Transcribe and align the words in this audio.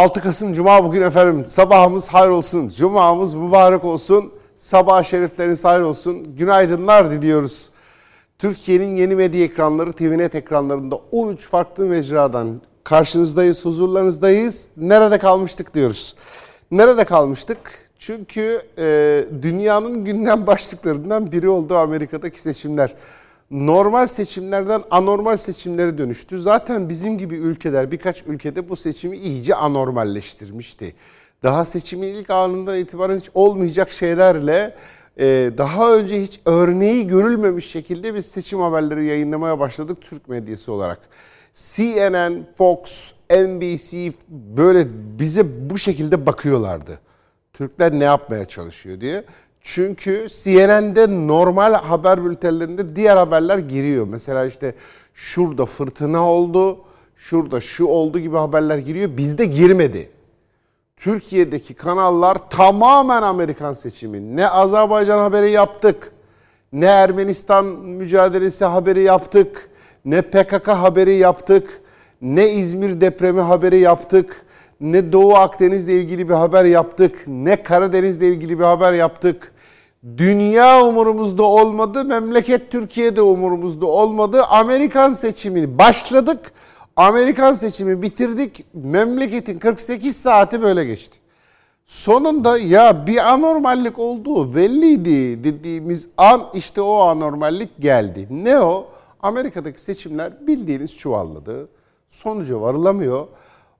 6 0.00 0.20
Kasım 0.20 0.52
Cuma 0.52 0.84
bugün 0.84 1.02
efendim. 1.02 1.44
Sabahımız 1.48 2.08
hayır 2.08 2.30
olsun. 2.30 2.68
Cuma'mız 2.68 3.34
mübarek 3.34 3.84
olsun. 3.84 4.32
Sabah 4.56 5.04
şerifleriniz 5.04 5.64
hayır 5.64 5.80
olsun. 5.80 6.36
Günaydınlar 6.36 7.10
diliyoruz. 7.10 7.70
Türkiye'nin 8.38 8.96
yeni 8.96 9.14
medya 9.14 9.44
ekranları 9.44 9.92
TVNet 9.92 10.34
ekranlarında 10.34 10.96
13 11.12 11.48
farklı 11.48 11.86
mecradan 11.86 12.60
karşınızdayız, 12.84 13.64
huzurlarınızdayız. 13.64 14.70
Nerede 14.76 15.18
kalmıştık 15.18 15.74
diyoruz. 15.74 16.16
Nerede 16.70 17.04
kalmıştık? 17.04 17.58
Çünkü 17.98 18.62
e, 18.78 19.24
dünyanın 19.42 20.04
gündem 20.04 20.46
başlıklarından 20.46 21.32
biri 21.32 21.48
oldu 21.48 21.76
Amerika'daki 21.76 22.40
seçimler. 22.42 22.94
Normal 23.50 24.06
seçimlerden 24.06 24.82
anormal 24.90 25.36
seçimlere 25.36 25.98
dönüştü. 25.98 26.38
Zaten 26.38 26.88
bizim 26.88 27.18
gibi 27.18 27.36
ülkeler 27.36 27.90
birkaç 27.90 28.26
ülkede 28.26 28.68
bu 28.68 28.76
seçimi 28.76 29.16
iyice 29.16 29.54
anormalleştirmişti. 29.54 30.94
Daha 31.42 31.64
seçimin 31.64 32.06
ilk 32.06 32.30
anından 32.30 32.78
itibaren 32.78 33.18
hiç 33.18 33.30
olmayacak 33.34 33.92
şeylerle 33.92 34.74
e, 35.18 35.50
daha 35.58 35.94
önce 35.94 36.22
hiç 36.22 36.40
örneği 36.46 37.06
görülmemiş 37.06 37.70
şekilde 37.70 38.14
biz 38.14 38.26
seçim 38.26 38.60
haberleri 38.60 39.04
yayınlamaya 39.04 39.58
başladık 39.58 39.98
Türk 40.00 40.28
medyası 40.28 40.72
olarak. 40.72 41.00
CNN, 41.54 42.46
Fox, 42.58 43.12
NBC 43.30 44.12
böyle 44.28 44.88
bize 45.18 45.70
bu 45.70 45.78
şekilde 45.78 46.26
bakıyorlardı. 46.26 46.98
Türkler 47.52 47.92
ne 47.92 48.04
yapmaya 48.04 48.44
çalışıyor 48.44 49.00
diye. 49.00 49.24
Çünkü 49.60 50.26
CNN'de 50.28 51.26
normal 51.26 51.74
haber 51.74 52.24
bültenlerinde 52.24 52.96
diğer 52.96 53.16
haberler 53.16 53.58
giriyor. 53.58 54.06
Mesela 54.06 54.46
işte 54.46 54.74
şurada 55.14 55.66
fırtına 55.66 56.30
oldu, 56.30 56.78
şurada 57.16 57.60
şu 57.60 57.86
oldu 57.86 58.18
gibi 58.18 58.36
haberler 58.36 58.78
giriyor. 58.78 59.16
Bizde 59.16 59.44
girmedi. 59.44 60.10
Türkiye'deki 60.96 61.74
kanallar 61.74 62.50
tamamen 62.50 63.22
Amerikan 63.22 63.72
seçimi. 63.72 64.36
Ne 64.36 64.48
Azerbaycan 64.48 65.18
haberi 65.18 65.50
yaptık, 65.50 66.12
ne 66.72 66.86
Ermenistan 66.86 67.64
mücadelesi 67.66 68.64
haberi 68.64 69.02
yaptık, 69.02 69.68
ne 70.04 70.22
PKK 70.22 70.68
haberi 70.68 71.14
yaptık, 71.14 71.80
ne 72.22 72.50
İzmir 72.50 73.00
depremi 73.00 73.40
haberi 73.40 73.78
yaptık, 73.78 74.46
ne 74.80 75.12
Doğu 75.12 75.34
Akdeniz'le 75.34 75.88
ilgili 75.88 76.28
bir 76.28 76.34
haber 76.34 76.64
yaptık, 76.64 77.24
ne 77.26 77.62
Karadeniz'le 77.62 78.22
ilgili 78.22 78.58
bir 78.58 78.64
haber 78.64 78.92
yaptık. 78.92 79.52
Dünya 80.16 80.84
umurumuzda 80.86 81.42
olmadı, 81.42 82.04
memleket 82.04 82.70
Türkiye'de 82.70 83.22
umurumuzda 83.22 83.86
olmadı. 83.86 84.44
Amerikan 84.44 85.12
seçimini 85.12 85.78
başladık, 85.78 86.52
Amerikan 86.96 87.52
seçimi 87.52 88.02
bitirdik, 88.02 88.64
memleketin 88.74 89.58
48 89.58 90.16
saati 90.16 90.62
böyle 90.62 90.84
geçti. 90.84 91.18
Sonunda 91.86 92.58
ya 92.58 93.06
bir 93.06 93.32
anormallik 93.32 93.98
olduğu 93.98 94.54
belliydi 94.54 95.44
dediğimiz 95.44 96.08
an 96.16 96.42
işte 96.54 96.80
o 96.80 96.98
anormallik 96.98 97.80
geldi. 97.80 98.28
Ne 98.30 98.60
o? 98.60 98.88
Amerika'daki 99.22 99.82
seçimler 99.82 100.46
bildiğiniz 100.46 100.96
çuvalladı. 100.96 101.68
Sonuca 102.08 102.60
varılamıyor. 102.60 103.26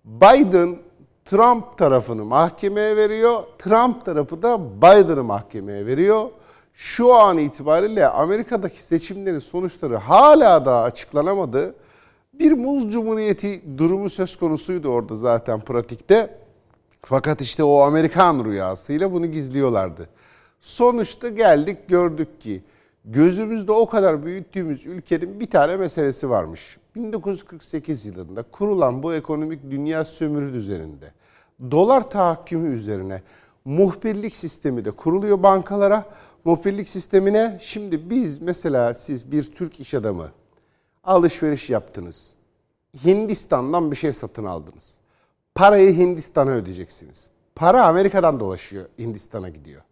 Biden 0.05 0.77
Trump 1.25 1.79
tarafını 1.79 2.25
mahkemeye 2.25 2.97
veriyor. 2.97 3.43
Trump 3.59 4.05
tarafı 4.05 4.43
da 4.43 4.61
Biden'ı 4.77 5.25
mahkemeye 5.25 5.87
veriyor. 5.87 6.31
Şu 6.75 7.15
an 7.15 7.39
itibariyle 7.39 8.09
Amerika'daki 8.09 8.85
seçimlerin 8.85 9.39
sonuçları 9.39 9.97
hala 9.97 10.67
daha 10.67 10.83
açıklanamadı. 10.83 11.75
Bir 12.33 12.53
muz 12.53 12.93
cumhuriyeti 12.93 13.63
durumu 13.79 14.11
söz 14.11 14.37
konusuydu 14.37 14.89
orada 14.89 15.15
zaten 15.15 15.61
pratikte. 15.61 16.39
Fakat 17.03 17.41
işte 17.41 17.65
o 17.65 17.81
Amerikan 17.81 18.45
rüyasıyla 18.45 19.13
bunu 19.13 19.27
gizliyorlardı. 19.27 20.09
Sonuçta 20.61 21.29
geldik 21.29 21.89
gördük 21.89 22.41
ki 22.41 22.63
gözümüzde 23.05 23.73
o 23.73 23.87
kadar 23.87 24.25
büyüttüğümüz 24.25 24.87
ülkenin 24.87 25.41
bir 25.41 25.51
tane 25.51 25.77
meselesi 25.77 26.31
varmış. 26.31 26.79
1948 26.95 28.07
yılında 28.07 28.43
kurulan 28.43 29.03
bu 29.03 29.15
ekonomik 29.15 29.71
dünya 29.71 30.05
sömürü 30.05 30.53
düzeninde 30.53 31.13
dolar 31.71 32.11
tahakkümü 32.11 32.75
üzerine 32.75 33.23
muhbirlik 33.65 34.37
sistemi 34.37 34.85
de 34.85 34.91
kuruluyor 34.91 35.43
bankalara. 35.43 36.05
Muhbirlik 36.45 36.89
sistemine 36.89 37.59
şimdi 37.61 38.11
biz 38.11 38.41
mesela 38.43 38.95
siz 38.95 39.33
bir 39.33 39.43
Türk 39.43 39.81
iş 39.81 39.95
adamı 39.95 40.29
alışveriş 41.05 41.71
yaptınız. 41.71 42.35
Hindistan'dan 43.05 43.91
bir 43.91 43.97
şey 43.97 44.13
satın 44.13 44.45
aldınız. 44.45 44.99
Parayı 45.55 45.97
Hindistan'a 45.97 46.51
ödeyeceksiniz. 46.51 47.31
Para 47.55 47.87
Amerika'dan 47.87 48.41
dolaşıyor, 48.41 48.85
Hindistan'a 48.99 49.49
gidiyor. 49.49 49.83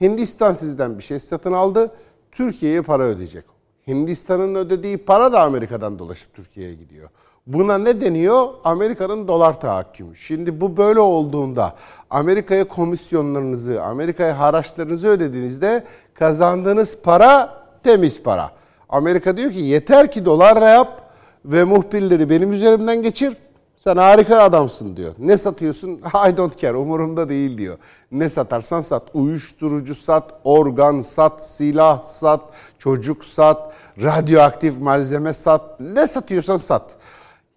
Hindistan 0.00 0.52
sizden 0.52 0.98
bir 0.98 1.02
şey 1.02 1.20
satın 1.20 1.52
aldı, 1.52 1.94
Türkiye'ye 2.32 2.82
para 2.82 3.02
ödeyecek. 3.02 3.44
Hindistan'ın 3.86 4.54
ödediği 4.54 4.98
para 4.98 5.32
da 5.32 5.40
Amerika'dan 5.40 5.98
dolaşıp 5.98 6.34
Türkiye'ye 6.34 6.74
gidiyor. 6.74 7.08
Buna 7.46 7.78
ne 7.78 8.00
deniyor? 8.00 8.48
Amerika'nın 8.64 9.28
dolar 9.28 9.60
tahakkümü. 9.60 10.16
Şimdi 10.16 10.60
bu 10.60 10.76
böyle 10.76 11.00
olduğunda 11.00 11.74
Amerika'ya 12.10 12.68
komisyonlarınızı, 12.68 13.82
Amerika'ya 13.82 14.38
haraçlarınızı 14.38 15.08
ödediğinizde 15.08 15.84
kazandığınız 16.14 17.02
para 17.02 17.62
temiz 17.82 18.22
para. 18.22 18.50
Amerika 18.88 19.36
diyor 19.36 19.52
ki 19.52 19.60
yeter 19.60 20.10
ki 20.10 20.24
dolarla 20.24 20.68
yap 20.68 21.12
ve 21.44 21.64
muhbirleri 21.64 22.30
benim 22.30 22.52
üzerimden 22.52 23.02
geçir. 23.02 23.36
Sen 23.76 23.96
harika 23.96 24.42
adamsın 24.42 24.96
diyor. 24.96 25.12
Ne 25.18 25.36
satıyorsun? 25.36 25.90
I 26.28 26.36
don't 26.36 26.58
care 26.58 26.76
umurumda 26.76 27.28
değil 27.28 27.58
diyor. 27.58 27.78
Ne 28.12 28.28
satarsan 28.28 28.80
sat. 28.80 29.02
Uyuşturucu 29.14 29.94
sat, 29.94 30.40
organ 30.44 31.00
sat, 31.00 31.46
silah 31.46 32.02
sat, 32.02 32.40
çocuk 32.78 33.24
sat, 33.24 33.72
radyoaktif 34.02 34.80
malzeme 34.80 35.32
sat. 35.32 35.80
Ne 35.80 36.06
satıyorsan 36.06 36.56
sat. 36.56 36.96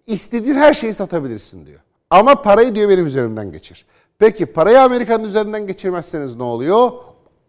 İstediğin 0.06 0.54
her 0.54 0.74
şeyi 0.74 0.92
satabilirsin 0.92 1.66
diyor. 1.66 1.80
Ama 2.10 2.42
parayı 2.42 2.74
diyor 2.74 2.88
benim 2.88 3.06
üzerimden 3.06 3.52
geçir. 3.52 3.86
Peki 4.18 4.46
parayı 4.46 4.80
Amerika'nın 4.80 5.24
üzerinden 5.24 5.66
geçirmezseniz 5.66 6.36
ne 6.36 6.42
oluyor? 6.42 6.90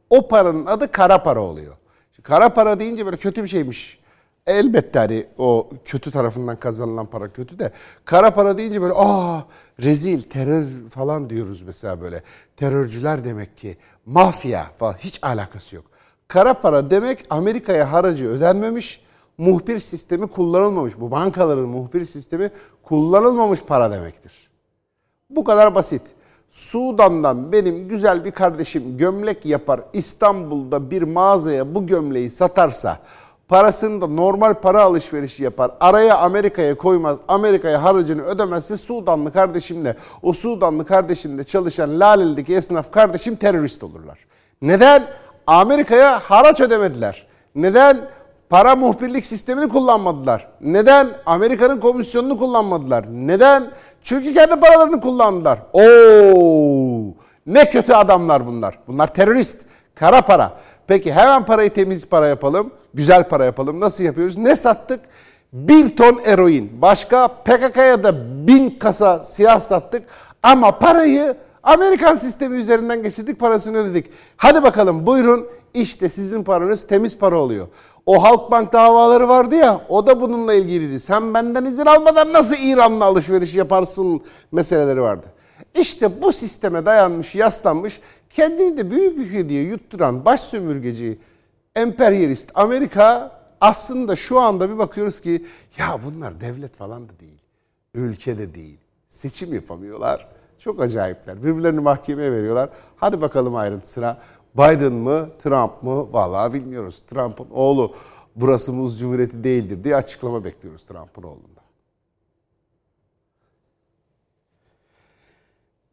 O 0.09 0.27
paranın 0.27 0.65
adı 0.65 0.91
kara 0.91 1.23
para 1.23 1.41
oluyor. 1.41 1.73
Şimdi 2.15 2.27
kara 2.27 2.49
para 2.49 2.79
deyince 2.79 3.05
böyle 3.05 3.17
kötü 3.17 3.43
bir 3.43 3.47
şeymiş. 3.47 4.00
Elbette 4.47 4.99
hani 4.99 5.27
o 5.37 5.69
kötü 5.85 6.11
tarafından 6.11 6.55
kazanılan 6.55 7.05
para 7.05 7.33
kötü 7.33 7.59
de 7.59 7.71
kara 8.05 8.31
para 8.31 8.57
deyince 8.57 8.81
böyle 8.81 8.93
aa 8.93 9.41
rezil 9.83 10.23
terör 10.23 10.65
falan 10.89 11.29
diyoruz 11.29 11.61
mesela 11.61 12.01
böyle. 12.01 12.23
Terörcüler 12.57 13.25
demek 13.25 13.57
ki 13.57 13.77
mafya 14.05 14.65
falan 14.77 14.93
hiç 14.93 15.19
alakası 15.23 15.75
yok. 15.75 15.85
Kara 16.27 16.53
para 16.53 16.91
demek 16.91 17.25
Amerika'ya 17.29 17.91
haracı 17.91 18.27
ödenmemiş 18.27 19.01
muhbir 19.37 19.79
sistemi 19.79 20.27
kullanılmamış. 20.27 20.99
Bu 20.99 21.11
bankaların 21.11 21.69
muhbir 21.69 22.03
sistemi 22.03 22.51
kullanılmamış 22.83 23.63
para 23.63 23.91
demektir. 23.91 24.49
Bu 25.29 25.43
kadar 25.43 25.75
basit. 25.75 26.01
Sudan'dan 26.49 27.51
benim 27.51 27.87
güzel 27.87 28.25
bir 28.25 28.31
kardeşim 28.31 28.97
gömlek 28.97 29.45
yapar 29.45 29.81
İstanbul'da 29.93 30.91
bir 30.91 31.01
mağazaya 31.01 31.75
bu 31.75 31.87
gömleği 31.87 32.29
satarsa 32.29 32.99
parasını 33.51 34.01
da 34.01 34.07
normal 34.07 34.53
para 34.53 34.81
alışverişi 34.81 35.43
yapar. 35.43 35.71
Araya 35.79 36.17
Amerika'ya 36.17 36.77
koymaz. 36.77 37.17
Amerika'ya 37.27 37.83
harcını 37.83 38.21
ödemezse 38.21 38.77
Sudanlı 38.77 39.33
kardeşimle 39.33 39.95
o 40.23 40.33
Sudanlı 40.33 40.85
kardeşimle 40.85 41.43
çalışan 41.43 41.99
Laleli'deki 41.99 42.55
esnaf 42.55 42.91
kardeşim 42.91 43.35
terörist 43.35 43.83
olurlar. 43.83 44.19
Neden? 44.61 45.03
Amerika'ya 45.47 46.19
haraç 46.19 46.61
ödemediler. 46.61 47.27
Neden? 47.55 47.97
para 48.49 48.75
muhbirlik 48.75 49.25
sistemini 49.25 49.69
kullanmadılar. 49.69 50.47
Neden? 50.61 51.07
Amerika'nın 51.25 51.79
komisyonunu 51.79 52.39
kullanmadılar. 52.39 53.05
Neden? 53.11 53.71
Çünkü 54.03 54.33
kendi 54.33 54.59
paralarını 54.59 55.01
kullandılar. 55.01 55.59
Oo! 55.73 57.13
Ne 57.45 57.69
kötü 57.69 57.93
adamlar 57.93 58.47
bunlar. 58.47 58.79
Bunlar 58.87 59.13
terörist. 59.13 59.61
Kara 59.95 60.21
para. 60.21 60.53
Peki 60.87 61.13
hemen 61.13 61.45
parayı 61.45 61.73
temiz 61.73 62.09
para 62.09 62.27
yapalım. 62.27 62.71
Güzel 62.93 63.29
para 63.29 63.45
yapalım. 63.45 63.79
Nasıl 63.79 64.03
yapıyoruz? 64.03 64.37
Ne 64.37 64.55
sattık? 64.55 64.99
Bir 65.53 65.95
ton 65.95 66.19
eroin. 66.25 66.81
Başka 66.81 67.27
PKK'ya 67.27 68.03
da 68.03 68.15
bin 68.47 68.69
kasa 68.69 69.23
silah 69.23 69.59
sattık. 69.59 70.03
Ama 70.43 70.79
parayı 70.79 71.37
Amerikan 71.63 72.15
sistemi 72.15 72.57
üzerinden 72.57 73.03
geçirdik 73.03 73.39
parasını 73.39 73.77
ödedik. 73.77 74.05
Hadi 74.37 74.63
bakalım 74.63 75.05
buyurun 75.05 75.47
işte 75.73 76.09
sizin 76.09 76.43
paranız 76.43 76.87
temiz 76.87 77.17
para 77.17 77.39
oluyor. 77.39 77.67
O 78.05 78.23
Halkbank 78.23 78.73
davaları 78.73 79.29
vardı 79.29 79.55
ya 79.55 79.81
o 79.89 80.07
da 80.07 80.21
bununla 80.21 80.53
ilgiliydi. 80.53 80.99
Sen 80.99 81.33
benden 81.33 81.65
izin 81.65 81.85
almadan 81.85 82.33
nasıl 82.33 82.55
İran'la 82.59 83.05
alışveriş 83.05 83.55
yaparsın 83.55 84.21
meseleleri 84.51 85.01
vardı. 85.01 85.27
İşte 85.79 86.21
bu 86.21 86.33
sisteme 86.33 86.85
dayanmış, 86.85 87.35
yaslanmış, 87.35 88.01
kendini 88.29 88.77
de 88.77 88.91
büyük 88.91 89.17
ülke 89.17 89.49
diye 89.49 89.63
yutturan 89.63 90.25
baş 90.25 90.39
sömürgeci, 90.39 91.19
emperyalist 91.75 92.51
Amerika 92.53 93.31
aslında 93.61 94.15
şu 94.15 94.39
anda 94.39 94.69
bir 94.69 94.77
bakıyoruz 94.77 95.21
ki 95.21 95.45
ya 95.77 95.99
bunlar 96.05 96.41
devlet 96.41 96.75
falan 96.75 97.09
da 97.09 97.19
değil, 97.19 97.41
ülke 97.93 98.37
de 98.37 98.55
değil, 98.55 98.77
seçim 99.09 99.53
yapamıyorlar. 99.53 100.27
Çok 100.59 100.81
acayipler. 100.81 101.43
Birbirlerini 101.43 101.79
mahkemeye 101.79 102.31
veriyorlar. 102.31 102.69
Hadi 102.95 103.21
bakalım 103.21 103.55
ayrıntısına. 103.55 104.17
Biden 104.55 104.93
mı, 104.93 105.29
Trump 105.43 105.83
mı? 105.83 106.13
Vallahi 106.13 106.53
bilmiyoruz. 106.53 107.03
Trump'ın 107.07 107.47
oğlu 107.51 107.95
burası 108.35 108.73
muz 108.73 108.99
cumhuriyeti 108.99 109.43
değildir 109.43 109.83
diye 109.83 109.95
açıklama 109.95 110.43
bekliyoruz 110.43 110.85
Trump'ın 110.85 111.23
oğlundan. 111.23 111.50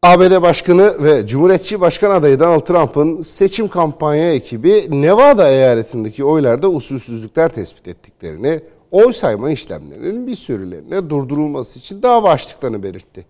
ABD 0.02 0.42
Başkanı 0.42 1.04
ve 1.04 1.26
Cumhuriyetçi 1.26 1.80
Başkan 1.80 2.10
adayı 2.10 2.40
Donald 2.40 2.60
Trump'ın 2.60 3.20
seçim 3.20 3.68
kampanya 3.68 4.32
ekibi 4.32 4.86
Nevada 5.02 5.50
eyaletindeki 5.50 6.24
oylarda 6.24 6.70
usulsüzlükler 6.70 7.48
tespit 7.48 7.88
ettiklerini, 7.88 8.60
oy 8.90 9.12
sayma 9.12 9.50
işlemlerinin 9.50 10.26
bir 10.26 10.34
sürülerine 10.34 11.10
durdurulması 11.10 11.78
için 11.78 12.02
dava 12.02 12.30
açtıklarını 12.30 12.82
belirtti. 12.82 13.26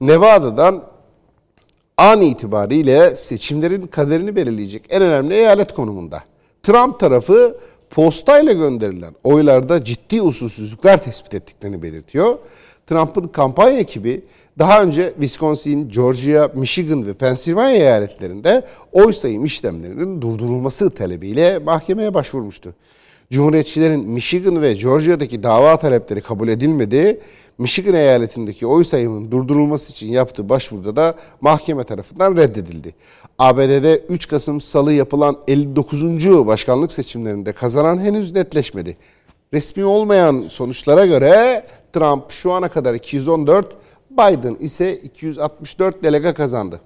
Nevada'dan 0.00 0.82
an 1.96 2.20
itibariyle 2.20 3.16
seçimlerin 3.16 3.82
kaderini 3.82 4.36
belirleyecek 4.36 4.82
en 4.90 5.02
önemli 5.02 5.34
eyalet 5.34 5.74
konumunda. 5.74 6.22
Trump 6.62 7.00
tarafı 7.00 7.56
postayla 7.90 8.52
gönderilen 8.52 9.14
oylarda 9.24 9.84
ciddi 9.84 10.22
usulsüzlükler 10.22 11.02
tespit 11.02 11.34
ettiklerini 11.34 11.82
belirtiyor. 11.82 12.38
Trump'ın 12.86 13.28
kampanya 13.28 13.78
ekibi 13.78 14.24
daha 14.60 14.82
önce 14.82 15.12
Wisconsin, 15.12 15.88
Georgia, 15.88 16.50
Michigan 16.54 17.06
ve 17.06 17.14
Pennsylvania 17.14 17.70
eyaletlerinde 17.70 18.64
oy 18.92 19.12
sayım 19.12 19.44
işlemlerinin 19.44 20.22
durdurulması 20.22 20.90
talebiyle 20.90 21.58
mahkemeye 21.58 22.14
başvurmuştu. 22.14 22.74
Cumhuriyetçilerin 23.30 24.08
Michigan 24.08 24.62
ve 24.62 24.74
Georgia'daki 24.74 25.42
dava 25.42 25.76
talepleri 25.76 26.20
kabul 26.20 26.48
edilmedi. 26.48 27.20
Michigan 27.58 27.94
eyaletindeki 27.94 28.66
oy 28.66 28.84
sayımının 28.84 29.30
durdurulması 29.30 29.92
için 29.92 30.08
yaptığı 30.08 30.48
başvuruda 30.48 30.96
da 30.96 31.14
mahkeme 31.40 31.84
tarafından 31.84 32.36
reddedildi. 32.36 32.94
ABD'de 33.38 33.98
3 34.08 34.28
Kasım 34.28 34.60
Salı 34.60 34.92
yapılan 34.92 35.38
59. 35.48 36.26
başkanlık 36.46 36.92
seçimlerinde 36.92 37.52
kazanan 37.52 37.98
henüz 37.98 38.34
netleşmedi. 38.34 38.96
Resmi 39.54 39.84
olmayan 39.84 40.44
sonuçlara 40.48 41.06
göre 41.06 41.66
Trump 41.92 42.30
şu 42.30 42.52
ana 42.52 42.68
kadar 42.68 42.94
214, 42.94 43.66
Biden 44.10 44.56
ise 44.60 44.96
264 44.96 46.02
delege 46.02 46.34
kazandı. 46.34 46.80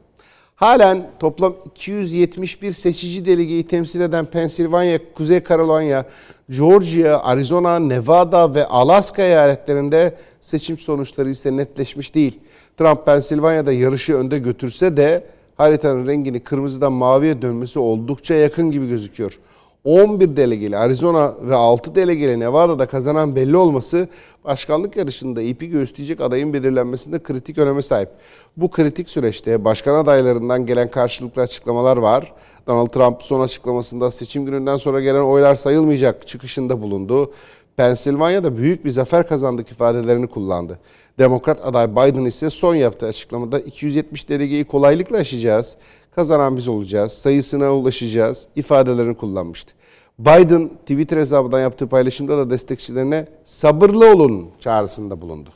Halen 0.55 1.11
toplam 1.21 1.55
271 1.67 2.73
seçici 2.73 3.27
delegeyi 3.27 3.67
temsil 3.67 4.01
eden 4.01 4.25
Pensilvanya, 4.25 4.99
Kuzey 5.15 5.45
Carolina, 5.49 6.05
Georgia, 6.51 7.23
Arizona, 7.25 7.79
Nevada 7.79 8.55
ve 8.55 8.67
Alaska 8.67 9.23
eyaletlerinde 9.23 10.17
seçim 10.41 10.79
sonuçları 10.79 11.31
ise 11.31 11.57
netleşmiş 11.57 12.15
değil. 12.15 12.41
Trump 12.77 13.07
Pensilvanya'da 13.07 13.73
yarışı 13.73 14.15
önde 14.17 14.39
götürse 14.39 14.97
de 14.97 15.25
haritanın 15.57 16.07
rengini 16.07 16.41
kırmızıdan 16.41 16.93
maviye 16.93 17.43
dönmesi 17.43 17.79
oldukça 17.79 18.35
yakın 18.35 18.71
gibi 18.71 18.89
gözüküyor. 18.89 19.39
11 19.85 20.37
delegeli 20.37 20.79
Arizona 20.79 21.35
ve 21.43 21.55
6 21.55 21.95
delegeli 21.95 22.41
Nevada'da 22.41 22.87
kazanan 22.87 23.37
belli 23.37 23.57
olması 23.57 24.09
başkanlık 24.45 24.97
yarışında 24.97 25.43
ipi 25.43 25.69
göğüsleyecek 25.69 26.21
adayın 26.21 26.53
belirlenmesinde 26.53 27.23
kritik 27.23 27.59
öneme 27.59 27.83
sahip. 27.83 28.09
Bu 28.57 28.71
kritik 28.71 29.11
süreçte 29.11 29.65
başkan 29.65 29.95
adaylarından 29.95 30.67
gelen 30.67 30.89
karşılıklı 30.89 31.43
açıklamalar 31.43 31.97
var. 31.97 32.33
Donald 32.67 32.87
Trump 32.87 33.23
son 33.23 33.41
açıklamasında 33.41 34.11
seçim 34.11 34.47
gününden 34.47 34.77
sonra 34.77 35.01
gelen 35.01 35.23
oylar 35.23 35.55
sayılmayacak 35.55 36.27
çıkışında 36.27 36.83
bulundu. 36.83 37.33
Pensilvanya'da 37.77 38.57
büyük 38.57 38.85
bir 38.85 38.91
zafer 38.91 39.29
kazandık 39.29 39.71
ifadelerini 39.71 40.27
kullandı. 40.27 40.79
Demokrat 41.19 41.67
aday 41.67 41.93
Biden 41.93 42.25
ise 42.25 42.51
son 42.51 42.75
yaptığı 42.75 43.07
açıklamada 43.07 43.61
270 43.61 44.29
delegeyi 44.29 44.65
kolaylıkla 44.65 45.17
aşacağız, 45.17 45.77
kazanan 46.15 46.57
biz 46.57 46.69
olacağız, 46.69 47.13
sayısına 47.13 47.75
ulaşacağız 47.75 48.49
ifadelerini 48.57 49.17
kullanmıştı. 49.17 49.75
Biden 50.19 50.69
Twitter 50.69 51.17
hesabından 51.17 51.61
yaptığı 51.61 51.89
paylaşımda 51.89 52.39
da 52.39 52.51
destekçilerine 52.51 53.29
sabırlı 53.45 54.13
olun 54.13 54.51
çağrısında 54.61 55.21
bulundu. 55.21 55.51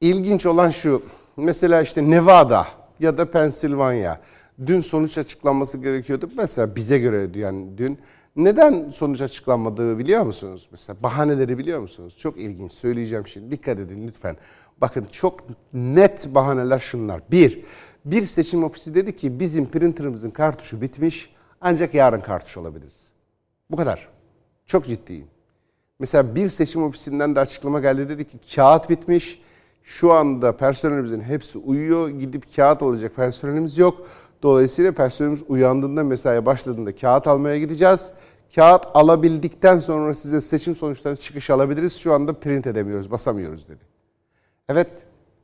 İlginç 0.00 0.46
olan 0.46 0.70
şu, 0.70 1.02
mesela 1.36 1.82
işte 1.82 2.10
Nevada 2.10 2.66
ya 3.00 3.18
da 3.18 3.30
Pensilvanya 3.30 4.20
dün 4.66 4.80
sonuç 4.80 5.18
açıklanması 5.18 5.78
gerekiyordu. 5.78 6.30
Mesela 6.36 6.76
bize 6.76 6.98
göre 6.98 7.38
yani 7.38 7.78
dün 7.78 7.98
neden 8.36 8.90
sonuç 8.90 9.20
açıklanmadığı 9.20 9.98
biliyor 9.98 10.22
musunuz? 10.22 10.68
Mesela 10.70 11.02
bahaneleri 11.02 11.58
biliyor 11.58 11.80
musunuz? 11.80 12.16
Çok 12.18 12.38
ilginç 12.38 12.72
söyleyeceğim 12.72 13.26
şimdi 13.26 13.50
dikkat 13.50 13.78
edin 13.78 14.08
lütfen. 14.08 14.36
Bakın 14.80 15.06
çok 15.12 15.40
net 15.72 16.34
bahaneler 16.34 16.78
şunlar. 16.78 17.22
Bir, 17.30 17.64
bir 18.04 18.26
seçim 18.26 18.64
ofisi 18.64 18.94
dedi 18.94 19.16
ki 19.16 19.40
bizim 19.40 19.70
printerımızın 19.70 20.30
kartuşu 20.30 20.80
bitmiş 20.80 21.34
ancak 21.60 21.94
yarın 21.94 22.20
kartuş 22.20 22.56
alabiliriz. 22.56 23.12
Bu 23.70 23.76
kadar. 23.76 24.08
Çok 24.66 24.86
ciddiyim. 24.86 25.26
Mesela 25.98 26.34
bir 26.34 26.48
seçim 26.48 26.82
ofisinden 26.82 27.36
de 27.36 27.40
açıklama 27.40 27.80
geldi 27.80 28.08
dedi 28.08 28.26
ki 28.26 28.38
kağıt 28.54 28.90
bitmiş. 28.90 29.42
Şu 29.82 30.12
anda 30.12 30.56
personelimizin 30.56 31.20
hepsi 31.20 31.58
uyuyor. 31.58 32.08
Gidip 32.08 32.56
kağıt 32.56 32.82
alacak 32.82 33.16
personelimiz 33.16 33.78
yok. 33.78 34.06
Dolayısıyla 34.42 34.92
personelimiz 34.92 35.42
uyandığında 35.48 36.04
mesaiye 36.04 36.46
başladığında 36.46 36.96
kağıt 36.96 37.26
almaya 37.26 37.58
gideceğiz. 37.58 38.12
Kağıt 38.54 38.86
alabildikten 38.94 39.78
sonra 39.78 40.14
size 40.14 40.40
seçim 40.40 40.76
sonuçlarını 40.76 41.20
çıkış 41.20 41.50
alabiliriz. 41.50 41.98
Şu 41.98 42.14
anda 42.14 42.32
print 42.32 42.66
edemiyoruz, 42.66 43.10
basamıyoruz 43.10 43.68
dedi. 43.68 43.80
Evet, 44.68 44.90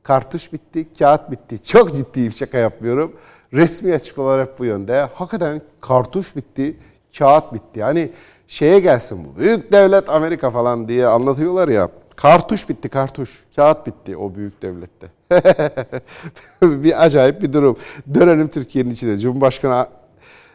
kartuş 0.03 0.53
bitti, 0.53 0.93
kağıt 0.99 1.31
bitti. 1.31 1.63
Çok 1.63 1.93
ciddiyim, 1.93 2.31
şaka 2.31 2.57
yapmıyorum. 2.57 3.15
Resmi 3.53 3.93
açıklamalar 3.93 4.47
hep 4.47 4.59
bu 4.59 4.65
yönde. 4.65 5.01
Hakikaten 5.13 5.61
kartuş 5.81 6.35
bitti, 6.35 6.77
kağıt 7.17 7.53
bitti. 7.53 7.79
Yani 7.79 8.11
şeye 8.47 8.79
gelsin 8.79 9.25
bu. 9.25 9.39
Büyük 9.39 9.71
devlet 9.71 10.09
Amerika 10.09 10.49
falan 10.49 10.87
diye 10.87 11.07
anlatıyorlar 11.07 11.67
ya. 11.67 11.89
Kartuş 12.15 12.69
bitti, 12.69 12.89
kartuş. 12.89 13.43
Kağıt 13.55 13.87
bitti 13.87 14.17
o 14.17 14.35
büyük 14.35 14.61
devlette. 14.61 15.18
bir 16.61 17.03
acayip 17.03 17.41
bir 17.41 17.53
durum. 17.53 17.77
Dönelim 18.13 18.47
Türkiye'nin 18.47 18.89
içinde. 18.89 19.17
Cumhurbaşkanı 19.17 19.87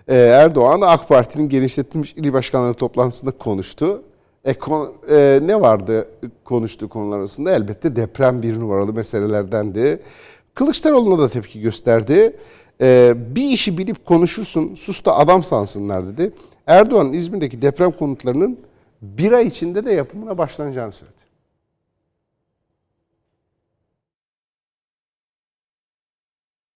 e, 0.09 0.17
Erdoğan 0.17 0.81
AK 0.81 1.09
Parti'nin 1.09 1.49
genişletilmiş 1.49 2.15
il 2.17 2.33
başkanları 2.33 2.75
toplantısında 2.75 3.31
konuştu. 3.31 4.03
E, 4.45 4.55
kon, 4.55 4.93
e, 5.11 5.41
ne 5.43 5.61
vardı 5.61 6.09
konuştuğu 6.45 6.89
konular 6.89 7.19
arasında? 7.19 7.53
Elbette 7.53 7.97
deprem 7.97 8.43
bir 8.43 8.61
numaralı 8.61 8.93
meselelerdendi. 8.93 10.03
Kılıçdaroğlu'na 10.55 11.23
da 11.23 11.29
tepki 11.29 11.61
gösterdi. 11.61 12.37
E, 12.81 13.15
bir 13.37 13.51
işi 13.51 13.79
bilip 13.79 14.07
konuşursun, 14.07 14.75
sus 14.75 15.05
da 15.05 15.17
adam 15.17 15.45
sansınlar 15.45 16.09
dedi. 16.09 16.33
Erdoğan 16.67 17.13
İzmir'deki 17.13 17.63
deprem 17.63 17.93
konutlarının 17.93 18.59
bir 19.03 19.33
ay 19.33 19.47
içinde 19.47 19.87
de 19.87 19.93
yapımına 19.93 20.39
başlanacağını 20.39 20.93
söyledi. 20.93 21.24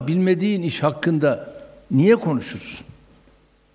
Bilmediğin 0.09 0.63
iş 0.63 0.83
hakkında 0.83 1.55
niye 1.91 2.17
konuşursun? 2.17 2.87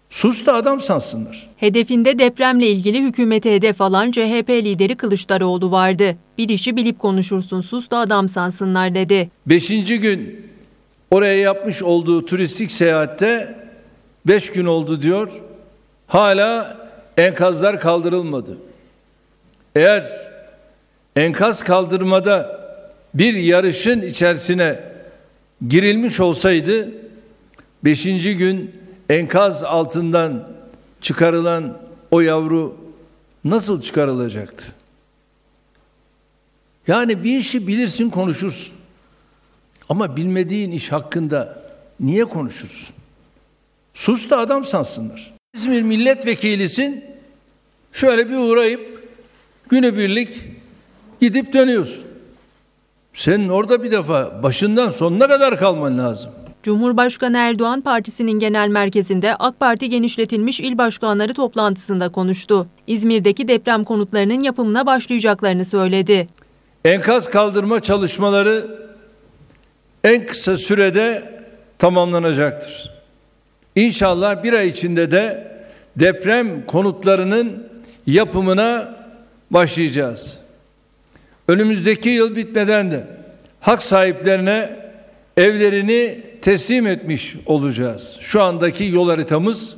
Sus 0.09 0.45
da 0.45 0.53
adam 0.53 0.81
sansınlar. 0.81 1.49
Hedefinde 1.57 2.19
depremle 2.19 2.67
ilgili 2.67 3.01
hükümete 3.01 3.55
hedef 3.55 3.81
alan 3.81 4.11
CHP 4.11 4.49
lideri 4.49 4.95
Kılıçdaroğlu 4.95 5.71
vardı. 5.71 6.15
Bir 6.37 6.49
işi 6.49 6.75
bilip 6.75 6.99
konuşursun 6.99 7.61
sus 7.61 7.91
da 7.91 7.97
adam 7.97 8.27
sansınlar 8.27 8.95
dedi. 8.95 9.29
Beşinci 9.45 9.99
gün 9.99 10.47
oraya 11.11 11.37
yapmış 11.37 11.83
olduğu 11.83 12.25
turistik 12.25 12.71
seyahatte 12.71 13.55
beş 14.27 14.51
gün 14.51 14.65
oldu 14.65 15.01
diyor. 15.01 15.31
Hala 16.07 16.77
enkazlar 17.17 17.79
kaldırılmadı. 17.79 18.57
Eğer 19.75 20.05
enkaz 21.15 21.63
kaldırmada 21.63 22.59
bir 23.13 23.33
yarışın 23.33 24.01
içerisine 24.01 24.92
girilmiş 25.67 26.19
olsaydı 26.19 26.91
beşinci 27.83 28.37
gün 28.37 28.75
enkaz 29.09 29.63
altından 29.63 30.49
çıkarılan 31.01 31.77
o 32.11 32.21
yavru 32.21 32.77
nasıl 33.43 33.81
çıkarılacaktı? 33.81 34.65
Yani 36.87 37.23
bir 37.23 37.39
işi 37.39 37.67
bilirsin 37.67 38.09
konuşursun. 38.09 38.75
Ama 39.89 40.17
bilmediğin 40.17 40.71
iş 40.71 40.91
hakkında 40.91 41.63
niye 41.99 42.25
konuşursun? 42.25 42.95
Sus 43.93 44.29
da 44.29 44.37
adam 44.37 44.65
sansınlar. 44.65 45.33
İzmir 45.53 45.81
milletvekilisin. 45.81 47.05
Şöyle 47.93 48.29
bir 48.29 48.35
uğrayıp 48.35 49.09
günübirlik 49.69 50.29
gidip 51.21 51.53
dönüyorsun. 51.53 52.12
Senin 53.13 53.49
orada 53.49 53.83
bir 53.83 53.91
defa 53.91 54.43
başından 54.43 54.89
sonuna 54.89 55.27
kadar 55.27 55.57
kalman 55.57 55.97
lazım. 55.97 56.31
Cumhurbaşkanı 56.63 57.37
Erdoğan 57.37 57.81
partisinin 57.81 58.39
genel 58.39 58.67
merkezinde 58.67 59.35
AK 59.35 59.59
Parti 59.59 59.89
genişletilmiş 59.89 60.59
il 60.59 60.77
başkanları 60.77 61.33
toplantısında 61.33 62.09
konuştu. 62.09 62.67
İzmir'deki 62.87 63.47
deprem 63.47 63.83
konutlarının 63.83 64.41
yapımına 64.41 64.85
başlayacaklarını 64.85 65.65
söyledi. 65.65 66.27
Enkaz 66.85 67.29
kaldırma 67.29 67.79
çalışmaları 67.79 68.79
en 70.03 70.25
kısa 70.25 70.57
sürede 70.57 71.33
tamamlanacaktır. 71.79 72.93
İnşallah 73.75 74.43
bir 74.43 74.53
ay 74.53 74.67
içinde 74.69 75.11
de 75.11 75.51
deprem 75.95 76.65
konutlarının 76.65 77.67
yapımına 78.07 78.95
başlayacağız. 79.51 80.42
Önümüzdeki 81.47 82.09
yıl 82.09 82.35
bitmeden 82.35 82.91
de 82.91 83.07
hak 83.59 83.83
sahiplerine 83.83 84.69
evlerini 85.37 86.21
teslim 86.41 86.87
etmiş 86.87 87.35
olacağız. 87.45 88.17
Şu 88.19 88.41
andaki 88.41 88.85
yol 88.85 89.09
haritamız 89.09 89.75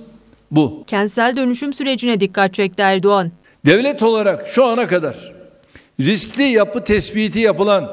bu. 0.51 0.83
Kentsel 0.87 1.35
dönüşüm 1.35 1.73
sürecine 1.73 2.19
dikkat 2.19 2.53
çekti 2.53 2.81
Erdoğan. 2.81 3.31
Devlet 3.65 4.03
olarak 4.03 4.47
şu 4.47 4.65
ana 4.65 4.87
kadar 4.87 5.33
riskli 5.99 6.43
yapı 6.43 6.83
tespiti 6.83 7.39
yapılan 7.39 7.91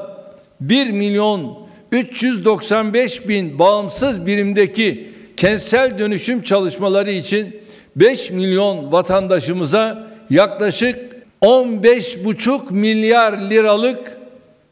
1 0.61 0.91
milyon 0.91 1.57
395 1.91 3.27
bin 3.27 3.59
bağımsız 3.59 4.25
birimdeki 4.25 5.13
kentsel 5.37 5.99
dönüşüm 5.99 6.41
çalışmaları 6.41 7.11
için 7.11 7.55
5 7.95 8.31
milyon 8.31 8.91
vatandaşımıza 8.91 10.07
yaklaşık 10.29 11.12
15,5 11.43 12.73
milyar 12.73 13.33
liralık 13.49 14.17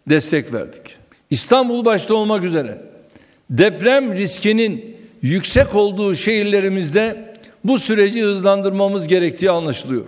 destek 0.09 0.53
verdik. 0.53 0.81
İstanbul 1.29 1.85
başta 1.85 2.13
olmak 2.13 2.43
üzere 2.43 2.81
deprem 3.49 4.13
riskinin 4.13 4.95
yüksek 5.21 5.75
olduğu 5.75 6.15
şehirlerimizde 6.15 7.33
bu 7.63 7.77
süreci 7.77 8.21
hızlandırmamız 8.21 9.07
gerektiği 9.07 9.51
anlaşılıyor. 9.51 10.07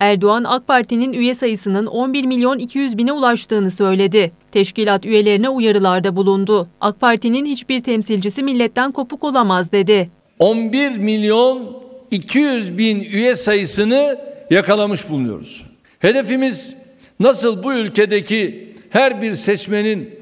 Erdoğan 0.00 0.44
AK 0.44 0.66
Parti'nin 0.66 1.12
üye 1.12 1.34
sayısının 1.34 1.86
11 1.86 2.24
milyon 2.24 2.58
200 2.58 2.98
bine 2.98 3.12
ulaştığını 3.12 3.70
söyledi. 3.70 4.32
Teşkilat 4.52 5.06
üyelerine 5.06 5.48
uyarılarda 5.48 6.16
bulundu. 6.16 6.68
AK 6.80 7.00
Parti'nin 7.00 7.44
hiçbir 7.46 7.80
temsilcisi 7.82 8.42
milletten 8.42 8.92
kopuk 8.92 9.24
olamaz 9.24 9.72
dedi. 9.72 10.10
11 10.38 10.96
milyon 10.96 11.82
200 12.10 12.78
bin 12.78 13.00
üye 13.00 13.36
sayısını 13.36 14.18
yakalamış 14.50 15.08
bulunuyoruz. 15.08 15.67
Hedefimiz 15.98 16.74
nasıl 17.20 17.62
bu 17.62 17.74
ülkedeki 17.74 18.74
her 18.90 19.22
bir 19.22 19.34
seçmenin 19.34 20.20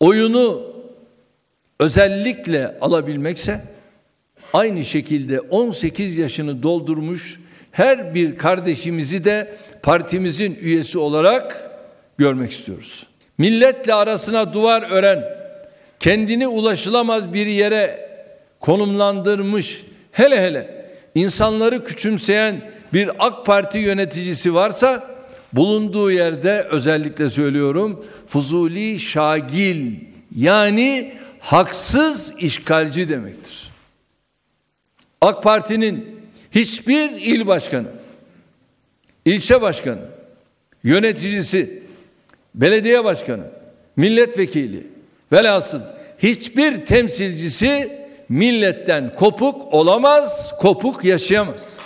oyunu 0.00 0.62
özellikle 1.80 2.78
alabilmekse 2.80 3.60
aynı 4.52 4.84
şekilde 4.84 5.40
18 5.40 6.18
yaşını 6.18 6.62
doldurmuş 6.62 7.40
her 7.72 8.14
bir 8.14 8.36
kardeşimizi 8.36 9.24
de 9.24 9.56
partimizin 9.82 10.58
üyesi 10.60 10.98
olarak 10.98 11.70
görmek 12.18 12.52
istiyoruz. 12.52 13.06
Milletle 13.38 13.94
arasına 13.94 14.52
duvar 14.52 14.82
ören, 14.90 15.24
kendini 16.00 16.48
ulaşılamaz 16.48 17.32
bir 17.32 17.46
yere 17.46 18.08
konumlandırmış, 18.60 19.84
hele 20.12 20.40
hele 20.40 20.86
insanları 21.14 21.84
küçümseyen 21.84 22.70
bir 22.92 23.10
AK 23.18 23.46
Parti 23.46 23.78
yöneticisi 23.78 24.54
varsa 24.54 25.15
bulunduğu 25.52 26.10
yerde 26.10 26.62
özellikle 26.70 27.30
söylüyorum 27.30 28.06
fuzuli 28.26 29.00
şagil 29.00 29.92
yani 30.36 31.14
haksız 31.40 32.32
işgalci 32.38 33.08
demektir. 33.08 33.70
AK 35.20 35.42
Parti'nin 35.42 36.20
hiçbir 36.50 37.10
il 37.10 37.46
başkanı, 37.46 37.88
ilçe 39.24 39.60
başkanı, 39.60 40.00
yöneticisi, 40.84 41.82
belediye 42.54 43.04
başkanı, 43.04 43.44
milletvekili 43.96 44.86
velhasıl 45.32 45.80
hiçbir 46.18 46.86
temsilcisi 46.86 47.98
milletten 48.28 49.12
kopuk 49.12 49.74
olamaz, 49.74 50.58
kopuk 50.58 51.04
yaşayamaz. 51.04 51.76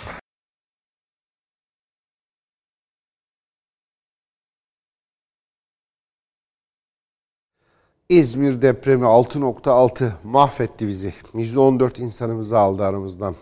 İzmir 8.11 8.61
depremi 8.61 9.03
6.6 9.05 10.09
mahvetti 10.23 10.87
bizi. 10.87 11.13
114 11.33 11.99
insanımızı 11.99 12.57
aldı 12.57 12.83
aramızdan. 12.83 13.35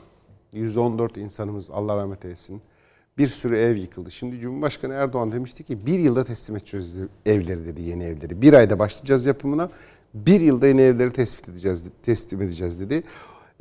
114 0.53 1.17
insanımız 1.17 1.69
Allah 1.71 1.97
rahmet 1.97 2.25
eylesin. 2.25 2.61
Bir 3.17 3.27
sürü 3.27 3.57
ev 3.57 3.75
yıkıldı. 3.75 4.11
Şimdi 4.11 4.39
Cumhurbaşkanı 4.39 4.93
Erdoğan 4.93 5.31
demişti 5.31 5.63
ki 5.63 5.85
bir 5.85 5.99
yılda 5.99 6.23
teslim 6.23 6.57
edeceğiz 6.57 6.95
evleri 7.25 7.65
dedi 7.65 7.81
yeni 7.81 8.03
evleri. 8.03 8.41
Bir 8.41 8.53
ayda 8.53 8.79
başlayacağız 8.79 9.25
yapımına. 9.25 9.69
Bir 10.13 10.41
yılda 10.41 10.67
yeni 10.67 10.81
evleri 10.81 11.11
tespit 11.11 11.49
edeceğiz, 11.49 11.85
teslim 12.03 12.41
edeceğiz 12.41 12.79
dedi. 12.79 13.03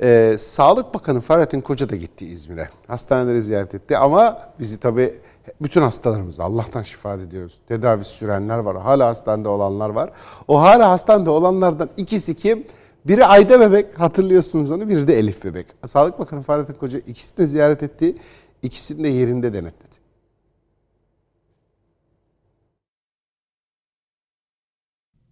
Ee, 0.01 0.35
Sağlık 0.39 0.93
Bakanı 0.93 1.21
Fahrettin 1.21 1.61
Koca 1.61 1.89
da 1.89 1.95
gitti 1.95 2.25
İzmir'e. 2.25 2.69
Hastaneleri 2.87 3.41
ziyaret 3.41 3.75
etti 3.75 3.97
ama 3.97 4.53
bizi 4.59 4.79
tabii 4.79 5.13
bütün 5.61 5.81
hastalarımız 5.81 6.39
Allah'tan 6.39 6.83
şifa 6.83 7.13
ediyoruz. 7.13 7.59
Tedavi 7.67 8.03
sürenler 8.03 8.57
var, 8.57 8.77
hala 8.77 9.07
hastanede 9.07 9.47
olanlar 9.47 9.89
var. 9.89 10.11
O 10.47 10.61
hala 10.61 10.89
hastanede 10.89 11.29
olanlardan 11.29 11.89
ikisi 11.97 12.35
kim? 12.35 12.67
Biri 13.05 13.25
Ayda 13.25 13.59
Bebek, 13.59 13.99
hatırlıyorsunuz 13.99 14.71
onu, 14.71 14.89
biri 14.89 15.07
de 15.07 15.19
Elif 15.19 15.43
Bebek. 15.43 15.67
Sağlık 15.85 16.19
Bakanı 16.19 16.41
Fahrettin 16.41 16.73
Koca 16.73 16.99
ikisini 16.99 17.37
de 17.37 17.47
ziyaret 17.47 17.83
etti, 17.83 18.15
ikisini 18.61 19.03
de 19.03 19.07
yerinde 19.07 19.53
denetledi. 19.53 19.89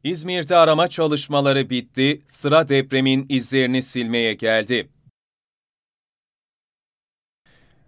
İzmir'de 0.04 0.56
arama 0.56 0.88
çalışmaları 0.88 1.70
bitti, 1.70 2.22
sıra 2.28 2.70
depremin 2.70 3.26
izlerini 3.30 3.84
silmeye 3.84 4.34
geldi. 4.34 4.90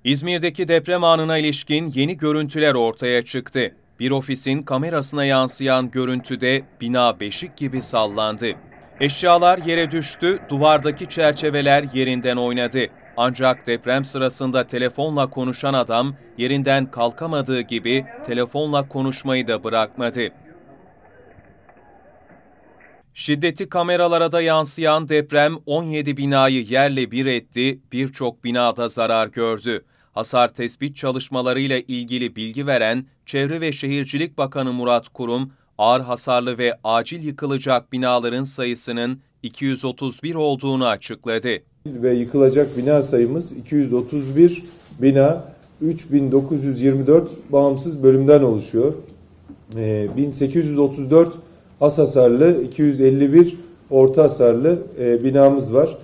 İzmir'deki 0.03 0.67
deprem 0.67 1.03
anına 1.03 1.37
ilişkin 1.37 1.91
yeni 1.95 2.17
görüntüler 2.17 2.73
ortaya 2.73 3.25
çıktı. 3.25 3.71
Bir 3.99 4.11
ofisin 4.11 4.61
kamerasına 4.61 5.25
yansıyan 5.25 5.91
görüntüde 5.91 6.61
bina 6.81 7.19
beşik 7.19 7.57
gibi 7.57 7.81
sallandı. 7.81 8.47
Eşyalar 8.99 9.57
yere 9.57 9.91
düştü, 9.91 10.39
duvardaki 10.49 11.09
çerçeveler 11.09 11.85
yerinden 11.93 12.37
oynadı. 12.37 12.79
Ancak 13.17 13.67
deprem 13.67 14.05
sırasında 14.05 14.67
telefonla 14.67 15.29
konuşan 15.29 15.73
adam 15.73 16.15
yerinden 16.37 16.91
kalkamadığı 16.91 17.61
gibi 17.61 18.05
telefonla 18.27 18.87
konuşmayı 18.87 19.47
da 19.47 19.63
bırakmadı. 19.63 20.29
Şiddeti 23.13 23.69
kameralara 23.69 24.31
da 24.31 24.41
yansıyan 24.41 25.09
deprem 25.09 25.53
17 25.65 26.17
binayı 26.17 26.63
yerle 26.63 27.11
bir 27.11 27.25
etti, 27.25 27.79
birçok 27.91 28.43
binada 28.43 28.89
zarar 28.89 29.27
gördü. 29.27 29.83
Hasar 30.11 30.47
tespit 30.47 30.95
çalışmalarıyla 30.95 31.79
ilgili 31.79 32.35
bilgi 32.35 32.67
veren 32.67 33.05
Çevre 33.25 33.61
ve 33.61 33.71
Şehircilik 33.71 34.37
Bakanı 34.37 34.73
Murat 34.73 35.09
Kurum, 35.09 35.51
ağır 35.77 36.01
hasarlı 36.01 36.57
ve 36.57 36.77
acil 36.83 37.23
yıkılacak 37.23 37.91
binaların 37.93 38.43
sayısının 38.43 39.19
231 39.43 40.35
olduğunu 40.35 40.87
açıkladı. 40.87 41.49
Ve 41.85 42.13
yıkılacak 42.13 42.77
bina 42.77 43.03
sayımız 43.03 43.57
231 43.57 44.63
bina 45.01 45.43
3924 45.81 47.51
bağımsız 47.51 48.03
bölümden 48.03 48.43
oluşuyor. 48.43 48.93
1834 49.75 51.33
az 51.81 51.97
hasarlı, 51.97 52.61
251 52.63 53.55
orta 53.89 54.23
hasarlı 54.23 54.79
e, 54.99 55.23
binamız 55.23 55.73
var. 55.73 55.97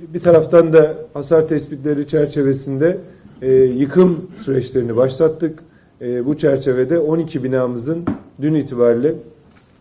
Bir 0.00 0.20
taraftan 0.20 0.72
da 0.72 0.94
hasar 1.14 1.48
tespitleri 1.48 2.06
çerçevesinde 2.06 2.98
e, 3.42 3.52
yıkım 3.52 4.30
süreçlerini 4.36 4.96
başlattık. 4.96 5.58
E, 6.00 6.26
bu 6.26 6.36
çerçevede 6.36 6.98
12 6.98 7.44
binamızın 7.44 8.04
dün 8.42 8.54
itibariyle 8.54 9.14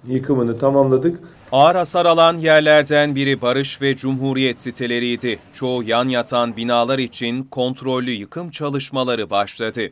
yıkımını 0.08 0.60
tamamladık. 0.60 1.20
Ağır 1.52 1.76
hasar 1.76 2.06
alan 2.06 2.38
yerlerden 2.38 3.16
biri 3.16 3.42
Barış 3.42 3.82
ve 3.82 3.96
Cumhuriyet 3.96 4.60
siteleriydi. 4.60 5.40
Çoğu 5.54 5.84
yan 5.84 6.10
yatan 6.10 6.58
binalar 6.58 7.00
için 7.00 7.44
kontrollü 7.44 8.12
yıkım 8.12 8.52
çalışmaları 8.52 9.30
başladı. 9.30 9.92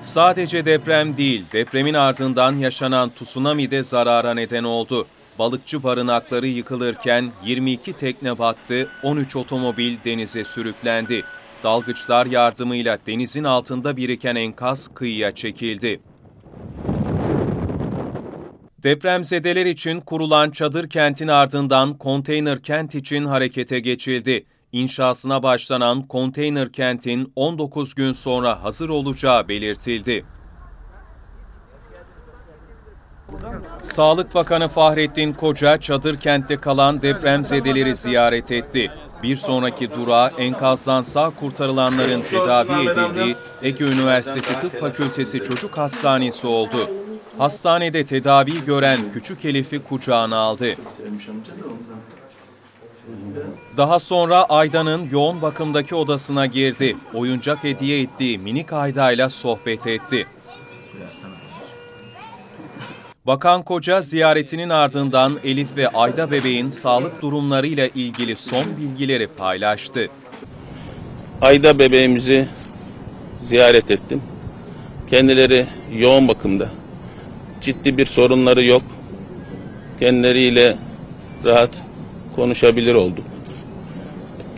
Sadece 0.00 0.66
deprem 0.66 1.16
değil, 1.16 1.44
depremin 1.52 1.94
ardından 1.94 2.56
yaşanan 2.56 3.10
tsunami 3.10 3.70
de 3.70 3.82
zarara 3.82 4.34
neden 4.34 4.64
oldu. 4.64 5.06
Balıkçı 5.38 5.82
barınakları 5.82 6.46
yıkılırken 6.46 7.30
22 7.44 7.92
tekne 7.92 8.38
battı, 8.38 8.88
13 9.02 9.36
otomobil 9.36 9.96
denize 10.04 10.44
sürüklendi. 10.44 11.24
Dalgıçlar 11.62 12.26
yardımıyla 12.26 12.98
denizin 13.06 13.44
altında 13.44 13.96
biriken 13.96 14.34
enkaz 14.36 14.88
kıyıya 14.94 15.34
çekildi. 15.34 16.00
Depremzedeler 18.82 19.66
için 19.66 20.00
kurulan 20.00 20.50
çadır 20.50 20.88
kentin 20.88 21.28
ardından 21.28 21.98
konteyner 21.98 22.62
kent 22.62 22.94
için 22.94 23.24
harekete 23.24 23.80
geçildi. 23.80 24.44
İnşasına 24.74 25.42
başlanan 25.42 26.02
konteyner 26.02 26.72
kentin 26.72 27.32
19 27.36 27.94
gün 27.94 28.12
sonra 28.12 28.62
hazır 28.62 28.88
olacağı 28.88 29.48
belirtildi. 29.48 30.24
Sağlık 33.82 34.34
Bakanı 34.34 34.68
Fahrettin 34.68 35.32
Koca 35.32 35.80
çadır 35.80 36.16
kentte 36.16 36.56
kalan 36.56 37.02
depremzedeleri 37.02 37.96
ziyaret 37.96 38.50
etti. 38.50 38.90
Bir 39.22 39.36
sonraki 39.36 39.90
durağı 39.90 40.30
enkazdan 40.38 41.02
sağ 41.02 41.30
kurtarılanların 41.30 42.22
tedavi 42.22 42.88
edildiği 42.88 43.36
Ege 43.62 43.84
Üniversitesi 43.84 44.60
Tıp 44.60 44.80
Fakültesi 44.80 45.44
Çocuk 45.44 45.78
Hastanesi 45.78 46.46
oldu. 46.46 46.90
Hastanede 47.38 48.06
tedavi 48.06 48.64
gören 48.64 48.98
küçük 49.14 49.44
Elif'i 49.44 49.82
kucağına 49.82 50.36
aldı. 50.36 50.76
Daha 53.76 54.00
sonra 54.00 54.44
Ayda'nın 54.44 55.08
yoğun 55.12 55.42
bakımdaki 55.42 55.94
odasına 55.94 56.46
girdi. 56.46 56.96
Oyuncak 57.14 57.64
hediye 57.64 58.00
ettiği 58.00 58.38
minik 58.38 58.72
Ayda'yla 58.72 59.28
sohbet 59.28 59.86
etti. 59.86 60.26
Bakan 63.26 63.62
Koca 63.62 64.00
ziyaretinin 64.00 64.68
ardından 64.68 65.38
Elif 65.44 65.68
ve 65.76 65.88
Ayda 65.88 66.30
bebeğin 66.30 66.70
sağlık 66.70 67.22
durumlarıyla 67.22 67.88
ilgili 67.94 68.34
son 68.36 68.64
bilgileri 68.80 69.26
paylaştı. 69.26 70.08
Ayda 71.40 71.78
bebeğimizi 71.78 72.48
ziyaret 73.40 73.90
ettim. 73.90 74.22
Kendileri 75.10 75.66
yoğun 75.92 76.28
bakımda. 76.28 76.68
Ciddi 77.60 77.98
bir 77.98 78.06
sorunları 78.06 78.64
yok. 78.64 78.82
Kendileriyle 80.00 80.76
rahat 81.44 81.70
konuşabilir 82.36 82.94
olduk. 82.94 83.24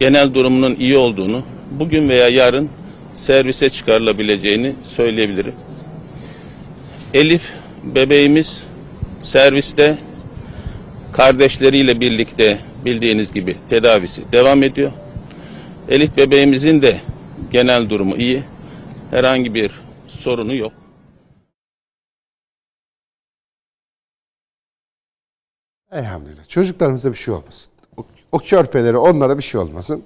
Genel 0.01 0.35
durumunun 0.35 0.77
iyi 0.79 0.97
olduğunu, 0.97 1.43
bugün 1.71 2.09
veya 2.09 2.29
yarın 2.29 2.69
servise 3.15 3.71
çıkarılabileceğini 3.71 4.75
söyleyebilirim. 4.85 5.55
Elif 7.15 7.53
bebeğimiz 7.85 8.65
serviste 9.21 9.99
kardeşleriyle 11.13 12.01
birlikte 12.01 12.59
bildiğiniz 12.85 13.33
gibi 13.33 13.57
tedavisi 13.71 14.23
devam 14.33 14.63
ediyor. 14.63 14.93
Elif 15.89 16.17
bebeğimizin 16.17 16.83
de 16.83 17.01
genel 17.53 17.91
durumu 17.91 18.17
iyi. 18.17 18.43
Herhangi 19.11 19.55
bir 19.55 19.71
sorunu 20.09 20.55
yok. 20.55 20.73
Elhamdülillah. 25.93 26.49
Çocuklarımıza 26.49 27.11
bir 27.11 27.17
şey 27.17 27.35
olmasın. 27.35 27.73
O, 27.97 28.05
o 28.33 28.39
körpelere 28.39 28.97
onlara 28.97 29.39
bir 29.39 29.43
şey 29.43 29.61
olmasın. 29.61 30.05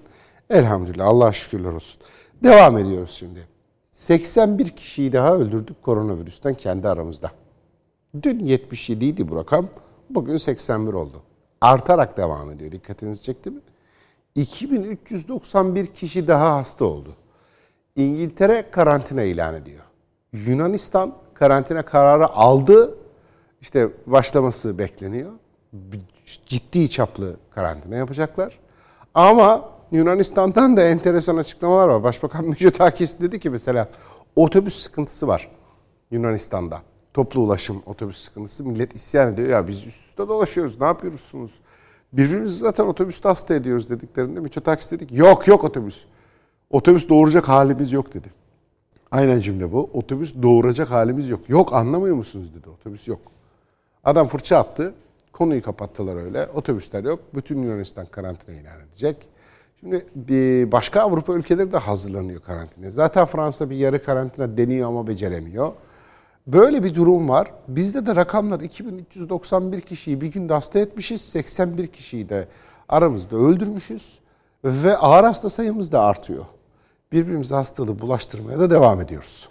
Elhamdülillah. 0.51 1.07
Allah'a 1.07 1.33
şükürler 1.33 1.73
olsun. 1.73 2.03
Devam 2.43 2.79
ediyoruz 2.79 3.11
şimdi. 3.11 3.41
81 3.91 4.71
kişiyi 4.71 5.13
daha 5.13 5.37
öldürdük 5.37 5.83
koronavirüsten 5.83 6.55
kendi 6.55 6.89
aramızda. 6.89 7.31
Dün 8.23 8.39
77 8.39 9.05
idi 9.07 9.29
bu 9.29 9.37
rakam. 9.37 9.69
Bugün 10.11 10.37
81 10.37 10.93
oldu. 10.93 11.23
Artarak 11.61 12.17
devam 12.17 12.50
ediyor. 12.50 12.73
Dikkatinizi 12.73 13.23
çekti 13.23 13.50
mi? 13.50 13.61
2391 14.35 15.87
kişi 15.87 16.28
daha 16.28 16.57
hasta 16.57 16.85
oldu. 16.85 17.15
İngiltere 17.97 18.71
karantina 18.71 19.23
ilan 19.23 19.54
ediyor. 19.54 19.85
Yunanistan 20.33 21.15
karantina 21.35 21.85
kararı 21.85 22.26
aldı. 22.28 22.99
İşte 23.61 23.89
başlaması 24.07 24.78
bekleniyor. 24.78 25.33
Ciddi 26.47 26.91
çaplı 26.91 27.37
karantina 27.50 27.97
yapacaklar. 27.97 28.59
Ama 29.15 29.69
Yunanistan'dan 29.93 30.76
da 30.76 30.83
enteresan 30.83 31.37
açıklamalar 31.37 31.89
var. 31.89 32.02
Başbakan 32.02 32.45
Mitsotakis 32.49 33.21
dedi 33.21 33.41
ki 33.41 33.50
mesela 33.50 33.89
otobüs 34.37 34.83
sıkıntısı 34.83 35.28
var 35.28 35.50
Yunanistan'da. 36.11 36.83
Toplu 37.15 37.41
ulaşım 37.41 37.83
otobüs 37.87 38.17
sıkıntısı. 38.17 38.65
Millet 38.65 38.95
isyan 38.95 39.33
ediyor. 39.33 39.49
Ya 39.49 39.69
biz 39.69 39.87
üst 39.87 40.09
üste 40.09 40.28
dolaşıyoruz. 40.28 40.80
Ne 40.80 40.87
yapıyorsunuz? 40.87 41.50
Birbirimizi 42.13 42.56
zaten 42.56 42.85
otobüste 42.85 43.28
hasta 43.28 43.54
ediyoruz 43.54 43.91
dediklerinde 43.91 44.41
Mitsotakis 44.41 44.91
dedi 44.91 45.06
ki 45.06 45.17
yok 45.17 45.47
yok 45.49 45.65
otobüs. 45.65 46.04
Otobüs 46.71 47.09
doğuracak 47.09 47.49
halimiz 47.49 47.93
yok 47.93 48.15
dedi. 48.15 48.28
Aynen 49.11 49.41
cümle 49.41 49.73
bu. 49.73 49.91
Otobüs 49.93 50.35
doğuracak 50.43 50.91
halimiz 50.91 51.28
yok. 51.28 51.41
Yok 51.49 51.73
anlamıyor 51.73 52.17
musunuz 52.17 52.54
dedi. 52.54 52.69
Otobüs 52.71 53.09
yok. 53.09 53.21
Adam 54.04 54.28
fırça 54.28 54.59
attı. 54.59 54.95
Konuyu 55.41 55.63
kapattılar 55.63 56.17
öyle. 56.17 56.47
Otobüsler 56.55 57.05
yok. 57.05 57.21
Bütün 57.35 57.63
Yunanistan 57.63 58.07
karantina 58.07 58.55
ilan 58.55 58.81
edecek. 58.89 59.29
Şimdi 59.81 60.07
bir 60.15 60.73
başka 60.73 61.00
Avrupa 61.00 61.33
ülkeleri 61.33 61.73
de 61.73 61.79
hazırlanıyor 61.79 62.41
karantinaya. 62.41 62.91
Zaten 62.91 63.26
Fransa 63.26 63.71
bir 63.71 63.76
yarı 63.76 64.03
karantina 64.03 64.57
deniyor 64.57 64.89
ama 64.89 65.07
beceremiyor. 65.07 65.73
Böyle 66.47 66.85
bir 66.85 66.95
durum 66.95 67.29
var. 67.29 67.53
Bizde 67.69 68.07
de 68.07 68.17
rakamlar 68.17 68.61
2391 68.61 69.81
kişiyi 69.81 70.21
bir 70.21 70.33
günde 70.33 70.53
hasta 70.53 70.79
etmişiz. 70.79 71.21
81 71.21 71.87
kişiyi 71.87 72.29
de 72.29 72.49
aramızda 72.89 73.37
öldürmüşüz. 73.37 74.19
Ve 74.65 74.97
ağır 74.97 75.25
hasta 75.25 75.49
sayımız 75.49 75.93
da 75.93 76.03
artıyor. 76.03 76.45
Birbirimize 77.13 77.55
hastalığı 77.55 77.99
bulaştırmaya 77.99 78.59
da 78.59 78.71
devam 78.71 79.00
ediyoruz. 79.00 79.49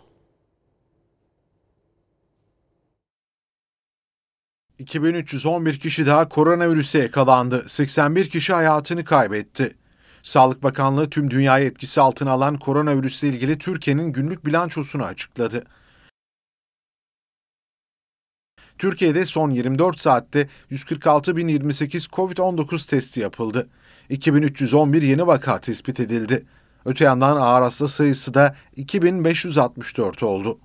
2311 4.79 5.79
kişi 5.79 6.07
daha 6.07 6.29
koronavirüse 6.29 6.99
yakalandı. 6.99 7.63
81 7.67 8.29
kişi 8.29 8.53
hayatını 8.53 9.05
kaybetti. 9.05 9.75
Sağlık 10.23 10.63
Bakanlığı 10.63 11.09
tüm 11.09 11.31
dünyayı 11.31 11.65
etkisi 11.65 12.01
altına 12.01 12.31
alan 12.31 12.57
koronavirüsle 12.57 13.27
ilgili 13.27 13.57
Türkiye'nin 13.57 14.13
günlük 14.13 14.45
bilançosunu 14.45 15.03
açıkladı. 15.03 15.63
Türkiye'de 18.77 19.25
son 19.25 19.51
24 19.51 19.99
saatte 19.99 20.49
146.028 20.71 22.09
COVID-19 22.09 22.89
testi 22.89 23.19
yapıldı. 23.19 23.69
2311 24.09 25.01
yeni 25.01 25.27
vaka 25.27 25.59
tespit 25.61 25.99
edildi. 25.99 26.45
Öte 26.85 27.05
yandan 27.05 27.37
ağır 27.37 27.61
hasta 27.61 27.87
sayısı 27.87 28.33
da 28.33 28.55
2564 28.75 30.23
oldu. 30.23 30.59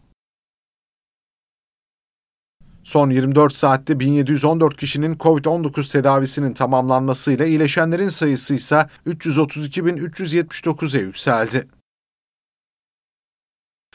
Son 2.85 3.11
24 3.11 3.55
saatte 3.55 4.01
1714 4.01 4.77
kişinin 4.77 5.17
COVID-19 5.17 5.93
tedavisinin 5.93 6.53
tamamlanmasıyla 6.53 7.47
iyileşenlerin 7.47 8.09
sayısı 8.09 8.55
ise 8.55 8.87
332.379'e 9.07 11.01
yükseldi. 11.01 11.69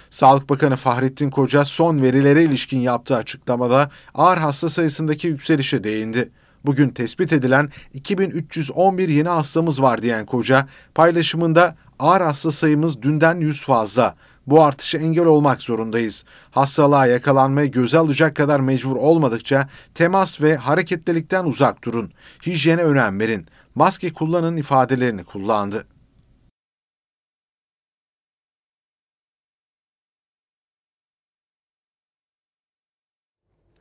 Sağlık 0.09 0.49
Bakanı 0.49 0.75
Fahrettin 0.75 1.29
Koca 1.29 1.65
son 1.65 2.01
verilere 2.01 2.43
ilişkin 2.43 2.79
yaptığı 2.79 3.15
açıklamada 3.15 3.91
ağır 4.13 4.37
hasta 4.37 4.69
sayısındaki 4.69 5.27
yükselişe 5.27 5.83
değindi. 5.83 6.31
Bugün 6.65 6.89
tespit 6.89 7.33
edilen 7.33 7.69
2311 7.93 9.09
yeni 9.09 9.29
hastamız 9.29 9.81
var 9.81 10.01
diyen 10.01 10.25
Koca, 10.25 10.67
paylaşımında 10.95 11.75
ağır 11.99 12.21
hasta 12.21 12.51
sayımız 12.51 13.01
dünden 13.01 13.39
100 13.39 13.63
fazla. 13.63 14.15
Bu 14.49 14.63
artışa 14.63 14.97
engel 14.97 15.25
olmak 15.25 15.61
zorundayız. 15.61 16.25
Hastalığa 16.51 17.05
yakalanmaya 17.05 17.65
göze 17.67 17.97
alacak 17.97 18.35
kadar 18.35 18.59
mecbur 18.59 18.95
olmadıkça 18.95 19.69
temas 19.95 20.41
ve 20.41 20.55
hareketlilikten 20.55 21.45
uzak 21.45 21.83
durun. 21.83 22.11
Hijyene 22.45 22.83
önem 22.83 23.19
verin. 23.19 23.47
Maske 23.75 24.13
kullanın 24.13 24.57
ifadelerini 24.57 25.23
kullandı. 25.23 25.87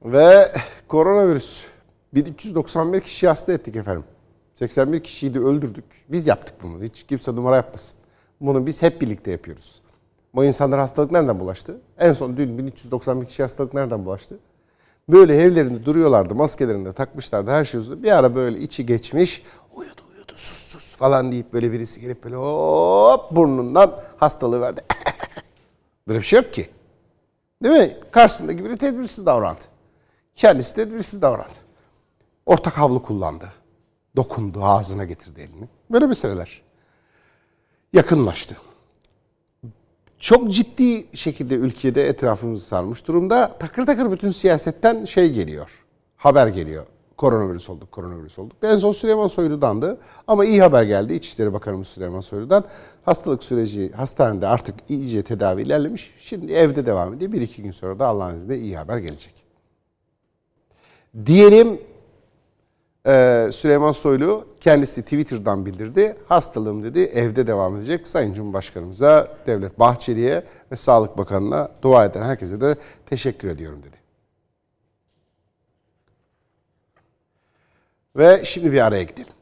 Ve 0.04 0.52
koronavirüs 0.88 1.64
1391 2.14 3.00
kişi 3.00 3.28
hasta 3.28 3.52
ettik 3.52 3.76
efendim. 3.76 4.04
81 4.54 5.02
kişiyi 5.02 5.34
de 5.34 5.38
öldürdük. 5.38 5.84
Biz 6.08 6.26
yaptık 6.26 6.54
bunu. 6.62 6.82
Hiç 6.84 7.02
kimse 7.02 7.36
numara 7.36 7.56
yapmasın. 7.56 8.00
Bunu 8.40 8.66
biz 8.66 8.82
hep 8.82 9.00
birlikte 9.00 9.30
yapıyoruz. 9.30 9.87
Bu 10.34 10.44
insanlar 10.44 10.80
hastalık 10.80 11.10
nereden 11.10 11.40
bulaştı? 11.40 11.80
En 11.98 12.12
son 12.12 12.36
dün 12.36 12.58
1391 12.58 13.26
kişi 13.26 13.42
hastalık 13.42 13.74
nereden 13.74 14.04
bulaştı? 14.04 14.38
Böyle 15.08 15.36
evlerinde 15.36 15.84
duruyorlardı, 15.84 16.34
maskelerini 16.34 16.84
de 16.84 16.92
takmışlardı, 16.92 17.50
her 17.50 17.64
şey 17.64 17.80
Bir 18.02 18.10
ara 18.18 18.34
böyle 18.34 18.58
içi 18.58 18.86
geçmiş, 18.86 19.42
uyudu 19.74 20.02
uyudu 20.14 20.32
sus 20.36 20.58
sus 20.58 20.94
falan 20.94 21.32
deyip 21.32 21.52
böyle 21.52 21.72
birisi 21.72 22.00
gelip 22.00 22.24
böyle 22.24 22.36
hop 22.36 23.30
burnundan 23.30 24.00
hastalığı 24.16 24.60
verdi. 24.60 24.80
böyle 26.08 26.18
bir 26.18 26.24
şey 26.24 26.40
yok 26.40 26.54
ki. 26.54 26.70
Değil 27.62 27.74
mi? 27.74 27.96
Karşısındaki 28.10 28.64
biri 28.64 28.76
tedbirsiz 28.76 29.26
davrandı. 29.26 29.60
Kendisi 30.36 30.74
tedbirsiz 30.74 31.22
davrandı. 31.22 31.58
Ortak 32.46 32.78
havlu 32.78 33.02
kullandı. 33.02 33.52
Dokundu, 34.16 34.64
ağzına 34.64 35.04
getirdi 35.04 35.40
elini. 35.40 35.68
Böyle 35.90 36.06
meseleler. 36.06 36.62
Yakınlaştı. 37.92 38.56
Çok 40.18 40.50
ciddi 40.52 41.06
şekilde 41.16 41.54
ülkede 41.54 42.08
etrafımızı 42.08 42.66
sarmış 42.66 43.06
durumda. 43.06 43.56
Takır 43.58 43.86
takır 43.86 44.12
bütün 44.12 44.30
siyasetten 44.30 45.04
şey 45.04 45.32
geliyor. 45.32 45.84
Haber 46.16 46.48
geliyor. 46.48 46.86
Koronavirüs 47.16 47.70
olduk, 47.70 47.92
koronavirüs 47.92 48.38
olduk. 48.38 48.56
En 48.62 48.76
son 48.76 48.90
Süleyman 48.90 49.26
Soylu'dandı. 49.26 49.98
Ama 50.26 50.44
iyi 50.44 50.62
haber 50.62 50.82
geldi 50.82 51.14
İçişleri 51.14 51.52
Bakanımız 51.52 51.88
Süleyman 51.88 52.20
Soylu'dan. 52.20 52.64
Hastalık 53.04 53.42
süreci 53.42 53.92
hastanede 53.92 54.46
artık 54.46 54.74
iyice 54.88 55.22
tedavi 55.22 55.62
ilerlemiş. 55.62 56.14
Şimdi 56.18 56.52
evde 56.52 56.86
devam 56.86 57.14
ediyor. 57.14 57.32
Bir 57.32 57.40
iki 57.40 57.62
gün 57.62 57.70
sonra 57.70 57.98
da 57.98 58.06
Allah'ın 58.06 58.36
izniyle 58.36 58.62
iyi 58.62 58.76
haber 58.76 58.98
gelecek. 58.98 59.34
Diyelim 61.26 61.80
ee, 63.08 63.48
Süleyman 63.52 63.92
Soylu 63.92 64.46
kendisi 64.60 65.02
Twitter'dan 65.02 65.66
bildirdi. 65.66 66.16
Hastalığım 66.28 66.82
dedi 66.82 67.00
evde 67.00 67.46
devam 67.46 67.76
edecek. 67.76 68.08
Sayın 68.08 68.34
Cumhurbaşkanımıza, 68.34 69.28
Devlet 69.46 69.78
Bahçeli'ye 69.78 70.44
ve 70.72 70.76
Sağlık 70.76 71.18
Bakanı'na 71.18 71.70
dua 71.82 72.04
eden 72.04 72.22
herkese 72.22 72.60
de 72.60 72.76
teşekkür 73.06 73.48
ediyorum 73.48 73.82
dedi. 73.82 73.96
Ve 78.16 78.44
şimdi 78.44 78.72
bir 78.72 78.86
araya 78.86 79.02
gidelim. 79.02 79.37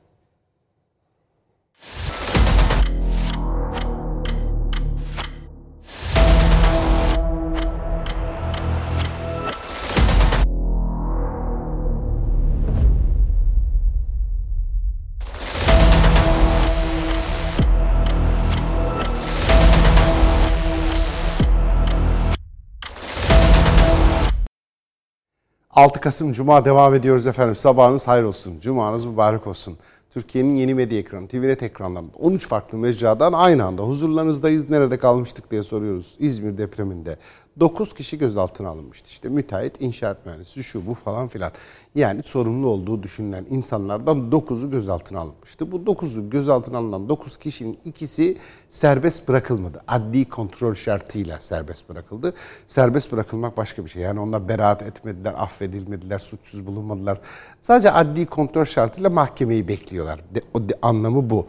...6 25.77 26.01
Kasım 26.01 26.33
Cuma 26.33 26.65
devam 26.65 26.95
ediyoruz 26.95 27.27
efendim. 27.27 27.57
Sabahınız 27.57 28.09
hayır 28.09 28.25
olsun. 28.25 28.61
Cumanız 28.61 29.05
mübarek 29.05 29.47
olsun. 29.47 29.79
Türkiye'nin 30.11 30.57
yeni 30.57 30.75
medya 30.75 30.99
ekranı, 30.99 31.29
TVNet 31.29 31.63
ekranlarında 31.63 32.13
13 32.19 32.49
farklı 32.49 32.79
mecradan 32.79 33.33
aynı 33.33 33.65
anda 33.65 33.83
huzurlarınızdayız. 33.83 34.71
Nerede 34.71 34.99
kalmıştık 34.99 35.51
diye 35.51 35.63
soruyoruz. 35.63 36.17
İzmir 36.19 36.59
depreminde 36.59 37.17
9 37.61 37.95
kişi 37.95 38.19
gözaltına 38.19 38.69
alınmıştı. 38.69 39.09
İşte 39.09 39.29
müteahhit, 39.29 39.81
inşaat 39.81 40.27
mühendisi, 40.27 40.65
şu 40.65 40.87
bu 40.87 40.95
falan 40.95 41.29
filan. 41.29 41.53
Yani 41.95 42.23
sorumlu 42.23 42.69
olduğu 42.69 43.03
düşünülen 43.03 43.47
insanlardan 43.51 44.19
9'u 44.19 44.71
gözaltına 44.71 45.21
alınmıştı. 45.21 45.73
Bu 45.73 45.77
9'u 45.77 46.31
gözaltına 46.31 46.79
alınan 46.79 47.09
9 47.09 47.37
kişinin 47.37 47.79
ikisi 47.85 48.37
serbest 48.69 49.29
bırakılmadı. 49.29 49.83
Adli 49.89 50.25
kontrol 50.25 50.75
şartıyla 50.75 51.41
serbest 51.41 51.89
bırakıldı. 51.89 52.35
Serbest 52.67 53.13
bırakılmak 53.13 53.57
başka 53.57 53.85
bir 53.85 53.91
şey. 53.91 54.03
Yani 54.03 54.21
onlar 54.21 54.49
beraat 54.49 54.83
etmediler, 54.83 55.35
affedilmediler, 55.37 56.19
suçsuz 56.19 56.67
bulunmadılar. 56.67 57.21
Sadece 57.61 57.91
adli 57.91 58.27
kontrol 58.27 58.65
şartıyla 58.65 59.11
mahkemeyi 59.11 59.69
bekliyorlar. 59.69 60.21
De, 60.35 60.41
o 60.55 60.69
de, 60.69 60.75
anlamı 60.83 61.31
bu. 61.31 61.47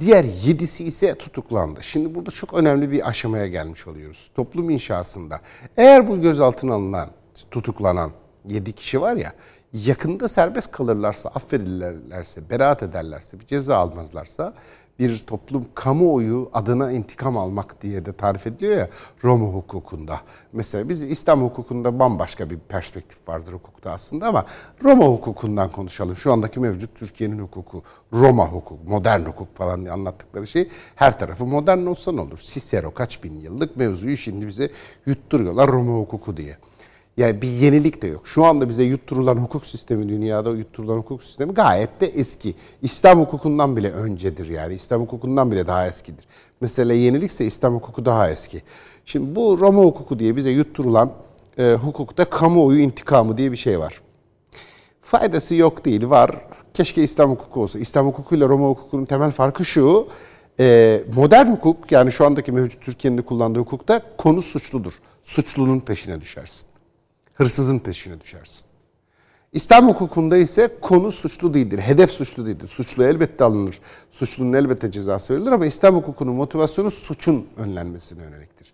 Diğer 0.00 0.24
yedisi 0.24 0.84
ise 0.84 1.14
tutuklandı. 1.14 1.82
Şimdi 1.82 2.14
burada 2.14 2.30
çok 2.30 2.54
önemli 2.54 2.90
bir 2.90 3.08
aşamaya 3.08 3.46
gelmiş 3.46 3.86
oluyoruz. 3.86 4.30
Toplum 4.34 4.70
inşasında. 4.70 5.40
Eğer 5.76 6.08
bu 6.08 6.20
gözaltına 6.20 6.74
alınan, 6.74 7.08
tutuklanan 7.50 8.10
yedi 8.48 8.72
kişi 8.72 9.00
var 9.00 9.16
ya, 9.16 9.32
yakında 9.72 10.28
serbest 10.28 10.72
kalırlarsa, 10.72 11.28
affedilirlerse, 11.28 12.50
beraat 12.50 12.82
ederlerse, 12.82 13.40
bir 13.40 13.46
ceza 13.46 13.76
almazlarsa 13.76 14.54
bir 15.00 15.18
toplum 15.18 15.66
kamuoyu 15.74 16.50
adına 16.52 16.92
intikam 16.92 17.36
almak 17.36 17.82
diye 17.82 18.04
de 18.04 18.12
tarif 18.12 18.46
ediliyor 18.46 18.78
ya 18.78 18.88
Roma 19.24 19.46
hukukunda. 19.46 20.20
Mesela 20.52 20.88
biz 20.88 21.02
İslam 21.02 21.42
hukukunda 21.42 21.98
bambaşka 21.98 22.50
bir 22.50 22.58
perspektif 22.58 23.28
vardır 23.28 23.52
hukukta 23.52 23.90
aslında 23.90 24.26
ama 24.26 24.44
Roma 24.84 25.06
hukukundan 25.06 25.72
konuşalım. 25.72 26.16
Şu 26.16 26.32
andaki 26.32 26.60
mevcut 26.60 26.94
Türkiye'nin 26.94 27.38
hukuku, 27.38 27.82
Roma 28.12 28.46
hukuk, 28.48 28.88
modern 28.88 29.20
hukuk 29.20 29.56
falan 29.56 29.80
diye 29.80 29.92
anlattıkları 29.92 30.46
şey 30.46 30.68
her 30.94 31.18
tarafı 31.18 31.46
modern 31.46 31.86
olsa 31.86 32.12
ne 32.12 32.20
olur? 32.20 32.38
Cicero 32.42 32.94
kaç 32.94 33.24
bin 33.24 33.34
yıllık 33.34 33.76
mevzuyu 33.76 34.16
şimdi 34.16 34.46
bize 34.46 34.70
yutturuyorlar 35.06 35.70
Roma 35.70 35.98
hukuku 35.98 36.36
diye. 36.36 36.56
Yani 37.16 37.42
bir 37.42 37.48
yenilik 37.48 38.02
de 38.02 38.06
yok. 38.06 38.28
Şu 38.28 38.44
anda 38.44 38.68
bize 38.68 38.82
yutturulan 38.82 39.36
hukuk 39.36 39.66
sistemi, 39.66 40.08
dünyada 40.08 40.50
yutturulan 40.50 40.96
hukuk 40.96 41.22
sistemi 41.22 41.54
gayet 41.54 42.00
de 42.00 42.06
eski. 42.06 42.54
İslam 42.82 43.20
hukukundan 43.20 43.76
bile 43.76 43.92
öncedir 43.92 44.48
yani. 44.48 44.74
İslam 44.74 45.00
hukukundan 45.00 45.50
bile 45.52 45.66
daha 45.66 45.86
eskidir. 45.86 46.26
Mesela 46.60 46.92
yenilikse 46.92 47.44
İslam 47.44 47.74
hukuku 47.74 48.04
daha 48.04 48.30
eski. 48.30 48.62
Şimdi 49.04 49.36
bu 49.36 49.58
Roma 49.60 49.82
hukuku 49.82 50.18
diye 50.18 50.36
bize 50.36 50.50
yutturulan 50.50 51.12
e, 51.58 51.72
hukukta 51.72 52.24
kamuoyu 52.24 52.80
intikamı 52.80 53.36
diye 53.36 53.52
bir 53.52 53.56
şey 53.56 53.78
var. 53.78 54.00
Faydası 55.02 55.54
yok 55.54 55.84
değil, 55.84 56.10
var. 56.10 56.30
Keşke 56.74 57.02
İslam 57.02 57.30
hukuku 57.30 57.60
olsa. 57.60 57.78
İslam 57.78 58.06
hukukuyla 58.06 58.48
Roma 58.48 58.68
hukukunun 58.68 59.04
temel 59.04 59.30
farkı 59.30 59.64
şu. 59.64 60.08
E, 60.60 61.02
modern 61.14 61.46
hukuk 61.46 61.92
yani 61.92 62.12
şu 62.12 62.26
andaki 62.26 62.52
mevcut 62.52 62.82
Türkiye'nin 62.82 63.22
kullandığı 63.22 63.58
hukukta 63.58 64.02
konu 64.18 64.42
suçludur. 64.42 64.92
Suçlunun 65.22 65.80
peşine 65.80 66.20
düşersin 66.20 66.69
hırsızın 67.40 67.78
peşine 67.78 68.20
düşersin. 68.20 68.64
İslam 69.52 69.88
hukukunda 69.88 70.36
ise 70.36 70.70
konu 70.80 71.10
suçlu 71.10 71.54
değildir, 71.54 71.78
hedef 71.78 72.10
suçlu 72.10 72.46
değildir. 72.46 72.66
Suçlu 72.66 73.04
elbette 73.04 73.44
alınır, 73.44 73.80
suçlunun 74.10 74.52
elbette 74.52 74.90
cezası 74.90 75.34
verilir 75.34 75.52
ama 75.52 75.66
İslam 75.66 75.94
hukukunun 75.94 76.34
motivasyonu 76.34 76.90
suçun 76.90 77.46
önlenmesine 77.56 78.22
yöneliktir. 78.22 78.72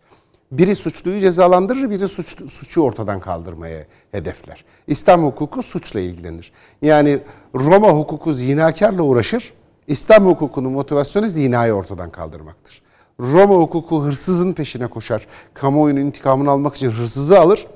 Biri 0.52 0.76
suçluyu 0.76 1.20
cezalandırır, 1.20 1.90
biri 1.90 2.08
suçlu, 2.08 2.48
suçu 2.48 2.80
ortadan 2.80 3.20
kaldırmaya 3.20 3.86
hedefler. 4.12 4.64
İslam 4.86 5.24
hukuku 5.24 5.62
suçla 5.62 6.00
ilgilenir. 6.00 6.52
Yani 6.82 7.20
Roma 7.54 7.88
hukuku 7.88 8.32
zinakarla 8.32 9.02
uğraşır, 9.02 9.52
İslam 9.86 10.26
hukukunun 10.26 10.72
motivasyonu 10.72 11.28
zinayı 11.28 11.72
ortadan 11.72 12.10
kaldırmaktır. 12.10 12.82
Roma 13.20 13.54
hukuku 13.54 14.04
hırsızın 14.04 14.52
peşine 14.52 14.86
koşar, 14.86 15.26
kamuoyunun 15.54 16.00
intikamını 16.00 16.50
almak 16.50 16.76
için 16.76 16.90
hırsızı 16.90 17.40
alır, 17.40 17.66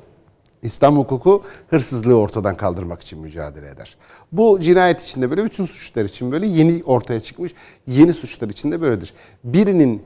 İslam 0.62 0.98
hukuku 0.98 1.42
hırsızlığı 1.70 2.14
ortadan 2.14 2.56
kaldırmak 2.56 3.02
için 3.02 3.18
mücadele 3.20 3.68
eder. 3.68 3.96
Bu 4.32 4.60
cinayet 4.60 5.02
içinde 5.02 5.30
böyle, 5.30 5.44
bütün 5.44 5.64
suçlar 5.64 6.04
için 6.04 6.32
böyle 6.32 6.46
yeni 6.46 6.84
ortaya 6.84 7.20
çıkmış 7.20 7.54
yeni 7.86 8.12
suçlar 8.12 8.48
içinde 8.48 8.80
böyledir. 8.80 9.14
Birinin 9.44 10.02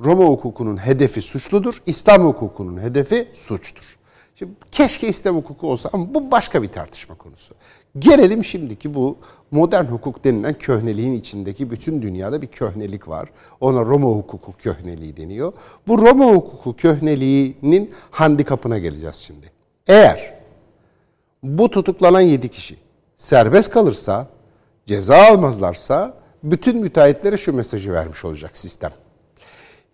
Roma 0.00 0.24
hukukunun 0.24 0.76
hedefi 0.76 1.22
suçludur, 1.22 1.82
İslam 1.86 2.22
hukukunun 2.24 2.80
hedefi 2.80 3.28
suçtur. 3.32 3.84
Şimdi 4.36 4.52
keşke 4.72 5.08
İslam 5.08 5.36
hukuku 5.36 5.70
olsa 5.70 5.90
ama 5.92 6.14
bu 6.14 6.30
başka 6.30 6.62
bir 6.62 6.68
tartışma 6.68 7.14
konusu. 7.14 7.54
Gelelim 7.98 8.44
şimdiki 8.44 8.94
bu 8.94 9.18
modern 9.50 9.84
hukuk 9.84 10.24
denilen 10.24 10.54
köhneliğin 10.54 11.14
içindeki 11.14 11.70
bütün 11.70 12.02
dünyada 12.02 12.42
bir 12.42 12.46
köhnelik 12.46 13.08
var. 13.08 13.28
Ona 13.60 13.84
Roma 13.84 14.08
hukuku 14.08 14.52
köhneliği 14.58 15.16
deniyor. 15.16 15.52
Bu 15.88 15.98
Roma 15.98 16.26
hukuku 16.26 16.76
köhneliğinin 16.76 17.90
handikapına 18.10 18.78
geleceğiz 18.78 19.16
şimdi. 19.16 19.53
Eğer 19.86 20.34
bu 21.42 21.70
tutuklanan 21.70 22.20
7 22.20 22.48
kişi 22.48 22.76
serbest 23.16 23.70
kalırsa, 23.70 24.28
ceza 24.86 25.16
almazlarsa 25.16 26.18
bütün 26.42 26.78
müteahhitlere 26.78 27.36
şu 27.36 27.52
mesajı 27.52 27.92
vermiş 27.92 28.24
olacak 28.24 28.56
sistem. 28.56 28.92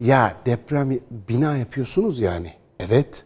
Ya 0.00 0.34
deprem 0.46 0.98
bina 1.28 1.56
yapıyorsunuz 1.56 2.20
yani. 2.20 2.52
Evet. 2.80 3.24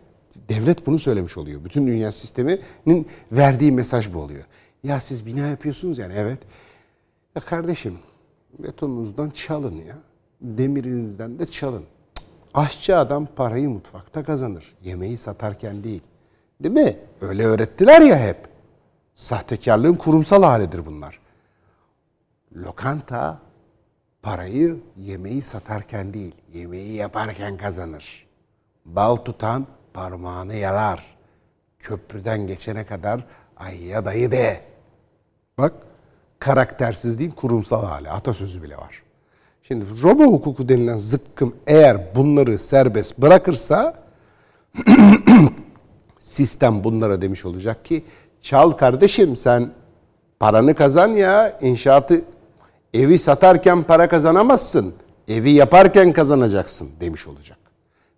Devlet 0.48 0.86
bunu 0.86 0.98
söylemiş 0.98 1.38
oluyor. 1.38 1.64
Bütün 1.64 1.86
dünya 1.86 2.12
sisteminin 2.12 3.08
verdiği 3.32 3.72
mesaj 3.72 4.14
bu 4.14 4.18
oluyor. 4.18 4.44
Ya 4.84 5.00
siz 5.00 5.26
bina 5.26 5.46
yapıyorsunuz 5.46 5.98
yani 5.98 6.14
evet. 6.16 6.38
Ya 7.36 7.42
kardeşim 7.42 7.98
betonunuzdan 8.58 9.30
çalın 9.30 9.76
ya. 9.76 9.96
Demirinizden 10.40 11.38
de 11.38 11.46
çalın. 11.46 11.84
Aşçı 12.54 12.98
adam 12.98 13.26
parayı 13.36 13.68
mutfakta 13.68 14.24
kazanır. 14.24 14.74
Yemeği 14.82 15.16
satarken 15.16 15.84
değil. 15.84 16.02
Değil 16.60 16.74
mi? 16.74 16.96
Öyle 17.20 17.44
öğrettiler 17.44 18.00
ya 18.00 18.18
hep. 18.18 18.48
Sahtekarlığın 19.14 19.94
kurumsal 19.94 20.42
halidir 20.42 20.86
bunlar. 20.86 21.20
Lokanta 22.56 23.38
parayı 24.22 24.76
yemeği 24.96 25.42
satarken 25.42 26.14
değil, 26.14 26.34
yemeği 26.52 26.92
yaparken 26.92 27.56
kazanır. 27.56 28.26
Bal 28.84 29.16
tutan 29.16 29.66
parmağını 29.94 30.54
yalar. 30.54 31.16
Köprüden 31.78 32.46
geçene 32.46 32.86
kadar 32.86 33.26
ayya 33.56 34.04
dayı 34.04 34.32
de. 34.32 34.60
Bak 35.58 35.72
karaktersizliğin 36.38 37.30
kurumsal 37.30 37.84
hali. 37.84 38.10
Atasözü 38.10 38.62
bile 38.62 38.76
var. 38.76 39.02
Şimdi 39.62 39.84
Roma 40.02 40.24
hukuku 40.24 40.68
denilen 40.68 40.98
zıkkım 40.98 41.56
eğer 41.66 42.14
bunları 42.14 42.58
serbest 42.58 43.18
bırakırsa 43.18 44.04
sistem 46.24 46.84
bunlara 46.84 47.22
demiş 47.22 47.44
olacak 47.44 47.84
ki 47.84 48.04
çal 48.42 48.70
kardeşim 48.70 49.36
sen 49.36 49.70
paranı 50.40 50.74
kazan 50.74 51.08
ya 51.08 51.58
inşaatı 51.60 52.24
evi 52.94 53.18
satarken 53.18 53.82
para 53.82 54.08
kazanamazsın. 54.08 54.94
Evi 55.28 55.50
yaparken 55.50 56.12
kazanacaksın 56.12 56.88
demiş 57.00 57.26
olacak. 57.26 57.58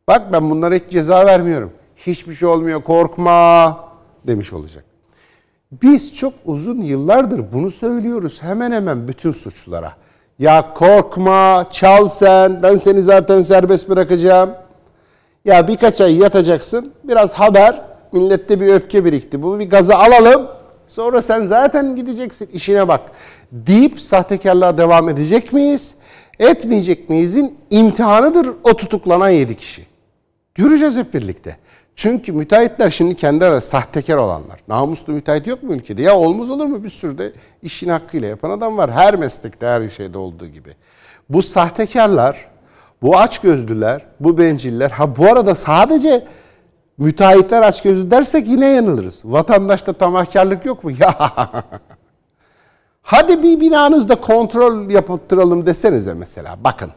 Bak 0.08 0.32
ben 0.32 0.50
bunlara 0.50 0.74
hiç 0.74 0.82
ceza 0.90 1.26
vermiyorum. 1.26 1.72
Hiçbir 1.96 2.34
şey 2.34 2.48
olmuyor 2.48 2.82
korkma 2.82 3.78
demiş 4.26 4.52
olacak. 4.52 4.84
Biz 5.82 6.14
çok 6.14 6.34
uzun 6.44 6.80
yıllardır 6.82 7.52
bunu 7.52 7.70
söylüyoruz 7.70 8.42
hemen 8.42 8.72
hemen 8.72 9.08
bütün 9.08 9.30
suçlulara. 9.30 9.92
Ya 10.38 10.74
korkma, 10.74 11.66
çal 11.70 12.08
sen, 12.08 12.62
ben 12.62 12.76
seni 12.76 13.02
zaten 13.02 13.42
serbest 13.42 13.88
bırakacağım. 13.88 14.50
Ya 15.44 15.68
birkaç 15.68 16.00
ay 16.00 16.16
yatacaksın, 16.16 16.92
biraz 17.04 17.34
haber, 17.34 17.95
millette 18.16 18.60
bir 18.60 18.66
öfke 18.68 19.04
birikti. 19.04 19.42
Bu 19.42 19.58
bir 19.58 19.70
gazı 19.70 19.96
alalım, 19.96 20.46
sonra 20.86 21.22
sen 21.22 21.46
zaten 21.46 21.96
gideceksin, 21.96 22.48
işine 22.52 22.88
bak. 22.88 23.00
Deyip 23.52 24.00
sahtekarlığa 24.00 24.78
devam 24.78 25.08
edecek 25.08 25.52
miyiz? 25.52 25.94
Etmeyecek 26.38 27.08
miyizin 27.10 27.58
imtihanıdır 27.70 28.48
o 28.64 28.76
tutuklanan 28.76 29.28
yedi 29.28 29.56
kişi. 29.56 29.86
Göreceğiz 30.54 30.96
hep 30.96 31.14
birlikte. 31.14 31.56
Çünkü 31.96 32.32
müteahhitler 32.32 32.90
şimdi 32.90 33.14
kendi 33.14 33.44
arasında 33.44 33.80
sahtekar 33.80 34.16
olanlar. 34.16 34.60
Namuslu 34.68 35.12
müteahhit 35.12 35.46
yok 35.46 35.62
mu 35.62 35.74
ülkede? 35.74 36.02
Ya 36.02 36.16
olmaz 36.16 36.50
olur 36.50 36.66
mu? 36.66 36.84
Bir 36.84 36.88
sürü 36.88 37.18
de 37.18 37.32
işini 37.62 37.92
hakkıyla 37.92 38.28
yapan 38.28 38.50
adam 38.50 38.76
var. 38.76 38.90
Her 38.92 39.16
meslekte, 39.16 39.66
her 39.66 39.88
şeyde 39.88 40.18
olduğu 40.18 40.46
gibi. 40.46 40.70
Bu 41.28 41.42
sahtekarlar, 41.42 42.48
bu 43.02 43.18
açgözlüler, 43.18 44.02
bu 44.20 44.38
benciller, 44.38 44.90
ha 44.90 45.16
bu 45.16 45.26
arada 45.26 45.54
sadece 45.54 46.26
müteahhitler 46.98 47.62
açgözlü 47.62 48.10
dersek 48.10 48.48
yine 48.48 48.66
yanılırız. 48.66 49.22
Vatandaşta 49.24 49.92
tamahkarlık 49.92 50.64
yok 50.64 50.84
mu? 50.84 50.90
Ya 51.00 51.64
Hadi 53.02 53.42
bir 53.42 53.60
binanızda 53.60 54.14
kontrol 54.14 54.90
yaptıralım 54.90 55.66
desenize 55.66 56.14
mesela. 56.14 56.56
Bakın. 56.64 56.90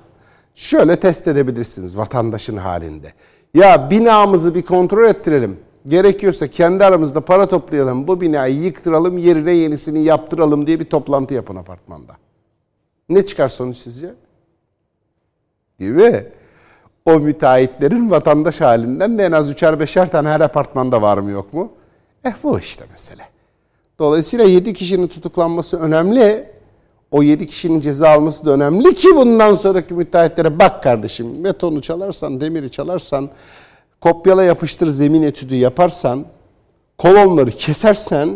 Şöyle 0.55 0.99
test 0.99 1.27
edebilirsiniz 1.27 1.97
vatandaşın 1.97 2.57
halinde. 2.57 3.13
Ya 3.53 3.89
binamızı 3.89 4.55
bir 4.55 4.61
kontrol 4.61 5.09
ettirelim. 5.09 5.59
Gerekiyorsa 5.87 6.47
kendi 6.47 6.85
aramızda 6.85 7.21
para 7.21 7.47
toplayalım. 7.47 8.07
Bu 8.07 8.21
binayı 8.21 8.55
yıktıralım, 8.55 9.17
yerine 9.17 9.51
yenisini 9.51 10.03
yaptıralım 10.03 10.67
diye 10.67 10.79
bir 10.79 10.85
toplantı 10.85 11.33
yapın 11.33 11.55
apartmanda. 11.55 12.13
Ne 13.09 13.25
çıkar 13.25 13.47
sonuç 13.47 13.77
sizce? 13.77 14.13
Değil 15.79 15.91
mi? 15.91 16.25
O 17.09 17.19
müteahhitlerin 17.19 18.11
vatandaş 18.11 18.61
halinden 18.61 19.17
de 19.17 19.25
en 19.25 19.31
az 19.31 19.49
üçer 19.49 19.79
beşer 19.79 20.11
tane 20.11 20.29
her 20.29 20.39
apartmanda 20.39 21.01
var 21.01 21.17
mı 21.17 21.31
yok 21.31 21.53
mu? 21.53 21.71
Eh 22.25 22.33
bu 22.43 22.59
işte 22.59 22.85
mesele. 22.91 23.23
Dolayısıyla 23.99 24.45
7 24.45 24.73
kişinin 24.73 25.07
tutuklanması 25.07 25.79
önemli. 25.79 26.49
O 27.11 27.23
7 27.23 27.47
kişinin 27.47 27.81
ceza 27.81 28.09
alması 28.09 28.45
da 28.45 28.51
önemli 28.51 28.93
ki 28.93 29.15
bundan 29.15 29.53
sonraki 29.53 29.93
müteahhitlere 29.93 30.59
bak 30.59 30.83
kardeşim 30.83 31.43
betonu 31.43 31.81
çalarsan, 31.81 32.41
demiri 32.41 32.71
çalarsan, 32.71 33.29
kopyala 34.01 34.43
yapıştır 34.43 34.87
zemin 34.87 35.23
etüdü 35.23 35.55
yaparsan, 35.55 36.25
kolonları 36.97 37.51
kesersen, 37.51 38.29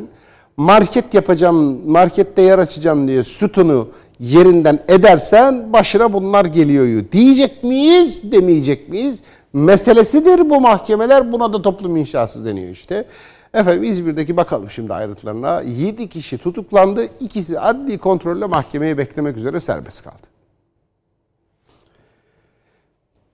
market 0.57 1.13
yapacağım, 1.13 1.91
markette 1.91 2.41
yer 2.41 2.59
açacağım 2.59 3.07
diye 3.07 3.23
sütunu 3.23 3.87
yerinden 4.19 4.79
edersen 4.87 5.73
başına 5.73 6.13
bunlar 6.13 6.45
geliyor. 6.45 7.03
Diyecek 7.11 7.63
miyiz, 7.63 8.31
demeyecek 8.31 8.89
miyiz? 8.89 9.23
Meselesidir 9.53 10.49
bu 10.49 10.61
mahkemeler. 10.61 11.31
Buna 11.31 11.53
da 11.53 11.61
toplum 11.61 11.97
inşası 11.97 12.45
deniyor 12.45 12.69
işte. 12.69 13.05
Efendim 13.53 13.83
İzmir'deki 13.83 14.37
bakalım 14.37 14.69
şimdi 14.69 14.93
ayrıntılarına. 14.93 15.61
7 15.61 16.09
kişi 16.09 16.37
tutuklandı. 16.37 17.07
İkisi 17.19 17.59
adli 17.59 17.97
kontrolle 17.97 18.45
mahkemeye 18.45 18.97
beklemek 18.97 19.37
üzere 19.37 19.59
serbest 19.59 20.03
kaldı. 20.03 20.32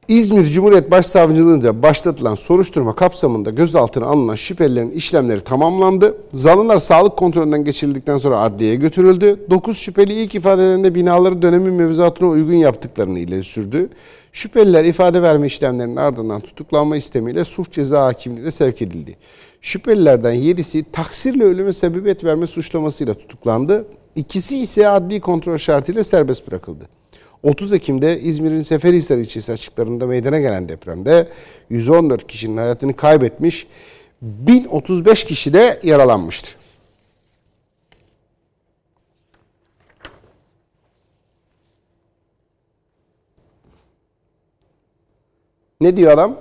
İzmir 0.09 0.43
Cumhuriyet 0.43 0.91
Başsavcılığınca 0.91 1.83
başlatılan 1.83 2.35
soruşturma 2.35 2.95
kapsamında 2.95 3.49
gözaltına 3.49 4.05
alınan 4.05 4.35
şüphelilerin 4.35 4.91
işlemleri 4.91 5.41
tamamlandı. 5.41 6.17
Zanlılar 6.33 6.79
sağlık 6.79 7.17
kontrolünden 7.17 7.63
geçirildikten 7.63 8.17
sonra 8.17 8.39
adliyeye 8.39 8.75
götürüldü. 8.75 9.39
9 9.49 9.77
şüpheli 9.77 10.13
ilk 10.13 10.35
ifadelerinde 10.35 10.95
binaları 10.95 11.41
dönemin 11.41 11.73
mevzuatına 11.73 12.29
uygun 12.29 12.53
yaptıklarını 12.53 13.19
ileri 13.19 13.43
sürdü. 13.43 13.89
Şüpheliler 14.31 14.85
ifade 14.85 15.21
verme 15.21 15.47
işlemlerinin 15.47 15.95
ardından 15.95 16.41
tutuklanma 16.41 16.97
istemiyle 16.97 17.45
suç 17.45 17.71
ceza 17.71 18.05
hakimliğine 18.05 18.51
sevk 18.51 18.81
edildi. 18.81 19.17
Şüphelilerden 19.61 20.35
7'si 20.35 20.85
taksirle 20.91 21.43
ölüme 21.43 21.73
sebebiyet 21.73 22.23
verme 22.23 22.47
suçlamasıyla 22.47 23.13
tutuklandı. 23.13 23.85
İkisi 24.15 24.57
ise 24.57 24.87
adli 24.87 25.19
kontrol 25.19 25.57
şartıyla 25.57 26.03
serbest 26.03 26.47
bırakıldı. 26.47 26.98
30 27.43 27.73
Ekim'de 27.73 28.19
İzmir'in 28.19 28.61
Seferihisar 28.61 29.17
ilçesi 29.17 29.51
açıklarında 29.51 30.07
meydana 30.07 30.39
gelen 30.39 30.69
depremde 30.69 31.27
114 31.69 32.27
kişinin 32.27 32.57
hayatını 32.57 32.95
kaybetmiş, 32.95 33.67
1035 34.21 35.23
kişi 35.25 35.53
de 35.53 35.79
yaralanmıştı. 35.83 36.51
Ne 45.81 45.97
diyor 45.97 46.11
adam? 46.11 46.37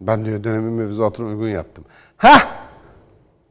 Ben 0.00 0.24
diyor 0.24 0.44
dönemin 0.44 0.72
mevzuatına 0.72 1.26
uygun 1.28 1.48
yaptım. 1.48 1.84
Ha, 2.16 2.62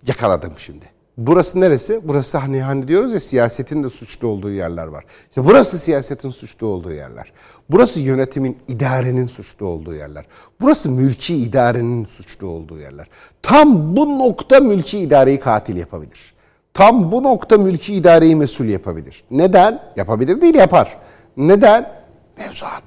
Yakaladım 0.08 0.54
şimdi. 0.58 0.91
Burası 1.28 1.62
neresi? 1.62 2.00
Burası 2.04 2.38
hani 2.38 2.62
hani 2.62 2.88
diyoruz 2.88 3.14
ya 3.14 3.20
siyasetin 3.20 3.84
de 3.84 3.90
suçlu 3.90 4.28
olduğu 4.28 4.52
yerler 4.52 4.88
var. 4.88 5.06
İşte 5.30 5.46
burası 5.46 5.80
siyasetin 5.80 6.30
suçlu 6.30 6.68
olduğu 6.68 6.92
yerler. 6.92 7.32
Burası 7.70 8.02
yönetimin, 8.02 8.58
idarenin 8.68 9.28
suçlu 9.28 9.66
olduğu 9.66 9.96
yerler. 9.96 10.26
Burası 10.62 10.90
mülki 10.90 11.36
idarenin 11.36 12.06
suçlu 12.06 12.48
olduğu 12.48 12.80
yerler. 12.80 13.08
Tam 13.42 13.96
bu 13.96 14.20
nokta 14.20 14.60
mülki 14.60 15.00
idareyi 15.00 15.40
katil 15.40 15.76
yapabilir. 15.76 16.34
Tam 16.74 17.12
bu 17.12 17.24
nokta 17.24 17.58
mülki 17.58 17.94
idareyi 17.94 18.36
mesul 18.36 18.66
yapabilir. 18.66 19.24
Neden? 19.32 19.82
Yapabilir 19.96 20.42
değil 20.42 20.56
yapar. 20.56 20.98
Neden? 21.38 21.92
Mevzuat. 22.38 22.84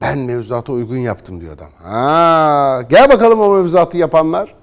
Ben 0.00 0.18
mevzuata 0.18 0.72
uygun 0.72 0.96
yaptım 0.96 1.40
diyor 1.40 1.54
adam. 1.54 1.70
Ha, 1.82 2.82
gel 2.88 3.08
bakalım 3.08 3.40
o 3.40 3.56
mevzuatı 3.56 3.98
yapanlar. 3.98 4.61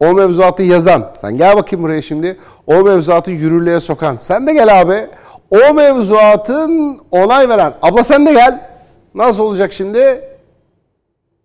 O 0.00 0.12
mevzuatı 0.14 0.62
yazan. 0.62 1.12
Sen 1.20 1.36
gel 1.36 1.56
bakayım 1.56 1.82
buraya 1.84 2.02
şimdi. 2.02 2.38
O 2.66 2.74
mevzuatı 2.74 3.30
yürürlüğe 3.30 3.80
sokan. 3.80 4.16
Sen 4.16 4.46
de 4.46 4.52
gel 4.52 4.80
abi. 4.80 5.08
O 5.50 5.74
mevzuatın 5.74 7.00
onay 7.10 7.48
veren. 7.48 7.74
Abla 7.82 8.04
sen 8.04 8.26
de 8.26 8.32
gel. 8.32 8.60
Nasıl 9.14 9.42
olacak 9.42 9.72
şimdi? 9.72 10.24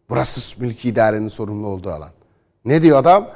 Burası 0.09 0.61
mülki 0.61 0.89
idarenin 0.89 1.27
sorumlu 1.27 1.67
olduğu 1.67 1.89
alan. 1.91 2.09
Ne 2.65 2.81
diyor 2.81 2.97
adam? 2.97 3.27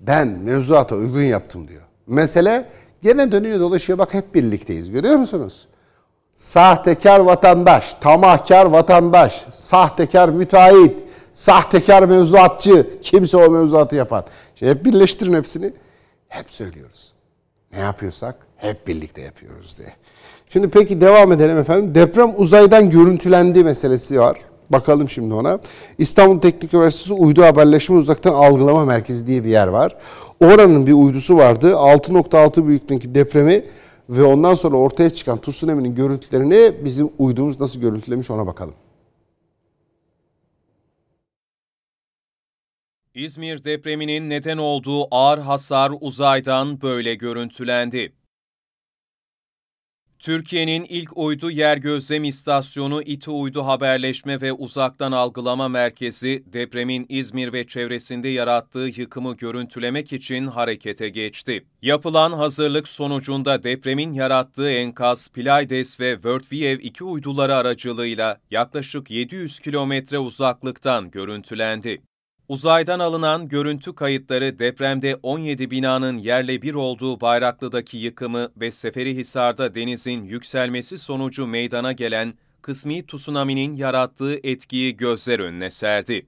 Ben 0.00 0.28
mevzuata 0.28 0.96
uygun 0.96 1.20
yaptım 1.22 1.68
diyor. 1.68 1.82
Mesele 2.06 2.66
gene 3.02 3.32
dönüyor 3.32 3.60
dolaşıyor 3.60 3.98
bak 3.98 4.14
hep 4.14 4.34
birlikteyiz. 4.34 4.90
Görüyor 4.90 5.16
musunuz? 5.16 5.68
Sahtekar 6.36 7.20
vatandaş, 7.20 7.94
tamahkar 7.94 8.64
vatandaş, 8.64 9.44
sahtekar 9.52 10.28
müteahhit, 10.28 11.04
sahtekar 11.32 12.02
mevzuatçı, 12.02 12.86
kimse 13.02 13.36
o 13.36 13.50
mevzuatı 13.50 13.96
yapan. 13.96 14.24
İşte 14.54 14.70
hep 14.70 14.84
birleştirin 14.84 15.34
hepsini. 15.34 15.72
Hep 16.28 16.50
söylüyoruz. 16.50 17.12
Ne 17.72 17.78
yapıyorsak 17.78 18.36
hep 18.56 18.86
birlikte 18.86 19.22
yapıyoruz 19.22 19.76
diye. 19.78 19.92
Şimdi 20.52 20.68
peki 20.70 21.00
devam 21.00 21.32
edelim 21.32 21.58
efendim. 21.58 21.94
Deprem 21.94 22.32
uzaydan 22.36 22.90
görüntülendi 22.90 23.64
meselesi 23.64 24.20
var. 24.20 24.36
Bakalım 24.70 25.08
şimdi 25.08 25.34
ona. 25.34 25.58
İstanbul 25.98 26.40
Teknik 26.40 26.74
Üniversitesi 26.74 27.14
Uydu 27.14 27.42
Haberleşme 27.42 27.96
Uzaktan 27.96 28.32
Algılama 28.32 28.84
Merkezi 28.84 29.26
diye 29.26 29.44
bir 29.44 29.48
yer 29.48 29.66
var. 29.66 29.96
Oranın 30.40 30.86
bir 30.86 30.92
uydusu 30.92 31.36
vardı. 31.36 31.70
6.6 31.70 32.66
büyüklüğündeki 32.66 33.14
depremi 33.14 33.64
ve 34.08 34.24
ondan 34.24 34.54
sonra 34.54 34.76
ortaya 34.76 35.10
çıkan 35.10 35.40
tsunami'nin 35.40 35.94
görüntülerini 35.94 36.72
bizim 36.84 37.10
uydumuz 37.18 37.60
nasıl 37.60 37.80
görüntülemiş 37.80 38.30
ona 38.30 38.46
bakalım. 38.46 38.74
İzmir 43.14 43.64
depreminin 43.64 44.30
neden 44.30 44.58
olduğu 44.58 45.14
ağır 45.14 45.38
hasar 45.38 45.92
uzaydan 46.00 46.80
böyle 46.80 47.14
görüntülendi. 47.14 48.12
Türkiye'nin 50.18 50.84
ilk 50.84 51.16
uydu 51.16 51.50
yer 51.50 51.76
gözlem 51.76 52.24
istasyonu 52.24 53.02
İTÜ 53.02 53.30
Uydu 53.30 53.66
Haberleşme 53.66 54.40
ve 54.40 54.52
Uzaktan 54.52 55.12
Algılama 55.12 55.68
Merkezi 55.68 56.44
depremin 56.46 57.06
İzmir 57.08 57.52
ve 57.52 57.66
çevresinde 57.66 58.28
yarattığı 58.28 58.90
yıkımı 58.96 59.36
görüntülemek 59.36 60.12
için 60.12 60.46
harekete 60.46 61.08
geçti. 61.08 61.64
Yapılan 61.82 62.32
hazırlık 62.32 62.88
sonucunda 62.88 63.62
depremin 63.62 64.12
yarattığı 64.12 64.70
enkaz 64.70 65.28
Pleiades 65.28 66.00
ve 66.00 66.14
WorldView 66.14 66.82
2 66.82 67.04
uyduları 67.04 67.54
aracılığıyla 67.54 68.40
yaklaşık 68.50 69.10
700 69.10 69.58
kilometre 69.58 70.18
uzaklıktan 70.18 71.10
görüntülendi. 71.10 72.09
Uzaydan 72.50 72.98
alınan 72.98 73.48
görüntü 73.48 73.94
kayıtları 73.94 74.58
depremde 74.58 75.16
17 75.22 75.70
binanın 75.70 76.18
yerle 76.18 76.62
bir 76.62 76.74
olduğu 76.74 77.20
Bayraklı'daki 77.20 77.96
yıkımı 77.98 78.48
ve 78.56 78.72
Seferihisar'da 78.72 79.74
denizin 79.74 80.24
yükselmesi 80.24 80.98
sonucu 80.98 81.46
meydana 81.46 81.92
gelen 81.92 82.34
kısmi 82.62 83.06
tsunami'nin 83.06 83.76
yarattığı 83.76 84.36
etkiyi 84.46 84.96
gözler 84.96 85.38
önüne 85.38 85.70
serdi. 85.70 86.26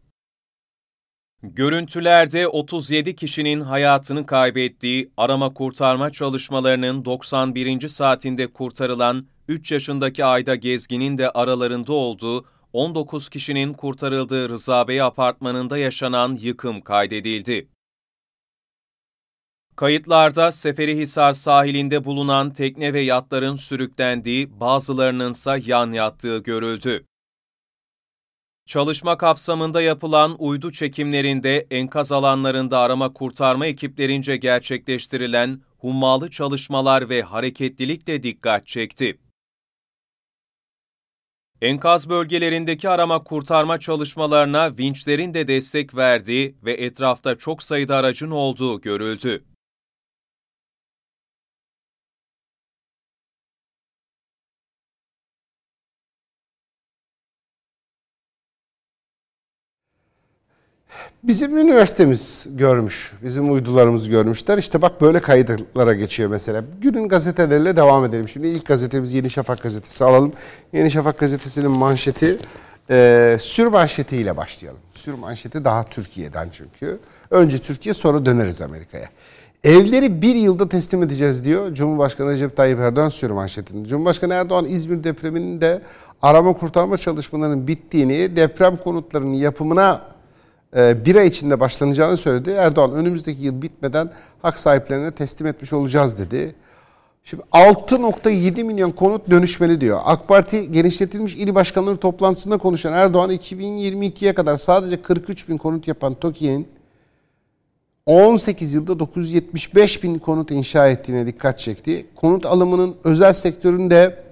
Görüntülerde 1.42 2.48
37 2.48 3.16
kişinin 3.16 3.60
hayatını 3.60 4.26
kaybettiği 4.26 5.10
arama 5.16 5.54
kurtarma 5.54 6.10
çalışmalarının 6.10 7.04
91. 7.04 7.88
saatinde 7.88 8.46
kurtarılan 8.46 9.26
3 9.48 9.72
yaşındaki 9.72 10.24
Ayda 10.24 10.54
Gezgin'in 10.54 11.18
de 11.18 11.30
aralarında 11.30 11.92
olduğu 11.92 12.44
19 12.72 13.28
kişinin 13.28 13.72
kurtarıldığı 13.72 14.48
Rıza 14.48 14.88
Bey 14.88 15.02
apartmanında 15.02 15.78
yaşanan 15.78 16.34
yıkım 16.40 16.80
kaydedildi. 16.80 17.68
Kayıtlarda 19.76 20.52
Seferihisar 20.52 21.32
sahilinde 21.32 22.04
bulunan 22.04 22.52
tekne 22.52 22.92
ve 22.92 23.00
yatların 23.00 23.56
sürüklendiği, 23.56 24.60
bazılarının 24.60 25.30
ise 25.30 25.60
yan 25.66 25.92
yattığı 25.92 26.38
görüldü. 26.38 27.06
Çalışma 28.66 29.18
kapsamında 29.18 29.82
yapılan 29.82 30.36
uydu 30.38 30.72
çekimlerinde 30.72 31.66
enkaz 31.70 32.12
alanlarında 32.12 32.78
arama 32.78 33.12
kurtarma 33.12 33.66
ekiplerince 33.66 34.36
gerçekleştirilen 34.36 35.60
hummalı 35.78 36.30
çalışmalar 36.30 37.08
ve 37.08 37.22
hareketlilik 37.22 38.06
de 38.06 38.22
dikkat 38.22 38.66
çekti. 38.66 39.18
Enkaz 41.62 42.08
bölgelerindeki 42.08 42.88
arama 42.88 43.24
kurtarma 43.24 43.80
çalışmalarına 43.80 44.78
vinçlerin 44.78 45.34
de 45.34 45.48
destek 45.48 45.96
verdiği 45.96 46.54
ve 46.64 46.72
etrafta 46.72 47.38
çok 47.38 47.62
sayıda 47.62 47.96
aracın 47.96 48.30
olduğu 48.30 48.80
görüldü. 48.80 49.44
Bizim 61.22 61.58
üniversitemiz 61.58 62.46
görmüş, 62.50 63.12
bizim 63.22 63.52
uydularımız 63.52 64.08
görmüşler. 64.08 64.58
İşte 64.58 64.82
bak 64.82 65.00
böyle 65.00 65.20
kayıtlara 65.20 65.94
geçiyor 65.94 66.30
mesela. 66.30 66.64
Günün 66.80 67.08
gazeteleriyle 67.08 67.76
devam 67.76 68.04
edelim. 68.04 68.28
Şimdi 68.28 68.48
ilk 68.48 68.66
gazetemiz 68.66 69.14
Yeni 69.14 69.30
Şafak 69.30 69.62
gazetesi 69.62 70.04
alalım. 70.04 70.32
Yeni 70.72 70.90
Şafak 70.90 71.18
gazetesinin 71.18 71.70
manşeti, 71.70 72.38
e, 72.90 73.36
sür 73.40 73.66
manşetiyle 73.66 74.36
başlayalım. 74.36 74.80
Sür 74.94 75.14
manşeti 75.14 75.64
daha 75.64 75.84
Türkiye'den 75.84 76.48
çünkü. 76.52 76.98
Önce 77.30 77.58
Türkiye 77.58 77.94
sonra 77.94 78.26
döneriz 78.26 78.62
Amerika'ya. 78.62 79.08
Evleri 79.64 80.22
bir 80.22 80.34
yılda 80.34 80.68
teslim 80.68 81.02
edeceğiz 81.02 81.44
diyor 81.44 81.74
Cumhurbaşkanı 81.74 82.30
Recep 82.30 82.56
Tayyip 82.56 82.78
Erdoğan 82.78 83.08
sür 83.08 83.30
manşetinde. 83.30 83.88
Cumhurbaşkanı 83.88 84.34
Erdoğan 84.34 84.64
İzmir 84.64 85.04
depreminin 85.04 85.60
de 85.60 85.82
arama 86.22 86.52
kurtarma 86.52 86.96
çalışmalarının 86.96 87.66
bittiğini, 87.66 88.36
deprem 88.36 88.76
konutlarının 88.76 89.32
yapımına 89.32 90.02
e, 90.76 91.04
bir 91.04 91.16
ay 91.16 91.26
içinde 91.26 91.60
başlanacağını 91.60 92.16
söyledi. 92.16 92.50
Erdoğan 92.50 92.92
önümüzdeki 92.92 93.42
yıl 93.42 93.62
bitmeden 93.62 94.10
hak 94.42 94.58
sahiplerine 94.58 95.10
teslim 95.10 95.46
etmiş 95.46 95.72
olacağız 95.72 96.18
dedi. 96.18 96.54
Şimdi 97.24 97.42
6.7 97.52 98.64
milyon 98.64 98.90
konut 98.90 99.30
dönüşmeli 99.30 99.80
diyor. 99.80 100.00
AK 100.04 100.28
Parti 100.28 100.72
genişletilmiş 100.72 101.34
il 101.34 101.54
başkanları 101.54 101.96
toplantısında 101.96 102.58
konuşan 102.58 102.92
Erdoğan 102.92 103.30
2022'ye 103.30 104.34
kadar 104.34 104.56
sadece 104.56 105.02
43 105.02 105.48
bin 105.48 105.58
konut 105.58 105.88
yapan 105.88 106.14
TOKİ'nin 106.14 106.68
18 108.06 108.74
yılda 108.74 108.98
975 108.98 110.02
bin 110.02 110.18
konut 110.18 110.50
inşa 110.50 110.88
ettiğine 110.88 111.26
dikkat 111.26 111.58
çekti. 111.58 112.06
Konut 112.14 112.46
alımının 112.46 112.94
özel 113.04 113.32
sektöründe 113.32 114.22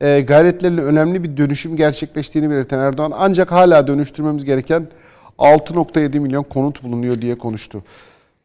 e, 0.00 0.20
gayretleriyle 0.20 0.82
önemli 0.82 1.24
bir 1.24 1.36
dönüşüm 1.36 1.76
gerçekleştiğini 1.76 2.50
belirten 2.50 2.78
Erdoğan 2.78 3.12
ancak 3.16 3.52
hala 3.52 3.86
dönüştürmemiz 3.86 4.44
gereken 4.44 4.86
6.7 5.38 6.20
milyon 6.20 6.42
konut 6.42 6.82
bulunuyor 6.82 7.22
diye 7.22 7.38
konuştu. 7.38 7.82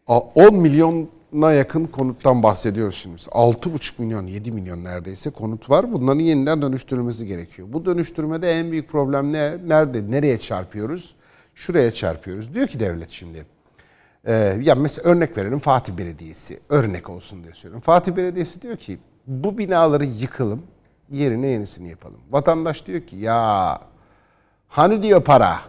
10 0.07 0.55
milyona 0.55 1.51
yakın 1.51 1.85
konuttan 1.85 2.43
bahsediyoruz 2.43 2.95
şimdi. 2.95 3.15
6,5 3.15 3.93
milyon, 3.97 4.27
7 4.27 4.51
milyon 4.51 4.83
neredeyse 4.83 5.29
konut 5.29 5.69
var. 5.69 5.93
Bunların 5.93 6.19
yeniden 6.19 6.61
dönüştürülmesi 6.61 7.25
gerekiyor. 7.25 7.67
Bu 7.71 7.85
dönüştürmede 7.85 8.51
en 8.51 8.71
büyük 8.71 8.89
problem 8.89 9.33
ne? 9.33 9.57
Nerede, 9.67 10.11
nereye 10.11 10.37
çarpıyoruz? 10.37 11.15
Şuraya 11.55 11.91
çarpıyoruz. 11.91 12.53
Diyor 12.53 12.67
ki 12.67 12.79
devlet 12.79 13.09
şimdi. 13.09 13.45
Ee, 14.25 14.33
ya 14.61 14.75
mesela 14.75 15.09
örnek 15.09 15.37
verelim 15.37 15.59
Fatih 15.59 15.93
Belediyesi. 15.93 16.59
Örnek 16.69 17.09
olsun 17.09 17.43
diye 17.43 17.53
söylüyorum. 17.53 17.81
Fatih 17.81 18.15
Belediyesi 18.15 18.61
diyor 18.61 18.75
ki 18.75 18.97
bu 19.27 19.57
binaları 19.57 20.05
yıkalım, 20.05 20.63
yerine 21.11 21.47
yenisini 21.47 21.89
yapalım. 21.89 22.19
Vatandaş 22.31 22.87
diyor 22.87 23.01
ki 23.01 23.15
ya 23.15 23.79
hani 24.67 25.03
diyor 25.03 25.23
para? 25.23 25.59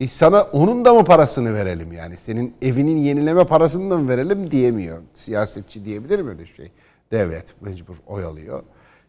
E 0.00 0.08
sana 0.08 0.42
onun 0.42 0.84
da 0.84 0.94
mı 0.94 1.04
parasını 1.04 1.54
verelim 1.54 1.92
yani? 1.92 2.16
Senin 2.16 2.54
evinin 2.62 2.96
yenileme 2.96 3.44
parasını 3.44 3.90
da 3.90 3.96
mı 3.96 4.08
verelim 4.08 4.50
diyemiyor. 4.50 5.02
Siyasetçi 5.14 5.84
diyebilir 5.84 6.20
mi 6.20 6.30
öyle 6.30 6.46
şey? 6.46 6.70
Devlet 7.12 7.62
mecbur 7.62 7.96
oy 8.06 8.24
alıyor. 8.24 8.62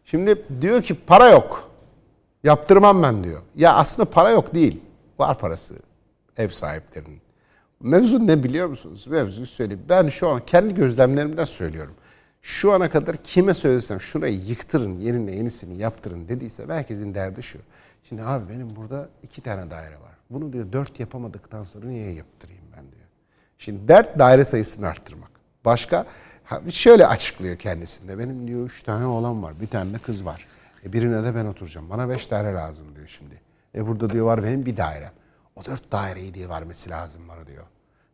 Şimdi 0.06 0.46
diyor 0.62 0.84
ki 0.84 0.96
para 0.96 1.30
yok. 1.30 1.72
Yaptırmam 2.44 3.04
ben 3.04 3.24
diyor. 3.24 3.42
Ya 3.56 3.74
aslında 3.74 4.10
para 4.10 4.30
yok 4.30 4.54
değil. 4.54 4.82
Var 5.20 5.38
parası 5.38 5.76
ev 6.38 6.48
sahiplerinin. 6.48 7.22
Mevzu 7.80 8.28
ne 8.28 8.44
biliyor 8.44 8.68
musunuz? 8.68 9.08
Mevzuyu 9.08 9.48
söyleyeyim. 9.48 9.84
Ben 9.90 10.08
şu 10.08 10.30
an 10.30 10.42
kendi 10.46 10.76
gözlemlerimden 10.76 11.46
söylüyorum. 11.46 11.94
Şu 12.42 12.74
ana 12.74 12.90
kadar 12.90 13.16
kime 13.16 13.54
söylesem 13.54 14.02
şurayı 14.02 14.40
yıktırın, 14.40 14.96
yerine 14.96 15.32
yenisini 15.32 15.78
yaptırın 15.78 16.28
dediyse 16.28 16.66
herkesin 16.68 17.16
derdi 17.16 17.44
şu. 17.44 17.60
Şimdi 18.04 18.24
abi 18.24 18.54
benim 18.54 18.76
burada 18.76 19.10
iki 19.24 19.42
tane 19.42 19.72
daire 19.72 19.96
var. 19.96 20.07
Bunu 20.30 20.54
diyor 20.54 20.72
dört 20.72 21.00
yapamadıktan 21.00 21.64
sonra 21.64 21.86
niye 21.86 22.14
yaptırayım 22.14 22.64
ben 22.78 22.92
diyor. 22.92 23.08
Şimdi 23.58 23.88
dert 23.88 24.20
daire 24.20 24.46
sayısını 24.46 24.88
arttırmak. 24.88 25.32
Başka 25.66 26.06
şöyle 26.70 27.08
açıklıyor 27.08 27.58
kendisinde. 27.58 28.20
Benim 28.20 28.48
diyor 28.48 28.66
üç 28.66 28.84
tane 28.84 29.06
oğlan 29.06 29.44
var. 29.44 29.60
Bir 29.60 29.68
tane 29.68 29.94
de 29.94 29.98
kız 29.98 30.26
var. 30.26 30.46
E 30.86 30.94
birine 30.94 31.24
de 31.24 31.36
ben 31.36 31.46
oturacağım. 31.46 31.90
Bana 31.90 32.10
beş 32.10 32.32
daire 32.32 32.54
lazım 32.54 32.96
diyor 32.96 33.08
şimdi. 33.08 33.42
E 33.76 33.88
burada 33.88 34.10
diyor 34.10 34.26
var 34.26 34.44
benim 34.44 34.66
bir 34.66 34.78
dairem. 34.78 35.12
O 35.56 35.66
dört 35.66 35.92
daireyi 35.92 36.34
diye 36.34 36.50
vermesi 36.50 36.90
lazım 36.90 37.22
bana 37.30 37.48
diyor. 37.48 37.64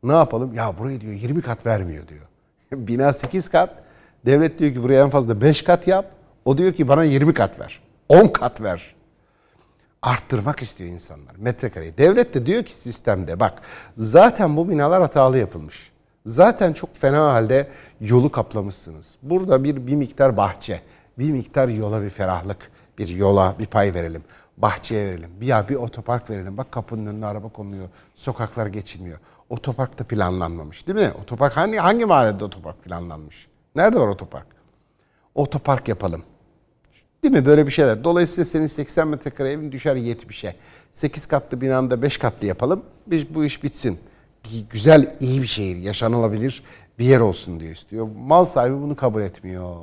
Ne 0.03 0.13
yapalım? 0.13 0.53
Ya 0.53 0.77
burayı 0.79 1.01
diyor 1.01 1.13
20 1.13 1.41
kat 1.41 1.65
vermiyor 1.65 2.07
diyor. 2.07 2.25
Bina 2.87 3.13
8 3.13 3.49
kat. 3.49 3.83
Devlet 4.25 4.59
diyor 4.59 4.73
ki 4.73 4.83
buraya 4.83 5.03
en 5.03 5.09
fazla 5.09 5.41
5 5.41 5.61
kat 5.61 5.87
yap. 5.87 6.11
O 6.45 6.57
diyor 6.57 6.73
ki 6.73 6.87
bana 6.87 7.03
20 7.03 7.33
kat 7.33 7.59
ver. 7.59 7.81
10 8.09 8.27
kat 8.27 8.61
ver 8.61 8.95
arttırmak 10.03 10.61
istiyor 10.61 10.89
insanlar 10.89 11.35
metrekareyi. 11.37 11.97
Devlet 11.97 12.33
de 12.33 12.45
diyor 12.45 12.63
ki 12.63 12.75
sistemde 12.75 13.39
bak 13.39 13.61
zaten 13.97 14.57
bu 14.57 14.69
binalar 14.69 15.01
hatalı 15.01 15.37
yapılmış. 15.37 15.91
Zaten 16.25 16.73
çok 16.73 16.95
fena 16.95 17.33
halde 17.33 17.67
yolu 18.01 18.31
kaplamışsınız. 18.31 19.17
Burada 19.21 19.63
bir, 19.63 19.87
bir 19.87 19.95
miktar 19.95 20.37
bahçe, 20.37 20.81
bir 21.19 21.31
miktar 21.31 21.67
yola 21.67 22.01
bir 22.01 22.09
ferahlık, 22.09 22.71
bir 22.97 23.07
yola 23.07 23.55
bir 23.59 23.65
pay 23.65 23.93
verelim. 23.93 24.23
Bahçeye 24.57 25.05
verelim. 25.05 25.29
Bir 25.41 25.47
ya 25.47 25.69
bir 25.69 25.75
otopark 25.75 26.29
verelim. 26.29 26.57
Bak 26.57 26.71
kapının 26.71 27.05
önüne 27.05 27.25
araba 27.25 27.49
konuluyor. 27.49 27.89
Sokaklar 28.15 28.67
geçilmiyor. 28.67 29.17
Otopark 29.49 29.99
da 29.99 30.03
planlanmamış 30.03 30.87
değil 30.87 30.99
mi? 30.99 31.11
Otopark 31.21 31.57
hangi, 31.57 31.77
hangi 31.77 32.05
mahallede 32.05 32.43
otopark 32.43 32.83
planlanmış? 32.83 33.47
Nerede 33.75 33.99
var 33.99 34.07
otopark? 34.07 34.47
Otopark 35.35 35.87
yapalım. 35.87 36.23
Değil 37.23 37.33
mi? 37.33 37.45
Böyle 37.45 37.65
bir 37.65 37.71
şeyler. 37.71 38.03
Dolayısıyla 38.03 38.45
senin 38.45 38.67
80 38.67 39.07
metrekare 39.07 39.51
evin 39.51 39.71
düşer 39.71 39.95
70'e. 39.95 40.55
8 40.91 41.25
katlı 41.25 41.61
binanda 41.61 42.01
5 42.01 42.17
katlı 42.17 42.47
yapalım. 42.47 42.85
Biz 43.07 43.35
bu 43.35 43.45
iş 43.45 43.63
bitsin. 43.63 43.99
Güzel, 44.69 45.15
iyi 45.19 45.41
bir 45.41 45.47
şehir, 45.47 45.77
yaşanılabilir 45.77 46.63
bir 46.99 47.05
yer 47.05 47.19
olsun 47.19 47.59
diye 47.59 47.71
istiyor. 47.71 48.07
Mal 48.17 48.45
sahibi 48.45 48.81
bunu 48.81 48.95
kabul 48.95 49.21
etmiyor. 49.21 49.75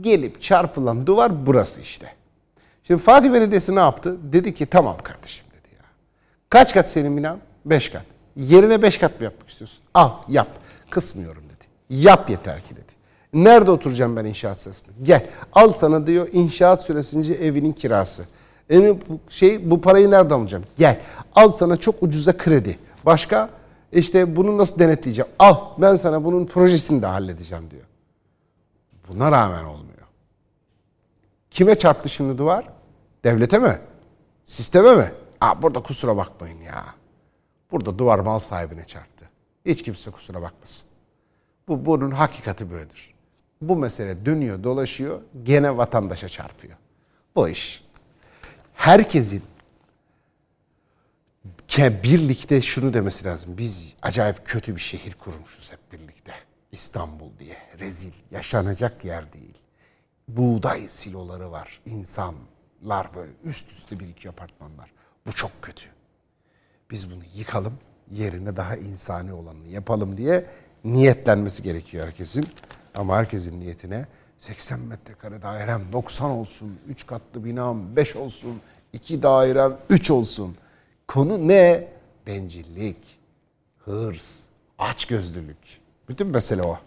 Gelip 0.00 0.42
çarpılan 0.42 1.06
duvar 1.06 1.46
burası 1.46 1.80
işte. 1.80 2.12
Şimdi 2.84 3.02
Fatih 3.02 3.32
Belediyesi 3.32 3.74
ne 3.74 3.80
yaptı? 3.80 4.16
Dedi 4.32 4.54
ki 4.54 4.66
tamam 4.66 4.96
kardeşim 5.02 5.46
dedi 5.50 5.74
ya. 5.74 5.84
Kaç 6.50 6.74
kat 6.74 6.88
senin 6.88 7.16
binan? 7.16 7.38
5 7.64 7.88
kat. 7.88 8.04
Yerine 8.36 8.82
5 8.82 8.98
kat 8.98 9.20
mı 9.20 9.24
yapmak 9.24 9.48
istiyorsun? 9.48 9.80
Al 9.94 10.10
yap. 10.28 10.48
Kısmıyorum 10.90 11.42
dedi. 11.44 11.64
Yap 12.02 12.30
yeter 12.30 12.60
ki 12.60 12.76
dedi. 12.76 12.99
Nerede 13.32 13.70
oturacağım 13.70 14.16
ben 14.16 14.24
inşaat 14.24 14.58
sırasında? 14.58 14.92
Gel 15.02 15.26
al 15.52 15.72
sana 15.72 16.06
diyor 16.06 16.28
inşaat 16.32 16.82
süresince 16.82 17.34
evinin 17.34 17.72
kirası. 17.72 18.24
Yani 18.68 18.98
şey 19.28 19.70
bu 19.70 19.80
parayı 19.80 20.10
nereden 20.10 20.34
alacağım? 20.34 20.64
Gel 20.76 21.00
al 21.34 21.50
sana 21.50 21.76
çok 21.76 22.02
ucuza 22.02 22.36
kredi. 22.36 22.78
Başka 23.06 23.50
işte 23.92 24.36
bunu 24.36 24.58
nasıl 24.58 24.78
denetleyeceğim? 24.78 25.30
Al 25.38 25.56
ben 25.78 25.96
sana 25.96 26.24
bunun 26.24 26.46
projesini 26.46 27.02
de 27.02 27.06
halledeceğim 27.06 27.70
diyor. 27.70 27.84
Buna 29.08 29.32
rağmen 29.32 29.64
olmuyor. 29.64 30.06
Kime 31.50 31.74
çarptı 31.74 32.08
şimdi 32.08 32.38
duvar? 32.38 32.68
Devlete 33.24 33.58
mi? 33.58 33.78
Sisteme 34.44 34.96
mi? 34.96 35.12
Aa, 35.40 35.62
burada 35.62 35.82
kusura 35.82 36.16
bakmayın 36.16 36.60
ya. 36.60 36.84
Burada 37.72 37.98
duvar 37.98 38.18
mal 38.18 38.38
sahibine 38.38 38.84
çarptı. 38.84 39.24
Hiç 39.66 39.82
kimse 39.82 40.10
kusura 40.10 40.42
bakmasın. 40.42 40.88
Bu 41.68 41.86
bunun 41.86 42.10
hakikati 42.10 42.70
böyledir 42.70 43.19
bu 43.60 43.76
mesele 43.76 44.26
dönüyor 44.26 44.64
dolaşıyor 44.64 45.20
gene 45.42 45.76
vatandaşa 45.76 46.28
çarpıyor. 46.28 46.76
Bu 47.36 47.48
iş 47.48 47.84
herkesin 48.74 49.42
Ke 51.68 52.02
birlikte 52.02 52.62
şunu 52.62 52.94
demesi 52.94 53.24
lazım. 53.24 53.58
Biz 53.58 53.94
acayip 54.02 54.46
kötü 54.46 54.76
bir 54.76 54.80
şehir 54.80 55.14
kurmuşuz 55.14 55.72
hep 55.72 55.92
birlikte. 55.92 56.32
İstanbul 56.72 57.38
diye. 57.38 57.56
Rezil. 57.78 58.12
Yaşanacak 58.30 59.04
yer 59.04 59.32
değil. 59.32 59.58
Buğday 60.28 60.88
siloları 60.88 61.52
var. 61.52 61.80
İnsanlar 61.86 63.14
böyle 63.14 63.32
üst 63.44 63.70
üste 63.70 64.00
birikiyor 64.00 64.34
apartmanlar. 64.34 64.92
Bu 65.26 65.32
çok 65.32 65.50
kötü. 65.62 65.86
Biz 66.90 67.10
bunu 67.10 67.22
yıkalım. 67.34 67.78
Yerine 68.10 68.56
daha 68.56 68.76
insani 68.76 69.32
olanını 69.32 69.68
yapalım 69.68 70.16
diye 70.16 70.46
niyetlenmesi 70.84 71.62
gerekiyor 71.62 72.06
herkesin. 72.06 72.48
Ama 72.94 73.16
herkesin 73.16 73.60
niyetine 73.60 74.06
80 74.38 74.80
metrekare 74.80 75.42
dairem 75.42 75.82
90 75.92 76.30
olsun, 76.30 76.78
3 76.88 77.06
katlı 77.06 77.44
binam 77.44 77.96
5 77.96 78.16
olsun, 78.16 78.60
2 78.92 79.22
dairem 79.22 79.76
3 79.90 80.10
olsun. 80.10 80.56
Konu 81.08 81.48
ne? 81.48 81.88
Bencillik, 82.26 82.96
hırs, 83.84 84.44
açgözlülük. 84.78 85.80
Bütün 86.08 86.26
mesele 86.26 86.62
o. 86.62 86.78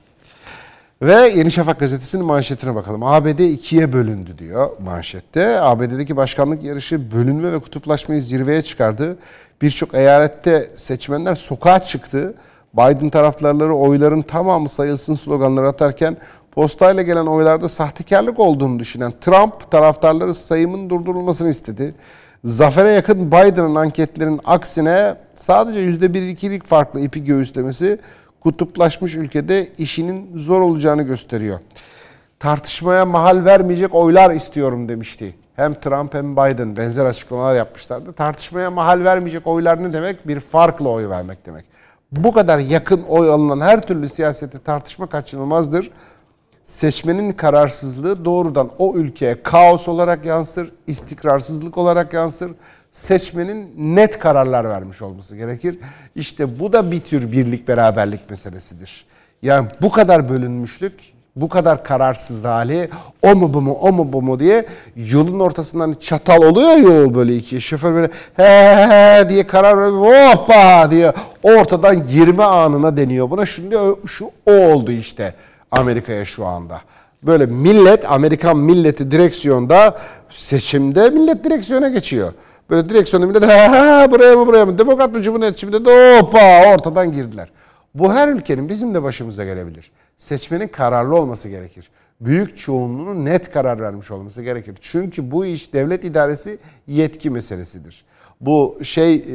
Ve 1.01 1.30
Yeni 1.30 1.51
Şafak 1.51 1.80
gazetesinin 1.80 2.26
manşetine 2.26 2.76
bakalım. 2.76 3.04
ABD 3.04 3.39
ikiye 3.39 3.93
bölündü 3.93 4.38
diyor 4.38 4.70
manşette. 4.80 5.60
ABD'deki 5.60 6.16
başkanlık 6.16 6.64
yarışı 6.64 7.12
bölünme 7.12 7.51
ve 7.51 7.60
kutuplaşmayı 7.60 8.22
zirveye 8.22 8.62
çıkardı. 8.62 9.18
Birçok 9.62 9.93
eyalette 9.93 10.72
seçmenler 10.76 11.36
sokağa 11.36 11.84
çıktı. 11.84 12.34
Biden 12.74 13.09
taraftarları 13.09 13.76
oyların 13.76 14.21
tamamı 14.21 14.69
sayılsın 14.69 15.13
sloganları 15.13 15.67
atarken 15.67 16.17
postayla 16.51 17.03
gelen 17.03 17.26
oylarda 17.26 17.69
sahtekarlık 17.69 18.39
olduğunu 18.39 18.80
düşünen 18.80 19.13
Trump 19.21 19.71
taraftarları 19.71 20.34
sayımın 20.34 20.89
durdurulmasını 20.89 21.49
istedi. 21.49 21.95
Zafere 22.43 22.89
yakın 22.89 23.28
Biden'ın 23.32 23.76
anketlerin 23.76 24.39
aksine 24.45 25.15
sadece 25.36 25.80
%1-2'lik 25.80 26.65
farklı 26.65 26.99
ipi 26.99 27.24
göğüslemesi 27.24 27.99
kutuplaşmış 28.41 29.15
ülkede 29.15 29.69
işinin 29.78 30.38
zor 30.38 30.61
olacağını 30.61 31.03
gösteriyor. 31.03 31.59
Tartışmaya 32.39 33.05
mahal 33.05 33.45
vermeyecek 33.45 33.95
oylar 33.95 34.32
istiyorum 34.32 34.89
demişti. 34.89 35.36
Hem 35.55 35.74
Trump 35.74 36.13
hem 36.13 36.36
Biden 36.36 36.78
benzer 36.78 37.05
açıklamalar 37.05 37.55
yapmışlardı. 37.55 38.13
Tartışmaya 38.13 38.71
mahal 38.71 39.03
vermeyecek 39.03 39.47
oylar 39.47 39.84
ne 39.84 39.93
demek? 39.93 40.28
Bir 40.28 40.39
farklı 40.39 40.89
oy 40.89 41.09
vermek 41.09 41.45
demek. 41.45 41.72
Bu 42.18 42.34
kadar 42.34 42.59
yakın 42.59 43.03
oy 43.03 43.30
alınan 43.30 43.61
her 43.61 43.82
türlü 43.82 44.09
siyasette 44.09 44.59
tartışma 44.59 45.07
kaçınılmazdır. 45.07 45.91
Seçmenin 46.64 47.32
kararsızlığı 47.32 48.26
doğrudan 48.26 48.70
o 48.78 48.95
ülkeye 48.95 49.43
kaos 49.43 49.88
olarak 49.88 50.26
yansır, 50.26 50.72
istikrarsızlık 50.88 51.78
olarak 51.78 52.14
yansır. 52.14 52.51
Seçmenin 52.91 53.74
net 53.95 54.20
kararlar 54.20 54.70
vermiş 54.70 55.01
olması 55.01 55.36
gerekir. 55.36 55.80
İşte 56.16 56.59
bu 56.59 56.74
da 56.74 56.91
bir 56.91 56.99
tür 56.99 57.32
birlik 57.32 57.68
beraberlik 57.68 58.30
meselesidir. 58.30 59.05
Yani 59.41 59.68
bu 59.82 59.91
kadar 59.91 60.30
bölünmüşlük, 60.30 61.14
bu 61.36 61.50
kadar 61.50 61.84
kararsız 61.84 62.44
hali, 62.44 62.90
o 63.22 63.36
mu 63.36 63.54
bu 63.54 63.62
mu, 63.62 63.74
o 63.74 63.92
mu 63.92 64.14
bu 64.14 64.22
mu 64.22 64.40
diye 64.40 64.66
yolun 64.96 65.40
ortasından 65.40 65.94
çatal 65.94 66.44
oluyor 66.44 66.78
yol 66.78 67.16
böyle 67.16 67.36
iki. 67.36 67.62
Şoför 67.62 67.94
böyle 67.94 68.10
he 68.34 68.76
he 68.90 69.30
diye 69.30 69.48
karar 69.48 69.78
veriyor, 69.78 70.34
hoppa 70.36 70.92
diye 70.92 71.14
ortadan 71.44 72.08
girme 72.08 72.44
anına 72.44 72.98
deniyor. 72.98 73.30
Buna 73.30 73.46
şimdi 73.46 73.76
şu 74.06 74.32
o 74.46 74.52
oldu 74.52 74.92
işte 74.92 75.34
Amerika'ya 75.72 76.26
şu 76.26 76.46
anda. 76.46 76.82
Böyle 77.24 77.46
millet, 77.46 78.12
Amerikan 78.12 78.58
milleti 78.58 79.12
direksiyonda 79.12 79.98
seçimde 80.30 81.10
millet 81.10 81.44
direksiyona 81.44 81.90
geçiyor. 81.90 82.34
Böyle 82.70 82.90
direksiyonda 82.90 83.28
millet 83.28 83.44
ha, 83.44 84.08
buraya 84.12 84.36
mı 84.36 84.48
buraya 84.48 84.66
mı 84.66 84.78
demokrat 84.78 85.14
mı 85.14 85.22
cumhuriyetçi 85.22 85.66
mi 85.66 85.74
de 85.74 86.20
hoppa 86.20 86.74
ortadan 86.74 87.12
girdiler. 87.12 87.50
Bu 87.94 88.14
her 88.14 88.28
ülkenin 88.28 88.70
bizim 88.70 88.94
de 88.94 89.04
başımıza 89.04 89.46
gelebilir. 89.46 89.92
Seçmenin 90.24 90.67
kararlı 90.67 91.15
olması 91.15 91.49
gerekir. 91.49 91.89
Büyük 92.21 92.57
çoğunluğunun 92.57 93.26
net 93.26 93.51
karar 93.51 93.80
vermiş 93.80 94.11
olması 94.11 94.43
gerekir. 94.43 94.78
Çünkü 94.82 95.32
bu 95.32 95.45
iş 95.45 95.74
devlet 95.74 96.03
idaresi 96.03 96.59
yetki 96.88 97.30
meselesidir. 97.30 98.05
Bu 98.41 98.78
şey 98.84 99.15
e, 99.15 99.26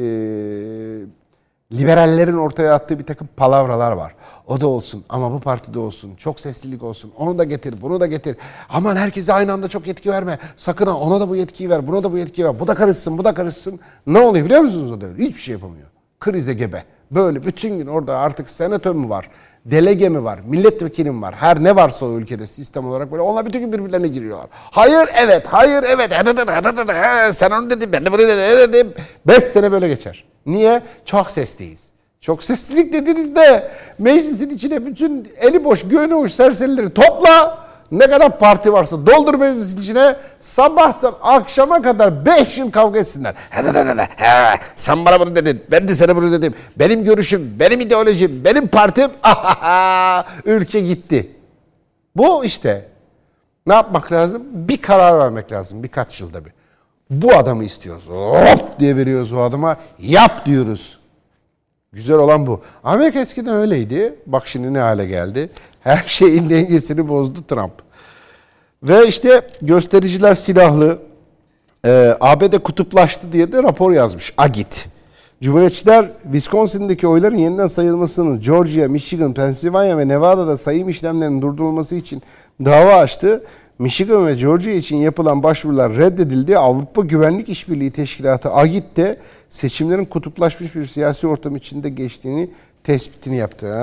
liberallerin 1.71 2.37
ortaya 2.37 2.73
attığı 2.73 2.99
bir 2.99 3.05
takım 3.05 3.29
palavralar 3.37 3.91
var. 3.91 4.15
O 4.47 4.61
da 4.61 4.67
olsun 4.67 5.03
ama 5.09 5.31
bu 5.31 5.39
partide 5.39 5.79
olsun. 5.79 6.15
Çok 6.15 6.39
seslilik 6.39 6.83
olsun. 6.83 7.11
Onu 7.17 7.37
da 7.37 7.43
getir, 7.43 7.75
bunu 7.81 7.99
da 7.99 8.07
getir. 8.07 8.37
Aman 8.69 8.95
herkese 8.95 9.33
aynı 9.33 9.53
anda 9.53 9.67
çok 9.67 9.87
yetki 9.87 10.09
verme. 10.09 10.39
Sakın 10.57 10.87
ha 10.87 10.97
ona 10.97 11.19
da 11.19 11.29
bu 11.29 11.35
yetkiyi 11.35 11.69
ver, 11.69 11.87
buna 11.87 12.03
da 12.03 12.11
bu 12.11 12.17
yetkiyi 12.17 12.47
ver. 12.47 12.59
Bu 12.59 12.67
da 12.67 12.75
karışsın, 12.75 13.17
bu 13.17 13.23
da 13.23 13.33
karışsın. 13.33 13.79
Ne 14.07 14.19
oluyor 14.19 14.45
biliyor 14.45 14.61
musunuz 14.61 14.91
o 14.91 15.01
devlet? 15.01 15.19
Hiçbir 15.19 15.41
şey 15.41 15.53
yapamıyor. 15.53 15.87
Krize 16.19 16.53
gebe. 16.53 16.83
Böyle 17.11 17.45
bütün 17.45 17.77
gün 17.77 17.87
orada 17.87 18.17
artık 18.17 18.49
senatör 18.49 18.95
mü 18.95 19.09
var? 19.09 19.29
Delege 19.71 20.09
mi 20.09 20.23
var? 20.23 20.39
Milletvekili 20.45 21.11
mi 21.11 21.21
var? 21.21 21.35
Her 21.35 21.63
ne 21.63 21.75
varsa 21.75 22.05
o 22.05 22.17
ülkede 22.17 22.47
sistem 22.47 22.87
olarak 22.87 23.11
böyle 23.11 23.21
onlar 23.21 23.45
bütün 23.45 23.73
birbirlerine 23.73 24.07
giriyorlar. 24.07 24.47
Hayır 24.51 25.09
evet, 25.23 25.45
hayır 25.45 25.83
evet. 25.87 26.11
Sen 27.35 27.51
onu 27.51 27.69
dedin, 27.69 27.91
ben 27.91 28.05
de 28.05 28.11
bunu 28.11 28.19
dedim. 28.19 28.93
Beş 29.27 29.43
sene 29.43 29.71
böyle 29.71 29.87
geçer. 29.87 30.25
Niye? 30.45 30.81
Çok 31.05 31.31
sesliyiz. 31.31 31.89
Çok 32.21 32.43
seslilik 32.43 32.93
dediğinizde 32.93 33.71
meclisin 33.99 34.49
içine 34.49 34.85
bütün 34.85 35.31
eli 35.37 35.63
boş, 35.63 35.87
göğünü 35.87 36.15
boş 36.15 36.31
serserileri 36.31 36.93
topla. 36.93 37.68
Ne 37.91 38.09
kadar 38.09 38.39
parti 38.39 38.73
varsa 38.73 39.05
doldur 39.05 39.35
meclisin 39.35 39.81
içine. 39.81 40.15
Sabahtan 40.39 41.15
akşama 41.21 41.81
kadar 41.81 42.25
5 42.25 42.57
yıl 42.57 42.71
kavga 42.71 42.99
etsinler. 42.99 43.35
Sen 44.77 45.05
bana 45.05 45.19
bunu 45.19 45.35
dedin, 45.35 45.63
ben 45.71 45.87
de 45.87 45.95
sana 45.95 46.15
bunu 46.15 46.31
dedim. 46.31 46.53
Benim 46.79 47.03
görüşüm, 47.03 47.55
benim 47.59 47.79
ideolojim, 47.79 48.41
benim 48.45 48.67
partim. 48.67 49.11
Ülke 50.45 50.79
gitti. 50.79 51.31
Bu 52.15 52.45
işte. 52.45 52.85
Ne 53.67 53.73
yapmak 53.73 54.11
lazım? 54.11 54.43
Bir 54.53 54.81
karar 54.81 55.19
vermek 55.19 55.51
lazım 55.51 55.83
birkaç 55.83 56.21
yılda 56.21 56.45
bir. 56.45 56.51
Bu 57.09 57.35
adamı 57.35 57.63
istiyoruz. 57.63 58.09
Hop 58.09 58.79
diye 58.79 58.97
veriyoruz 58.97 59.33
o 59.33 59.39
adama. 59.41 59.77
Yap 59.99 60.45
diyoruz. 60.45 60.98
Güzel 61.93 62.17
olan 62.17 62.47
bu. 62.47 62.61
Amerika 62.83 63.19
eskiden 63.19 63.55
öyleydi. 63.55 64.15
Bak 64.25 64.47
şimdi 64.47 64.73
ne 64.73 64.79
hale 64.79 65.05
geldi. 65.05 65.49
Her 65.81 66.03
şeyin 66.07 66.49
dengesini 66.49 67.07
bozdu 67.07 67.39
Trump. 67.47 67.73
Ve 68.83 69.07
işte 69.07 69.47
göstericiler 69.61 70.35
silahlı. 70.35 70.99
Ee, 71.85 72.15
ABD 72.19 72.57
kutuplaştı 72.57 73.31
diye 73.31 73.51
de 73.51 73.63
rapor 73.63 73.91
yazmış. 73.91 74.33
Agit. 74.37 74.87
Cumhuriyetçiler 75.41 76.05
Wisconsin'deki 76.23 77.07
oyların 77.07 77.37
yeniden 77.37 77.67
sayılmasını 77.67 78.39
Georgia, 78.39 78.87
Michigan, 78.87 79.33
Pennsylvania 79.33 79.97
ve 79.97 80.07
Nevada'da 80.07 80.57
sayım 80.57 80.89
işlemlerinin 80.89 81.41
durdurulması 81.41 81.95
için 81.95 82.21
dava 82.65 82.93
açtı. 82.93 83.43
Michigan 83.79 84.27
ve 84.27 84.33
Georgia 84.33 84.71
için 84.71 84.97
yapılan 84.97 85.43
başvurular 85.43 85.97
reddedildi. 85.97 86.57
Avrupa 86.57 87.01
Güvenlik 87.01 87.49
İşbirliği 87.49 87.91
Teşkilatı 87.91 88.51
AGİT 88.53 88.97
de 88.97 89.17
seçimlerin 89.49 90.05
kutuplaşmış 90.05 90.75
bir 90.75 90.85
siyasi 90.85 91.27
ortam 91.27 91.55
içinde 91.55 91.89
geçtiğini 91.89 92.49
tespitini 92.83 93.37
yaptı. 93.37 93.75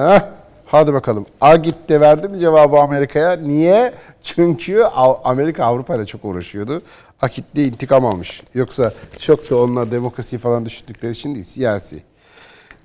Hadi 0.66 0.94
bakalım. 0.94 1.26
AGİT 1.40 1.88
de 1.88 2.00
verdi 2.00 2.28
mi 2.28 2.38
cevabı 2.38 2.78
Amerika'ya? 2.78 3.32
Niye? 3.32 3.92
Çünkü 4.22 4.82
Amerika 5.24 5.64
Avrupa 5.64 5.96
ile 5.96 6.04
çok 6.04 6.24
uğraşıyordu. 6.24 6.82
AGİT 7.22 7.56
de 7.56 7.64
intikam 7.64 8.06
almış. 8.06 8.42
Yoksa 8.54 8.92
çok 9.18 9.50
da 9.50 9.56
onlar 9.62 9.90
demokrasi 9.90 10.38
falan 10.38 10.66
düşündükleri 10.66 11.12
için 11.12 11.34
değil, 11.34 11.44
siyasi. 11.44 12.02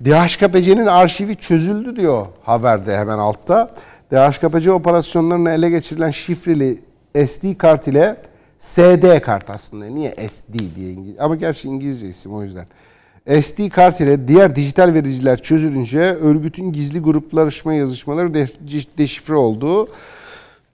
DHKPC'nin 0.04 0.86
arşivi 0.86 1.36
çözüldü 1.36 1.96
diyor 1.96 2.26
haberde 2.44 2.96
hemen 2.96 3.18
altta. 3.18 3.74
DHKPC 4.12 4.72
operasyonlarını 4.72 5.50
ele 5.50 5.70
geçirilen 5.70 6.10
şifreli 6.10 6.78
SD 7.26 7.58
kart 7.58 7.88
ile 7.88 8.16
SD 8.62 9.20
kart 9.20 9.50
aslında. 9.50 9.86
Niye 9.86 10.14
SD 10.30 10.76
diye 10.76 10.92
İngiliz 10.92 11.20
Ama 11.20 11.36
gerçi 11.36 11.68
İngilizce 11.68 12.08
isim 12.08 12.34
o 12.34 12.42
yüzden. 12.42 12.64
SD 13.42 13.68
kart 13.68 14.00
ile 14.00 14.28
diğer 14.28 14.56
dijital 14.56 14.94
vericiler 14.94 15.42
çözülünce 15.42 16.00
örgütün 16.00 16.72
gizli 16.72 17.00
gruplaşma 17.00 17.74
yazışmaları 17.74 18.34
deşifre 18.98 19.34
oldu. 19.34 19.88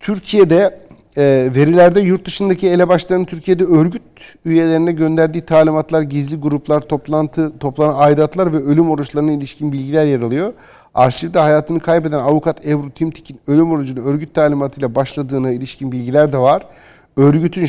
Türkiye'de 0.01 0.81
e, 1.17 1.51
verilerde 1.55 2.01
yurt 2.01 2.27
dışındaki 2.27 2.69
elebaşların 2.69 3.25
Türkiye'de 3.25 3.65
örgüt 3.65 4.03
üyelerine 4.45 4.93
gönderdiği 4.93 5.41
talimatlar, 5.41 6.03
gizli 6.03 6.37
gruplar, 6.37 6.81
toplantı, 6.81 7.59
toplanan 7.59 7.95
aidatlar 7.99 8.53
ve 8.53 8.57
ölüm 8.57 8.91
oruçlarına 8.91 9.33
ilişkin 9.33 9.73
bilgiler 9.73 10.07
yer 10.07 10.21
alıyor. 10.21 10.53
Arşivde 10.95 11.39
hayatını 11.39 11.81
kaybeden 11.81 12.19
avukat 12.19 12.67
Ebru 12.67 12.91
Timtik'in 12.91 13.41
ölüm 13.47 13.71
orucunu 13.71 14.05
örgüt 14.05 14.35
talimatıyla 14.35 14.95
başladığına 14.95 15.51
ilişkin 15.51 15.93
bilgiler 15.93 16.33
de 16.33 16.39
var. 16.39 16.63
Örgütün 17.19 17.67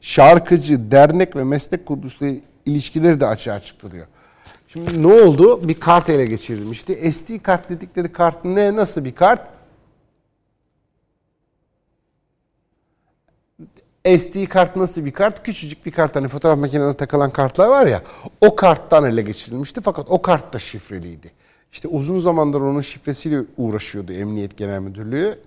şarkıcı, 0.00 0.90
dernek 0.90 1.36
ve 1.36 1.44
meslek 1.44 1.86
kuruluşları 1.86 2.40
ilişkileri 2.66 3.20
de 3.20 3.26
açığa 3.26 3.60
çıktı. 3.60 4.08
Şimdi 4.68 5.02
ne 5.02 5.06
oldu? 5.06 5.68
Bir 5.68 5.80
kart 5.80 6.08
ele 6.08 6.26
geçirilmişti. 6.26 7.12
SD 7.12 7.42
kart 7.42 7.70
dedikleri 7.70 8.12
kart 8.12 8.44
ne? 8.44 8.76
Nasıl 8.76 9.04
bir 9.04 9.14
kart? 9.14 9.48
SD 14.18 14.46
kart 14.46 14.76
nasıl 14.76 15.04
bir 15.04 15.12
kart? 15.12 15.44
Küçücük 15.44 15.86
bir 15.86 15.90
kart 15.90 16.16
hani 16.16 16.28
fotoğraf 16.28 16.58
makinelerine 16.58 16.96
takılan 16.96 17.30
kartlar 17.30 17.68
var 17.68 17.86
ya 17.86 18.02
o 18.40 18.56
karttan 18.56 19.04
ele 19.04 19.22
geçirilmişti 19.22 19.80
fakat 19.80 20.06
o 20.10 20.22
kart 20.22 20.52
da 20.52 20.58
şifreliydi. 20.58 21.32
İşte 21.72 21.88
uzun 21.88 22.18
zamandır 22.18 22.60
onun 22.60 22.80
şifresiyle 22.80 23.42
uğraşıyordu 23.56 24.12
Emniyet 24.12 24.56
Genel 24.56 24.80
Müdürlüğü. 24.80 25.38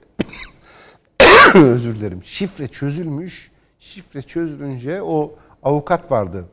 Özür 1.56 1.96
dilerim. 1.96 2.24
Şifre 2.24 2.68
çözülmüş. 2.68 3.52
Şifre 3.80 4.22
çözülünce 4.22 5.02
o 5.02 5.36
avukat 5.64 6.12
vardı. 6.12 6.46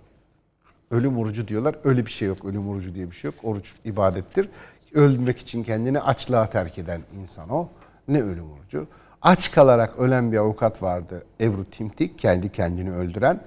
Ölüm 0.90 1.18
orucu 1.18 1.48
diyorlar. 1.48 1.76
Öyle 1.84 2.06
bir 2.06 2.10
şey 2.10 2.28
yok. 2.28 2.44
Ölüm 2.44 2.68
orucu 2.68 2.94
diye 2.94 3.10
bir 3.10 3.16
şey 3.16 3.28
yok. 3.28 3.34
Oruç 3.42 3.72
ibadettir. 3.84 4.48
Ölmek 4.94 5.38
için 5.38 5.62
kendini 5.62 6.00
açlığa 6.00 6.50
terk 6.50 6.78
eden 6.78 7.00
insan 7.20 7.48
o. 7.48 7.68
Ne 8.08 8.22
ölüm 8.22 8.52
orucu? 8.52 8.86
Aç 9.22 9.50
kalarak 9.50 9.98
ölen 9.98 10.32
bir 10.32 10.36
avukat 10.36 10.82
vardı. 10.82 11.22
Ebru 11.40 11.64
Timtik 11.64 12.18
kendi 12.18 12.52
kendini 12.52 12.92
öldüren. 12.92 13.40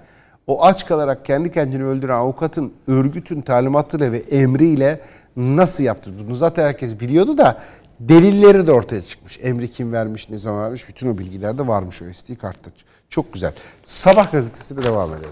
O 0.47 0.65
aç 0.65 0.85
kalarak 0.85 1.25
kendi 1.25 1.51
kendini 1.51 1.83
öldüren 1.83 2.15
avukatın 2.15 2.73
örgütün 2.87 3.41
talimatıyla 3.41 4.11
ve 4.11 4.17
emriyle 4.17 5.01
nasıl 5.35 5.83
yaptı? 5.83 6.11
Bunu 6.27 6.35
zaten 6.35 6.63
herkes 6.63 6.99
biliyordu 6.99 7.37
da 7.37 7.61
delilleri 8.09 8.67
de 8.67 8.71
ortaya 8.71 9.01
çıkmış. 9.01 9.39
Emri 9.41 9.71
kim 9.71 9.93
vermiş, 9.93 10.29
ne 10.29 10.37
zaman 10.37 10.63
vermiş 10.63 10.89
bütün 10.89 11.13
o 11.13 11.17
bilgiler 11.17 11.57
de 11.57 11.67
varmış 11.67 12.01
o 12.01 12.05
SD 12.13 12.35
kartta. 12.41 12.71
Çok 13.09 13.33
güzel. 13.33 13.53
Sabah 13.83 14.31
gazetesi 14.31 14.77
de 14.77 14.83
devam 14.83 15.09
edelim. 15.13 15.29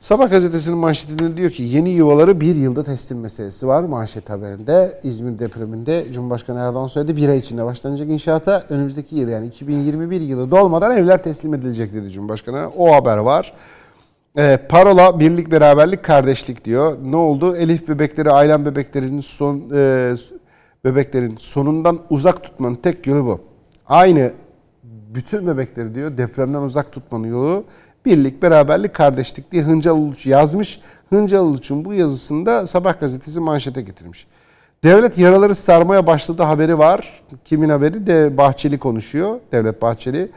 Sabah 0.00 0.30
gazetesinin 0.30 0.78
manşetinde 0.78 1.36
diyor 1.36 1.50
ki 1.50 1.62
yeni 1.62 1.90
yuvaları 1.90 2.40
bir 2.40 2.56
yılda 2.56 2.84
teslim 2.84 3.20
meselesi 3.20 3.66
var 3.66 3.82
manşet 3.82 4.30
haberinde. 4.30 5.00
İzmir 5.02 5.38
depreminde 5.38 6.12
Cumhurbaşkanı 6.12 6.58
Erdoğan 6.58 6.86
söyledi 6.86 7.16
bir 7.16 7.28
ay 7.28 7.38
içinde 7.38 7.64
başlanacak 7.64 8.08
inşaata 8.08 8.64
önümüzdeki 8.68 9.16
yıl 9.16 9.28
yani 9.28 9.46
2021 9.46 10.20
yılı 10.20 10.50
dolmadan 10.50 10.96
evler 10.96 11.22
teslim 11.22 11.54
edilecek 11.54 11.94
dedi 11.94 12.10
Cumhurbaşkanı. 12.10 12.70
O 12.78 12.94
haber 12.94 13.16
var. 13.16 13.52
E, 14.36 14.56
parola 14.68 15.20
birlik 15.20 15.50
beraberlik 15.50 16.02
kardeşlik 16.02 16.64
diyor. 16.64 16.96
Ne 17.02 17.16
oldu? 17.16 17.56
Elif 17.56 17.88
bebekleri 17.88 18.30
ailem 18.30 18.64
bebeklerinin 18.64 19.20
son 19.20 19.70
e, 19.74 20.16
bebeklerin 20.84 21.34
sonundan 21.34 21.98
uzak 22.10 22.42
tutmanın 22.44 22.74
tek 22.74 23.06
yolu 23.06 23.26
bu. 23.26 23.40
Aynı 23.86 24.32
bütün 25.14 25.46
bebekleri 25.46 25.94
diyor 25.94 26.18
depremden 26.18 26.62
uzak 26.62 26.92
tutmanın 26.92 27.26
yolu 27.26 27.64
birlik, 28.06 28.42
beraberlik, 28.42 28.94
kardeşlik 28.94 29.52
diye 29.52 29.62
Hıncal 29.62 29.96
Uluç 29.96 30.26
yazmış. 30.26 30.80
Hıncal 31.10 31.44
Uluç'un 31.44 31.84
bu 31.84 31.94
yazısında 31.94 32.66
Sabah 32.66 33.00
gazetesi 33.00 33.40
manşete 33.40 33.82
getirmiş. 33.82 34.26
Devlet 34.84 35.18
yaraları 35.18 35.54
sarmaya 35.54 36.06
başladı 36.06 36.42
haberi 36.42 36.78
var. 36.78 37.22
Kimin 37.44 37.68
haberi? 37.68 38.06
De 38.06 38.36
Bahçeli 38.36 38.78
konuşuyor. 38.78 39.40
Devlet 39.52 39.82
Bahçeli. 39.82 40.30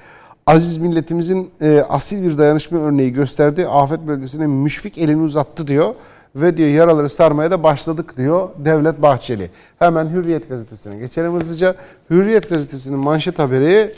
Aziz 0.45 0.77
milletimizin 0.77 1.51
e, 1.61 1.83
asil 1.89 2.23
bir 2.23 2.37
dayanışma 2.37 2.79
örneği 2.79 3.13
gösterdi. 3.13 3.67
Afet 3.67 4.07
bölgesine 4.07 4.47
müşfik 4.47 4.97
elini 4.97 5.21
uzattı 5.21 5.67
diyor. 5.67 5.95
Ve 6.35 6.57
diyor 6.57 6.69
yaraları 6.69 7.09
sarmaya 7.09 7.51
da 7.51 7.63
başladık 7.63 8.17
diyor 8.17 8.49
Devlet 8.57 9.01
Bahçeli. 9.01 9.49
Hemen 9.79 10.09
Hürriyet 10.09 10.49
gazetesine 10.49 10.97
geçelim 10.97 11.33
hızlıca. 11.33 11.75
Hürriyet 12.09 12.49
gazetesinin 12.49 12.99
manşet 12.99 13.39
haberi 13.39 13.95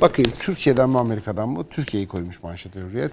Bakayım 0.00 0.30
Türkiye'den 0.40 0.90
mi 0.90 0.98
Amerika'dan 0.98 1.48
mı? 1.48 1.64
Türkiye'yi 1.70 2.08
koymuş 2.08 2.42
manşete 2.42 2.80
hürriyet. 2.80 3.12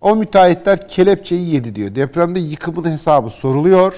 O 0.00 0.16
müteahhitler 0.16 0.88
kelepçeyi 0.88 1.54
yedi 1.54 1.74
diyor. 1.74 1.94
Depremde 1.94 2.40
yıkımın 2.40 2.90
hesabı 2.90 3.30
soruluyor. 3.30 3.94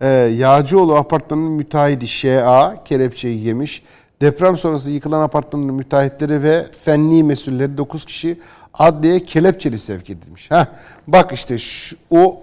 Ee, 0.00 0.06
Yağcıoğlu 0.36 0.96
apartmanının 0.96 1.52
müteahhidi 1.52 2.06
ŞA 2.06 2.84
kelepçeyi 2.84 3.44
yemiş. 3.44 3.82
Deprem 4.20 4.56
sonrası 4.56 4.92
yıkılan 4.92 5.20
apartmanın 5.20 5.74
müteahhitleri 5.74 6.42
ve 6.42 6.66
fenli 6.84 7.24
mesulleri 7.24 7.78
9 7.78 8.04
kişi 8.04 8.40
adliye 8.74 9.20
kelepçeli 9.22 9.78
sevk 9.78 10.10
edilmiş. 10.10 10.50
Heh, 10.50 10.66
bak 11.06 11.32
işte 11.32 11.58
şu, 11.58 11.96
o 12.10 12.42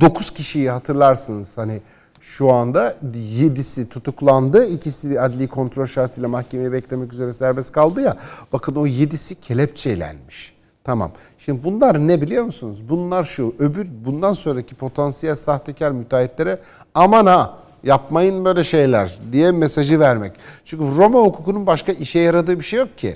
9 0.00 0.34
kişiyi 0.34 0.70
hatırlarsınız 0.70 1.58
hani 1.58 1.80
şu 2.20 2.52
anda 2.52 2.94
7'si 3.14 3.88
tutuklandı. 3.88 4.66
ikisi 4.66 5.20
adli 5.20 5.48
kontrol 5.48 5.86
şartıyla 5.86 6.28
mahkemeyi 6.28 6.72
beklemek 6.72 7.12
üzere 7.12 7.32
serbest 7.32 7.72
kaldı 7.72 8.00
ya. 8.00 8.16
Bakın 8.52 8.74
o 8.74 8.86
7'si 8.86 9.34
kelepçelenmiş. 9.34 10.56
Tamam. 10.84 11.10
Şimdi 11.38 11.64
bunlar 11.64 12.08
ne 12.08 12.20
biliyor 12.20 12.44
musunuz? 12.44 12.82
Bunlar 12.88 13.24
şu. 13.24 13.54
Öbür 13.58 13.88
bundan 14.04 14.32
sonraki 14.32 14.74
potansiyel 14.74 15.36
sahtekar 15.36 15.90
müteahhitlere 15.90 16.58
aman 16.94 17.26
ha 17.26 17.58
yapmayın 17.84 18.44
böyle 18.44 18.64
şeyler 18.64 19.18
diye 19.32 19.52
mesajı 19.52 20.00
vermek. 20.00 20.32
Çünkü 20.64 20.96
Roma 20.96 21.20
hukukunun 21.20 21.66
başka 21.66 21.92
işe 21.92 22.18
yaradığı 22.18 22.58
bir 22.58 22.64
şey 22.64 22.78
yok 22.78 22.98
ki. 22.98 23.14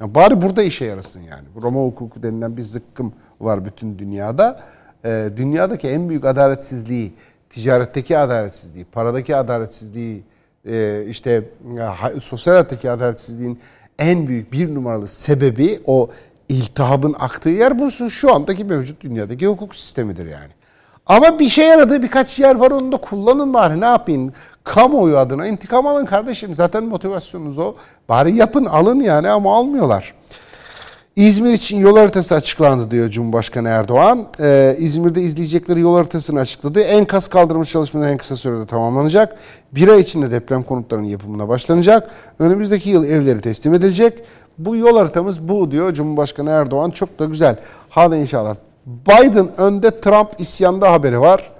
Ya 0.00 0.14
bari 0.14 0.42
burada 0.42 0.62
işe 0.62 0.84
yarasın 0.84 1.20
yani. 1.22 1.44
Roma 1.62 1.80
hukuku 1.80 2.22
denilen 2.22 2.56
bir 2.56 2.62
zıkkım 2.62 3.12
var 3.40 3.64
bütün 3.64 3.98
dünyada. 3.98 4.60
Ee, 5.04 5.28
dünyadaki 5.36 5.88
en 5.88 6.08
büyük 6.08 6.24
adaletsizliği 6.24 7.12
ticaretteki 7.50 8.18
adaletsizliği, 8.18 8.84
paradaki 8.84 9.36
adaletsizliği, 9.36 10.22
e, 10.68 11.04
işte 11.08 11.44
sosyal 12.20 12.54
hayattaki 12.54 12.90
adaletsizliğin 12.90 13.60
en 13.98 14.28
büyük 14.28 14.52
bir 14.52 14.74
numaralı 14.74 15.08
sebebi 15.08 15.80
o 15.86 16.10
iltihabın 16.48 17.16
aktığı 17.18 17.48
yer 17.48 17.78
burası 17.78 18.10
şu 18.10 18.34
andaki 18.34 18.64
mevcut 18.64 19.00
dünyadaki 19.00 19.46
hukuk 19.46 19.74
sistemidir 19.74 20.26
yani. 20.26 20.52
Ama 21.06 21.38
bir 21.38 21.48
şey 21.48 21.68
yaradığı 21.68 22.02
birkaç 22.02 22.38
yer 22.38 22.54
var 22.54 22.70
onu 22.70 22.92
da 22.92 22.96
kullanın 22.96 23.54
bari 23.54 23.80
ne 23.80 23.84
yapayım. 23.84 24.32
Kamuoyu 24.64 25.18
adına 25.18 25.46
intikam 25.46 25.86
alın 25.86 26.04
kardeşim 26.04 26.54
zaten 26.54 26.84
motivasyonunuz 26.84 27.58
o. 27.58 27.74
Bari 28.08 28.36
yapın 28.36 28.64
alın 28.64 29.00
yani 29.00 29.28
ama 29.28 29.56
almıyorlar. 29.56 30.14
İzmir 31.16 31.52
için 31.52 31.78
yol 31.78 31.96
haritası 31.96 32.34
açıklandı 32.34 32.90
diyor 32.90 33.08
Cumhurbaşkanı 33.08 33.68
Erdoğan. 33.68 34.26
Ee, 34.40 34.76
İzmir'de 34.78 35.22
izleyecekleri 35.22 35.80
yol 35.80 35.96
haritasını 35.96 36.40
açıkladı. 36.40 36.80
Enkaz 36.80 37.28
kaldırma 37.28 37.64
çalışmaları 37.64 38.10
en 38.10 38.16
kısa 38.16 38.36
sürede 38.36 38.66
tamamlanacak. 38.66 39.36
Bir 39.72 39.88
ay 39.88 40.00
içinde 40.00 40.30
deprem 40.30 40.62
konutlarının 40.62 41.06
yapımına 41.06 41.48
başlanacak. 41.48 42.10
Önümüzdeki 42.38 42.90
yıl 42.90 43.04
evleri 43.04 43.40
teslim 43.40 43.74
edilecek. 43.74 44.22
Bu 44.58 44.76
yol 44.76 44.96
haritamız 44.96 45.48
bu 45.48 45.70
diyor 45.70 45.94
Cumhurbaşkanı 45.94 46.50
Erdoğan. 46.50 46.90
Çok 46.90 47.18
da 47.18 47.24
güzel. 47.24 47.56
Hadi 47.88 48.16
inşallah. 48.16 48.54
Biden 48.86 49.60
önde 49.60 50.00
Trump 50.00 50.28
isyanda 50.38 50.92
haberi 50.92 51.20
var. 51.20 51.50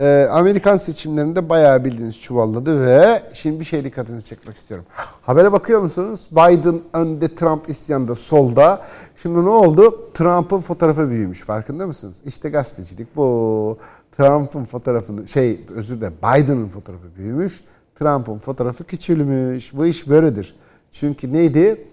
Ee, 0.00 0.28
Amerikan 0.30 0.76
seçimlerinde 0.76 1.48
bayağı 1.48 1.84
bildiğiniz 1.84 2.20
çuvalladı 2.20 2.86
ve 2.86 3.22
şimdi 3.34 3.60
bir 3.60 3.64
şey 3.64 3.84
dikkatinizi 3.84 4.26
çekmek 4.26 4.56
istiyorum. 4.56 4.86
Habere 5.22 5.52
bakıyor 5.52 5.80
musunuz? 5.80 6.28
Biden 6.32 6.80
önde, 6.92 7.34
Trump 7.34 7.68
isyanda 7.68 8.14
solda. 8.14 8.82
Şimdi 9.16 9.44
ne 9.44 9.48
oldu? 9.48 10.10
Trump'ın 10.14 10.60
fotoğrafı 10.60 11.10
büyümüş. 11.10 11.40
Farkında 11.40 11.86
mısınız? 11.86 12.22
İşte 12.26 12.50
gazetecilik 12.50 13.16
bu. 13.16 13.78
Trump'ın 14.16 14.64
fotoğrafını 14.64 15.28
şey 15.28 15.60
özür 15.74 15.96
dilerim 15.96 16.16
Biden'ın 16.22 16.68
fotoğrafı 16.68 17.16
büyümüş. 17.16 17.60
Trump'ın 17.98 18.38
fotoğrafı 18.38 18.84
küçülmüş. 18.84 19.76
Bu 19.76 19.86
iş 19.86 20.08
böyledir. 20.08 20.56
Çünkü 20.92 21.32
neydi? 21.32 21.86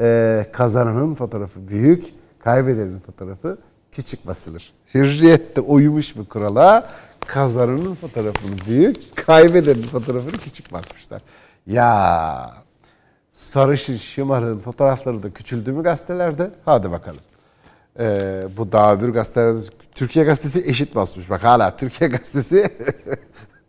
Ee, 0.00 0.46
kazananın 0.52 1.14
fotoğrafı 1.14 1.68
büyük, 1.68 2.04
kaybedenin 2.38 2.98
fotoğrafı 2.98 3.58
küçük 3.92 4.26
basılır. 4.26 4.72
Hürriyet 4.94 5.56
de 5.56 5.60
uyumuş 5.60 6.16
bu 6.16 6.28
kurala 6.28 6.88
kazananın 7.26 7.94
fotoğrafını 7.94 8.56
büyük, 8.66 9.16
kaybedenin 9.16 9.82
fotoğrafını 9.82 10.32
küçük 10.32 10.72
basmışlar. 10.72 11.22
Ya 11.66 12.54
sarışın 13.30 13.96
şımarığın 13.96 14.58
fotoğrafları 14.58 15.22
da 15.22 15.30
küçüldü 15.30 15.72
mü 15.72 15.82
gazetelerde? 15.82 16.50
Hadi 16.64 16.90
bakalım. 16.90 17.20
Ee, 18.00 18.42
bu 18.56 18.72
daha 18.72 19.02
bir 19.02 19.08
gazetelerde 19.08 19.60
Türkiye 19.94 20.24
gazetesi 20.24 20.70
eşit 20.70 20.94
basmış. 20.94 21.30
Bak 21.30 21.44
hala 21.44 21.76
Türkiye 21.76 22.10
gazetesi 22.16 22.70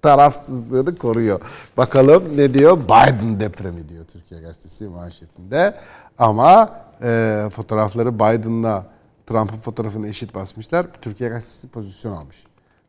tarafsızlığını 0.02 0.96
koruyor. 0.96 1.42
Bakalım 1.78 2.38
ne 2.38 2.54
diyor? 2.54 2.78
Biden 2.78 3.40
depremi 3.40 3.90
diyor 3.90 4.06
Türkiye 4.06 4.42
gazetesi 4.42 4.88
manşetinde. 4.88 5.76
Ama 6.18 6.80
e, 7.04 7.44
fotoğrafları 7.52 8.16
Biden'la 8.16 8.86
Trump'ın 9.28 9.58
fotoğrafını 9.58 10.08
eşit 10.08 10.36
basmışlar. 10.36 10.86
Türkiye 11.02 11.30
gazetesi 11.30 11.70
pozisyon 11.70 12.14
almış. 12.14 12.44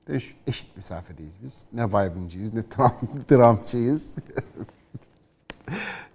Eşit 0.09 0.77
mesafedeyiz 0.77 1.35
biz. 1.43 1.67
Ne 1.73 1.89
Biden'cıyız 1.89 2.55
ne 2.55 2.69
Trump, 2.69 2.93
Trump'çıyız. 3.29 4.17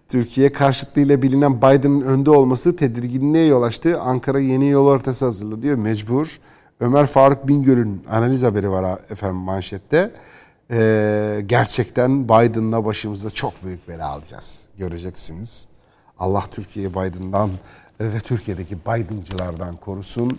Türkiye 0.08 0.54
karşıtlığıyla 0.54 1.22
bilinen 1.22 1.58
Biden'ın 1.58 2.02
önde 2.02 2.30
olması 2.30 2.76
tedirginliğe 2.76 3.46
yol 3.46 3.64
açtı. 3.64 4.02
Ankara 4.02 4.40
yeni 4.40 4.70
yol 4.70 4.90
haritası 4.90 5.26
hazırladı 5.26 5.62
diyor. 5.62 5.78
Mecbur. 5.78 6.40
Ömer 6.80 7.06
Faruk 7.06 7.48
Bingöl'ün 7.48 8.04
analiz 8.10 8.44
haberi 8.44 8.72
var 8.72 9.00
efendim 9.10 9.38
manşette. 9.38 10.12
Ee, 10.72 11.44
gerçekten 11.46 12.24
Biden'la 12.24 12.86
başımıza 12.86 13.30
çok 13.30 13.64
büyük 13.64 13.88
bela 13.88 14.10
alacağız. 14.10 14.68
Göreceksiniz. 14.78 15.68
Allah 16.20 16.44
Türkiye'yi 16.52 16.94
Biden'dan 16.94 17.50
ve 18.02 18.20
Türkiye'deki 18.20 18.80
Biden'cılardan 18.80 19.76
korusun. 19.76 20.38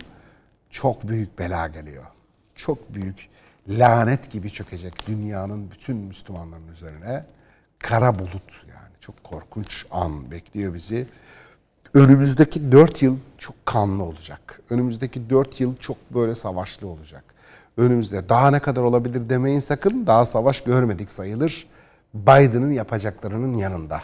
Çok 0.69 1.07
büyük 1.07 1.39
bela 1.39 1.67
geliyor. 1.67 2.03
Çok 2.55 2.93
büyük 2.93 3.29
lanet 3.67 4.31
gibi 4.31 4.49
çökecek 4.49 5.07
dünyanın 5.07 5.71
bütün 5.71 5.97
Müslümanların 5.97 6.67
üzerine. 6.67 7.25
Kara 7.79 8.19
bulut 8.19 8.65
yani 8.69 8.91
çok 8.99 9.23
korkunç 9.23 9.85
an 9.91 10.31
bekliyor 10.31 10.73
bizi. 10.73 11.07
Önümüzdeki 11.93 12.71
4 12.71 13.01
yıl 13.01 13.17
çok 13.37 13.65
kanlı 13.65 14.03
olacak. 14.03 14.61
Önümüzdeki 14.69 15.29
4 15.29 15.61
yıl 15.61 15.77
çok 15.77 15.97
böyle 16.13 16.35
savaşlı 16.35 16.87
olacak. 16.87 17.23
Önümüzde 17.77 18.29
daha 18.29 18.51
ne 18.51 18.59
kadar 18.59 18.81
olabilir 18.81 19.29
demeyin 19.29 19.59
sakın. 19.59 20.07
Daha 20.07 20.25
savaş 20.25 20.61
görmedik 20.61 21.11
sayılır. 21.11 21.67
Biden'ın 22.13 22.71
yapacaklarının 22.71 23.53
yanında. 23.53 24.01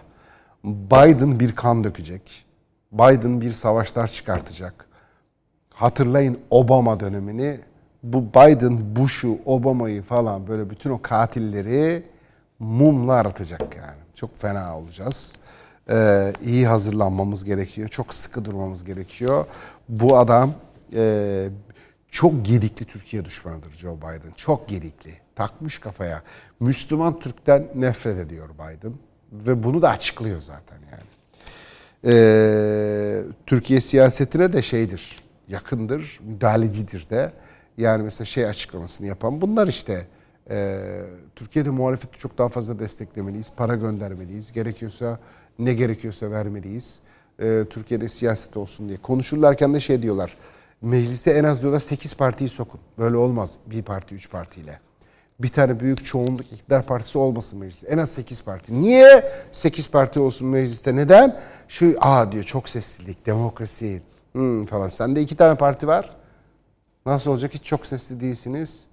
Biden 0.64 1.40
bir 1.40 1.56
kan 1.56 1.84
dökecek. 1.84 2.46
Biden 2.92 3.42
bir 3.42 3.52
savaşlar 3.52 4.08
çıkartacak. 4.08 4.86
Hatırlayın 5.70 6.40
Obama 6.50 7.00
dönemini. 7.00 7.60
Bu 8.04 8.30
Biden, 8.30 8.96
Bush'u, 8.96 9.38
Obama'yı 9.46 10.02
falan 10.02 10.48
böyle 10.48 10.70
bütün 10.70 10.90
o 10.90 11.02
katilleri 11.02 12.04
mumla 12.60 13.14
aratacak 13.14 13.76
yani. 13.78 14.02
Çok 14.16 14.38
fena 14.38 14.78
olacağız. 14.78 15.36
Ee, 15.90 16.34
iyi 16.44 16.68
hazırlanmamız 16.68 17.44
gerekiyor. 17.44 17.90
Çok 17.90 18.14
sıkı 18.14 18.46
durmamız 18.46 18.84
gerekiyor. 18.84 19.46
Bu 19.90 20.18
adam 20.18 20.52
e, 20.96 21.50
çok 22.12 22.46
gedikli 22.46 22.86
Türkiye 22.86 23.26
düşmanıdır 23.26 23.72
Joe 23.72 23.98
Biden. 23.98 24.32
Çok 24.36 24.68
gedikli. 24.68 25.14
Takmış 25.36 25.80
kafaya. 25.80 26.22
Müslüman 26.60 27.20
Türk'ten 27.20 27.68
nefret 27.76 28.18
ediyor 28.20 28.50
Biden. 28.50 28.94
Ve 29.32 29.64
bunu 29.64 29.82
da 29.82 29.90
açıklıyor 29.90 30.42
zaten 30.42 30.78
yani. 30.92 31.04
Ee, 32.06 33.22
Türkiye 33.46 33.82
siyasetine 33.82 34.54
de 34.54 34.62
şeydir, 34.62 35.16
yakındır, 35.48 36.20
müdahalecidir 36.24 37.10
de. 37.10 37.32
Yani 37.78 38.04
mesela 38.04 38.26
şey 38.26 38.46
açıklamasını 38.46 39.08
yapan 39.08 39.42
bunlar 39.42 39.68
işte. 39.68 40.08
E, 40.50 40.80
Türkiye'de 41.36 41.70
muhalefeti 41.70 42.20
çok 42.20 42.38
daha 42.38 42.50
fazla 42.50 42.80
desteklemeliyiz, 42.80 43.52
para 43.56 43.76
göndermeliyiz. 43.76 44.52
Gerekiyorsa 44.52 45.20
ne 45.60 45.74
gerekiyorsa 45.74 46.32
vermeliyiz. 46.32 47.00
E, 47.40 47.64
Türkiye'de 47.70 48.08
siyaset 48.08 48.58
olsun 48.58 48.88
diye. 48.90 48.98
Konuşurlarken 48.98 49.74
de 49.74 49.80
şey 49.80 50.02
diyorlar. 50.02 50.38
Meclise 50.82 51.32
en 51.32 51.44
az 51.44 51.62
diyorlar 51.62 51.80
8 51.80 52.14
partiyi 52.14 52.50
sokun. 52.50 52.80
Böyle 52.98 53.18
olmaz 53.18 53.56
bir 53.66 53.84
parti, 53.84 54.16
üç 54.16 54.32
partiyle. 54.32 54.80
Bir 55.40 55.50
tane 55.50 55.80
büyük 55.80 56.06
çoğunluk 56.06 56.52
iktidar 56.52 56.86
partisi 56.86 57.18
olmasın 57.18 57.60
mecliste. 57.60 57.88
En 57.88 57.98
az 57.98 58.12
8 58.12 58.44
parti. 58.44 58.82
Niye 58.82 59.32
8 59.52 59.92
parti 59.92 60.20
olsun 60.20 60.48
mecliste? 60.48 60.96
Neden? 60.96 61.40
Şu 61.68 61.96
aa 62.00 62.32
diyor 62.32 62.44
çok 62.44 62.70
seslilik, 62.70 63.26
demokrasi 63.26 64.02
hmm, 64.32 64.66
falan. 64.66 64.88
Sende 64.88 65.22
iki 65.22 65.36
tane 65.36 65.58
parti 65.58 65.88
var. 65.88 66.21
Nasıl 67.06 67.32
olacak? 67.32 67.54
Hiç 67.54 67.64
çok 67.64 67.86
sesli 67.86 68.22
değilsiniz. 68.22 68.88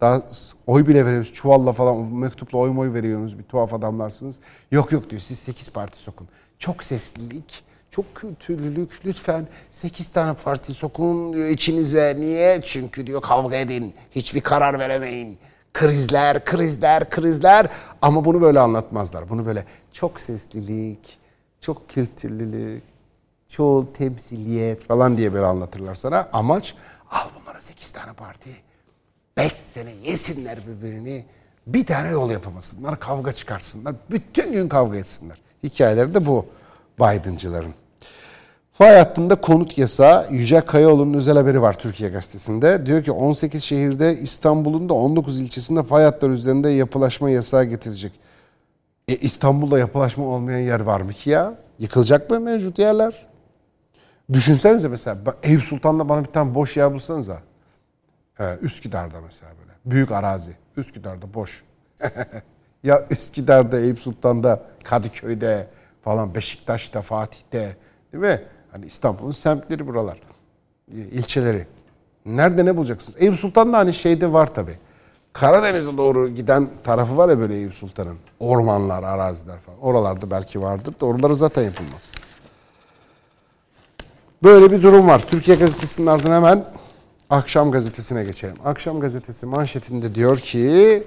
Daha 0.00 0.22
oy 0.66 0.86
bile 0.86 1.06
veriyoruz. 1.06 1.32
Çuvalla 1.32 1.72
falan 1.72 2.14
mektupla 2.14 2.58
oy 2.58 2.70
moy 2.70 2.92
veriyorsunuz. 2.92 3.38
Bir 3.38 3.42
tuhaf 3.44 3.74
adamlarsınız. 3.74 4.36
Yok 4.70 4.92
yok 4.92 5.10
diyor. 5.10 5.20
Siz 5.20 5.38
8 5.38 5.72
parti 5.72 5.98
sokun. 5.98 6.28
Çok 6.58 6.84
seslilik, 6.84 7.64
çok 7.90 8.14
kültürlülük. 8.14 9.00
Lütfen 9.04 9.46
8 9.70 10.08
tane 10.08 10.34
parti 10.34 10.74
sokun 10.74 11.32
diyor 11.32 11.48
içinize. 11.48 12.16
Niye? 12.18 12.60
Çünkü 12.64 13.06
diyor 13.06 13.20
kavga 13.22 13.56
edin. 13.56 13.94
Hiçbir 14.10 14.40
karar 14.40 14.78
veremeyin. 14.78 15.38
Krizler, 15.74 16.44
krizler, 16.44 17.10
krizler. 17.10 17.66
Ama 18.02 18.24
bunu 18.24 18.40
böyle 18.40 18.60
anlatmazlar. 18.60 19.28
Bunu 19.28 19.46
böyle 19.46 19.64
çok 19.92 20.20
seslilik, 20.20 21.18
çok 21.60 21.88
kültürlülük, 21.88 22.82
çoğul 23.48 23.86
temsiliyet 23.86 24.84
falan 24.84 25.16
diye 25.16 25.32
böyle 25.32 25.46
anlatırlar 25.46 25.94
sana. 25.94 26.28
Amaç 26.32 26.74
al 27.10 27.28
bunlara 27.40 27.60
8 27.60 27.90
tane 27.90 28.12
parti. 28.12 28.50
5 29.36 29.52
sene 29.52 29.90
yesinler 29.90 30.58
birbirini. 30.66 31.24
Bir 31.66 31.86
tane 31.86 32.08
yol 32.08 32.30
yapamasınlar, 32.30 33.00
kavga 33.00 33.32
çıkarsınlar. 33.32 33.94
Bütün 34.10 34.52
gün 34.52 34.68
kavga 34.68 34.96
etsinler. 34.96 35.38
Hikayeleri 35.62 36.14
de 36.14 36.26
bu 36.26 36.46
Biden'cıların. 37.00 37.74
Fay 38.72 38.98
hattında 38.98 39.34
konut 39.34 39.78
yasağı 39.78 40.32
Yücel 40.32 40.62
Kayaoğlu'nun 40.62 41.14
özel 41.14 41.36
haberi 41.36 41.62
var 41.62 41.78
Türkiye 41.78 42.10
Gazetesi'nde. 42.10 42.86
Diyor 42.86 43.02
ki 43.02 43.12
18 43.12 43.64
şehirde 43.64 44.16
İstanbul'un 44.16 44.88
da 44.88 44.94
19 44.94 45.40
ilçesinde 45.40 45.82
fay 45.82 46.04
hatları 46.04 46.32
üzerinde 46.32 46.68
yapılaşma 46.70 47.30
yasağı 47.30 47.64
getirecek. 47.64 48.12
E 49.08 49.16
İstanbul'da 49.16 49.78
yapılaşma 49.78 50.24
olmayan 50.24 50.58
yer 50.58 50.80
var 50.80 51.00
mı 51.00 51.12
ki 51.12 51.30
ya? 51.30 51.54
Yıkılacak 51.78 52.30
mı 52.30 52.40
mevcut 52.40 52.78
yerler? 52.78 53.26
Düşünsenize 54.32 54.88
mesela 54.88 55.18
Eyüp 55.42 55.62
Sultan'da 55.62 56.08
bana 56.08 56.20
bir 56.24 56.32
tane 56.32 56.54
boş 56.54 56.76
yer 56.76 56.94
bulsanıza. 56.94 57.38
Evet, 58.38 58.62
Üsküdar'da 58.62 59.20
mesela 59.20 59.52
böyle. 59.60 59.72
Büyük 59.84 60.12
arazi. 60.12 60.52
Üsküdar'da 60.76 61.34
boş. 61.34 61.64
ya 62.82 63.06
Üsküdar'da, 63.10 63.80
Eyüp 63.80 63.98
Sultan'da, 63.98 64.62
Kadıköy'de 64.84 65.66
falan, 66.02 66.34
Beşiktaş'ta, 66.34 67.02
Fatih'te 67.02 67.76
değil 68.12 68.24
mi? 68.24 68.42
Hani 68.72 68.86
İstanbul'un 68.86 69.30
semtleri 69.30 69.86
buralar. 69.86 70.20
ilçeleri. 70.92 71.66
Nerede 72.26 72.64
ne 72.64 72.76
bulacaksınız? 72.76 73.22
Eyüp 73.22 73.36
Sultan'da 73.36 73.78
hani 73.78 73.94
şeyde 73.94 74.32
var 74.32 74.54
tabi. 74.54 74.78
Karadeniz'e 75.32 75.96
doğru 75.96 76.28
giden 76.28 76.68
tarafı 76.84 77.16
var 77.16 77.28
ya 77.28 77.38
böyle 77.38 77.54
Eyüp 77.54 77.74
Sultan'ın. 77.74 78.18
Ormanlar, 78.40 79.02
araziler 79.02 79.58
falan. 79.58 79.78
Oralarda 79.80 80.30
belki 80.30 80.62
vardır 80.62 80.94
da 81.00 81.06
oraları 81.06 81.36
zaten 81.36 81.62
yapılmaz. 81.62 82.14
Böyle 84.42 84.70
bir 84.70 84.82
durum 84.82 85.08
var. 85.08 85.22
Türkiye 85.30 85.56
Gazetesi'nin 85.56 86.06
ardından 86.06 86.34
hemen 86.34 86.64
Akşam 87.30 87.70
Gazetesi'ne 87.70 88.24
geçelim. 88.24 88.56
Akşam 88.64 89.00
Gazetesi 89.00 89.46
manşetinde 89.46 90.14
diyor 90.14 90.38
ki 90.38 91.02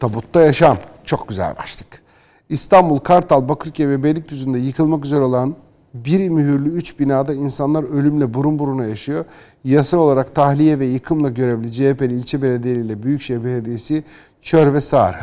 tabutta 0.00 0.40
yaşam. 0.40 0.78
Çok 1.04 1.28
güzel 1.28 1.56
başlık. 1.56 2.02
İstanbul, 2.48 2.98
Kartal, 2.98 3.48
Bakırköy 3.48 3.88
ve 3.88 4.02
Beylikdüzü'nde 4.02 4.58
yıkılmak 4.58 5.04
üzere 5.04 5.20
olan 5.20 5.56
bir 5.94 6.28
mühürlü 6.28 6.68
üç 6.68 6.98
binada 6.98 7.34
insanlar 7.34 7.82
ölümle 7.82 8.34
burun 8.34 8.58
buruna 8.58 8.86
yaşıyor. 8.86 9.24
Yasal 9.64 9.98
olarak 9.98 10.34
tahliye 10.34 10.78
ve 10.78 10.86
yıkımla 10.86 11.28
görevli 11.28 11.72
CHP'li 11.72 12.14
ilçe 12.14 12.42
belediyeleri 12.42 12.86
ile 12.86 13.02
Büyükşehir 13.02 13.44
Belediyesi 13.44 14.04
kör 14.42 14.74
ve 14.74 14.80
sağır. 14.80 15.16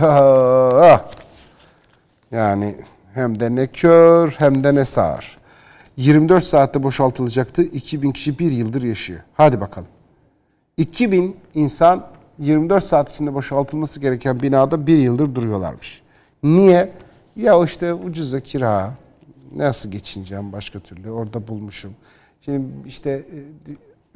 yani 2.31 2.75
hem 3.13 3.39
de 3.39 3.55
ne 3.55 3.67
kör 3.67 4.35
hem 4.37 4.63
de 4.63 4.75
ne 4.75 4.85
sağır. 4.85 5.36
24 5.97 6.43
saatte 6.43 6.83
boşaltılacaktı. 6.83 7.61
2000 7.63 8.11
kişi 8.11 8.39
bir 8.39 8.51
yıldır 8.51 8.83
yaşıyor. 8.83 9.19
Hadi 9.33 9.61
bakalım. 9.61 9.87
2000 10.77 11.35
insan 11.53 12.07
24 12.39 12.83
saat 12.83 13.11
içinde 13.11 13.33
boşaltılması 13.33 13.99
gereken 13.99 14.41
binada 14.41 14.87
bir 14.87 14.97
yıldır 14.97 15.35
duruyorlarmış. 15.35 16.01
Niye? 16.43 16.91
Ya 17.35 17.63
işte 17.63 17.93
ucuza 17.93 18.39
kira. 18.39 18.93
Nasıl 19.55 19.91
geçineceğim 19.91 20.51
başka 20.51 20.79
türlü? 20.79 21.11
Orada 21.11 21.47
bulmuşum. 21.47 21.93
Şimdi 22.41 22.67
işte 22.87 23.25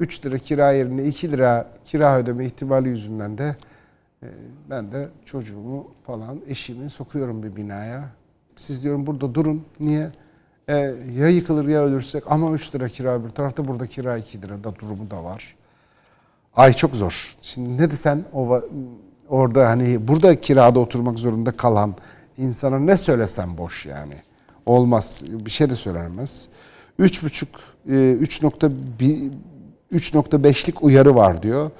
3 0.00 0.18
e, 0.18 0.28
lira 0.28 0.38
kira 0.38 0.72
yerine 0.72 1.04
2 1.04 1.32
lira 1.32 1.68
kira 1.84 2.18
ödeme 2.18 2.46
ihtimali 2.46 2.88
yüzünden 2.88 3.38
de 3.38 3.56
e, 4.22 4.26
ben 4.70 4.92
de 4.92 5.08
çocuğumu 5.24 5.86
falan 6.06 6.40
eşimi 6.48 6.90
sokuyorum 6.90 7.42
bir 7.42 7.56
binaya. 7.56 8.08
Siz 8.56 8.84
diyorum 8.84 9.06
burada 9.06 9.34
durun. 9.34 9.64
Niye? 9.80 10.10
E, 10.68 10.74
ya 11.18 11.28
yıkılır 11.28 11.68
ya 11.68 11.82
ölürsek 11.82 12.24
ama 12.26 12.50
3 12.50 12.74
lira 12.74 12.88
kira 12.88 13.24
bir 13.24 13.30
tarafta 13.30 13.68
burada 13.68 13.86
kira 13.86 14.16
2 14.16 14.42
lira 14.42 14.64
da 14.64 14.76
durumu 14.76 15.10
da 15.10 15.24
var. 15.24 15.54
Ay 16.56 16.72
çok 16.72 16.96
zor. 16.96 17.36
Şimdi 17.42 17.82
ne 17.82 17.90
desen 17.90 18.24
o 18.32 18.62
orada 19.28 19.68
hani 19.68 20.08
burada 20.08 20.40
kirada 20.40 20.80
oturmak 20.80 21.18
zorunda 21.18 21.52
kalan 21.52 21.94
insana 22.38 22.78
ne 22.78 22.96
söylesem 22.96 23.58
boş 23.58 23.86
yani. 23.86 24.14
Olmaz. 24.66 25.22
Bir 25.28 25.50
şey 25.50 25.70
de 25.70 25.76
söylenmez. 25.76 26.48
3,5 27.00 27.46
3.5'lik 29.92 30.76
e, 30.76 30.78
uyarı 30.80 31.14
var 31.14 31.42
diyor. 31.42 31.70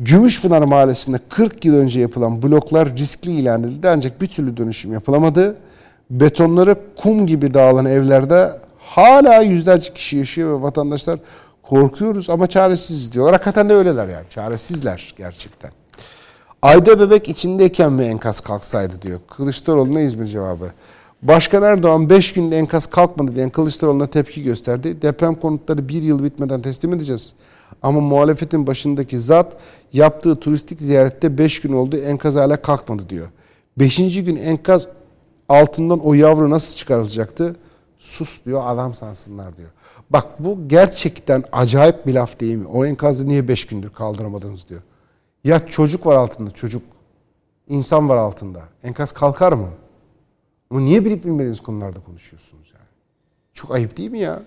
Gümüşpınar 0.00 0.62
Mahallesi'nde 0.62 1.20
40 1.28 1.64
yıl 1.64 1.74
önce 1.74 2.00
yapılan 2.00 2.42
bloklar 2.42 2.96
riskli 2.96 3.30
ilan 3.30 3.62
edildi 3.62 3.88
ancak 3.88 4.20
bir 4.20 4.26
türlü 4.26 4.56
dönüşüm 4.56 4.92
yapılamadı. 4.92 5.56
Betonları 6.12 6.76
kum 6.96 7.26
gibi 7.26 7.54
dağılan 7.54 7.86
evlerde 7.86 8.60
hala 8.78 9.42
yüzlerce 9.42 9.92
kişi 9.92 10.16
yaşıyor 10.16 10.58
ve 10.58 10.62
vatandaşlar 10.62 11.20
korkuyoruz 11.62 12.30
ama 12.30 12.46
çaresiziz 12.46 13.12
diyorlar. 13.12 13.32
Hakikaten 13.32 13.68
de 13.68 13.74
öyleler 13.74 14.08
yani. 14.08 14.28
Çaresizler 14.30 15.14
gerçekten. 15.16 15.70
Ayda 16.62 17.00
bebek 17.00 17.28
içindeyken 17.28 17.92
mi 17.92 18.04
enkaz 18.04 18.40
kalksaydı 18.40 19.02
diyor. 19.02 19.20
Kılıçdaroğlu'na 19.30 20.00
İzmir 20.00 20.26
cevabı. 20.26 20.70
Başkan 21.22 21.62
Erdoğan 21.62 22.10
5 22.10 22.32
günde 22.32 22.58
enkaz 22.58 22.86
kalkmadı 22.86 23.34
diyen 23.34 23.50
Kılıçdaroğlu'na 23.50 24.06
tepki 24.06 24.42
gösterdi. 24.42 25.02
Deprem 25.02 25.34
konutları 25.34 25.88
bir 25.88 26.02
yıl 26.02 26.24
bitmeden 26.24 26.60
teslim 26.60 26.92
edeceğiz. 26.92 27.34
Ama 27.82 28.00
muhalefetin 28.00 28.66
başındaki 28.66 29.18
zat 29.18 29.56
yaptığı 29.92 30.36
turistik 30.36 30.80
ziyarette 30.80 31.38
5 31.38 31.60
gün 31.60 31.72
oldu 31.72 31.96
enkaz 31.96 32.36
hala 32.36 32.62
kalkmadı 32.62 33.08
diyor. 33.08 33.28
5. 33.78 33.96
gün 33.96 34.36
enkaz 34.36 34.88
altından 35.48 35.98
o 35.98 36.14
yavru 36.14 36.50
nasıl 36.50 36.76
çıkarılacaktı? 36.76 37.56
Sus 37.98 38.44
diyor 38.44 38.62
adam 38.64 38.94
sansınlar 38.94 39.56
diyor. 39.56 39.68
Bak 40.10 40.26
bu 40.38 40.68
gerçekten 40.68 41.44
acayip 41.52 42.06
bir 42.06 42.14
laf 42.14 42.40
değil 42.40 42.56
mi? 42.56 42.66
O 42.66 42.84
enkazı 42.84 43.28
niye 43.28 43.48
5 43.48 43.66
gündür 43.66 43.90
kaldıramadınız 43.90 44.68
diyor. 44.68 44.82
Ya 45.44 45.66
çocuk 45.66 46.06
var 46.06 46.16
altında 46.16 46.50
çocuk. 46.50 46.82
İnsan 47.68 48.08
var 48.08 48.16
altında. 48.16 48.62
Enkaz 48.82 49.12
kalkar 49.12 49.52
mı? 49.52 49.68
Ama 50.70 50.80
niye 50.80 51.04
bilip 51.04 51.24
bilmediğiniz 51.24 51.60
konularda 51.60 52.00
konuşuyorsunuz 52.00 52.72
yani? 52.74 52.86
Çok 53.52 53.70
ayıp 53.70 53.96
değil 53.96 54.10
mi 54.10 54.18
ya? 54.18 54.42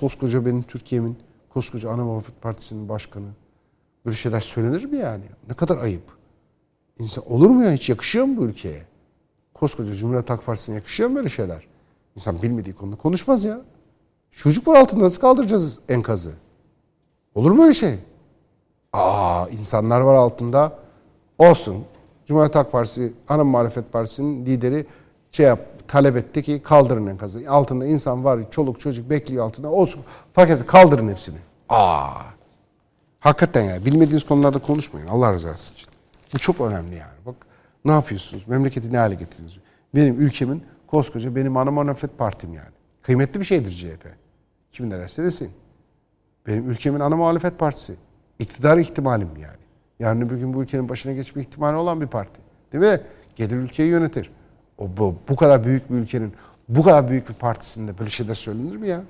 Koskoca 0.00 0.46
benim 0.46 0.62
Türkiye'min, 0.62 1.18
koskoca 1.48 1.90
Ana 1.90 2.04
Muhalefet 2.04 2.42
Partisi'nin 2.42 2.88
başkanı. 2.88 3.28
Böyle 4.06 4.16
şeyler 4.16 4.40
söylenir 4.40 4.84
mi 4.84 4.98
yani? 4.98 5.24
Ne 5.48 5.54
kadar 5.54 5.78
ayıp. 5.78 6.02
İnsan 6.98 7.32
olur 7.32 7.50
mu 7.50 7.64
ya? 7.64 7.72
Hiç 7.72 7.88
yakışıyor 7.88 8.24
mu 8.24 8.36
bu 8.36 8.44
ülkeye? 8.44 8.82
Koskoca 9.60 9.94
Cumhuriyet 9.94 10.30
Halk 10.30 10.46
Partisi'ne 10.46 10.74
yakışıyor 10.74 11.08
mu 11.08 11.16
böyle 11.16 11.28
şeyler? 11.28 11.66
İnsan 12.16 12.42
bilmediği 12.42 12.74
konuda 12.74 12.96
konuşmaz 12.96 13.44
ya. 13.44 13.60
Çocuk 14.30 14.68
var 14.68 14.76
altında 14.76 15.04
nasıl 15.04 15.20
kaldıracağız 15.20 15.78
enkazı? 15.88 16.32
Olur 17.34 17.50
mu 17.50 17.62
öyle 17.62 17.72
şey? 17.72 17.94
Aa 18.92 19.46
insanlar 19.48 20.00
var 20.00 20.14
altında. 20.14 20.78
Olsun. 21.38 21.84
Cumhuriyet 22.26 22.54
Halk 22.54 22.72
Partisi, 22.72 23.12
ana 23.28 23.44
muhalefet 23.44 23.92
partisinin 23.92 24.46
lideri 24.46 24.86
şey 25.30 25.46
yap, 25.46 25.60
talep 25.88 26.16
etti 26.16 26.42
ki 26.42 26.62
kaldırın 26.64 27.06
enkazı. 27.06 27.50
Altında 27.50 27.86
insan 27.86 28.24
var, 28.24 28.50
çoluk 28.50 28.80
çocuk 28.80 29.10
bekliyor 29.10 29.44
altında. 29.44 29.70
Olsun. 29.70 30.02
Fark 30.32 30.50
etmez 30.50 30.66
kaldırın 30.66 31.08
hepsini. 31.08 31.38
Aa. 31.68 32.10
Hakikaten 33.20 33.62
ya 33.62 33.84
bilmediğiniz 33.84 34.26
konularda 34.26 34.58
konuşmayın 34.58 35.06
Allah 35.06 35.34
rızası 35.34 35.74
için. 35.74 35.88
Bu 36.34 36.38
çok 36.38 36.60
önemli 36.60 36.94
yani. 36.94 37.12
Bak 37.26 37.34
ne 37.84 37.92
yapıyorsunuz? 37.92 38.48
Memleketi 38.48 38.92
ne 38.92 38.98
hale 38.98 39.14
getirdiniz? 39.14 39.58
Benim 39.94 40.20
ülkemin 40.20 40.62
koskoca 40.86 41.36
benim 41.36 41.56
ana 41.56 41.70
muhalefet 41.70 42.18
partim 42.18 42.54
yani. 42.54 42.70
Kıymetli 43.02 43.40
bir 43.40 43.44
şeydir 43.44 43.70
CHP. 43.70 44.06
Kim 44.72 44.90
derse 44.90 45.22
desin. 45.24 45.50
Benim 46.46 46.70
ülkemin 46.70 47.00
ana 47.00 47.16
muhalefet 47.16 47.58
partisi. 47.58 47.94
İktidar 48.38 48.78
ihtimalim 48.78 49.28
yani. 49.42 49.60
Yarın 49.98 50.20
öbür 50.20 50.36
gün 50.36 50.54
bu 50.54 50.62
ülkenin 50.62 50.88
başına 50.88 51.12
geçme 51.12 51.42
ihtimali 51.42 51.76
olan 51.76 52.00
bir 52.00 52.06
parti. 52.06 52.40
Değil 52.72 52.84
mi? 52.84 53.00
Gelir 53.36 53.56
ülkeyi 53.56 53.88
yönetir. 53.88 54.30
O 54.78 54.88
bu, 54.96 55.14
bu 55.28 55.36
kadar 55.36 55.64
büyük 55.64 55.90
bir 55.90 55.94
ülkenin 55.94 56.32
bu 56.68 56.82
kadar 56.82 57.08
büyük 57.08 57.28
bir 57.28 57.34
partisinde 57.34 57.98
böyle 57.98 58.10
şeyler 58.10 58.34
söylenir 58.34 58.76
mi 58.76 58.88
ya? 58.88 59.02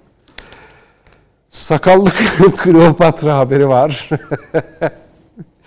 Sakallı 1.50 2.10
Kleopatra 2.56 3.38
haberi 3.38 3.68
var. 3.68 4.08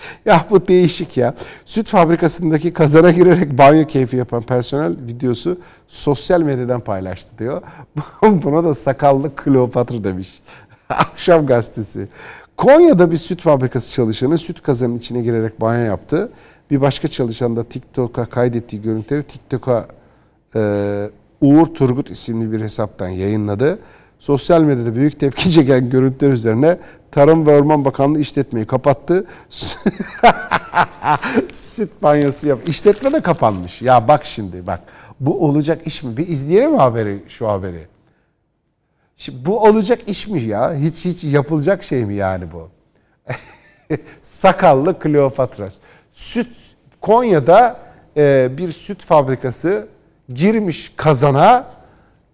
ya 0.26 0.46
bu 0.50 0.68
değişik 0.68 1.18
ya. 1.18 1.36
Süt 1.66 1.88
fabrikasındaki 1.88 2.74
kazana 2.74 3.12
girerek 3.12 3.58
banyo 3.58 3.88
keyfi 3.88 4.18
yapan 4.18 4.42
personel 4.42 4.96
videosu 5.08 5.58
sosyal 5.88 6.42
medyadan 6.42 6.82
paylaştı 6.82 7.38
diyor. 7.40 7.62
Buna 8.22 8.64
da 8.64 8.76
sakallı 8.76 9.36
Kleopatra 9.36 10.04
demiş. 10.04 10.42
Akşam 10.90 11.46
gazetesi. 11.46 12.08
Konya'da 12.58 13.12
bir 13.12 13.18
süt 13.18 13.42
fabrikası 13.42 13.92
çalışanı 13.92 14.38
süt 14.38 14.62
kazanın 14.62 14.98
içine 14.98 15.22
girerek 15.22 15.62
banyo 15.62 15.86
yaptı. 15.86 16.32
Bir 16.72 16.82
başka 16.82 17.08
çalışan 17.08 17.56
da 17.56 17.64
TikTok'a 17.64 18.26
kaydettiği 18.26 18.82
görüntüleri 18.82 19.24
TikTok'a 19.24 19.88
e, 20.56 21.10
Uğur 21.42 21.66
Turgut 21.66 22.10
isimli 22.10 22.52
bir 22.52 22.62
hesaptan 22.62 23.10
yayınladı. 23.10 23.80
Sosyal 24.20 24.62
medyada 24.62 24.96
büyük 24.96 25.20
tepki 25.20 25.52
çeken 25.52 25.90
görüntüler 25.90 26.32
üzerine 26.32 26.78
Tarım 27.14 27.48
ve 27.48 27.56
Orman 27.56 27.86
Bakanlığı 27.86 28.20
işletmeyi 28.20 28.66
kapattı. 28.66 29.26
Süt 31.54 32.04
banyosu 32.04 32.48
yap. 32.48 32.60
İşletme 32.68 33.14
de 33.14 33.20
kapanmış. 33.20 33.82
Ya 33.82 34.08
bak 34.08 34.26
şimdi 34.26 34.68
bak. 34.68 34.80
Bu 35.20 35.46
olacak 35.46 35.88
iş 35.88 36.04
mi? 36.04 36.18
Bir 36.18 36.28
izleyelim 36.28 36.78
haberi 36.78 37.24
şu 37.28 37.48
haberi? 37.48 37.88
Şimdi 39.18 39.46
bu 39.46 39.64
olacak 39.64 40.00
iş 40.08 40.28
mi 40.28 40.42
ya? 40.42 40.76
Hiç 40.76 41.06
hiç 41.06 41.24
yapılacak 41.24 41.84
şey 41.84 42.06
mi 42.06 42.14
yani 42.14 42.46
bu? 42.52 42.70
Sakallı 44.24 45.00
Kleopatra. 45.00 45.70
Süt 46.14 46.56
Konya'da 47.02 47.80
e, 48.18 48.50
bir 48.58 48.72
süt 48.72 49.06
fabrikası 49.06 49.88
girmiş 50.30 50.94
kazana. 50.96 51.68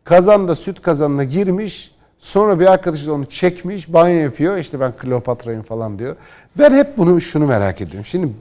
Kazanda 0.04 0.56
süt 0.56 0.82
kazanına 0.82 1.24
girmiş. 1.24 1.92
Sonra 2.20 2.60
bir 2.60 2.66
arkadaşı 2.66 3.08
da 3.08 3.14
onu 3.14 3.26
çekmiş, 3.26 3.94
banyo 3.94 4.16
yapıyor. 4.16 4.58
İşte 4.58 4.80
ben 4.80 4.98
Kleopatra'yım 4.98 5.64
falan 5.64 6.00
diyor. 6.00 6.16
Ben 6.58 6.74
hep 6.74 6.98
bunu 6.98 7.22
şunu 7.22 7.46
merak 7.46 7.82
ediyorum. 7.82 8.06
Şimdi 8.06 8.34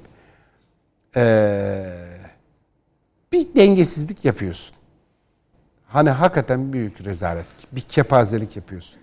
ee, 1.17 1.95
bir 3.33 3.55
dengesizlik 3.55 4.25
yapıyorsun. 4.25 4.77
Hani 5.87 6.11
hakikaten 6.11 6.73
büyük 6.73 7.05
rezalet, 7.05 7.47
bir 7.73 7.81
kepazelik 7.81 8.57
yapıyorsun. 8.57 9.01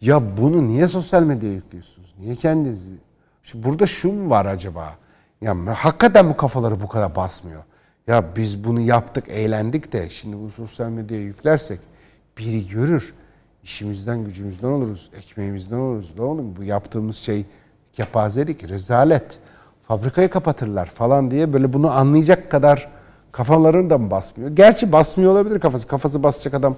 Ya 0.00 0.36
bunu 0.36 0.68
niye 0.68 0.88
sosyal 0.88 1.22
medyaya 1.22 1.54
yüklüyorsunuz? 1.54 2.14
Niye 2.18 2.34
kendinizi? 2.34 2.94
Şimdi 3.42 3.64
burada 3.64 3.86
şu 3.86 4.12
mu 4.12 4.30
var 4.30 4.46
acaba? 4.46 4.96
Ya 5.40 5.56
hakikaten 5.76 6.30
bu 6.30 6.36
kafaları 6.36 6.80
bu 6.80 6.88
kadar 6.88 7.16
basmıyor. 7.16 7.62
Ya 8.06 8.24
biz 8.36 8.64
bunu 8.64 8.80
yaptık, 8.80 9.24
eğlendik 9.28 9.92
de 9.92 10.10
şimdi 10.10 10.38
bu 10.38 10.50
sosyal 10.50 10.90
medyaya 10.90 11.22
yüklersek 11.22 11.80
biri 12.38 12.68
görür. 12.68 13.14
İşimizden, 13.66 14.24
gücümüzden 14.24 14.68
oluruz, 14.68 15.10
ekmeğimizden 15.18 15.76
oluruz. 15.76 16.12
Ne 16.18 16.24
olur 16.24 16.44
bu 16.56 16.64
yaptığımız 16.64 17.16
şey 17.16 17.44
kepazelik, 17.92 18.68
rezalet. 18.68 19.38
Fabrikayı 19.82 20.28
kapatırlar 20.28 20.86
falan 20.86 21.30
diye 21.30 21.52
böyle 21.52 21.72
bunu 21.72 21.90
anlayacak 21.90 22.50
kadar 22.50 22.88
kafalarını 23.32 23.90
da 23.90 23.98
mı 23.98 24.10
basmıyor? 24.10 24.50
Gerçi 24.50 24.92
basmıyor 24.92 25.32
olabilir 25.32 25.60
kafası. 25.60 25.88
Kafası 25.88 26.22
basacak 26.22 26.54
adam 26.54 26.76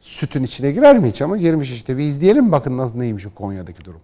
sütün 0.00 0.42
içine 0.42 0.72
girer 0.72 0.98
mi 0.98 1.08
hiç 1.08 1.22
ama 1.22 1.36
girmiş 1.36 1.72
işte. 1.72 1.98
Bir 1.98 2.02
izleyelim 2.04 2.52
bakın 2.52 2.78
nasıl 2.78 2.98
neymiş 2.98 3.26
o 3.26 3.30
Konya'daki 3.30 3.84
durum. 3.84 4.00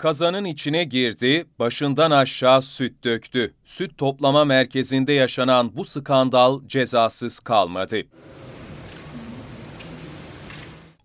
Kazanın 0.00 0.44
içine 0.44 0.84
girdi, 0.84 1.44
başından 1.58 2.10
aşağı 2.10 2.62
süt 2.62 3.04
döktü. 3.04 3.54
Süt 3.64 3.98
toplama 3.98 4.44
merkezinde 4.44 5.12
yaşanan 5.12 5.76
bu 5.76 5.84
skandal 5.84 6.60
cezasız 6.66 7.40
kalmadı. 7.40 7.96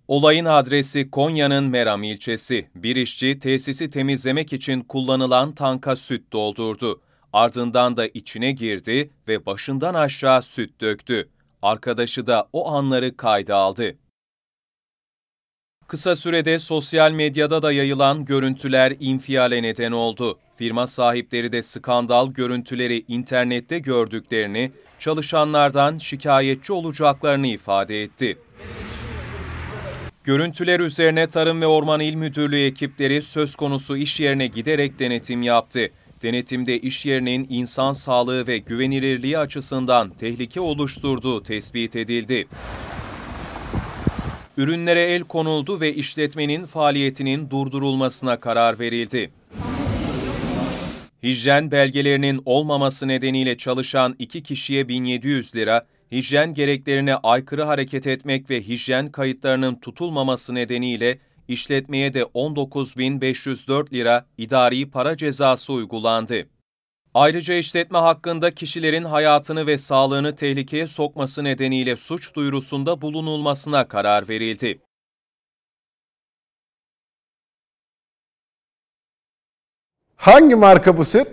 Olayın 0.08 0.46
adresi 0.46 1.12
Konya'nın 1.12 1.64
Meram 1.64 2.04
ilçesi. 2.04 2.70
Bir 2.76 2.96
işçi 2.96 3.39
tesisi 3.39 3.89
temizlemek 3.89 4.54
için 4.54 4.82
kullanılan 4.82 5.56
tanka 5.56 5.96
süt 5.96 6.34
doldurdu. 6.34 7.02
Ardından 7.34 7.98
da 7.98 8.08
içine 8.08 8.52
girdi 8.52 9.10
ve 9.28 9.46
başından 9.46 9.93
aşağı 9.93 10.41
süt 10.41 10.82
döktü. 10.82 11.30
Arkadaşı 11.62 12.28
da 12.28 12.48
o 12.54 12.72
anları 12.72 13.18
kayda 13.18 13.56
aldı. 13.56 13.96
Kısa 15.88 16.16
sürede 16.16 16.60
sosyal 16.60 17.12
medyada 17.12 17.62
da 17.62 17.72
yayılan 17.72 18.26
görüntüler 18.26 18.94
infiale 19.00 19.64
neden 19.64 19.92
oldu. 19.92 20.40
Firma 20.58 20.88
sahipleri 20.88 21.52
de 21.52 21.64
skandal 21.64 22.32
görüntüleri 22.32 23.06
internette 23.08 23.80
gördüklerini, 23.80 24.72
çalışanlardan 25.00 25.98
şikayetçi 25.98 26.74
olacaklarını 26.74 27.48
ifade 27.48 28.04
etti. 28.04 28.38
Görüntüler 30.24 30.80
üzerine 30.80 31.28
Tarım 31.28 31.62
ve 31.62 31.68
Orman 31.68 32.00
İl 32.00 32.16
Müdürlüğü 32.16 32.66
ekipleri 32.66 33.22
söz 33.22 33.56
konusu 33.56 33.98
iş 33.98 34.20
yerine 34.20 34.48
giderek 34.48 35.00
denetim 35.00 35.42
yaptı. 35.42 35.90
Denetimde 36.22 36.80
iş 36.80 37.06
yerinin 37.06 37.48
insan 37.50 37.92
sağlığı 37.92 38.48
ve 38.48 38.58
güvenilirliği 38.58 39.38
açısından 39.38 40.10
tehlike 40.10 40.60
oluşturduğu 40.60 41.44
tespit 41.44 41.96
edildi. 41.96 42.48
Ürünlere 44.58 45.01
el 45.01 45.24
konuldu 45.24 45.82
ve 45.82 45.93
işletmenin 45.93 46.66
faaliyetinin 46.66 47.49
durdurulmasına 47.49 48.39
karar 48.39 48.80
verildi. 48.80 49.32
Hijyen 51.24 51.72
belgelerinin 51.72 52.41
olmaması 52.45 53.08
nedeniyle 53.08 53.58
çalışan 53.58 54.16
iki 54.20 54.43
kişiye 54.43 54.88
1700 54.88 55.56
lira, 55.56 55.86
hijyen 56.12 56.53
gereklerine 56.53 57.16
aykırı 57.16 57.64
hareket 57.64 58.08
etmek 58.08 58.49
ve 58.49 58.62
hijyen 58.62 59.12
kayıtlarının 59.12 59.76
tutulmaması 59.76 60.56
nedeniyle 60.56 61.18
işletmeye 61.47 62.14
de 62.14 62.22
19.504 62.22 63.93
lira 63.93 64.26
idari 64.38 64.89
para 64.89 65.18
cezası 65.18 65.74
uygulandı. 65.74 66.47
Ayrıca 67.16 67.53
işletme 67.53 67.97
hakkında 67.97 68.51
kişilerin 68.51 69.03
hayatını 69.03 69.68
ve 69.68 69.78
sağlığını 69.78 70.36
tehlikeye 70.36 70.88
sokması 70.88 71.43
nedeniyle 71.43 71.97
suç 71.97 72.34
duyurusunda 72.34 73.01
bulunulmasına 73.01 73.88
karar 73.88 74.28
verildi. 74.28 74.82
Hangi 80.16 80.55
marka 80.55 80.97
bu 80.97 81.05
süt? 81.05 81.28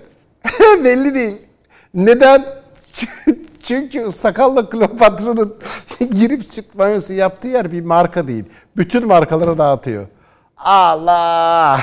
Belli 0.85 1.15
değil. 1.15 1.37
Neden? 1.95 2.63
Çünkü 3.63 4.13
sakallı 4.13 4.71
Kleopatra'nın 4.71 5.59
girip 6.13 6.45
süt 6.45 6.79
banyosu 6.79 7.13
yaptığı 7.13 7.49
yer 7.49 7.73
bir 7.73 7.81
marka 7.81 8.29
değil. 8.29 8.45
Bütün 8.77 9.07
markalara 9.07 9.59
dağıtıyor. 9.59 10.07
Allah! 10.57 11.81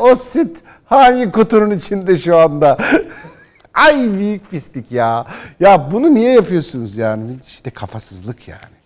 o 0.00 0.14
süt 0.14 0.62
hangi 0.98 1.30
kutunun 1.30 1.70
içinde 1.70 2.16
şu 2.16 2.36
anda? 2.36 2.78
Ay 3.74 4.12
büyük 4.12 4.50
pislik 4.50 4.92
ya. 4.92 5.26
Ya 5.60 5.92
bunu 5.92 6.14
niye 6.14 6.32
yapıyorsunuz 6.32 6.96
yani? 6.96 7.36
İşte 7.46 7.70
kafasızlık 7.70 8.48
yani. 8.48 8.82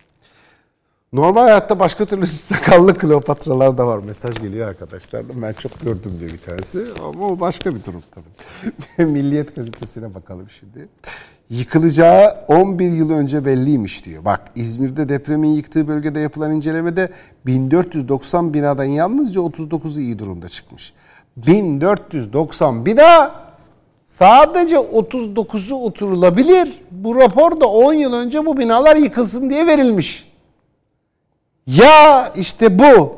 Normal 1.13 1.43
hayatta 1.43 1.79
başka 1.79 2.05
türlü 2.05 2.27
sakallı 2.27 2.99
Kleopatralar 2.99 3.79
da 3.79 3.87
var. 3.87 3.99
Mesaj 3.99 4.37
geliyor 4.37 4.69
arkadaşlardan. 4.69 5.43
Ben 5.43 5.53
çok 5.53 5.81
gördüm 5.81 6.13
diyor 6.21 6.31
bir 6.33 6.39
tanesi. 6.39 6.85
Ama 7.05 7.27
o 7.27 7.41
başka 7.41 7.75
bir 7.75 7.85
durum 7.85 8.03
tabii. 8.11 9.07
Milliyet 9.11 9.57
gazetesine 9.57 10.15
bakalım 10.15 10.47
şimdi. 10.61 10.89
Yıkılacağı 11.51 12.37
11 12.49 12.91
yıl 12.91 13.11
önce 13.11 13.45
belliymiş 13.45 14.05
diyor. 14.05 14.25
Bak 14.25 14.41
İzmir'de 14.55 15.09
depremin 15.09 15.49
yıktığı 15.49 15.89
bölgede 15.89 16.21
yapılan 16.21 16.53
incelemede 16.53 17.11
1490 17.47 18.55
binadan 18.55 18.85
yalnızca 18.85 19.41
39'u 19.41 20.01
iyi 20.01 20.19
durumda 20.19 20.49
çıkmış. 20.49 20.93
1490 21.37 22.87
bina 22.87 23.35
sadece 24.07 24.77
39'u 24.77 25.77
oturulabilir. 25.85 26.83
Bu 26.91 27.17
rapor 27.17 27.61
da 27.61 27.67
10 27.67 27.93
yıl 27.95 28.13
önce 28.13 28.47
bu 28.47 28.59
binalar 28.59 28.97
yıkılsın 28.97 29.51
diye 29.51 29.67
verilmiş. 29.67 30.33
Ya 31.67 32.33
işte 32.37 32.79
bu. 32.79 33.17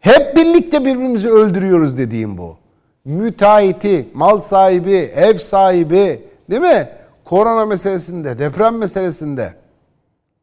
Hep 0.00 0.36
birlikte 0.36 0.80
birbirimizi 0.80 1.30
öldürüyoruz 1.30 1.98
dediğim 1.98 2.38
bu. 2.38 2.56
Müteahhiti, 3.04 4.08
mal 4.14 4.38
sahibi, 4.38 4.94
ev 4.96 5.38
sahibi 5.38 6.22
değil 6.50 6.62
mi? 6.62 6.88
Korona 7.24 7.66
meselesinde, 7.66 8.38
deprem 8.38 8.78
meselesinde 8.78 9.54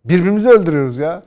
birbirimizi 0.05 0.49
öldürüyoruz 0.49 0.97
ya. 0.97 1.21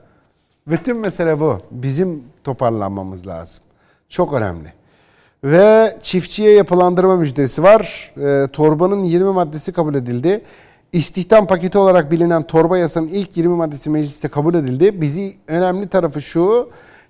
Bütün 0.67 0.97
mesele 0.97 1.39
bu. 1.39 1.59
Bizim 1.71 2.23
toparlanmamız 2.43 3.27
lazım. 3.27 3.63
Çok 4.09 4.33
önemli. 4.33 4.73
Ve 5.43 5.97
çiftçiye 6.01 6.51
yapılandırma 6.51 7.15
müjdesi 7.15 7.63
var. 7.63 8.13
E, 8.17 8.47
torbanın 8.47 9.03
20 9.03 9.31
maddesi 9.31 9.73
kabul 9.73 9.95
edildi. 9.95 10.41
İstihdam 10.91 11.47
paketi 11.47 11.77
olarak 11.77 12.11
bilinen 12.11 12.43
torba 12.43 12.77
yasanın 12.77 13.07
ilk 13.07 13.37
20 13.37 13.55
maddesi 13.55 13.89
mecliste 13.89 14.27
kabul 14.27 14.53
edildi. 14.53 15.01
Bizi 15.01 15.35
önemli 15.47 15.87
tarafı 15.87 16.21
şu. 16.21 16.69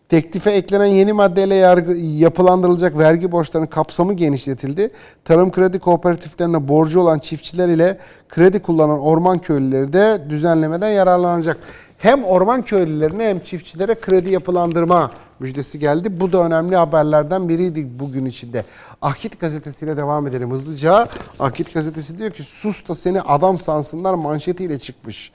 Teklife 0.09 0.51
eklenen 0.51 0.85
yeni 0.85 1.13
maddeyle 1.13 1.55
yargı, 1.55 1.93
yapılandırılacak 1.95 2.97
vergi 2.97 3.31
borçlarının 3.31 3.67
kapsamı 3.67 4.13
genişletildi. 4.13 4.91
Tarım 5.25 5.51
kredi 5.51 5.79
kooperatiflerine 5.79 6.67
borcu 6.67 6.99
olan 6.99 7.19
çiftçiler 7.19 7.67
ile 7.67 7.97
kredi 8.29 8.61
kullanan 8.61 8.99
orman 8.99 9.39
köylüleri 9.39 9.93
de 9.93 10.21
düzenlemeden 10.29 10.89
yararlanacak. 10.89 11.57
Hem 11.97 12.23
orman 12.23 12.61
köylülerine 12.61 13.29
hem 13.29 13.39
çiftçilere 13.39 13.95
kredi 13.95 14.33
yapılandırma 14.33 15.11
müjdesi 15.41 15.79
geldi. 15.79 16.19
Bu 16.19 16.31
da 16.31 16.43
önemli 16.43 16.75
haberlerden 16.75 17.49
biriydi 17.49 17.87
bugün 17.99 18.25
içinde. 18.25 18.63
Akit 19.01 19.39
gazetesiyle 19.39 19.97
devam 19.97 20.27
edelim 20.27 20.51
hızlıca. 20.51 21.07
Akit 21.39 21.73
gazetesi 21.73 22.19
diyor 22.19 22.31
ki 22.31 22.43
sus 22.43 22.87
da 22.87 22.95
seni 22.95 23.21
adam 23.21 23.57
sansınlar 23.57 24.13
manşetiyle 24.13 24.79
çıkmış. 24.79 25.31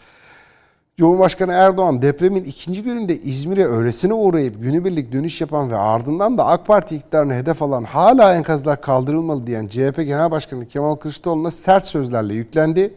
Cumhurbaşkanı 0.96 1.52
Erdoğan 1.52 2.02
depremin 2.02 2.44
ikinci 2.44 2.82
gününde 2.82 3.18
İzmir'e 3.20 3.66
öylesine 3.66 4.14
uğrayıp 4.14 4.61
günübirlik 4.61 5.12
dönüş 5.12 5.40
yapan 5.40 5.70
ve 5.70 5.76
ardından 5.76 6.38
da 6.38 6.46
AK 6.46 6.66
Parti 6.66 6.96
iktidarını 6.96 7.34
hedef 7.34 7.62
alan 7.62 7.84
hala 7.84 8.34
enkazlar 8.34 8.80
kaldırılmalı 8.80 9.46
diyen 9.46 9.68
CHP 9.68 9.96
Genel 9.96 10.30
Başkanı 10.30 10.66
Kemal 10.66 10.96
Kılıçdaroğlu'na 10.96 11.50
sert 11.50 11.86
sözlerle 11.86 12.34
yüklendi. 12.34 12.94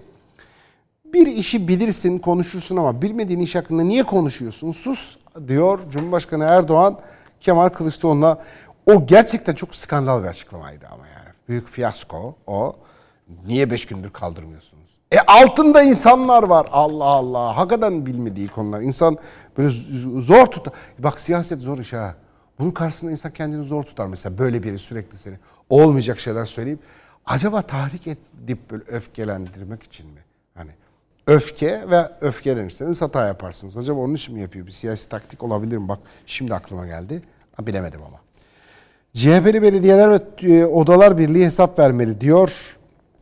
Bir 1.13 1.27
işi 1.27 1.67
bilirsin, 1.67 2.17
konuşursun 2.17 2.77
ama 2.77 3.01
bilmediğin 3.01 3.39
iş 3.39 3.55
hakkında 3.55 3.83
niye 3.83 4.03
konuşuyorsun? 4.03 4.71
Sus 4.71 5.17
diyor 5.47 5.79
Cumhurbaşkanı 5.89 6.43
Erdoğan 6.43 6.99
Kemal 7.39 7.69
Kılıçdaroğlu'na. 7.69 8.37
O 8.85 9.05
gerçekten 9.05 9.53
çok 9.53 9.75
skandal 9.75 10.23
bir 10.23 10.27
açıklamaydı 10.27 10.87
ama 10.91 11.07
yani. 11.07 11.29
Büyük 11.49 11.67
fiyasko 11.67 12.35
o. 12.47 12.75
Niye 13.45 13.71
beş 13.71 13.85
gündür 13.85 14.09
kaldırmıyorsunuz? 14.09 14.97
E 15.11 15.19
altında 15.19 15.81
insanlar 15.81 16.43
var. 16.43 16.67
Allah 16.71 17.03
Allah. 17.03 17.57
Hakikaten 17.57 18.05
bilmediği 18.05 18.47
konular. 18.47 18.81
İnsan 18.81 19.17
böyle 19.57 19.69
zor 20.21 20.45
tutar. 20.45 20.73
Bak 20.99 21.19
siyaset 21.19 21.59
zor 21.61 21.77
iş 21.77 21.93
ha. 21.93 22.15
Bunun 22.59 22.71
karşısında 22.71 23.11
insan 23.11 23.33
kendini 23.33 23.63
zor 23.63 23.83
tutar. 23.83 24.07
Mesela 24.07 24.37
böyle 24.37 24.63
biri 24.63 24.79
sürekli 24.79 25.17
seni 25.17 25.35
olmayacak 25.69 26.19
şeyler 26.19 26.45
söyleyip 26.45 26.79
acaba 27.25 27.61
tahrik 27.61 28.07
edip 28.07 28.71
böyle 28.71 28.83
öfkelendirmek 28.87 29.83
için 29.83 30.07
mi? 30.07 30.19
Öfke 31.29 31.83
ve 31.89 32.09
öfkelenirseniz 32.21 33.01
hata 33.01 33.27
yaparsınız. 33.27 33.77
Acaba 33.77 33.99
onun 33.99 34.13
için 34.13 34.35
mi 34.35 34.41
yapıyor? 34.41 34.65
Bir 34.65 34.71
siyasi 34.71 35.09
taktik 35.09 35.43
olabilir 35.43 35.77
mi? 35.77 35.87
Bak 35.87 35.99
şimdi 36.25 36.53
aklıma 36.53 36.87
geldi. 36.87 37.21
Bilemedim 37.61 37.99
ama. 38.07 38.17
CHP'li 39.13 39.61
belediyeler 39.61 40.11
ve 40.11 40.19
e, 40.41 40.65
odalar 40.65 41.17
birliği 41.17 41.45
hesap 41.45 41.79
vermeli 41.79 42.21
diyor. 42.21 42.51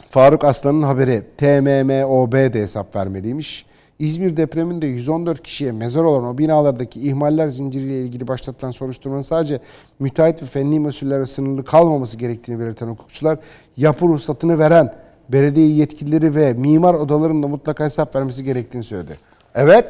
Faruk 0.09 0.43
Aslan'ın 0.43 0.81
haberi 0.81 1.23
TMMOB 1.37 2.33
de 2.33 2.61
hesap 2.61 2.95
vermeliymiş. 2.95 3.65
İzmir 3.99 4.37
depreminde 4.37 4.87
114 4.87 5.43
kişiye 5.43 5.71
mezar 5.71 6.03
olan 6.03 6.23
o 6.23 6.37
binalardaki 6.37 7.07
ihmaller 7.07 7.47
zinciriyle 7.47 8.01
ilgili 8.01 8.27
başlatılan 8.27 8.71
soruşturmanın 8.71 9.21
sadece 9.21 9.59
müteahhit 9.99 10.41
ve 10.41 10.45
fenli 10.45 10.79
mesullere 10.79 11.25
sınırlı 11.25 11.65
kalmaması 11.65 12.17
gerektiğini 12.17 12.59
belirten 12.59 12.87
hukukçular 12.87 13.39
yapı 13.77 14.05
ruhsatını 14.05 14.59
veren 14.59 15.06
belediye 15.29 15.67
yetkilileri 15.67 16.35
ve 16.35 16.53
mimar 16.53 16.93
odalarının 16.93 17.43
da 17.43 17.47
mutlaka 17.47 17.83
hesap 17.83 18.15
vermesi 18.15 18.43
gerektiğini 18.43 18.83
söyledi. 18.83 19.17
Evet. 19.55 19.87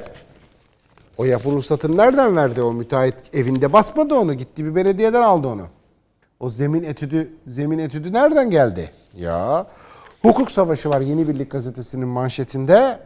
O 1.17 1.25
yapı 1.25 1.51
ruhsatını 1.51 1.97
nereden 1.97 2.35
verdi 2.35 2.61
o 2.61 2.73
müteahhit? 2.73 3.15
Evinde 3.33 3.73
basmadı 3.73 4.15
onu. 4.15 4.33
Gitti 4.33 4.65
bir 4.65 4.75
belediyeden 4.75 5.21
aldı 5.21 5.47
onu. 5.47 5.67
O 6.39 6.49
zemin 6.49 6.83
etüdü, 6.83 7.29
zemin 7.47 7.79
etüdü 7.79 8.13
nereden 8.13 8.51
geldi? 8.51 8.91
Ya 9.15 9.67
hukuk 10.21 10.51
savaşı 10.51 10.89
var 10.89 11.01
Yeni 11.01 11.27
Birlik 11.27 11.51
gazetesinin 11.51 12.07
manşetinde. 12.07 12.99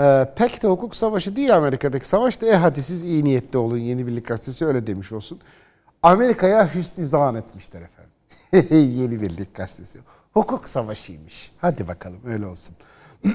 Ee, 0.00 0.26
pek 0.36 0.62
de 0.62 0.68
hukuk 0.68 0.96
savaşı 0.96 1.36
değil 1.36 1.56
Amerika'daki 1.56 2.08
savaş 2.08 2.40
da 2.40 2.46
e 2.46 2.54
hadi 2.54 2.82
siz 2.82 3.04
iyi 3.04 3.24
niyetli 3.24 3.58
olun 3.58 3.78
Yeni 3.78 4.06
Birlik 4.06 4.26
gazetesi 4.26 4.66
öyle 4.66 4.86
demiş 4.86 5.12
olsun. 5.12 5.38
Amerika'ya 6.02 6.74
hüsnü 6.74 7.06
zan 7.06 7.34
etmişler 7.34 7.82
efendim. 7.82 7.99
Yeni 8.70 9.20
Birlik 9.20 9.54
gazetesi. 9.54 9.98
Hukuk 10.32 10.68
savaşıymış. 10.68 11.52
Hadi 11.60 11.88
bakalım 11.88 12.20
öyle 12.26 12.46
olsun. 12.46 12.76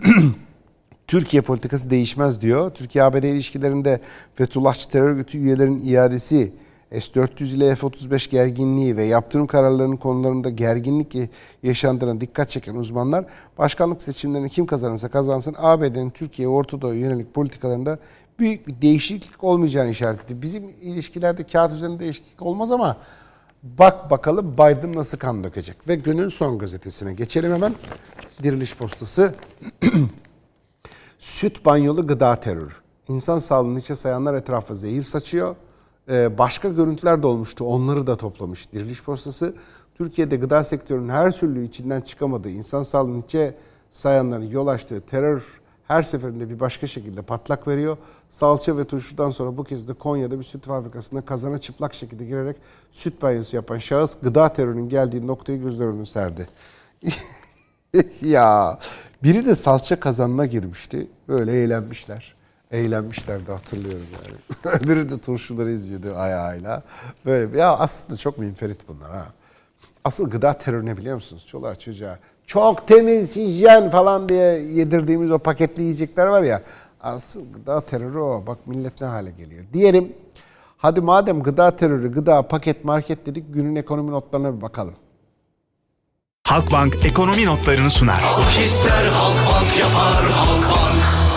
Türkiye 1.08 1.42
politikası 1.42 1.90
değişmez 1.90 2.42
diyor. 2.42 2.72
Türkiye-ABD 2.72 3.24
ilişkilerinde 3.24 4.02
Fethullahçı 4.36 4.90
terör 4.90 5.10
örgütü 5.10 5.38
üyelerin 5.38 5.82
iadesi, 5.86 6.54
S-400 6.92 7.56
ile 7.56 7.76
F-35 7.76 8.30
gerginliği 8.30 8.98
ve 8.98 9.04
yaptırım 9.04 9.48
kararlarının 9.48 9.98
konularında 9.98 10.50
gerginlik 10.50 11.16
yaşandığına 11.64 12.22
dikkat 12.22 12.50
çeken 12.50 12.76
uzmanlar, 12.76 13.26
başkanlık 13.58 14.02
seçimlerini 14.02 14.50
kim 14.50 14.66
kazanırsa 14.66 15.10
kazansın 15.10 15.56
ABD'nin 15.58 16.10
Türkiye 16.10 16.48
Orta 16.48 16.82
Doğu 16.82 16.94
yönelik 16.94 17.34
politikalarında 17.34 18.00
büyük 18.40 18.68
bir 18.68 18.82
değişiklik 18.82 19.44
olmayacağını 19.44 19.90
işaret 19.90 20.20
etti. 20.20 20.42
Bizim 20.42 20.64
ilişkilerde 20.82 21.44
kağıt 21.44 21.72
üzerinde 21.72 22.00
değişiklik 22.00 22.42
olmaz 22.42 22.72
ama 22.72 22.98
bak 23.66 24.12
bakalım 24.12 24.54
Biden 24.54 24.96
nasıl 24.96 25.18
kan 25.18 25.44
dökecek. 25.44 25.88
Ve 25.88 25.96
günün 25.96 26.30
son 26.30 26.60
gazetesine 26.60 27.14
geçelim 27.14 27.54
hemen. 27.54 27.76
Diriliş 28.44 28.76
Postası. 28.76 29.36
Süt 31.20 31.66
banyolu 31.66 32.08
gıda 32.08 32.36
terörü. 32.36 32.74
İnsan 33.08 33.40
sağlığını 33.40 33.80
içe 33.80 33.96
sayanlar 33.96 34.34
etrafa 34.34 34.76
zehir 34.76 35.04
saçıyor. 35.04 35.56
Ee, 36.10 36.38
başka 36.38 36.70
görüntüler 36.70 37.24
de 37.24 37.28
olmuştu. 37.28 37.66
Onları 37.66 38.08
da 38.08 38.16
toplamış 38.16 38.74
Diriliş 38.74 39.04
Postası. 39.04 39.56
Türkiye'de 39.96 40.36
gıda 40.36 40.64
sektörünün 40.64 41.10
her 41.10 41.32
türlü 41.32 41.64
içinden 41.64 42.02
çıkamadığı, 42.02 42.50
insan 42.50 42.84
sağlığını 42.84 43.20
içe 43.20 43.56
sayanların 43.90 44.50
yol 44.50 44.68
açtığı 44.68 45.02
terör 45.02 45.62
her 45.88 46.04
seferinde 46.04 46.50
bir 46.50 46.60
başka 46.60 46.88
şekilde 46.88 47.22
patlak 47.22 47.68
veriyor. 47.68 47.98
Salça 48.30 48.78
ve 48.78 48.84
turşudan 48.84 49.30
sonra 49.30 49.58
bu 49.58 49.64
kez 49.64 49.88
de 49.88 49.94
Konya'da 49.94 50.40
bir 50.40 50.44
süt 50.44 50.66
fabrikasına 50.66 51.22
kazana 51.22 51.58
çıplak 51.58 51.94
şekilde 51.94 52.26
girerek 52.26 52.56
süt 52.92 53.22
banyosu 53.22 53.56
yapan 53.56 53.78
şahıs 53.78 54.18
gıda 54.22 54.54
terörünün 54.54 54.90
geldiği 54.90 55.28
noktayı 55.28 55.62
gözler 55.62 55.86
önüne 55.86 56.06
serdi. 56.06 56.48
ya 58.22 58.80
biri 59.24 59.46
de 59.46 59.56
salça 59.56 60.00
kazanına 60.00 60.46
girmişti. 60.46 61.08
Böyle 61.28 61.52
eğlenmişler. 61.52 62.36
Eğlenmişlerdi 62.72 63.52
hatırlıyorum 63.52 64.08
yani. 64.14 64.38
Öbürü 64.76 65.10
de 65.10 65.18
turşuları 65.18 65.72
izliyordu 65.72 66.16
ayağıyla. 66.16 66.84
Böyle 67.26 67.58
ya 67.58 67.78
aslında 67.78 68.18
çok 68.18 68.38
minferit 68.38 68.88
bunlar 68.88 69.12
ha. 69.12 69.26
Asıl 70.04 70.30
gıda 70.30 70.54
terörü 70.54 70.86
ne 70.86 70.98
biliyor 70.98 71.16
musunuz? 71.16 71.46
Çoluğa 71.46 71.76
çocuğa 71.76 72.20
çok 72.48 72.88
temiz 72.88 73.36
hijyen 73.36 73.90
falan 73.90 74.30
diye 74.30 74.60
yedirdiğimiz 74.60 75.32
o 75.32 75.40
paketli 75.40 75.84
yiyecekler 75.84 76.28
var 76.28 76.42
ya. 76.42 76.62
Asıl 77.02 77.54
gıda 77.54 77.82
terörü 77.82 78.18
o. 78.20 78.44
Bak 78.48 78.58
millet 78.66 79.02
ne 79.02 79.08
hale 79.08 79.32
geliyor. 79.32 79.64
Diyelim 79.74 80.14
hadi 80.78 81.02
madem 81.02 81.44
gıda 81.44 81.76
terörü, 81.76 82.12
gıda, 82.12 82.42
paket, 82.42 82.86
market 82.86 83.26
dedik 83.26 83.54
günün 83.54 83.76
ekonomi 83.76 84.12
notlarına 84.12 84.58
bir 84.58 84.62
bakalım. 84.62 84.94
Halkbank 86.44 87.06
ekonomi 87.06 87.46
notlarını 87.46 87.90
sunar. 87.90 88.20
Halk 88.22 88.66
ister 88.66 89.06
Halkbank 89.06 89.80
yapar 89.80 90.32
Halkbank. 90.32 91.35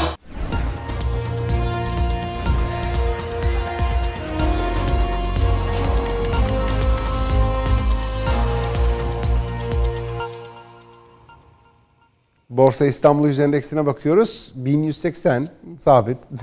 Borsa 12.59 12.87
İstanbul 12.87 13.27
Yüz 13.27 13.41
Endeksine 13.41 13.87
bakıyoruz. 13.87 14.53
1180 14.57 15.49
sabit. 15.77 16.19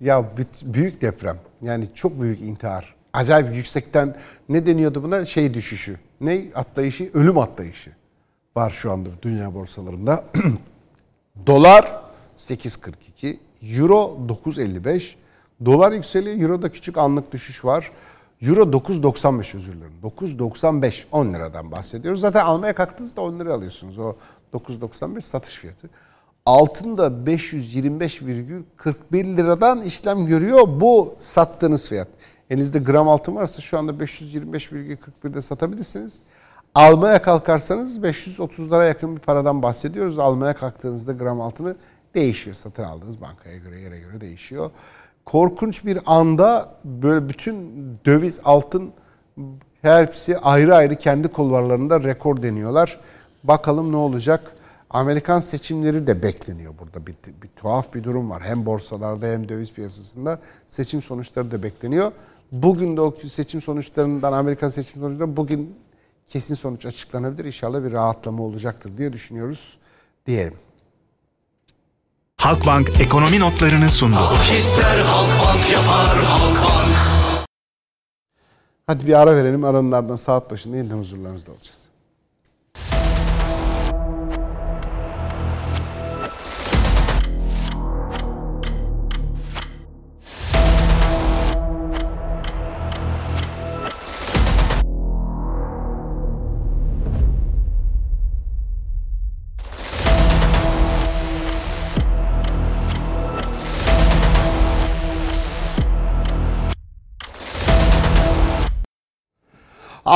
ya 0.00 0.24
büyük 0.64 1.00
deprem. 1.00 1.38
Yani 1.62 1.88
çok 1.94 2.20
büyük 2.20 2.40
intihar. 2.40 2.94
Acayip 3.12 3.56
yüksekten 3.56 4.16
ne 4.48 4.66
deniyordu 4.66 5.02
buna? 5.02 5.24
Şey 5.24 5.54
düşüşü. 5.54 5.96
Ne 6.20 6.44
atlayışı? 6.54 7.10
Ölüm 7.14 7.38
atlayışı. 7.38 7.90
var 8.56 8.70
şu 8.70 8.92
anda 8.92 9.08
dünya 9.22 9.54
borsalarında. 9.54 10.24
Dolar 11.46 12.02
8.42, 12.36 13.36
Euro 13.62 14.18
9.55, 14.28 15.14
dolar 15.64 15.92
yükseliyor, 15.92 16.40
Euro'da 16.40 16.68
küçük 16.70 16.98
anlık 16.98 17.32
düşüş 17.32 17.64
var. 17.64 17.90
Euro 18.42 18.60
9.95 18.62 19.56
özür 19.56 19.72
dilerim. 19.72 19.92
9.95 20.02 21.04
10 21.12 21.34
liradan 21.34 21.70
bahsediyoruz. 21.70 22.20
Zaten 22.20 22.44
almaya 22.44 22.74
kalktığınızda 22.74 23.20
10 23.20 23.40
lira 23.40 23.54
alıyorsunuz. 23.54 23.98
O 23.98 24.14
9.95 24.54 25.20
satış 25.20 25.54
fiyatı. 25.54 25.90
Altın 26.46 26.98
da 26.98 27.06
525,41 27.06 29.36
liradan 29.36 29.82
işlem 29.82 30.26
görüyor 30.26 30.62
bu 30.66 31.14
sattığınız 31.18 31.88
fiyat. 31.88 32.08
Elinizde 32.50 32.78
gram 32.78 33.08
altın 33.08 33.36
varsa 33.36 33.62
şu 33.62 33.78
anda 33.78 33.92
525,41'de 33.92 35.40
satabilirsiniz. 35.40 36.22
Almaya 36.74 37.22
kalkarsanız 37.22 37.98
530'lara 37.98 38.88
yakın 38.88 39.16
bir 39.16 39.20
paradan 39.20 39.62
bahsediyoruz. 39.62 40.18
Almaya 40.18 40.54
kalktığınızda 40.54 41.12
gram 41.12 41.40
altını 41.40 41.76
değişiyor. 42.14 42.56
Satın 42.56 42.82
aldığınız 42.82 43.20
bankaya 43.20 43.56
göre 43.56 43.80
yere 43.80 43.98
göre 43.98 44.20
değişiyor. 44.20 44.70
Korkunç 45.24 45.84
bir 45.84 45.98
anda 46.06 46.74
böyle 46.84 47.28
bütün 47.28 47.56
döviz, 48.04 48.40
altın 48.44 48.92
hepsi 49.82 50.38
ayrı 50.38 50.76
ayrı 50.76 50.96
kendi 50.96 51.28
kulvarlarında 51.28 52.02
rekor 52.02 52.42
deniyorlar. 52.42 53.00
Bakalım 53.48 53.92
ne 53.92 53.96
olacak? 53.96 54.52
Amerikan 54.90 55.40
seçimleri 55.40 56.06
de 56.06 56.22
bekleniyor 56.22 56.74
burada. 56.78 57.06
Bir, 57.06 57.14
bir 57.42 57.48
tuhaf 57.56 57.94
bir 57.94 58.04
durum 58.04 58.30
var. 58.30 58.42
Hem 58.42 58.66
borsalarda 58.66 59.26
hem 59.26 59.48
döviz 59.48 59.72
piyasasında 59.72 60.40
seçim 60.68 61.02
sonuçları 61.02 61.50
da 61.50 61.62
bekleniyor. 61.62 62.12
Bugün 62.52 62.96
de 62.96 63.00
o 63.00 63.14
seçim 63.28 63.62
sonuçlarından, 63.62 64.32
Amerikan 64.32 64.68
seçim 64.68 65.00
sonuçlarından 65.00 65.36
bugün 65.36 65.76
kesin 66.28 66.54
sonuç 66.54 66.86
açıklanabilir. 66.86 67.44
İnşallah 67.44 67.84
bir 67.84 67.92
rahatlama 67.92 68.42
olacaktır 68.42 68.98
diye 68.98 69.12
düşünüyoruz 69.12 69.78
diyelim. 70.26 70.54
Halkbank 72.36 73.00
ekonomi 73.00 73.40
notlarını 73.40 73.90
sundu. 73.90 74.16
Halk 74.16 74.52
ister 74.58 74.98
Halkbank 74.98 75.72
yapar 75.72 76.24
Halkbank. 76.24 76.96
Hadi 78.86 79.06
bir 79.06 79.20
ara 79.20 79.36
verelim. 79.36 79.64
Aranın 79.64 79.92
ardından 79.92 80.16
saat 80.16 80.50
başında 80.50 80.76
yeniden 80.76 80.98
huzurlarınızda 80.98 81.52
olacağız. 81.52 81.85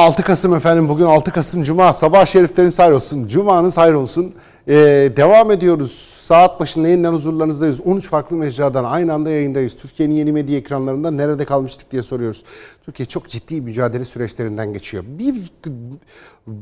...6 0.00 0.22
Kasım 0.22 0.54
efendim 0.54 0.88
bugün 0.88 1.04
6 1.04 1.30
Kasım 1.30 1.62
Cuma. 1.62 1.92
Sabah 1.92 2.26
şeriflerin 2.26 2.72
hayır 2.76 2.92
olsun 2.92 3.28
Cuma'nız 3.28 3.76
hayır 3.76 3.94
olsun. 3.94 4.34
Ee, 4.68 4.74
devam 5.16 5.50
ediyoruz. 5.50 6.16
Saat 6.20 6.60
başında 6.60 6.88
yeniden 6.88 7.12
huzurlarınızdayız. 7.12 7.80
13 7.80 8.08
farklı 8.08 8.36
mecradan 8.36 8.84
aynı 8.84 9.12
anda 9.12 9.30
yayındayız. 9.30 9.76
Türkiye'nin 9.76 10.14
yeni 10.14 10.32
medya 10.32 10.56
ekranlarında 10.56 11.10
nerede 11.10 11.44
kalmıştık 11.44 11.92
diye 11.92 12.02
soruyoruz. 12.02 12.44
Türkiye 12.84 13.06
çok 13.06 13.28
ciddi 13.28 13.60
mücadele 13.60 14.04
süreçlerinden 14.04 14.72
geçiyor. 14.72 15.04
Bir 15.06 15.34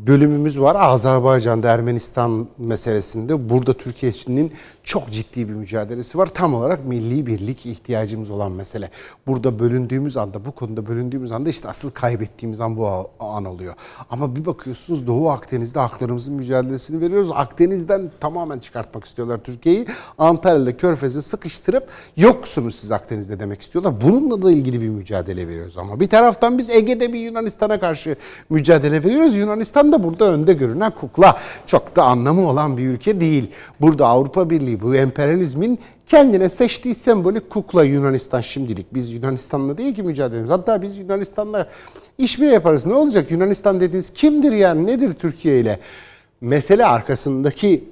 bölümümüz 0.07 0.61
var. 0.61 0.77
Azerbaycan'da 0.79 1.69
Ermenistan 1.69 2.49
meselesinde. 2.59 3.51
Burada 3.51 3.73
Türkiye'nin 3.73 4.53
çok 4.83 5.11
ciddi 5.11 5.49
bir 5.49 5.55
mücadelesi 5.55 6.19
var. 6.19 6.27
Tam 6.27 6.55
olarak 6.55 6.85
milli 6.85 7.27
birlik 7.27 7.67
ihtiyacımız 7.67 8.31
olan 8.31 8.53
mesele. 8.53 8.91
Burada 9.27 9.59
bölündüğümüz 9.59 10.17
anda 10.17 10.45
bu 10.45 10.53
konuda 10.53 10.87
bölündüğümüz 10.87 11.33
anda 11.33 11.51
işte 11.51 11.69
asıl 11.69 11.91
kaybettiğimiz 11.91 12.61
an 12.61 12.77
bu 12.77 12.89
an 13.21 13.45
oluyor. 13.45 13.75
Ama 14.11 14.37
bir 14.37 14.47
bakıyorsunuz 14.47 15.07
Doğu 15.07 15.31
Akdeniz'de 15.31 15.81
haklarımızın 15.81 16.35
mücadelesini 16.35 17.01
veriyoruz. 17.01 17.31
Akdeniz'den 17.35 18.11
tamamen 18.21 18.59
çıkartmak 18.59 19.05
istiyorlar 19.05 19.39
Türkiye'yi. 19.39 19.87
Antalya'da 20.19 20.77
Körfez'e 20.77 21.23
sıkıştırıp 21.23 21.89
yoksunuz 22.17 22.75
siz 22.75 22.93
Akdeniz'de 22.93 23.41
demek 23.41 23.63
istiyorlar. 23.63 23.95
Bununla 24.01 24.43
da 24.43 24.51
ilgili 24.51 24.81
bir 24.81 24.89
mücadele 24.89 25.49
veriyoruz. 25.49 25.79
Ama 25.79 26.01
bir 26.01 26.09
taraftan 26.09 26.59
biz 26.59 26.71
Ege'de 26.71 27.13
bir 27.13 27.21
Yunanistan'a 27.21 27.81
karşı 27.81 28.17
mücadele 28.51 29.05
veriyoruz. 29.05 29.35
Yunanistan 29.35 29.78
da 29.93 30.05
burada 30.05 30.33
önde 30.33 30.53
görünen 30.53 30.91
kukla 30.91 31.39
çok 31.67 31.97
da 31.97 32.05
anlamı 32.05 32.49
olan 32.49 32.77
bir 32.77 32.87
ülke 32.87 33.21
değil 33.21 33.51
burada 33.81 34.07
Avrupa 34.07 34.51
Birliği 34.51 34.81
bu 34.81 34.97
emperyalizmin 34.97 35.79
kendine 36.07 36.49
seçtiği 36.49 36.95
sembolik 36.95 37.51
kukla 37.51 37.85
Yunanistan 37.85 38.41
şimdilik. 38.41 38.95
Biz 38.95 39.13
Yunanistan'la 39.13 39.79
değil 39.79 39.95
ki 39.95 40.03
mücadelemiz. 40.03 40.51
Hatta 40.51 40.83
biz 40.83 40.99
Yunanistan'la 40.99 41.69
işbirliği 42.19 42.53
yaparız. 42.53 42.87
Ne 42.87 42.95
olacak? 42.95 43.31
Yunanistan 43.31 43.81
dediğiniz 43.81 44.11
kimdir 44.11 44.53
yani? 44.53 44.87
Nedir 44.87 45.13
Türkiye 45.13 45.61
ile? 45.61 45.79
Mesele 46.41 46.87
arkasındaki 46.87 47.85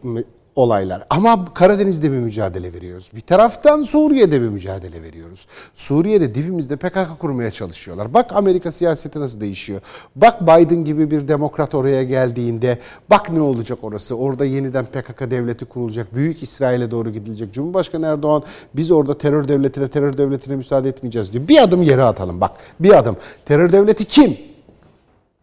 olaylar. 0.57 1.07
Ama 1.11 1.55
Karadeniz'de 1.55 2.13
bir 2.13 2.17
mücadele 2.17 2.73
veriyoruz. 2.73 3.11
Bir 3.15 3.21
taraftan 3.21 3.83
Suriye'de 3.83 4.41
bir 4.41 4.49
mücadele 4.49 5.03
veriyoruz. 5.03 5.47
Suriye'de 5.75 6.35
dibimizde 6.35 6.77
PKK 6.77 7.19
kurmaya 7.19 7.51
çalışıyorlar. 7.51 8.15
Bak 8.15 8.33
Amerika 8.33 8.71
siyaseti 8.71 9.21
nasıl 9.21 9.41
değişiyor. 9.41 9.81
Bak 10.17 10.43
Biden 10.43 10.85
gibi 10.85 11.11
bir 11.11 11.29
demokrat 11.29 11.75
oraya 11.75 12.03
geldiğinde 12.03 12.79
bak 13.11 13.31
ne 13.31 13.41
olacak 13.41 13.79
orası. 13.83 14.17
Orada 14.17 14.45
yeniden 14.45 14.85
PKK 14.85 15.31
devleti 15.31 15.65
kurulacak. 15.65 16.15
Büyük 16.15 16.43
İsrail'e 16.43 16.91
doğru 16.91 17.11
gidilecek. 17.11 17.53
Cumhurbaşkanı 17.55 18.07
Erdoğan 18.07 18.43
biz 18.75 18.91
orada 18.91 19.19
terör 19.19 19.49
devletine 19.49 19.89
terör 19.89 20.19
devletine 20.19 20.57
müsaade 20.57 20.89
etmeyeceğiz 20.89 21.33
diyor. 21.33 21.49
Bir 21.49 21.63
adım 21.63 21.83
yere 21.83 22.03
atalım 22.03 22.41
bak. 22.41 22.51
Bir 22.81 22.99
adım. 22.99 23.17
Terör 23.45 23.73
devleti 23.73 24.05
kim? 24.05 24.39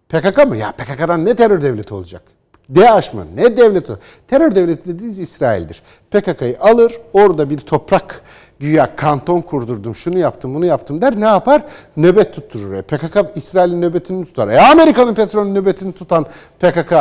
PKK 0.09 0.47
mı? 0.47 0.57
Ya 0.57 0.71
PKK'dan 0.71 1.25
ne 1.25 1.35
terör 1.35 1.61
devleti 1.61 1.93
olacak? 1.93 2.42
DAEŞ 2.75 3.13
mı? 3.13 3.25
Ne 3.35 3.57
devleti? 3.57 3.93
Terör 4.27 4.55
devleti 4.55 4.89
dediğiniz 4.89 5.19
İsrail'dir. 5.19 5.81
PKK'yı 6.11 6.57
alır, 6.59 7.01
orada 7.13 7.49
bir 7.49 7.57
toprak 7.57 8.21
güya 8.59 8.95
kanton 8.95 9.41
kurdurdum, 9.41 9.95
şunu 9.95 10.19
yaptım, 10.19 10.55
bunu 10.55 10.65
yaptım 10.65 11.01
der. 11.01 11.19
Ne 11.19 11.25
yapar? 11.25 11.61
Nöbet 11.97 12.33
tutturur. 12.33 12.81
PKK 12.81 13.37
İsrail'in 13.37 13.81
nöbetini 13.81 14.25
tutar. 14.25 14.47
E 14.47 14.61
Amerika'nın 14.61 15.13
petrolün 15.13 15.55
nöbetini 15.55 15.93
tutan 15.93 16.25
PKK 16.59 16.93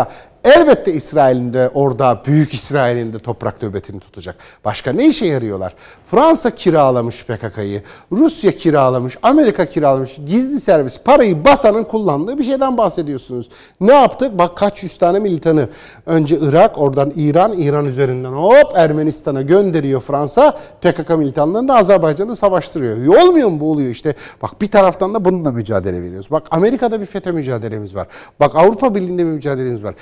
Elbette 0.44 0.92
İsrail'in 0.92 1.52
de 1.52 1.70
orada 1.74 2.22
Büyük 2.26 2.54
İsrail'in 2.54 3.12
de 3.12 3.18
toprak 3.18 3.62
nöbetini 3.62 4.00
tutacak. 4.00 4.36
Başka 4.64 4.92
ne 4.92 5.06
işe 5.06 5.26
yarıyorlar? 5.26 5.74
Fransa 6.06 6.50
kiralamış 6.50 7.24
PKK'yı, 7.24 7.82
Rusya 8.12 8.52
kiralamış, 8.52 9.18
Amerika 9.22 9.66
kiralamış, 9.66 10.16
gizli 10.26 10.60
servis 10.60 11.00
parayı 11.00 11.44
basanın 11.44 11.84
kullandığı 11.84 12.38
bir 12.38 12.44
şeyden 12.44 12.78
bahsediyorsunuz. 12.78 13.48
Ne 13.80 13.92
yaptık? 13.92 14.38
Bak 14.38 14.56
kaç 14.56 14.82
yüz 14.82 14.98
tane 14.98 15.18
militanı. 15.18 15.68
Önce 16.06 16.38
Irak, 16.40 16.78
oradan 16.78 17.12
İran, 17.16 17.52
İran 17.52 17.84
üzerinden 17.84 18.32
hop 18.32 18.72
Ermenistan'a 18.74 19.42
gönderiyor 19.42 20.00
Fransa. 20.00 20.58
PKK 20.80 21.10
militanlarını 21.10 21.76
Azerbaycan'da 21.76 22.36
savaştırıyor. 22.36 23.22
Olmuyor 23.22 23.48
mu 23.48 23.60
bu 23.60 23.70
oluyor 23.70 23.90
işte. 23.90 24.14
Bak 24.42 24.60
bir 24.60 24.70
taraftan 24.70 25.14
da 25.14 25.24
bununla 25.24 25.52
mücadele 25.52 26.02
veriyoruz. 26.02 26.30
Bak 26.30 26.42
Amerika'da 26.50 27.00
bir 27.00 27.06
FETÖ 27.06 27.32
mücadelemiz 27.32 27.94
var. 27.94 28.06
Bak 28.40 28.56
Avrupa 28.56 28.94
Birliği'nde 28.94 29.26
bir 29.26 29.30
mücadelemiz 29.30 29.82
var. 29.84 29.94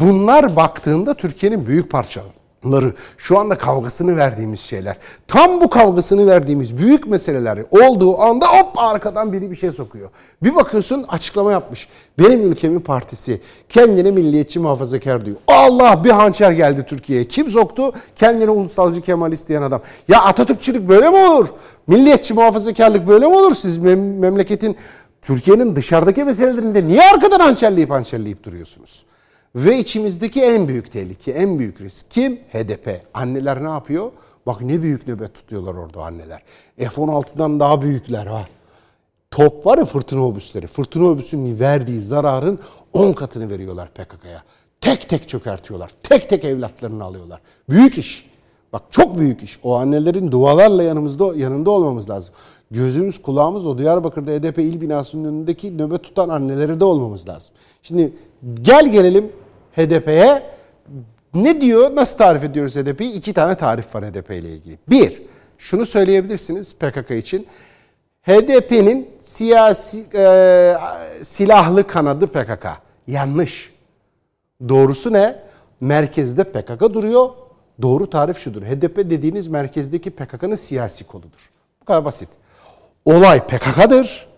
Bunlar 0.00 0.56
baktığında 0.56 1.14
Türkiye'nin 1.14 1.66
büyük 1.66 1.90
parçaları, 1.90 2.94
şu 3.18 3.38
anda 3.38 3.58
kavgasını 3.58 4.16
verdiğimiz 4.16 4.60
şeyler. 4.60 4.96
Tam 5.28 5.60
bu 5.60 5.70
kavgasını 5.70 6.26
verdiğimiz 6.26 6.78
büyük 6.78 7.06
meseleler 7.06 7.58
olduğu 7.70 8.20
anda 8.20 8.46
hop 8.46 8.78
arkadan 8.78 9.32
biri 9.32 9.50
bir 9.50 9.56
şey 9.56 9.72
sokuyor. 9.72 10.10
Bir 10.42 10.54
bakıyorsun 10.54 11.04
açıklama 11.08 11.52
yapmış. 11.52 11.88
Benim 12.18 12.52
ülkemin 12.52 12.80
partisi 12.80 13.40
kendine 13.68 14.10
milliyetçi 14.10 14.60
muhafazakar 14.60 15.26
diyor. 15.26 15.36
Allah 15.48 16.04
bir 16.04 16.10
hançer 16.10 16.52
geldi 16.52 16.84
Türkiye'ye. 16.88 17.28
Kim 17.28 17.50
soktu? 17.50 17.92
Kendine 18.16 18.50
ulusalcı 18.50 19.00
Kemalist 19.00 19.48
diyen 19.48 19.62
adam. 19.62 19.80
Ya 20.08 20.22
Atatürkçülük 20.22 20.88
böyle 20.88 21.10
mi 21.10 21.16
olur? 21.16 21.48
Milliyetçi 21.86 22.34
muhafazakarlık 22.34 23.08
böyle 23.08 23.26
mi 23.26 23.34
olur? 23.36 23.54
Siz 23.54 23.78
mem- 23.78 24.18
memleketin 24.18 24.76
Türkiye'nin 25.22 25.76
dışarıdaki 25.76 26.24
meselelerinde 26.24 26.86
niye 26.86 27.02
arkadan 27.02 27.40
hançerleyip 27.40 27.90
hançerleyip 27.90 28.44
duruyorsunuz? 28.44 29.04
Ve 29.54 29.78
içimizdeki 29.78 30.42
en 30.42 30.68
büyük 30.68 30.92
tehlike, 30.92 31.32
en 31.32 31.58
büyük 31.58 31.80
risk 31.80 32.10
kim? 32.10 32.36
HDP. 32.36 33.00
Anneler 33.14 33.64
ne 33.64 33.68
yapıyor? 33.68 34.12
Bak 34.46 34.60
ne 34.60 34.82
büyük 34.82 35.08
nöbet 35.08 35.34
tutuyorlar 35.34 35.74
orada 35.74 36.04
anneler. 36.04 36.42
F-16'dan 36.76 37.60
daha 37.60 37.82
büyükler 37.82 38.26
ha. 38.26 38.44
Top 39.30 39.66
var 39.66 39.78
ya 39.78 39.84
fırtına 39.84 40.26
obüsleri. 40.26 40.66
Fırtına 40.66 41.04
obüsünün 41.04 41.60
verdiği 41.60 42.00
zararın 42.00 42.58
10 42.92 43.12
katını 43.12 43.50
veriyorlar 43.50 43.88
PKK'ya. 43.88 44.42
Tek 44.80 45.08
tek 45.08 45.28
çökertiyorlar. 45.28 45.90
Tek 46.02 46.28
tek 46.28 46.44
evlatlarını 46.44 47.04
alıyorlar. 47.04 47.40
Büyük 47.68 47.98
iş. 47.98 48.30
Bak 48.72 48.82
çok 48.90 49.18
büyük 49.18 49.42
iş. 49.42 49.60
O 49.62 49.76
annelerin 49.76 50.32
dualarla 50.32 50.82
yanımızda 50.82 51.34
yanında 51.36 51.70
olmamız 51.70 52.10
lazım. 52.10 52.34
Gözümüz 52.70 53.22
kulağımız 53.22 53.66
o 53.66 53.78
Diyarbakır'da 53.78 54.30
HDP 54.30 54.58
il 54.58 54.80
binasının 54.80 55.24
önündeki 55.24 55.78
nöbet 55.78 56.02
tutan 56.02 56.28
annelere 56.28 56.80
de 56.80 56.84
olmamız 56.84 57.28
lazım. 57.28 57.54
Şimdi 57.82 58.12
gel 58.62 58.92
gelelim 58.92 59.32
HDP'ye 59.76 60.42
Ne 61.34 61.60
diyor? 61.60 61.96
Nasıl 61.96 62.18
tarif 62.18 62.44
ediyoruz 62.44 62.76
HDP'yi? 62.76 63.12
İki 63.12 63.32
tane 63.32 63.54
tarif 63.54 63.94
var 63.94 64.04
HDP 64.04 64.30
ile 64.30 64.48
ilgili. 64.48 64.78
Bir, 64.88 65.22
şunu 65.58 65.86
söyleyebilirsiniz 65.86 66.74
PKK 66.74 67.10
için. 67.10 67.46
HDP'nin 68.22 69.10
siyasi 69.20 70.06
e, 70.14 70.74
silahlı 71.22 71.86
kanadı 71.86 72.26
PKK. 72.26 72.66
Yanlış. 73.06 73.72
Doğrusu 74.68 75.12
ne? 75.12 75.36
Merkezde 75.80 76.44
PKK 76.44 76.80
duruyor. 76.80 77.28
Doğru 77.82 78.10
tarif 78.10 78.38
şudur. 78.38 78.62
HDP 78.62 78.96
dediğiniz 78.96 79.48
merkezdeki 79.48 80.10
PKK'nın 80.10 80.54
siyasi 80.54 81.04
koludur. 81.04 81.50
Bu 81.80 81.84
kadar 81.84 82.04
basit. 82.04 82.28
Olay 83.04 83.46
PKK'dır. 83.46 84.28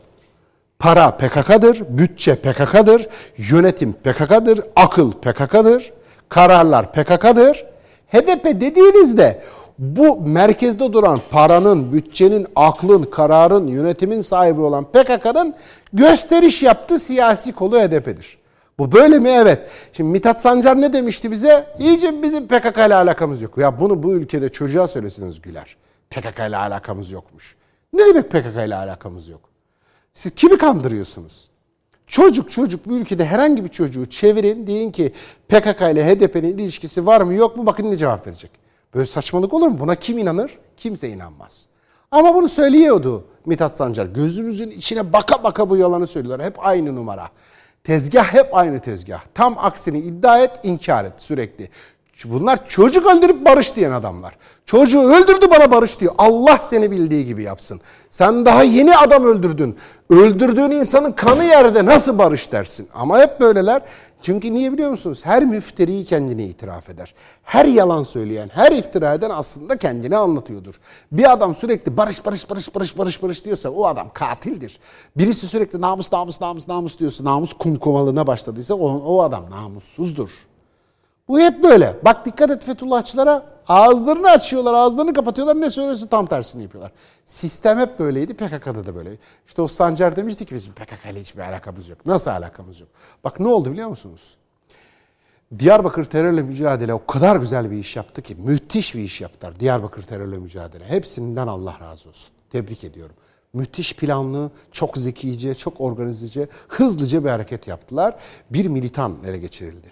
Para 0.81 1.11
PKK'dır, 1.17 1.83
bütçe 1.89 2.35
PKK'dır, 2.35 3.09
yönetim 3.37 3.93
PKK'dır, 3.93 4.61
akıl 4.77 5.13
PKK'dır, 5.13 5.93
kararlar 6.29 6.93
PKK'dır. 6.93 7.65
HDP 8.09 8.45
dediğinizde 8.45 9.43
bu 9.79 10.21
merkezde 10.21 10.93
duran 10.93 11.21
paranın, 11.31 11.93
bütçenin, 11.93 12.47
aklın, 12.57 13.03
kararın, 13.03 13.67
yönetimin 13.67 14.21
sahibi 14.21 14.61
olan 14.61 14.85
PKK'nın 14.85 15.55
gösteriş 15.93 16.63
yaptığı 16.63 16.99
siyasi 16.99 17.53
kolu 17.53 17.81
HDP'dir. 17.81 18.39
Bu 18.79 18.93
böyle 18.93 19.19
mi? 19.19 19.29
Evet. 19.29 19.61
Şimdi 19.93 20.11
Mithat 20.11 20.43
Sancar 20.43 20.81
ne 20.81 20.93
demişti 20.93 21.31
bize? 21.31 21.67
İyice 21.79 22.23
bizim 22.23 22.47
PKK 22.49 22.77
ile 22.77 22.95
alakamız 22.95 23.43
yok. 23.43 23.59
Ya 23.59 23.81
bunu 23.81 24.03
bu 24.03 24.13
ülkede 24.13 24.49
çocuğa 24.49 24.89
söyleseniz 24.89 25.41
güler. 25.41 25.77
PKK 26.11 26.39
ile 26.49 26.57
alakamız 26.57 27.11
yokmuş. 27.11 27.57
Ne 27.93 28.07
demek 28.07 28.31
PKK 28.31 28.67
ile 28.67 28.75
alakamız 28.75 29.29
yok? 29.29 29.50
Siz 30.13 30.35
kimi 30.35 30.59
kandırıyorsunuz? 30.59 31.51
Çocuk 32.07 32.51
çocuk 32.51 32.87
bu 32.87 32.97
ülkede 32.97 33.25
herhangi 33.25 33.65
bir 33.65 33.69
çocuğu 33.69 34.07
çevirin 34.07 34.67
deyin 34.67 34.93
ki 34.93 35.13
PKK 35.49 35.81
ile 35.81 36.07
HDP'nin 36.07 36.59
ilişkisi 36.59 37.07
var 37.07 37.21
mı 37.21 37.35
yok 37.35 37.57
mu 37.57 37.67
bakın 37.67 37.91
ne 37.91 37.97
cevap 37.97 38.27
verecek. 38.27 38.51
Böyle 38.95 39.07
saçmalık 39.07 39.55
olur 39.55 39.69
mu? 39.69 39.81
Buna 39.81 39.95
kim 39.95 40.19
inanır? 40.19 40.59
Kimse 40.77 41.09
inanmaz. 41.09 41.67
Ama 42.11 42.35
bunu 42.35 42.49
söylüyordu 42.49 43.25
Mithat 43.47 43.77
Sancar. 43.77 44.07
Gözümüzün 44.07 44.71
içine 44.71 45.13
baka 45.13 45.43
baka 45.43 45.69
bu 45.69 45.77
yalanı 45.77 46.07
söylüyorlar. 46.07 46.47
Hep 46.47 46.67
aynı 46.67 46.97
numara. 46.97 47.29
Tezgah 47.85 48.35
hep 48.35 48.57
aynı 48.57 48.81
tezgah. 48.81 49.21
Tam 49.35 49.55
aksini 49.59 49.99
iddia 49.99 50.39
et, 50.39 50.51
inkar 50.63 51.05
et 51.05 51.13
sürekli. 51.17 51.69
Bunlar 52.25 52.69
çocuk 52.69 53.07
öldürüp 53.07 53.45
barış 53.45 53.77
diyen 53.77 53.93
adamlar. 53.93 54.37
Çocuğu 54.65 55.01
öldürdü 55.01 55.51
bana 55.51 55.71
barış 55.71 56.01
diyor. 56.01 56.15
Allah 56.19 56.61
seni 56.71 56.91
bildiği 56.91 57.25
gibi 57.25 57.43
yapsın. 57.43 57.81
Sen 58.11 58.47
daha 58.47 58.63
yeni 58.63 58.97
adam 58.97 59.25
öldürdün. 59.25 59.77
Öldürdüğün 60.11 60.71
insanın 60.71 61.13
kanı 61.13 61.45
yerde 61.45 61.85
nasıl 61.87 62.19
barış 62.19 62.53
dersin? 62.53 62.89
Ama 62.95 63.19
hep 63.19 63.41
böyleler. 63.41 63.83
Çünkü 64.23 64.53
niye 64.53 64.73
biliyor 64.73 64.91
musunuz? 64.91 65.27
Her 65.27 65.45
müfteri 65.45 66.05
kendini 66.05 66.45
itiraf 66.45 66.91
eder. 66.91 67.15
Her 67.43 67.65
yalan 67.65 68.03
söyleyen, 68.03 68.51
her 68.55 68.73
iftira 68.73 69.15
eden 69.15 69.31
aslında 69.31 69.77
kendini 69.77 70.17
anlatıyordur. 70.17 70.75
Bir 71.13 71.33
adam 71.33 71.55
sürekli 71.55 71.97
barış 71.97 72.27
barış 72.27 72.51
barış 72.51 72.75
barış 72.75 72.99
barış 72.99 73.23
barış 73.23 73.45
diyorsa 73.45 73.71
o 73.71 73.87
adam 73.87 74.11
katildir. 74.15 74.81
Birisi 75.17 75.47
sürekli 75.47 75.81
namus 75.81 76.13
namus 76.13 76.41
namus 76.41 76.69
namus 76.69 76.99
diyorsa 76.99 77.25
namus 77.25 77.53
kumkumalığına 77.53 78.27
başladıysa 78.27 78.75
o, 78.75 78.89
o 78.89 79.23
adam 79.23 79.51
namussuzdur. 79.51 80.31
Bu 81.31 81.41
hep 81.41 81.63
böyle. 81.63 81.97
Bak 82.05 82.27
dikkat 82.27 82.51
et 82.51 82.65
Fethullahçılara 82.65 83.47
ağızlarını 83.69 84.31
açıyorlar, 84.31 84.75
ağızlarını 84.75 85.13
kapatıyorlar. 85.13 85.61
Ne 85.61 85.71
söylüyorsa 85.71 86.07
tam 86.07 86.27
tersini 86.27 86.63
yapıyorlar. 86.63 86.93
Sistem 87.25 87.79
hep 87.79 87.99
böyleydi, 87.99 88.35
PKK'da 88.35 88.87
da 88.87 88.95
böyle. 88.95 89.11
İşte 89.47 89.63
o 89.63 89.67
Sancar 89.67 90.17
demişti 90.17 90.45
ki 90.45 90.55
bizim 90.55 90.73
PKK 90.73 91.11
ile 91.13 91.21
hiçbir 91.21 91.41
alakamız 91.41 91.89
yok. 91.89 92.07
Nasıl 92.07 92.31
alakamız 92.31 92.81
yok? 92.81 92.89
Bak 93.25 93.41
ne 93.41 93.49
oldu 93.49 93.73
biliyor 93.73 93.89
musunuz? 93.89 94.37
Diyarbakır 95.59 96.05
terörle 96.05 96.43
mücadele 96.43 96.95
o 96.95 97.07
kadar 97.07 97.37
güzel 97.37 97.71
bir 97.71 97.77
iş 97.77 97.97
yaptı 97.97 98.23
ki 98.23 98.35
müthiş 98.35 98.95
bir 98.95 99.01
iş 99.01 99.21
yaptılar. 99.21 99.61
Diyarbakır 99.61 100.03
terörle 100.03 100.39
mücadele. 100.39 100.85
Hepsinden 100.85 101.47
Allah 101.47 101.77
razı 101.81 102.09
olsun. 102.09 102.31
Tebrik 102.53 102.85
ediyorum. 102.85 103.17
Müthiş 103.53 103.97
planlı, 103.97 104.51
çok 104.73 104.99
zekice, 104.99 105.55
çok 105.55 105.81
organizece, 105.81 106.49
hızlıca 106.69 107.25
bir 107.25 107.31
hareket 107.31 107.67
yaptılar. 107.67 108.15
Bir 108.51 108.67
militan 108.67 109.17
ele 109.27 109.39
geçirildi 109.39 109.90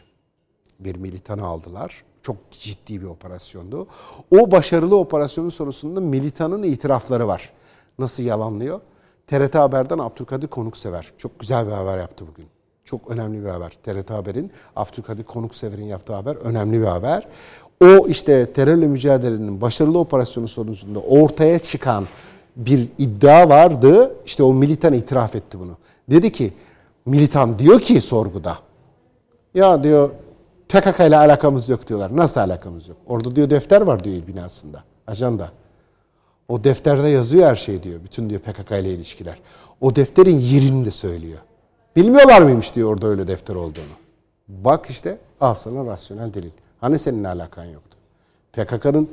bir 0.79 0.97
militanı 0.97 1.47
aldılar. 1.47 2.05
Çok 2.23 2.37
ciddi 2.51 3.01
bir 3.01 3.07
operasyondu. 3.07 3.87
O 4.31 4.51
başarılı 4.51 4.97
operasyonun 4.97 5.49
sonrasında 5.49 6.01
militanın 6.01 6.63
itirafları 6.63 7.29
var. 7.29 7.53
Nasıl 7.99 8.23
yalanlıyor? 8.23 8.81
TRT 9.27 9.55
Haber'den 9.55 9.99
Abdülkadir 9.99 10.47
Konuksever. 10.49 11.13
Çok 11.19 11.39
güzel 11.39 11.67
bir 11.67 11.73
haber 11.73 11.99
yaptı 11.99 12.25
bugün. 12.29 12.47
Çok 12.85 13.11
önemli 13.11 13.45
bir 13.45 13.49
haber. 13.49 13.71
TRT 13.85 14.11
Haber'in 14.11 14.51
Abdülkadir 14.77 15.25
Konuksever'in 15.25 15.85
yaptığı 15.85 16.15
haber 16.15 16.37
önemli 16.37 16.81
bir 16.81 16.87
haber. 16.87 17.29
O 17.85 18.07
işte 18.09 18.53
terörle 18.53 18.87
mücadelenin 18.87 19.61
başarılı 19.61 19.99
operasyonu 19.99 20.49
sonucunda 20.49 20.99
ortaya 21.01 21.59
çıkan 21.59 22.09
bir 22.57 22.89
iddia 22.99 23.49
vardı. 23.49 24.17
İşte 24.27 24.43
o 24.43 24.55
militan 24.55 24.93
itiraf 24.93 25.37
etti 25.37 25.61
bunu. 25.61 25.77
Dedi 26.11 26.33
ki 26.33 26.53
militan 27.07 27.59
diyor 27.59 27.81
ki 27.81 28.01
sorguda 28.01 28.59
ya 29.55 29.85
diyor 29.85 30.11
PKK 30.69 31.01
ile 31.01 31.17
alakamız 31.17 31.69
yok 31.69 31.89
diyorlar. 31.89 32.17
Nasıl 32.17 32.41
alakamız 32.41 32.89
yok? 32.89 32.97
Orada 33.07 33.37
diyor 33.37 33.51
defter 33.51 33.81
var 33.81 34.05
diyor 34.05 34.27
binasında. 34.27 34.85
Ajanda. 35.07 35.51
O 36.49 36.65
defterde 36.65 37.09
yazıyor 37.09 37.49
her 37.49 37.57
şey 37.57 37.83
diyor. 37.83 38.01
Bütün 38.05 38.31
diyor 38.31 38.41
PKK 38.41 38.71
ile 38.71 38.95
ilişkiler. 38.95 39.41
O 39.81 39.97
defterin 39.97 40.39
yerini 40.39 40.85
de 40.85 40.91
söylüyor. 40.91 41.39
Bilmiyorlar 41.97 42.43
mıymış 42.43 42.75
diyor 42.75 42.93
orada 42.93 43.07
öyle 43.07 43.29
defter 43.29 43.55
olduğunu. 43.55 43.95
Bak 44.49 44.91
işte 44.91 45.19
al 45.41 45.55
sana 45.55 45.87
rasyonel 45.87 46.35
delil. 46.35 46.51
Hani 46.81 46.99
senin 46.99 47.25
alakan 47.25 47.65
yoktu? 47.65 47.97
PKK'nın 48.53 49.11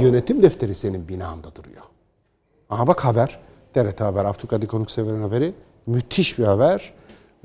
yönetim 0.00 0.42
defteri 0.42 0.74
senin 0.74 1.08
binanda 1.08 1.54
duruyor. 1.54 1.82
Aha 2.70 2.86
bak 2.86 3.04
haber. 3.04 3.40
TRT 3.74 4.00
Haber, 4.00 4.24
Abdülkadir 4.24 4.66
Konuksever'in 4.66 5.22
haberi. 5.22 5.54
Müthiş 5.86 6.38
bir 6.38 6.44
haber. 6.44 6.92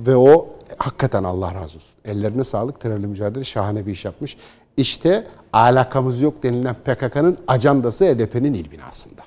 Ve 0.08 0.16
o 0.16 0.50
hakikaten 0.78 1.24
Allah 1.24 1.54
razı 1.54 1.78
olsun. 1.78 1.96
Ellerine 2.06 2.44
sağlık 2.44 2.80
terörle 2.80 3.08
mücadele 3.08 3.44
şahane 3.44 3.86
bir 3.86 3.92
iş 3.92 4.06
yapmış. 4.06 4.38
İşte 4.78 5.28
alakamız 5.54 6.22
yok 6.22 6.44
denilen 6.44 6.76
PKK'nın 6.76 7.38
ajandası 7.48 8.06
HDP'nin 8.06 8.54
il 8.54 8.72
binasında. 8.72 9.22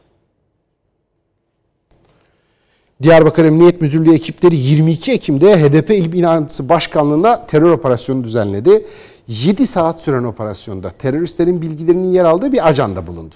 Diyarbakır 3.02 3.44
Emniyet 3.44 3.80
Müdürlüğü 3.80 4.14
ekipleri 4.14 4.56
22 4.56 5.12
Ekim'de 5.12 5.62
HDP 5.62 5.90
il 5.90 6.12
binası 6.12 6.68
başkanlığına 6.68 7.46
terör 7.46 7.70
operasyonu 7.70 8.24
düzenledi. 8.24 8.86
7 9.28 9.66
saat 9.66 10.00
süren 10.00 10.24
operasyonda 10.24 10.90
teröristlerin 10.90 11.62
bilgilerinin 11.62 12.12
yer 12.12 12.24
aldığı 12.24 12.52
bir 12.52 12.68
ajanda 12.68 13.06
bulundu. 13.06 13.34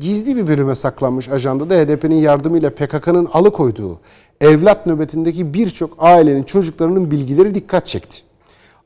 Gizli 0.00 0.36
bir 0.36 0.46
bölüme 0.46 0.74
saklanmış 0.74 1.28
ajandada 1.28 1.74
HDP'nin 1.74 2.14
yardımıyla 2.14 2.70
PKK'nın 2.70 3.28
alıkoyduğu 3.32 3.98
evlat 4.40 4.86
nöbetindeki 4.86 5.54
birçok 5.54 5.90
ailenin 5.98 6.42
çocuklarının 6.42 7.10
bilgileri 7.10 7.54
dikkat 7.54 7.86
çekti. 7.86 8.16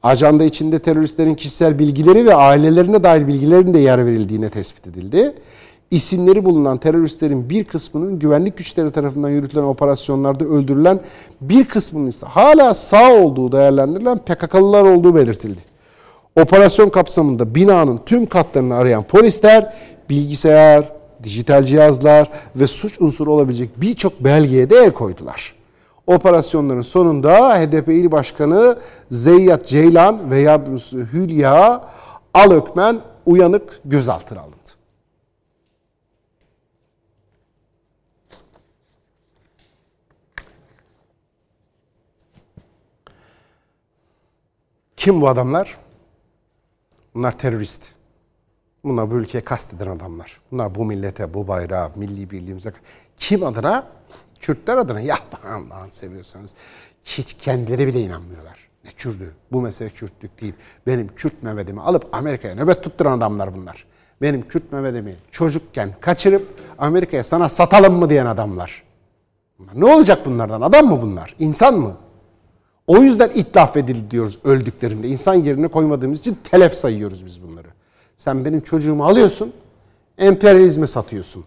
Ajanda 0.02 0.44
içinde 0.44 0.78
teröristlerin 0.78 1.34
kişisel 1.34 1.78
bilgileri 1.78 2.26
ve 2.26 2.34
ailelerine 2.34 3.04
dair 3.04 3.26
bilgilerin 3.26 3.74
de 3.74 3.78
yer 3.78 4.06
verildiğine 4.06 4.48
tespit 4.50 4.86
edildi. 4.86 5.34
İsimleri 5.90 6.44
bulunan 6.44 6.78
teröristlerin 6.78 7.50
bir 7.50 7.64
kısmının 7.64 8.18
güvenlik 8.18 8.56
güçleri 8.56 8.90
tarafından 8.90 9.28
yürütülen 9.28 9.62
operasyonlarda 9.62 10.44
öldürülen 10.44 11.00
bir 11.40 11.64
kısmının 11.64 12.06
ise 12.06 12.26
hala 12.26 12.74
sağ 12.74 13.12
olduğu 13.12 13.52
değerlendirilen 13.52 14.18
PKK'lılar 14.18 14.82
olduğu 14.82 15.14
belirtildi. 15.14 15.60
Operasyon 16.40 16.88
kapsamında 16.88 17.54
binanın 17.54 18.00
tüm 18.06 18.26
katlarını 18.26 18.74
arayan 18.74 19.02
polisler 19.02 19.74
bilgisayar, 20.10 21.03
dijital 21.24 21.64
cihazlar 21.64 22.30
ve 22.56 22.66
suç 22.66 23.01
unsuru 23.01 23.32
olabilecek 23.32 23.80
birçok 23.80 24.24
belgeye 24.24 24.70
de 24.70 24.76
el 24.76 24.90
koydular. 24.90 25.55
Operasyonların 26.06 26.80
sonunda 26.80 27.60
HDP 27.60 27.88
İl 27.88 28.12
Başkanı 28.12 28.78
Zeyyat 29.10 29.66
Ceylan 29.66 30.30
ve 30.30 30.40
yardımcısı 30.40 31.09
Hülya 31.12 31.84
Alökmen 32.34 33.01
uyanık 33.26 33.80
gözaltına 33.84 34.40
alındı. 34.40 34.55
Kim 44.96 45.20
bu 45.20 45.28
adamlar? 45.28 45.78
Bunlar 47.14 47.38
terörist. 47.38 47.93
Bunlar 48.85 49.11
bu 49.11 49.15
ülkeye 49.15 49.40
kasteden 49.40 49.86
adamlar. 49.86 50.40
Bunlar 50.52 50.74
bu 50.74 50.85
millete, 50.85 51.35
bu 51.35 51.48
bayrağa, 51.48 51.90
milli 51.97 52.31
birliğimize... 52.31 52.73
Kim 53.16 53.44
adına? 53.44 53.86
Kürtler 54.40 54.77
adına. 54.77 55.01
Ya 55.01 55.19
Allah'ın 55.44 55.90
seviyorsanız. 55.90 56.55
Hiç 57.05 57.35
kendileri 57.35 57.86
bile 57.86 58.01
inanmıyorlar. 58.01 58.69
Ne 58.85 58.90
Kürtü? 58.90 59.35
Bu 59.52 59.61
mesele 59.62 59.89
Kürtlük 59.89 60.40
değil. 60.40 60.55
Benim 60.86 61.09
Kürt 61.09 61.43
Mehmet'imi 61.43 61.81
alıp 61.81 62.15
Amerika'ya 62.15 62.55
nöbet 62.55 62.82
tutturan 62.82 63.19
adamlar 63.19 63.55
bunlar. 63.55 63.86
Benim 64.23 64.48
Kürt 64.48 64.73
Mehmet'imi 64.73 65.16
çocukken 65.31 65.90
kaçırıp 66.01 66.61
Amerika'ya 66.78 67.24
sana 67.24 67.48
satalım 67.48 67.94
mı 67.94 68.11
diyen 68.11 68.27
adamlar. 68.27 68.82
Ne 69.74 69.85
olacak 69.85 70.27
bunlardan? 70.27 70.61
Adam 70.61 70.86
mı 70.86 71.02
bunlar? 71.02 71.36
İnsan 71.39 71.74
mı? 71.74 71.97
O 72.86 72.98
yüzden 72.98 73.31
itlaf 73.35 73.77
edildi 73.77 74.11
diyoruz 74.11 74.39
öldüklerinde. 74.44 75.09
İnsan 75.09 75.35
yerine 75.35 75.69
koymadığımız 75.69 76.19
için 76.19 76.39
telef 76.44 76.74
sayıyoruz 76.74 77.27
biz 77.27 77.43
bunları. 77.43 77.69
Sen 78.24 78.44
benim 78.44 78.60
çocuğumu 78.60 79.05
alıyorsun, 79.05 79.52
emperyalizme 80.18 80.86
satıyorsun. 80.86 81.44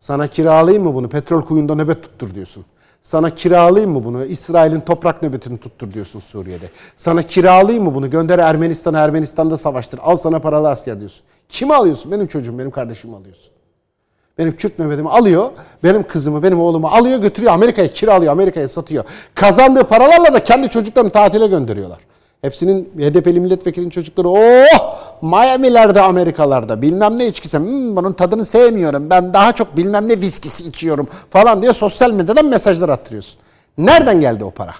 Sana 0.00 0.26
kiralayayım 0.26 0.84
mı 0.84 0.94
bunu? 0.94 1.08
Petrol 1.08 1.42
kuyunda 1.42 1.74
nöbet 1.74 2.02
tuttur 2.02 2.34
diyorsun. 2.34 2.64
Sana 3.02 3.34
kiralayayım 3.34 3.90
mı 3.92 4.04
bunu? 4.04 4.24
İsrail'in 4.24 4.80
toprak 4.80 5.22
nöbetini 5.22 5.58
tuttur 5.58 5.92
diyorsun 5.92 6.20
Suriye'de. 6.20 6.70
Sana 6.96 7.22
kiralayayım 7.22 7.84
mı 7.84 7.94
bunu? 7.94 8.10
Gönder 8.10 8.38
Ermenistan'a, 8.38 8.98
Ermenistan'da 8.98 9.56
savaştır. 9.56 10.00
Al 10.02 10.16
sana 10.16 10.38
paralı 10.38 10.68
asker 10.70 10.98
diyorsun. 10.98 11.24
Kimi 11.48 11.74
alıyorsun? 11.74 12.12
Benim 12.12 12.26
çocuğum, 12.26 12.58
benim 12.58 12.70
kardeşimi 12.70 13.16
alıyorsun. 13.16 13.52
Benim 14.38 14.56
Kürt 14.56 14.78
Mehmet'imi 14.78 15.08
alıyor, 15.08 15.50
benim 15.84 16.02
kızımı, 16.02 16.42
benim 16.42 16.60
oğlumu 16.60 16.86
alıyor, 16.86 17.18
götürüyor 17.18 17.52
Amerika'ya 17.52 17.88
kiralıyor, 17.88 18.32
Amerika'ya 18.32 18.68
satıyor. 18.68 19.04
Kazandığı 19.34 19.84
paralarla 19.84 20.34
da 20.34 20.44
kendi 20.44 20.68
çocuklarını 20.68 21.10
tatile 21.10 21.46
gönderiyorlar. 21.46 21.98
Hepsinin 22.42 22.84
HDP'li 22.98 23.40
milletvekilinin 23.40 23.90
çocukları 23.90 24.28
oh 24.28 24.98
Miami'lerde 25.22 26.00
Amerikalarda 26.00 26.82
bilmem 26.82 27.18
ne 27.18 27.26
içkisi 27.26 27.58
hmm, 27.58 27.96
bunun 27.96 28.12
tadını 28.12 28.44
sevmiyorum 28.44 29.10
ben 29.10 29.34
daha 29.34 29.52
çok 29.52 29.76
bilmem 29.76 30.08
ne 30.08 30.20
viskisi 30.20 30.64
içiyorum 30.64 31.08
falan 31.30 31.62
diye 31.62 31.72
sosyal 31.72 32.10
medyadan 32.10 32.46
mesajlar 32.46 32.88
attırıyorsun. 32.88 33.40
Nereden 33.78 34.20
geldi 34.20 34.44
o 34.44 34.50
para? 34.50 34.74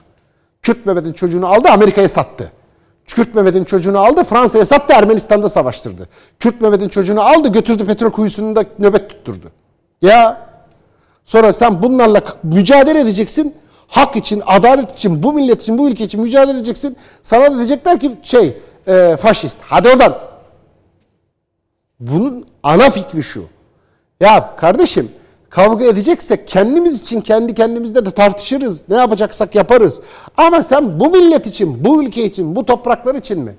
Kürt 0.63 0.87
Mehmet'in 0.87 1.13
çocuğunu 1.13 1.47
aldı 1.47 1.69
Amerika'ya 1.69 2.09
sattı. 2.09 2.53
Kürt 3.07 3.35
Mehmet'in 3.35 3.65
çocuğunu 3.65 3.99
aldı 3.99 4.25
Fransa'ya 4.25 4.65
sattı 4.65 4.93
Ermenistan'da 4.93 5.49
savaştırdı. 5.49 6.09
Kürt 6.39 6.61
Mehmet'in 6.61 6.89
çocuğunu 6.89 7.21
aldı 7.21 7.49
götürdü 7.49 7.85
petrol 7.87 8.11
kuyusunda 8.11 8.65
nöbet 8.79 9.11
tutturdu. 9.11 9.47
Ya 10.03 10.49
sonra 11.25 11.53
sen 11.53 11.83
bunlarla 11.83 12.23
mücadele 12.43 13.01
edeceksin. 13.01 13.55
Hak 13.93 14.17
için, 14.17 14.43
adalet 14.47 14.93
için, 14.93 15.23
bu 15.23 15.33
millet 15.33 15.63
için, 15.63 15.79
bu 15.79 15.89
ülke 15.89 16.05
için 16.05 16.21
mücadele 16.21 16.57
edeceksin. 16.57 16.97
Sana 17.23 17.53
da 17.53 17.57
diyecekler 17.57 18.01
ki 18.01 18.11
şey 18.23 18.57
e, 18.89 19.17
faşist. 19.17 19.59
Hadi 19.63 19.89
oradan. 19.89 20.19
Bunun 22.01 22.47
ana 22.63 22.91
fikri 22.91 23.23
şu. 23.23 23.45
Ya 24.21 24.57
kardeşim 24.57 25.11
kavga 25.51 25.85
edeceksek 25.85 26.49
kendimiz 26.49 27.01
için 27.01 27.21
kendi 27.21 27.55
kendimizde 27.55 28.07
de 28.07 28.11
tartışırız. 28.11 28.89
Ne 28.89 28.97
yapacaksak 28.97 29.55
yaparız. 29.55 30.01
Ama 30.37 30.63
sen 30.63 31.01
bu 31.01 31.11
millet 31.11 31.47
için, 31.47 31.85
bu 31.85 32.03
ülke 32.03 32.25
için, 32.25 32.57
bu 32.57 32.67
topraklar 32.67 33.15
için 33.15 33.41
mi? 33.41 33.55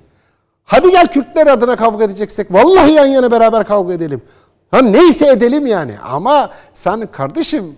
Hadi 0.64 0.90
gel 0.90 1.06
Kürtler 1.06 1.46
adına 1.46 1.76
kavga 1.76 2.04
edeceksek 2.04 2.52
vallahi 2.52 2.92
yan 2.92 3.06
yana 3.06 3.30
beraber 3.30 3.66
kavga 3.66 3.92
edelim. 3.92 4.22
Ha 4.70 4.82
neyse 4.82 5.26
edelim 5.26 5.66
yani. 5.66 5.94
Ama 6.10 6.50
sen 6.72 7.06
kardeşim 7.06 7.76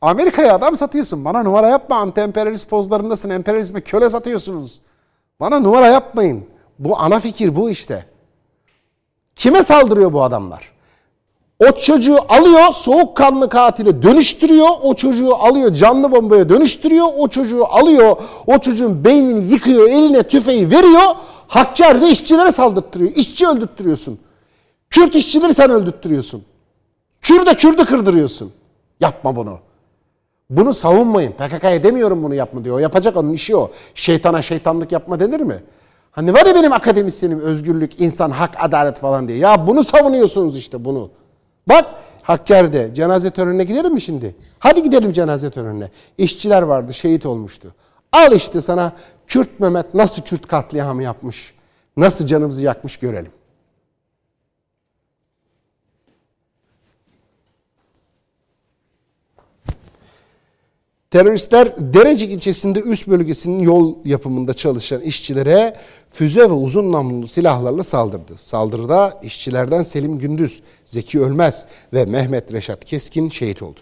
Amerika'ya 0.00 0.54
adam 0.54 0.76
satıyorsun. 0.76 1.24
Bana 1.24 1.42
numara 1.42 1.68
yapma. 1.68 1.96
Anti-emperyalist 1.96 2.68
pozlarındasın. 2.68 3.30
Emperyalizme 3.30 3.80
köle 3.80 4.10
satıyorsunuz. 4.10 4.80
Bana 5.40 5.60
numara 5.60 5.86
yapmayın. 5.86 6.44
Bu 6.78 6.98
ana 6.98 7.20
fikir 7.20 7.56
bu 7.56 7.70
işte. 7.70 8.06
Kime 9.36 9.62
saldırıyor 9.62 10.12
bu 10.12 10.22
adamlar? 10.22 10.72
O 11.68 11.72
çocuğu 11.72 12.18
alıyor 12.28 12.72
soğukkanlı 12.72 13.48
katile 13.48 14.02
dönüştürüyor. 14.02 14.68
O 14.82 14.94
çocuğu 14.94 15.34
alıyor 15.34 15.72
canlı 15.72 16.12
bombaya 16.12 16.48
dönüştürüyor. 16.48 17.06
O 17.18 17.28
çocuğu 17.28 17.64
alıyor 17.64 18.16
o 18.46 18.58
çocuğun 18.58 19.04
beynini 19.04 19.52
yıkıyor 19.52 19.88
eline 19.88 20.22
tüfeği 20.22 20.70
veriyor. 20.70 21.14
Hakkari'de 21.48 22.08
işçilere 22.08 22.50
saldırttırıyor. 22.50 23.10
İşçi 23.10 23.48
öldürttürüyorsun. 23.48 24.18
Kürt 24.90 25.14
işçileri 25.14 25.54
sen 25.54 25.70
öldürttürüyorsun. 25.70 26.44
Kürde 27.20 27.54
Kürdü 27.54 27.84
kırdırıyorsun. 27.84 28.52
Yapma 29.00 29.36
bunu. 29.36 29.58
Bunu 30.50 30.72
savunmayın. 30.72 31.32
PKK'ya 31.32 31.82
demiyorum 31.82 32.22
bunu 32.22 32.34
yapma 32.34 32.64
diyor. 32.64 32.76
O 32.76 32.78
yapacak 32.78 33.16
onun 33.16 33.32
işi 33.32 33.56
o. 33.56 33.70
Şeytana 33.94 34.42
şeytanlık 34.42 34.92
yapma 34.92 35.20
denir 35.20 35.40
mi? 35.40 35.62
Hani 36.10 36.34
var 36.34 36.46
ya 36.46 36.54
benim 36.54 36.72
akademisyenim 36.72 37.40
özgürlük, 37.40 38.00
insan, 38.00 38.30
hak, 38.30 38.50
adalet 38.58 38.98
falan 38.98 39.28
diye. 39.28 39.38
Ya 39.38 39.66
bunu 39.66 39.84
savunuyorsunuz 39.84 40.56
işte 40.56 40.84
bunu. 40.84 41.10
Bak 41.68 41.84
Hakkari'de 42.22 42.94
cenaze 42.94 43.30
törenine 43.30 43.64
gidelim 43.64 43.94
mi 43.94 44.00
şimdi? 44.00 44.36
Hadi 44.58 44.82
gidelim 44.82 45.12
cenaze 45.12 45.50
törenine. 45.50 45.90
İşçiler 46.18 46.62
vardı, 46.62 46.94
şehit 46.94 47.26
olmuştu. 47.26 47.74
Al 48.12 48.32
işte 48.32 48.60
sana 48.60 48.92
Kürt 49.26 49.60
Mehmet 49.60 49.94
nasıl 49.94 50.22
Kürt 50.22 50.46
katliamı 50.46 51.02
yapmış, 51.02 51.54
nasıl 51.96 52.26
canımızı 52.26 52.62
yakmış 52.62 52.96
görelim. 52.96 53.32
Teröristler 61.16 61.72
Derecik 61.78 62.32
ilçesinde 62.32 62.80
üst 62.80 63.08
bölgesinin 63.08 63.60
yol 63.60 63.94
yapımında 64.04 64.54
çalışan 64.54 65.00
işçilere 65.00 65.76
füze 66.10 66.40
ve 66.40 66.52
uzun 66.52 66.92
namlulu 66.92 67.26
silahlarla 67.26 67.82
saldırdı. 67.82 68.34
Saldırıda 68.36 69.20
işçilerden 69.22 69.82
Selim 69.82 70.18
Gündüz, 70.18 70.62
Zeki 70.84 71.20
Ölmez 71.20 71.66
ve 71.92 72.04
Mehmet 72.04 72.52
Reşat 72.52 72.84
Keskin 72.84 73.28
şehit 73.28 73.62
oldu. 73.62 73.80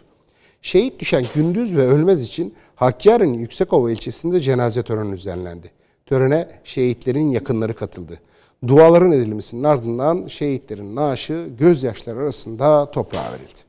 Şehit 0.62 1.00
düşen 1.00 1.24
Gündüz 1.34 1.76
ve 1.76 1.82
Ölmez 1.86 2.22
için 2.22 2.54
Hakkari'nin 2.74 3.38
Yüksekova 3.38 3.90
ilçesinde 3.90 4.40
cenaze 4.40 4.82
töreni 4.82 5.12
düzenlendi. 5.12 5.70
Törene 6.06 6.48
şehitlerin 6.64 7.28
yakınları 7.28 7.74
katıldı. 7.74 8.18
Duaların 8.66 9.12
edilmesinin 9.12 9.64
ardından 9.64 10.26
şehitlerin 10.26 10.96
naaşı 10.96 11.46
gözyaşları 11.58 12.18
arasında 12.18 12.90
toprağa 12.90 13.32
verildi. 13.32 13.63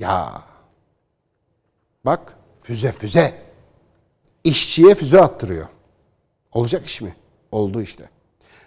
Ya 0.00 0.42
bak 2.04 2.36
füze 2.62 2.92
füze. 2.92 3.34
İşçiye 4.44 4.94
füze 4.94 5.20
attırıyor. 5.20 5.68
Olacak 6.52 6.86
iş 6.86 7.00
mi? 7.00 7.14
Oldu 7.52 7.82
işte. 7.82 8.08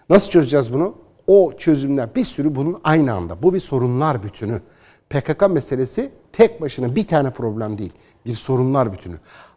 Nasıl 0.09 0.31
çözeceğiz 0.31 0.73
bunu? 0.73 0.95
O 1.27 1.53
çözümler 1.57 2.15
bir 2.15 2.23
sürü 2.23 2.55
bunun 2.55 2.81
aynı 2.83 3.13
anda. 3.13 3.43
Bu 3.43 3.53
bir 3.53 3.59
sorunlar 3.59 4.23
bütünü. 4.23 4.61
PKK 5.09 5.49
meselesi 5.49 6.11
tek 6.31 6.61
başına 6.61 6.95
bir 6.95 7.07
tane 7.07 7.31
problem 7.31 7.77
değil. 7.77 7.93
Bir 8.25 8.33
sorunlar 8.33 8.93
bütünü. 8.93 9.15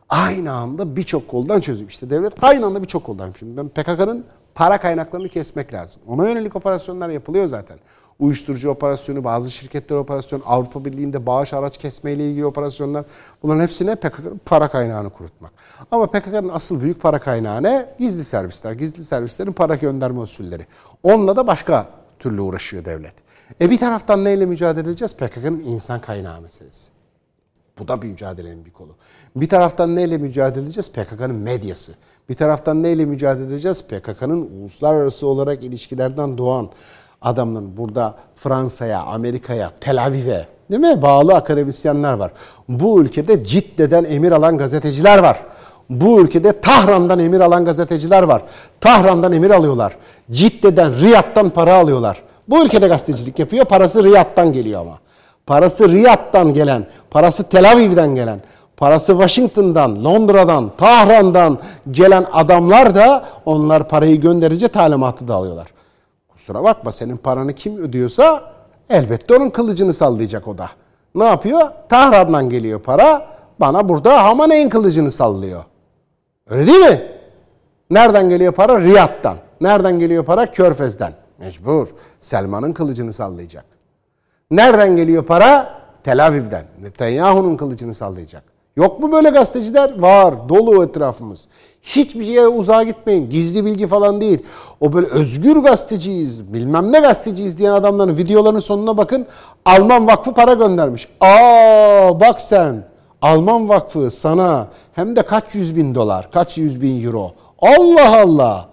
Aynı 0.08 0.52
anda 0.52 0.96
birçok 0.96 1.28
koldan 1.28 1.60
çözüm. 1.60 1.86
İşte 1.88 2.10
devlet 2.10 2.44
aynı 2.44 2.66
anda 2.66 2.82
birçok 2.82 3.04
koldan. 3.04 3.32
Şimdi 3.38 3.56
ben 3.56 3.68
PKK'nın 3.68 4.24
para 4.54 4.80
kaynaklarını 4.80 5.28
kesmek 5.28 5.72
lazım. 5.72 6.02
Ona 6.06 6.28
yönelik 6.28 6.56
operasyonlar 6.56 7.08
yapılıyor 7.08 7.46
zaten 7.46 7.78
uyuşturucu 8.18 8.70
operasyonu, 8.70 9.24
bazı 9.24 9.50
şirketler 9.50 9.96
operasyonu, 9.96 10.42
Avrupa 10.46 10.84
Birliği'nde 10.84 11.26
bağış 11.26 11.54
araç 11.54 11.78
kesme 11.78 12.12
ile 12.12 12.30
ilgili 12.30 12.46
operasyonlar. 12.46 13.04
Bunların 13.42 13.62
hepsine 13.62 13.94
PKK'nın 13.94 14.40
para 14.44 14.68
kaynağını 14.68 15.10
kurutmak. 15.10 15.52
Ama 15.90 16.06
PKK'nın 16.06 16.48
asıl 16.48 16.80
büyük 16.80 17.02
para 17.02 17.18
kaynağı 17.18 17.62
ne? 17.62 17.94
Gizli 17.98 18.24
servisler. 18.24 18.72
Gizli 18.72 19.04
servislerin 19.04 19.52
para 19.52 19.74
gönderme 19.74 20.20
usulleri. 20.20 20.66
Onunla 21.02 21.36
da 21.36 21.46
başka 21.46 21.88
türlü 22.18 22.40
uğraşıyor 22.40 22.84
devlet. 22.84 23.14
E 23.60 23.70
bir 23.70 23.78
taraftan 23.78 24.24
neyle 24.24 24.46
mücadele 24.46 24.88
edeceğiz? 24.88 25.16
PKK'nın 25.16 25.60
insan 25.60 26.00
kaynağı 26.00 26.40
meselesi. 26.40 26.90
Bu 27.78 27.88
da 27.88 28.02
bir 28.02 28.08
mücadelenin 28.08 28.64
bir 28.64 28.70
kolu. 28.70 28.96
Bir 29.36 29.48
taraftan 29.48 29.96
neyle 29.96 30.18
mücadele 30.18 30.64
edeceğiz? 30.64 30.92
PKK'nın 30.92 31.34
medyası. 31.34 31.92
Bir 32.28 32.34
taraftan 32.34 32.82
neyle 32.82 33.04
mücadele 33.04 33.46
edeceğiz? 33.46 33.84
PKK'nın 33.84 34.50
uluslararası 34.50 35.26
olarak 35.26 35.64
ilişkilerden 35.64 36.38
doğan 36.38 36.70
adamların 37.22 37.76
burada 37.76 38.14
Fransa'ya, 38.34 39.00
Amerika'ya, 39.00 39.70
Tel 39.80 40.04
Aviv'e 40.04 40.46
değil 40.70 40.80
mi? 40.80 41.02
Bağlı 41.02 41.34
akademisyenler 41.34 42.12
var. 42.12 42.32
Bu 42.68 43.00
ülkede 43.00 43.44
Cidde'den 43.44 44.04
emir 44.04 44.32
alan 44.32 44.58
gazeteciler 44.58 45.18
var. 45.18 45.38
Bu 45.90 46.20
ülkede 46.20 46.60
Tahran'dan 46.60 47.18
emir 47.18 47.40
alan 47.40 47.64
gazeteciler 47.64 48.22
var. 48.22 48.42
Tahran'dan 48.80 49.32
emir 49.32 49.50
alıyorlar. 49.50 49.96
Cidde'den, 50.30 51.00
Riyad'dan 51.00 51.50
para 51.50 51.74
alıyorlar. 51.74 52.22
Bu 52.48 52.64
ülkede 52.64 52.88
gazetecilik 52.88 53.38
yapıyor. 53.38 53.64
Parası 53.64 54.04
Riyad'dan 54.04 54.52
geliyor 54.52 54.80
ama. 54.80 54.98
Parası 55.46 55.88
Riyad'dan 55.88 56.54
gelen, 56.54 56.86
parası 57.10 57.48
Tel 57.48 57.70
Aviv'den 57.72 58.14
gelen, 58.14 58.40
parası 58.76 59.12
Washington'dan, 59.12 60.04
Londra'dan, 60.04 60.72
Tahran'dan 60.78 61.58
gelen 61.90 62.26
adamlar 62.32 62.94
da 62.94 63.24
onlar 63.44 63.88
parayı 63.88 64.20
gönderince 64.20 64.68
talimatı 64.68 65.28
da 65.28 65.34
alıyorlar. 65.34 65.75
Kusura 66.36 66.64
bakma 66.64 66.92
senin 66.92 67.16
paranı 67.16 67.52
kim 67.52 67.78
ödüyorsa 67.78 68.52
elbette 68.90 69.36
onun 69.36 69.50
kılıcını 69.50 69.92
sallayacak 69.92 70.48
o 70.48 70.58
da. 70.58 70.70
Ne 71.14 71.24
yapıyor? 71.24 71.70
Tahran'dan 71.88 72.50
geliyor 72.50 72.80
para. 72.82 73.26
Bana 73.60 73.88
burada 73.88 74.24
Hamaney'in 74.24 74.68
kılıcını 74.68 75.10
sallıyor. 75.10 75.64
Öyle 76.50 76.66
değil 76.66 76.80
mi? 76.80 77.02
Nereden 77.90 78.28
geliyor 78.28 78.52
para? 78.52 78.80
Riyad'dan. 78.80 79.36
Nereden 79.60 79.98
geliyor 79.98 80.24
para? 80.24 80.50
Körfez'den. 80.50 81.12
Mecbur. 81.38 81.88
Selman'ın 82.20 82.72
kılıcını 82.72 83.12
sallayacak. 83.12 83.64
Nereden 84.50 84.96
geliyor 84.96 85.22
para? 85.24 85.80
Tel 86.04 86.26
Aviv'den. 86.26 86.64
Netanyahu'nun 86.82 87.56
kılıcını 87.56 87.94
sallayacak. 87.94 88.42
Yok 88.76 89.00
mu 89.00 89.12
böyle 89.12 89.30
gazeteciler? 89.30 90.00
Var. 90.00 90.48
Dolu 90.48 90.84
etrafımız. 90.84 91.48
Hiçbir 91.86 92.24
şeye 92.24 92.48
uzağa 92.48 92.82
gitmeyin. 92.82 93.30
Gizli 93.30 93.64
bilgi 93.64 93.86
falan 93.86 94.20
değil. 94.20 94.38
O 94.80 94.92
böyle 94.92 95.06
özgür 95.06 95.56
gazeteciyiz, 95.56 96.52
bilmem 96.54 96.92
ne 96.92 96.98
gazeteciyiz 97.00 97.58
diyen 97.58 97.72
adamların 97.72 98.16
videolarının 98.16 98.60
sonuna 98.60 98.96
bakın. 98.96 99.26
Alman 99.64 100.06
Vakfı 100.06 100.34
para 100.34 100.54
göndermiş. 100.54 101.08
Aa 101.20 102.20
bak 102.20 102.40
sen. 102.40 102.84
Alman 103.22 103.68
Vakfı 103.68 104.10
sana 104.10 104.66
hem 104.94 105.16
de 105.16 105.22
kaç 105.22 105.54
yüz 105.54 105.76
bin 105.76 105.94
dolar, 105.94 106.30
kaç 106.30 106.58
yüz 106.58 106.82
bin 106.82 107.04
euro. 107.06 107.30
Allah 107.62 108.20
Allah. 108.20 108.68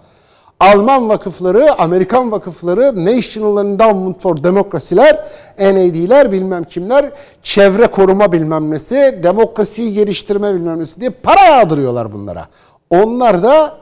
Alman 0.60 1.08
vakıfları, 1.08 1.80
Amerikan 1.80 2.32
vakıfları, 2.32 3.04
National 3.04 3.66
Endowment 3.66 4.20
for 4.20 4.44
Democracy'ler, 4.44 5.24
NAD'ler 5.58 6.32
bilmem 6.32 6.64
kimler, 6.64 7.10
çevre 7.42 7.86
koruma 7.86 8.32
bilmem 8.32 8.70
nesi, 8.70 9.20
demokrasiyi 9.22 9.92
geliştirme 9.92 10.54
bilmem 10.54 10.78
nesi 10.78 11.00
diye 11.00 11.10
para 11.10 11.40
yağdırıyorlar 11.40 12.12
bunlara. 12.12 12.46
Onlar 13.02 13.42
da 13.42 13.76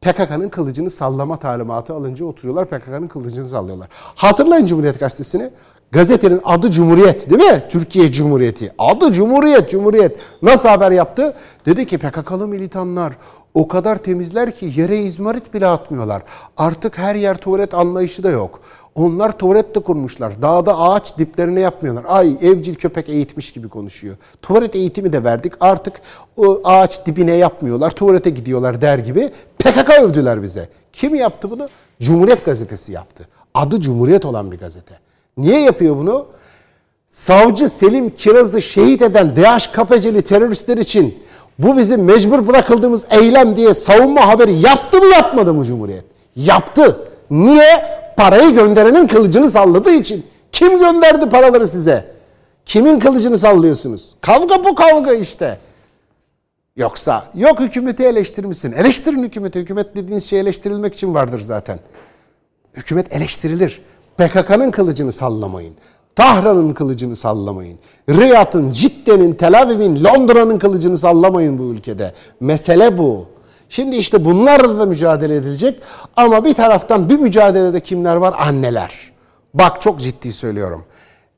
PKK'nın 0.00 0.48
kılıcını 0.48 0.90
sallama 0.90 1.36
talimatı 1.36 1.94
alınca 1.94 2.24
oturuyorlar 2.24 2.66
PKK'nın 2.66 3.08
kılıcını 3.08 3.44
sallıyorlar. 3.44 3.88
Hatırlayın 4.14 4.66
Cumhuriyet 4.66 5.00
Gazetesi'ni. 5.00 5.50
Gazetenin 5.92 6.40
adı 6.44 6.70
Cumhuriyet 6.70 7.30
değil 7.30 7.52
mi? 7.52 7.64
Türkiye 7.68 8.12
Cumhuriyeti. 8.12 8.72
Adı 8.78 9.12
Cumhuriyet, 9.12 9.70
Cumhuriyet. 9.70 10.16
Nasıl 10.42 10.68
haber 10.68 10.90
yaptı? 10.90 11.34
Dedi 11.66 11.86
ki 11.86 11.98
PKK'lı 11.98 12.48
militanlar 12.48 13.12
o 13.54 13.68
kadar 13.68 13.96
temizler 13.96 14.54
ki 14.54 14.72
yere 14.76 14.98
izmarit 14.98 15.54
bile 15.54 15.66
atmıyorlar. 15.66 16.22
Artık 16.56 16.98
her 16.98 17.14
yer 17.14 17.36
tuvalet 17.36 17.74
anlayışı 17.74 18.22
da 18.22 18.30
yok. 18.30 18.60
Onlar 18.94 19.38
tuvalet 19.38 19.74
de 19.74 19.80
kurmuşlar. 19.80 20.42
Dağda 20.42 20.78
ağaç 20.78 21.18
diplerine 21.18 21.60
yapmıyorlar. 21.60 22.04
Ay 22.08 22.36
evcil 22.42 22.74
köpek 22.74 23.08
eğitmiş 23.08 23.52
gibi 23.52 23.68
konuşuyor. 23.68 24.16
Tuvalet 24.42 24.74
eğitimi 24.74 25.12
de 25.12 25.24
verdik. 25.24 25.52
Artık 25.60 26.00
o 26.36 26.60
ağaç 26.64 27.06
dibine 27.06 27.32
yapmıyorlar. 27.34 27.90
Tuvalete 27.90 28.30
gidiyorlar 28.30 28.80
der 28.80 28.98
gibi. 28.98 29.30
PKK 29.58 29.90
övdüler 30.00 30.42
bize. 30.42 30.68
Kim 30.92 31.14
yaptı 31.14 31.50
bunu? 31.50 31.68
Cumhuriyet 32.00 32.44
gazetesi 32.44 32.92
yaptı. 32.92 33.28
Adı 33.54 33.80
Cumhuriyet 33.80 34.24
olan 34.24 34.52
bir 34.52 34.58
gazete. 34.58 34.94
Niye 35.36 35.60
yapıyor 35.60 35.96
bunu? 35.96 36.26
Savcı 37.10 37.68
Selim 37.68 38.10
Kiraz'ı 38.10 38.62
şehit 38.62 39.02
eden 39.02 39.36
DHKPC'li 39.36 40.22
teröristler 40.22 40.78
için 40.78 41.18
bu 41.58 41.76
bizim 41.76 42.04
mecbur 42.04 42.48
bırakıldığımız 42.48 43.06
eylem 43.10 43.56
diye 43.56 43.74
savunma 43.74 44.28
haberi 44.28 44.52
yaptı 44.52 45.00
mı 45.00 45.06
yapmadı 45.06 45.54
mı 45.54 45.64
Cumhuriyet? 45.64 46.04
Yaptı. 46.36 46.98
Niye? 47.30 48.03
Parayı 48.16 48.54
gönderenin 48.54 49.06
kılıcını 49.06 49.48
salladığı 49.48 49.92
için. 49.92 50.26
Kim 50.52 50.78
gönderdi 50.78 51.28
paraları 51.28 51.68
size? 51.68 52.14
Kimin 52.66 52.98
kılıcını 52.98 53.38
sallıyorsunuz? 53.38 54.14
Kavga 54.20 54.64
bu 54.64 54.74
kavga 54.74 55.12
işte. 55.12 55.58
Yoksa 56.76 57.24
yok 57.34 57.60
hükümeti 57.60 58.02
eleştirmişsin. 58.02 58.72
Eleştirin 58.72 59.22
hükümeti. 59.22 59.60
Hükümet 59.60 59.96
dediğiniz 59.96 60.24
şey 60.24 60.40
eleştirilmek 60.40 60.94
için 60.94 61.14
vardır 61.14 61.40
zaten. 61.40 61.78
Hükümet 62.74 63.16
eleştirilir. 63.16 63.82
PKK'nın 64.18 64.70
kılıcını 64.70 65.12
sallamayın. 65.12 65.74
Tahran'ın 66.16 66.72
kılıcını 66.72 67.16
sallamayın. 67.16 67.78
Riyad'ın, 68.10 68.72
Cidde'nin, 68.72 69.34
Tel 69.34 69.62
Aviv'in, 69.62 70.04
Londra'nın 70.04 70.58
kılıcını 70.58 70.98
sallamayın 70.98 71.58
bu 71.58 71.62
ülkede. 71.62 72.12
Mesele 72.40 72.98
bu. 72.98 73.26
Şimdi 73.74 73.96
işte 73.96 74.24
bunlarla 74.24 74.78
da 74.78 74.86
mücadele 74.86 75.36
edilecek. 75.36 75.80
Ama 76.16 76.44
bir 76.44 76.54
taraftan 76.54 77.08
bir 77.08 77.18
mücadelede 77.18 77.80
kimler 77.80 78.16
var? 78.16 78.34
Anneler. 78.38 79.12
Bak 79.54 79.80
çok 79.80 80.00
ciddi 80.00 80.32
söylüyorum. 80.32 80.84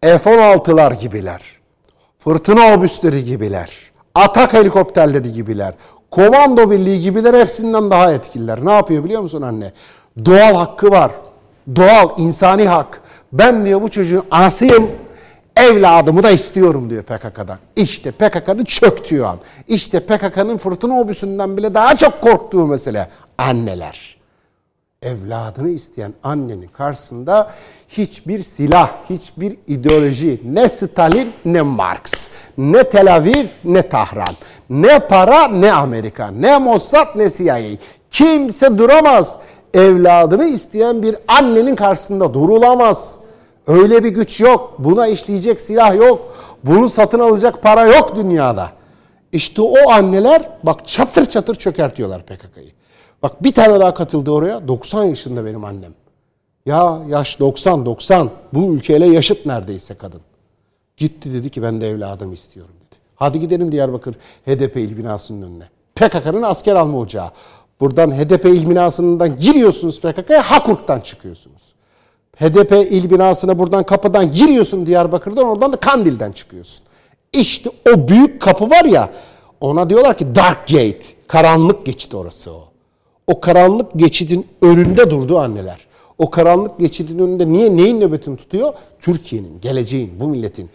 F-16'lar 0.03 1.01
gibiler. 1.01 1.43
Fırtına 2.19 2.75
obüsleri 2.75 3.25
gibiler. 3.25 3.71
Atak 4.15 4.53
helikopterleri 4.53 5.33
gibiler. 5.33 5.75
Komando 6.11 6.71
birliği 6.71 7.01
gibiler 7.01 7.41
hepsinden 7.41 7.91
daha 7.91 8.13
etkililer. 8.13 8.65
Ne 8.65 8.73
yapıyor 8.73 9.05
biliyor 9.05 9.21
musun 9.23 9.43
anne? 9.43 9.73
Doğal 10.25 10.55
hakkı 10.55 10.91
var. 10.91 11.11
Doğal, 11.77 12.09
insani 12.17 12.69
hak. 12.69 13.01
Ben 13.33 13.65
diyor 13.65 13.83
bu 13.83 13.89
çocuğun 13.89 14.25
anasıyım. 14.31 14.91
Evladımı 15.57 16.23
da 16.23 16.31
istiyorum 16.31 16.91
diyor 16.91 17.03
PKK'dan. 17.03 17.59
İşte 17.77 18.11
PKK'nın 18.11 18.65
çöktüğü 18.65 19.23
an. 19.23 19.39
İşte 19.69 20.01
PKK'nın 20.01 20.57
fırtına 20.57 21.01
obüsünden 21.01 21.57
bile 21.57 21.75
daha 21.75 21.97
çok 21.97 22.21
korktuğu 22.21 22.67
mesele. 22.67 23.09
Anneler. 23.39 24.17
Evladını 25.03 25.69
isteyen 25.69 26.15
annenin 26.23 26.69
karşısında 26.69 27.51
hiçbir 27.89 28.43
silah, 28.43 28.91
hiçbir 29.11 29.57
ideoloji, 29.67 30.41
ne 30.45 30.69
Stalin 30.69 31.33
ne 31.45 31.63
Marx, 31.63 32.29
ne 32.59 32.85
Tel 32.91 33.15
Aviv 33.15 33.47
ne 33.65 33.89
Tahran, 33.89 34.35
ne 34.71 34.99
para 34.99 35.49
ne 35.49 35.73
Amerika, 35.73 36.31
ne 36.31 36.59
Mossad 36.59 37.07
ne 37.17 37.31
CIA. 37.31 37.59
Kimse 38.11 38.79
duramaz. 38.79 39.39
Evladını 39.75 40.45
isteyen 40.45 41.03
bir 41.03 41.17
annenin 41.29 41.77
karşısında 41.77 42.35
durulamaz. 42.35 43.26
Öyle 43.67 44.05
bir 44.05 44.09
güç 44.09 44.41
yok. 44.41 44.75
Buna 44.79 45.07
işleyecek 45.07 45.61
silah 45.61 45.95
yok. 45.95 46.37
Bunu 46.65 46.89
satın 46.89 47.19
alacak 47.19 47.63
para 47.63 47.87
yok 47.87 48.17
dünyada. 48.17 48.71
İşte 49.33 49.63
o 49.63 49.91
anneler 49.91 50.51
bak 50.63 50.89
çatır 50.89 51.25
çatır 51.25 51.55
çökertiyorlar 51.55 52.23
PKK'yı. 52.23 52.71
Bak 53.23 53.43
bir 53.43 53.53
tane 53.53 53.81
daha 53.81 53.95
katıldı 53.95 54.31
oraya. 54.31 54.69
90 54.69 55.05
yaşında 55.05 55.45
benim 55.45 55.65
annem. 55.65 55.93
Ya 56.67 56.99
yaş 57.09 57.41
90 57.41 57.87
90. 57.87 58.31
Bu 58.53 58.75
ülkeyle 58.75 59.07
yaşıt 59.07 59.47
neredeyse 59.47 59.95
kadın. 59.95 60.21
Gitti 60.97 61.35
dedi 61.35 61.51
ki 61.51 61.63
ben 61.63 61.81
de 61.81 61.89
evladımı 61.89 62.35
istiyorum 62.35 62.75
dedi. 62.87 62.97
Hadi 63.17 63.41
gidelim 63.41 63.73
Diyarbakır 63.73 64.15
HDP 64.47 64.77
il 64.77 64.97
binasının 64.99 65.43
önüne. 65.43 65.69
PKK'nın 65.95 66.43
asker 66.43 66.75
alma 66.75 66.99
ocağı. 66.99 67.31
Buradan 67.81 68.11
HDP 68.11 68.45
il 68.45 68.71
binasından 68.71 69.37
giriyorsunuz 69.37 70.01
PKK'ya 70.01 70.51
Hakurk'tan 70.51 71.01
çıkıyorsunuz. 71.01 71.76
HDP 72.41 72.73
il 72.73 73.11
binasına 73.11 73.59
buradan 73.59 73.85
kapıdan 73.85 74.33
giriyorsun 74.33 74.87
Diyarbakır'dan 74.87 75.47
oradan 75.47 75.73
da 75.73 75.77
Kandil'den 75.77 76.33
çıkıyorsun. 76.33 76.87
İşte 77.33 77.71
o 77.95 78.09
büyük 78.09 78.43
kapı 78.43 78.71
var 78.71 78.85
ya 78.85 79.11
ona 79.61 79.91
diyorlar 79.91 80.19
ki 80.19 80.35
Dark 80.35 80.67
Gate. 80.67 81.17
Karanlık 81.29 81.87
geçit 81.87 82.15
orası 82.15 82.53
o. 82.53 82.65
O 83.27 83.41
karanlık 83.41 83.93
geçidin 83.97 84.47
önünde 84.63 85.11
durdu 85.11 85.39
anneler. 85.39 85.87
O 86.19 86.31
karanlık 86.31 86.79
geçidin 86.79 87.19
önünde 87.19 87.49
niye 87.49 87.77
neyin 87.77 88.01
nöbetini 88.01 88.37
tutuyor? 88.37 88.75
Türkiye'nin, 89.01 89.61
geleceğin, 89.61 90.21
bu 90.21 90.29
milletin, 90.29 90.71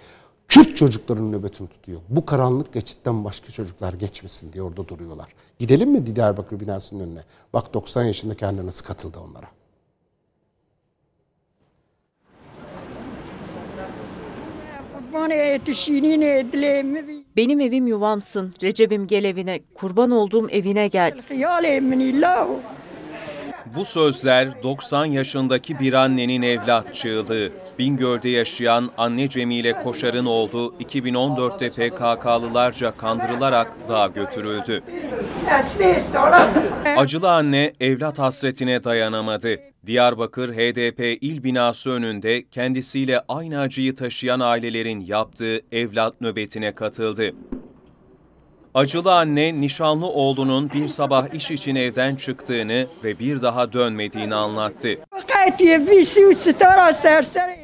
Kürt 0.47 0.77
çocukların 0.77 1.31
nöbetini 1.31 1.67
tutuyor. 1.67 2.01
Bu 2.09 2.25
karanlık 2.25 2.73
geçitten 2.73 3.23
başka 3.23 3.51
çocuklar 3.51 3.93
geçmesin 3.93 4.53
diye 4.53 4.63
orada 4.63 4.87
duruyorlar. 4.87 5.27
Gidelim 5.59 5.91
mi 5.91 6.15
Diyarbakır 6.15 6.59
binasının 6.59 7.03
önüne? 7.03 7.23
Bak 7.53 7.73
90 7.73 8.03
yaşındaki 8.03 8.45
anne 8.45 8.65
nasıl 8.65 8.85
katıldı 8.85 9.17
onlara. 9.29 9.47
Benim 17.37 17.59
evim 17.59 17.87
yuvamsın. 17.87 18.53
Recep'im 18.63 19.07
gel 19.07 19.23
evine. 19.23 19.59
Kurban 19.73 20.11
olduğum 20.11 20.49
evine 20.49 20.87
gel. 20.87 21.13
Bu 23.75 23.85
sözler 23.85 24.63
90 24.63 25.05
yaşındaki 25.05 25.79
bir 25.79 25.93
annenin 25.93 26.41
evlat 26.41 26.95
çığlığı. 26.95 27.49
Bingöl'de 27.79 28.29
yaşayan 28.29 28.89
anne 28.97 29.29
Cemile 29.29 29.83
Koşar'ın 29.83 30.25
oğlu 30.25 30.75
2014'te 30.79 31.69
PKK'lılarca 31.69 32.97
kandırılarak 32.97 33.71
dağa 33.89 34.07
götürüldü. 34.07 34.83
Acılı 36.97 37.31
anne 37.31 37.73
evlat 37.79 38.19
hasretine 38.19 38.83
dayanamadı. 38.83 39.70
Diyarbakır 39.85 40.53
HDP 40.53 41.17
il 41.21 41.43
binası 41.43 41.89
önünde 41.89 42.43
kendisiyle 42.47 43.21
aynı 43.27 43.59
acıyı 43.59 43.95
taşıyan 43.95 44.39
ailelerin 44.39 44.99
yaptığı 44.99 45.61
evlat 45.71 46.21
nöbetine 46.21 46.75
katıldı. 46.75 47.31
Acılı 48.73 49.13
anne 49.15 49.61
nişanlı 49.61 50.07
oğlunun 50.07 50.69
bir 50.69 50.87
sabah 50.87 51.33
iş 51.33 51.51
için 51.51 51.75
evden 51.75 52.15
çıktığını 52.15 52.87
ve 53.03 53.19
bir 53.19 53.41
daha 53.41 53.73
dönmediğini 53.73 54.35
anlattı. 54.35 54.89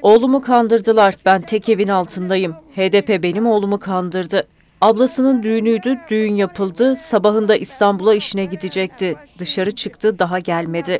Oğlumu 0.01 0.41
kandırdılar. 0.41 1.15
Ben 1.25 1.41
tek 1.41 1.69
evin 1.69 1.87
altındayım. 1.87 2.53
HDP 2.75 3.23
benim 3.23 3.47
oğlumu 3.47 3.79
kandırdı. 3.79 4.47
Ablasının 4.81 5.43
düğünüydü, 5.43 5.99
düğün 6.09 6.35
yapıldı. 6.35 6.95
Sabahında 6.95 7.55
İstanbul'a 7.55 8.13
işine 8.13 8.45
gidecekti. 8.45 9.15
Dışarı 9.39 9.71
çıktı, 9.75 10.19
daha 10.19 10.39
gelmedi. 10.39 10.97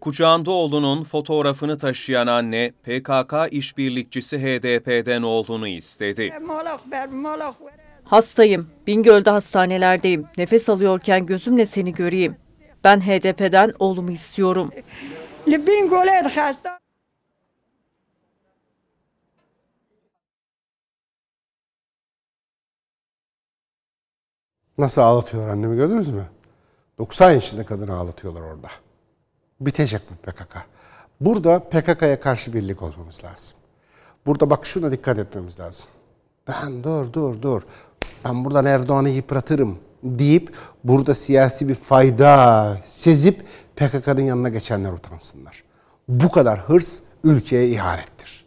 Kucağında 0.00 0.50
oğlunun 0.50 1.04
fotoğrafını 1.04 1.78
taşıyan 1.78 2.26
anne 2.26 2.70
PKK 2.82 3.34
işbirlikçisi 3.50 4.38
HDP'den 4.38 5.22
oğlunu 5.22 5.68
istedi. 5.68 6.32
Hastayım. 8.04 8.70
Bingöl'de 8.86 9.30
hastanelerdeyim. 9.30 10.26
Nefes 10.38 10.68
alıyorken 10.68 11.26
gözümle 11.26 11.66
seni 11.66 11.94
göreyim. 11.94 12.36
Ben 12.84 13.00
HDP'den 13.00 13.72
oğlumu 13.78 14.10
istiyorum. 14.10 14.70
Nasıl 24.78 25.02
ağlatıyorlar 25.02 25.50
annemi 25.50 25.76
gördünüz 25.76 26.10
mü? 26.10 26.24
90 26.98 27.30
yaşında 27.30 27.66
kadını 27.66 27.96
ağlatıyorlar 27.96 28.40
orada. 28.40 28.68
Bitecek 29.60 30.02
bu 30.10 30.30
PKK. 30.30 30.56
Burada 31.20 31.58
PKK'ya 31.58 32.20
karşı 32.20 32.52
birlik 32.52 32.82
olmamız 32.82 33.24
lazım. 33.24 33.56
Burada 34.26 34.50
bak 34.50 34.66
şuna 34.66 34.92
dikkat 34.92 35.18
etmemiz 35.18 35.60
lazım. 35.60 35.88
Ben 36.48 36.84
dur 36.84 37.12
dur 37.12 37.42
dur. 37.42 37.62
Ben 38.24 38.44
buradan 38.44 38.64
Erdoğan'ı 38.64 39.08
yıpratırım 39.08 39.78
deyip 40.02 40.54
burada 40.84 41.14
siyasi 41.14 41.68
bir 41.68 41.74
fayda 41.74 42.76
sezip 42.84 43.44
PKK'nın 43.76 44.20
yanına 44.20 44.48
geçenler 44.48 44.92
utansınlar. 44.92 45.64
Bu 46.08 46.30
kadar 46.30 46.60
hırs 46.60 47.00
ülkeye 47.24 47.68
ihanettir. 47.68 48.44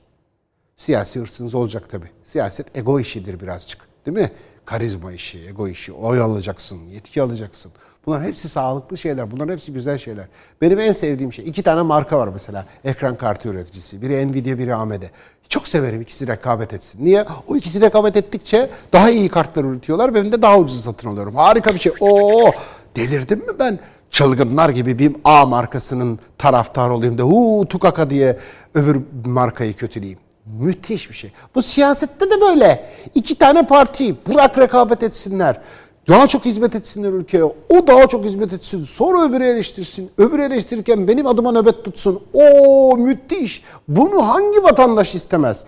Siyasi 0.77 1.19
hırsınız 1.19 1.55
olacak 1.55 1.89
tabii. 1.89 2.09
Siyaset 2.23 2.77
ego 2.77 2.99
işidir 2.99 3.39
birazcık. 3.39 3.81
Değil 4.05 4.17
mi? 4.17 4.31
Karizma 4.65 5.11
işi, 5.11 5.47
ego 5.49 5.67
işi. 5.67 5.93
Oy 5.93 6.21
alacaksın, 6.21 6.79
yetki 6.89 7.21
alacaksın. 7.21 7.71
Bunlar 8.05 8.23
hepsi 8.23 8.49
sağlıklı 8.49 8.97
şeyler. 8.97 9.31
Bunlar 9.31 9.49
hepsi 9.49 9.73
güzel 9.73 9.97
şeyler. 9.97 10.25
Benim 10.61 10.79
en 10.79 10.91
sevdiğim 10.91 11.33
şey. 11.33 11.47
iki 11.47 11.63
tane 11.63 11.81
marka 11.81 12.17
var 12.17 12.27
mesela. 12.27 12.65
Ekran 12.83 13.15
kartı 13.15 13.49
üreticisi. 13.49 14.01
Biri 14.01 14.31
Nvidia, 14.31 14.57
biri 14.57 14.75
AMD. 14.75 15.03
Çok 15.49 15.67
severim 15.67 16.01
ikisi 16.01 16.27
rekabet 16.27 16.73
etsin. 16.73 17.05
Niye? 17.05 17.25
O 17.47 17.55
ikisi 17.55 17.81
rekabet 17.81 18.17
ettikçe 18.17 18.69
daha 18.93 19.09
iyi 19.09 19.29
kartlar 19.29 19.63
üretiyorlar. 19.63 20.15
Ben 20.15 20.31
de 20.31 20.41
daha 20.41 20.59
ucuz 20.59 20.81
satın 20.81 21.09
alıyorum. 21.09 21.35
Harika 21.35 21.73
bir 21.73 21.79
şey. 21.79 21.93
Oo, 21.99 22.51
delirdim 22.95 23.39
mi 23.39 23.59
ben? 23.59 23.79
Çılgınlar 24.11 24.69
gibi 24.69 24.99
bir 24.99 25.15
A 25.23 25.45
markasının 25.45 26.19
taraftarı 26.37 26.93
olayım 26.93 27.17
da 27.17 27.23
huu 27.23 27.67
tukaka 27.67 28.09
diye 28.09 28.37
öbür 28.73 29.01
markayı 29.25 29.73
kötüleyeyim. 29.73 30.19
Müthiş 30.45 31.09
bir 31.09 31.15
şey. 31.15 31.31
Bu 31.55 31.61
siyasette 31.61 32.31
de 32.31 32.41
böyle. 32.41 32.89
İki 33.15 33.35
tane 33.35 33.67
parti 33.67 34.15
bırak 34.27 34.57
rekabet 34.59 35.03
etsinler. 35.03 35.61
Daha 36.07 36.27
çok 36.27 36.45
hizmet 36.45 36.75
etsinler 36.75 37.09
ülkeye. 37.09 37.43
O 37.43 37.87
daha 37.87 38.07
çok 38.07 38.25
hizmet 38.25 38.53
etsin. 38.53 38.83
Sonra 38.83 39.23
öbürü 39.23 39.43
eleştirsin. 39.43 40.11
Öbürü 40.17 40.41
eleştirirken 40.41 41.07
benim 41.07 41.27
adıma 41.27 41.51
nöbet 41.51 41.85
tutsun. 41.85 42.23
O 42.33 42.97
müthiş. 42.97 43.63
Bunu 43.87 44.27
hangi 44.27 44.63
vatandaş 44.63 45.15
istemez? 45.15 45.65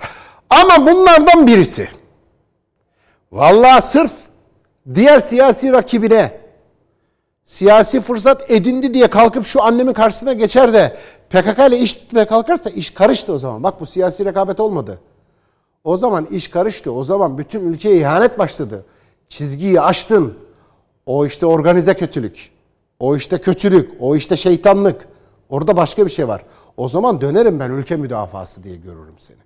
Ama 0.49 0.86
bunlardan 0.86 1.48
birisi. 1.48 1.90
Vallahi 3.32 3.82
sırf 3.82 4.12
diğer 4.95 5.20
siyasi 5.20 5.72
rakibine 5.72 6.40
siyasi 7.45 8.02
fırsat 8.02 8.52
edindi 8.52 8.94
diye 8.94 9.08
kalkıp 9.08 9.45
şu 9.45 9.64
annemin 9.64 9.94
karşısına 9.94 10.34
geçer 10.34 10.74
de 10.74 10.98
PKK 11.30 11.60
ile 11.68 11.80
iş 11.80 11.94
tutmaya 11.94 12.28
kalkarsa 12.28 12.70
iş 12.70 12.90
karıştı 12.90 13.34
o 13.34 13.38
zaman. 13.38 13.64
Bak 13.64 13.80
bu 13.80 13.86
siyasi 13.86 14.26
rekabet 14.26 14.60
olmadı. 14.60 14.99
O 15.84 15.98
zaman 15.98 16.26
iş 16.26 16.48
karıştı. 16.48 16.91
O 16.91 17.04
zaman 17.04 17.38
bütün 17.38 17.74
ülkeye 17.74 17.98
ihanet 17.98 18.40
başladı. 18.40 18.86
Çizgiyi 19.30 19.82
aştın. 19.82 20.38
O 21.06 21.26
işte 21.26 21.45
organize 21.45 21.94
kötülük. 21.94 22.52
O 22.99 23.16
işte 23.16 23.38
kötülük. 23.38 23.91
O 23.99 24.16
işte 24.16 24.38
şeytanlık. 24.38 25.08
Orada 25.49 25.78
başka 25.78 26.06
bir 26.06 26.12
şey 26.12 26.28
var. 26.28 26.44
O 26.78 26.90
zaman 26.90 27.22
dönerim 27.22 27.60
ben 27.60 27.70
ülke 27.72 27.98
müdafası 27.98 28.64
diye 28.64 28.76
görürüm 28.76 29.16
seni. 29.18 29.38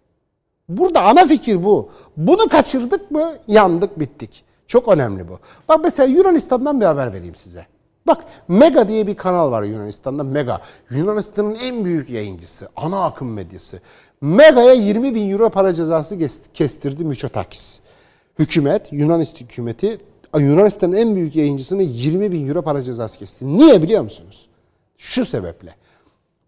Burada 0.69 1.01
ana 1.01 1.25
fikir 1.25 1.63
bu. 1.63 1.89
Bunu 2.17 2.47
kaçırdık 2.47 3.11
mı 3.11 3.33
yandık 3.47 3.99
bittik. 3.99 4.43
Çok 4.67 4.87
önemli 4.87 5.27
bu. 5.27 5.39
Bak 5.69 5.79
mesela 5.83 6.07
Yunanistan'dan 6.07 6.81
bir 6.81 6.85
haber 6.85 7.13
vereyim 7.13 7.35
size. 7.35 7.65
Bak 8.07 8.25
Mega 8.47 8.87
diye 8.87 9.07
bir 9.07 9.15
kanal 9.15 9.51
var 9.51 9.63
Yunanistan'da 9.63 10.23
Mega. 10.23 10.61
Yunanistan'ın 10.89 11.55
en 11.55 11.85
büyük 11.85 12.09
yayıncısı. 12.09 12.69
Ana 12.75 13.05
akım 13.05 13.33
medyası. 13.33 13.79
Mega'ya 14.21 14.73
20 14.73 15.15
bin 15.15 15.31
euro 15.31 15.49
para 15.49 15.73
cezası 15.73 16.17
kestirdi 16.53 17.05
Mitsotakis. 17.05 17.79
Hükümet, 18.39 18.93
Yunanistan 18.93 19.45
hükümeti 19.45 19.97
Yunanistan'ın 20.39 20.93
en 20.93 21.15
büyük 21.15 21.35
yayıncısına 21.35 21.81
20 21.81 22.31
bin 22.31 22.47
euro 22.47 22.61
para 22.61 22.81
cezası 22.83 23.19
kesti. 23.19 23.57
Niye 23.57 23.81
biliyor 23.81 24.03
musunuz? 24.03 24.49
Şu 24.97 25.25
sebeple. 25.25 25.75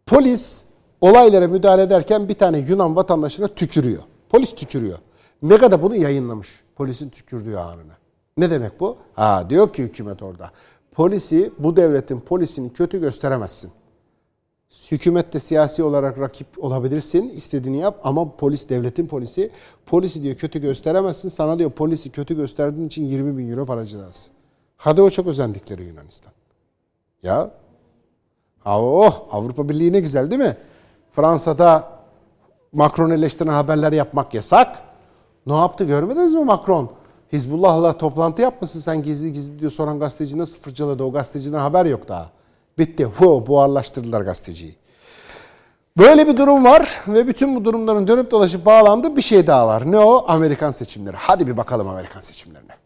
Polis 0.05 0.63
olaylara 1.01 1.47
müdahale 1.47 1.81
ederken 1.81 2.30
bir 2.30 2.34
tane 2.34 2.59
Yunan 2.59 2.95
vatandaşına 2.95 3.47
tükürüyor. 3.47 4.03
Polis 4.30 4.55
tükürüyor. 4.55 4.97
Mega 5.41 5.71
da 5.71 5.81
bunu 5.81 5.95
yayınlamış. 5.95 6.63
Polisin 6.75 7.09
tükürdüğü 7.09 7.55
anını. 7.55 7.93
Ne 8.38 8.49
demek 8.49 8.80
bu? 8.80 8.97
Ha 9.13 9.49
diyor 9.49 9.73
ki 9.73 9.84
hükümet 9.84 10.23
orada. 10.23 10.51
Polisi, 10.94 11.52
bu 11.60 11.76
devletin 11.76 12.20
polisini 12.20 12.74
kötü 12.74 13.02
gösteremezsin. 13.02 13.72
Hükümette 14.91 15.40
siyasi 15.40 15.84
olarak 15.84 16.20
rakip 16.20 16.48
olabilirsin, 16.57 17.30
istediğini 17.30 17.78
yap 17.78 17.99
ama 18.03 18.36
polis 18.36 18.70
devletin 18.70 19.07
polisi. 19.07 19.52
Polisi 19.86 20.24
diyor 20.24 20.36
kötü 20.36 20.60
gösteremezsin. 20.61 21.30
Sana 21.30 21.60
diyor 21.60 21.72
polisi 21.72 22.10
kötü 22.10 22.36
gösterdiğin 22.36 22.88
için 22.88 23.06
20 23.06 23.38
bin 23.38 23.52
euro 23.52 23.65
para 23.65 23.86
cezası. 23.86 24.32
Hadi 24.78 25.02
o 25.02 25.10
çok 25.10 25.28
özendikleri 25.28 25.84
Yunanistan. 25.84 26.34
Ya 27.24 27.52
oh 28.65 29.28
Avrupa 29.32 29.70
Birliği 29.70 29.94
ne 29.94 29.99
güzel 29.99 30.32
değil 30.32 30.41
mi? 30.41 30.57
Fransa'da 31.11 31.90
Macron 32.72 33.10
eleştiren 33.10 33.52
haberler 33.52 33.91
yapmak 33.91 34.34
yasak. 34.34 34.80
Ne 35.48 35.53
yaptı 35.53 35.84
görmediniz 35.84 36.34
mi 36.34 36.44
Macron? 36.44 36.91
Hizbullah'la 37.34 37.97
toplantı 37.97 38.41
yapmışsın 38.41 38.80
sen 38.80 39.03
gizli 39.03 39.31
gizli 39.31 39.60
diyor 39.60 39.72
soran 39.72 39.99
gazeteci 39.99 40.38
nasıl 40.38 40.60
fırçaladı 40.60 41.03
o 41.03 41.11
gazeteciden 41.11 41.60
haber 41.60 41.85
yok 41.85 42.07
daha. 42.07 42.30
Bitti. 42.77 43.05
Hu, 43.05 43.47
buharlaştırdılar 43.47 44.22
gazeteciyi. 44.22 44.76
Böyle 45.97 46.27
bir 46.27 46.38
durum 46.38 46.65
var 46.65 47.01
ve 47.07 47.27
bütün 47.27 47.55
bu 47.55 47.65
durumların 47.65 48.07
dönüp 48.07 48.31
dolaşıp 48.31 48.65
bağlandığı 48.65 49.15
bir 49.18 49.22
şey 49.22 49.47
daha 49.47 49.68
var. 49.68 49.91
Ne 49.91 49.99
o? 49.99 50.26
Amerikan 50.27 50.72
seçimleri. 50.72 51.18
Hadi 51.18 51.47
bir 51.47 51.57
bakalım 51.57 51.88
Amerikan 51.88 52.22
seçimlerine. 52.22 52.82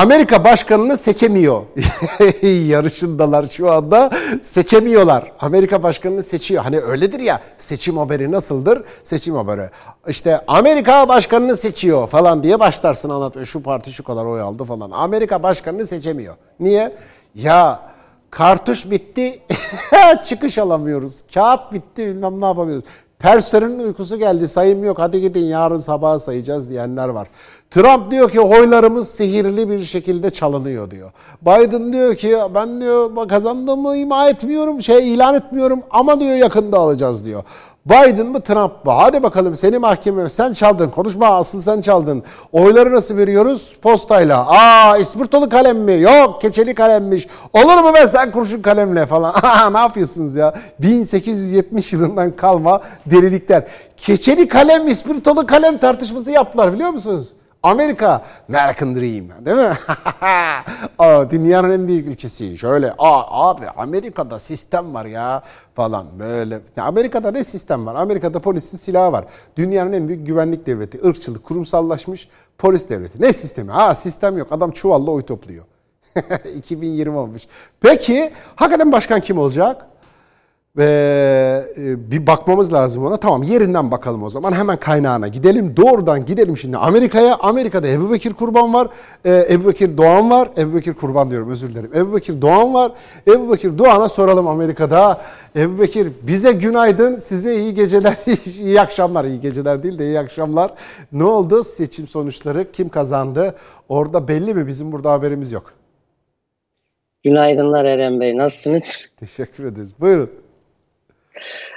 Amerika 0.00 0.44
başkanını 0.44 0.98
seçemiyor. 0.98 1.62
Yarışındalar 2.42 3.46
şu 3.46 3.72
anda. 3.72 4.10
Seçemiyorlar. 4.42 5.32
Amerika 5.40 5.82
başkanını 5.82 6.22
seçiyor. 6.22 6.62
Hani 6.62 6.80
öyledir 6.80 7.20
ya 7.20 7.40
seçim 7.58 7.98
haberi 7.98 8.32
nasıldır? 8.32 8.82
Seçim 9.04 9.34
haberi. 9.34 9.70
İşte 10.08 10.40
Amerika 10.46 11.08
başkanını 11.08 11.56
seçiyor 11.56 12.08
falan 12.08 12.42
diye 12.42 12.60
başlarsın 12.60 13.10
anlatmaya. 13.10 13.44
Şu 13.44 13.62
parti 13.62 13.92
şu 13.92 14.04
kadar 14.04 14.24
oy 14.24 14.40
aldı 14.40 14.64
falan. 14.64 14.90
Amerika 14.90 15.42
başkanını 15.42 15.86
seçemiyor. 15.86 16.34
Niye? 16.60 16.96
Ya 17.34 17.80
kartuş 18.30 18.90
bitti. 18.90 19.42
çıkış 20.24 20.58
alamıyoruz. 20.58 21.22
Kağıt 21.34 21.72
bitti 21.72 22.06
bilmem 22.06 22.40
ne 22.40 22.44
yapamıyoruz. 22.46 22.84
Personelin 23.18 23.78
uykusu 23.78 24.18
geldi 24.18 24.48
sayım 24.48 24.84
yok 24.84 24.98
hadi 24.98 25.20
gidin 25.20 25.44
yarın 25.44 25.78
sabah 25.78 26.18
sayacağız 26.18 26.70
diyenler 26.70 27.08
var. 27.08 27.28
Trump 27.70 28.10
diyor 28.10 28.30
ki 28.30 28.40
oylarımız 28.40 29.08
sihirli 29.08 29.70
bir 29.70 29.80
şekilde 29.80 30.30
çalınıyor 30.30 30.90
diyor. 30.90 31.10
Biden 31.42 31.92
diyor 31.92 32.14
ki 32.14 32.36
ben 32.54 32.80
diyor 32.80 33.28
kazandığımı 33.28 33.96
ima 33.96 34.28
etmiyorum, 34.28 34.82
şey 34.82 35.14
ilan 35.14 35.34
etmiyorum 35.34 35.82
ama 35.90 36.20
diyor 36.20 36.36
yakında 36.36 36.78
alacağız 36.78 37.26
diyor. 37.26 37.42
Biden 37.86 38.26
mı 38.26 38.40
Trump 38.40 38.84
mı? 38.84 38.92
Hadi 38.92 39.22
bakalım 39.22 39.56
seni 39.56 39.78
mahkeme 39.78 40.30
sen 40.30 40.52
çaldın. 40.52 40.88
Konuşma 40.88 41.26
asıl 41.26 41.60
sen 41.60 41.80
çaldın. 41.80 42.22
Oyları 42.52 42.92
nasıl 42.92 43.16
veriyoruz? 43.16 43.76
Postayla. 43.82 44.46
Aa 44.48 44.98
ispirtolu 44.98 45.48
kalem 45.48 45.78
mi? 45.78 46.00
Yok 46.00 46.40
keçeli 46.40 46.74
kalemmiş. 46.74 47.26
Olur 47.52 47.82
mu 47.82 47.90
ben 47.94 48.06
sen 48.06 48.30
kurşun 48.30 48.62
kalemle 48.62 49.06
falan. 49.06 49.34
ne 49.72 49.78
yapıyorsunuz 49.78 50.34
ya? 50.36 50.54
1870 50.78 51.92
yılından 51.92 52.36
kalma 52.36 52.80
delilikler. 53.06 53.66
Keçeli 53.96 54.48
kalem, 54.48 54.88
ispirtolu 54.88 55.46
kalem 55.46 55.78
tartışması 55.78 56.30
yaptılar 56.30 56.72
biliyor 56.72 56.90
musunuz? 56.90 57.28
Amerika, 57.62 58.24
American 58.48 58.94
Dream 58.94 59.46
değil 59.46 59.56
mi? 59.56 59.76
dünyanın 61.30 61.70
en 61.70 61.88
büyük 61.88 62.06
ülkesi. 62.06 62.58
Şöyle 62.58 62.92
aa, 62.98 63.50
abi 63.50 63.68
Amerika'da 63.68 64.38
sistem 64.38 64.94
var 64.94 65.04
ya 65.04 65.42
falan 65.74 66.06
böyle. 66.18 66.60
Amerika'da 66.76 67.30
ne 67.30 67.44
sistem 67.44 67.86
var? 67.86 67.94
Amerika'da 67.94 68.40
polisin 68.40 68.76
silahı 68.78 69.12
var. 69.12 69.24
Dünyanın 69.56 69.92
en 69.92 70.08
büyük 70.08 70.26
güvenlik 70.26 70.66
devleti. 70.66 71.00
ırkçılık 71.06 71.44
kurumsallaşmış 71.44 72.28
polis 72.58 72.88
devleti. 72.88 73.22
Ne 73.22 73.32
sistemi? 73.32 73.70
Ha 73.70 73.94
sistem 73.94 74.38
yok. 74.38 74.52
Adam 74.52 74.70
çuvalla 74.70 75.10
oy 75.10 75.22
topluyor. 75.22 75.64
2020 76.56 77.18
olmuş. 77.18 77.42
Peki 77.80 78.32
hakikaten 78.56 78.92
başkan 78.92 79.20
kim 79.20 79.38
olacak? 79.38 79.86
Ve 80.76 81.64
e, 81.76 82.10
bir 82.10 82.26
bakmamız 82.26 82.72
lazım 82.72 83.04
ona. 83.04 83.16
Tamam 83.16 83.42
yerinden 83.42 83.90
bakalım 83.90 84.22
o 84.22 84.30
zaman. 84.30 84.52
Hemen 84.52 84.76
kaynağına 84.76 85.28
gidelim. 85.28 85.76
Doğrudan 85.76 86.26
gidelim 86.26 86.56
şimdi 86.56 86.76
Amerika'ya. 86.76 87.36
Amerika'da 87.40 87.88
Ebu 87.88 88.12
Bekir 88.12 88.32
Kurban 88.34 88.74
var. 88.74 88.88
Ee, 89.24 89.46
Ebu 89.50 89.68
Bekir 89.68 89.96
Doğan 89.96 90.30
var. 90.30 90.48
Ebu 90.58 90.76
Bekir 90.76 90.94
Kurban 90.94 91.30
diyorum 91.30 91.50
özür 91.50 91.68
dilerim. 91.68 91.90
Ebu 91.94 92.16
Bekir 92.16 92.42
Doğan 92.42 92.74
var. 92.74 92.92
Ebu 93.26 93.52
Bekir 93.52 93.78
Doğan'a 93.78 94.08
soralım 94.08 94.48
Amerika'da. 94.48 95.20
Ebu 95.56 95.80
Bekir 95.80 96.08
bize 96.22 96.52
günaydın, 96.52 97.16
size 97.16 97.56
iyi 97.56 97.74
geceler, 97.74 98.16
iyi 98.60 98.80
akşamlar. 98.80 99.24
iyi 99.24 99.40
geceler 99.40 99.82
değil 99.82 99.98
de 99.98 100.04
iyi 100.04 100.18
akşamlar. 100.18 100.74
Ne 101.12 101.24
oldu? 101.24 101.64
Seçim 101.64 102.06
sonuçları 102.06 102.72
kim 102.72 102.88
kazandı? 102.88 103.54
Orada 103.88 104.28
belli 104.28 104.54
mi? 104.54 104.66
Bizim 104.66 104.92
burada 104.92 105.12
haberimiz 105.12 105.52
yok. 105.52 105.72
Günaydınlar 107.24 107.84
Eren 107.84 108.20
Bey. 108.20 108.36
Nasılsınız? 108.38 109.04
Teşekkür 109.20 109.64
ederiz. 109.64 109.94
Buyurun. 110.00 110.30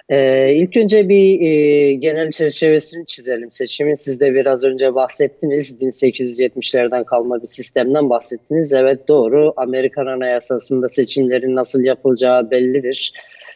Ee, 0.09 0.53
ilk 0.53 0.77
önce 0.77 1.09
bir 1.09 1.41
e, 1.41 1.93
genel 1.93 2.31
çerçevesini 2.31 3.05
çizelim. 3.05 3.49
Seçimin 3.51 3.95
siz 3.95 4.21
de 4.21 4.33
biraz 4.33 4.63
önce 4.63 4.95
bahsettiniz. 4.95 5.81
1870'lerden 5.81 7.03
kalma 7.03 7.41
bir 7.41 7.47
sistemden 7.47 8.09
bahsettiniz. 8.09 8.73
Evet 8.73 9.07
doğru. 9.07 9.53
Amerikan 9.57 10.05
Anayasası'nda 10.05 10.89
seçimlerin 10.89 11.55
nasıl 11.55 11.81
yapılacağı 11.81 12.51
bellidir. 12.51 13.13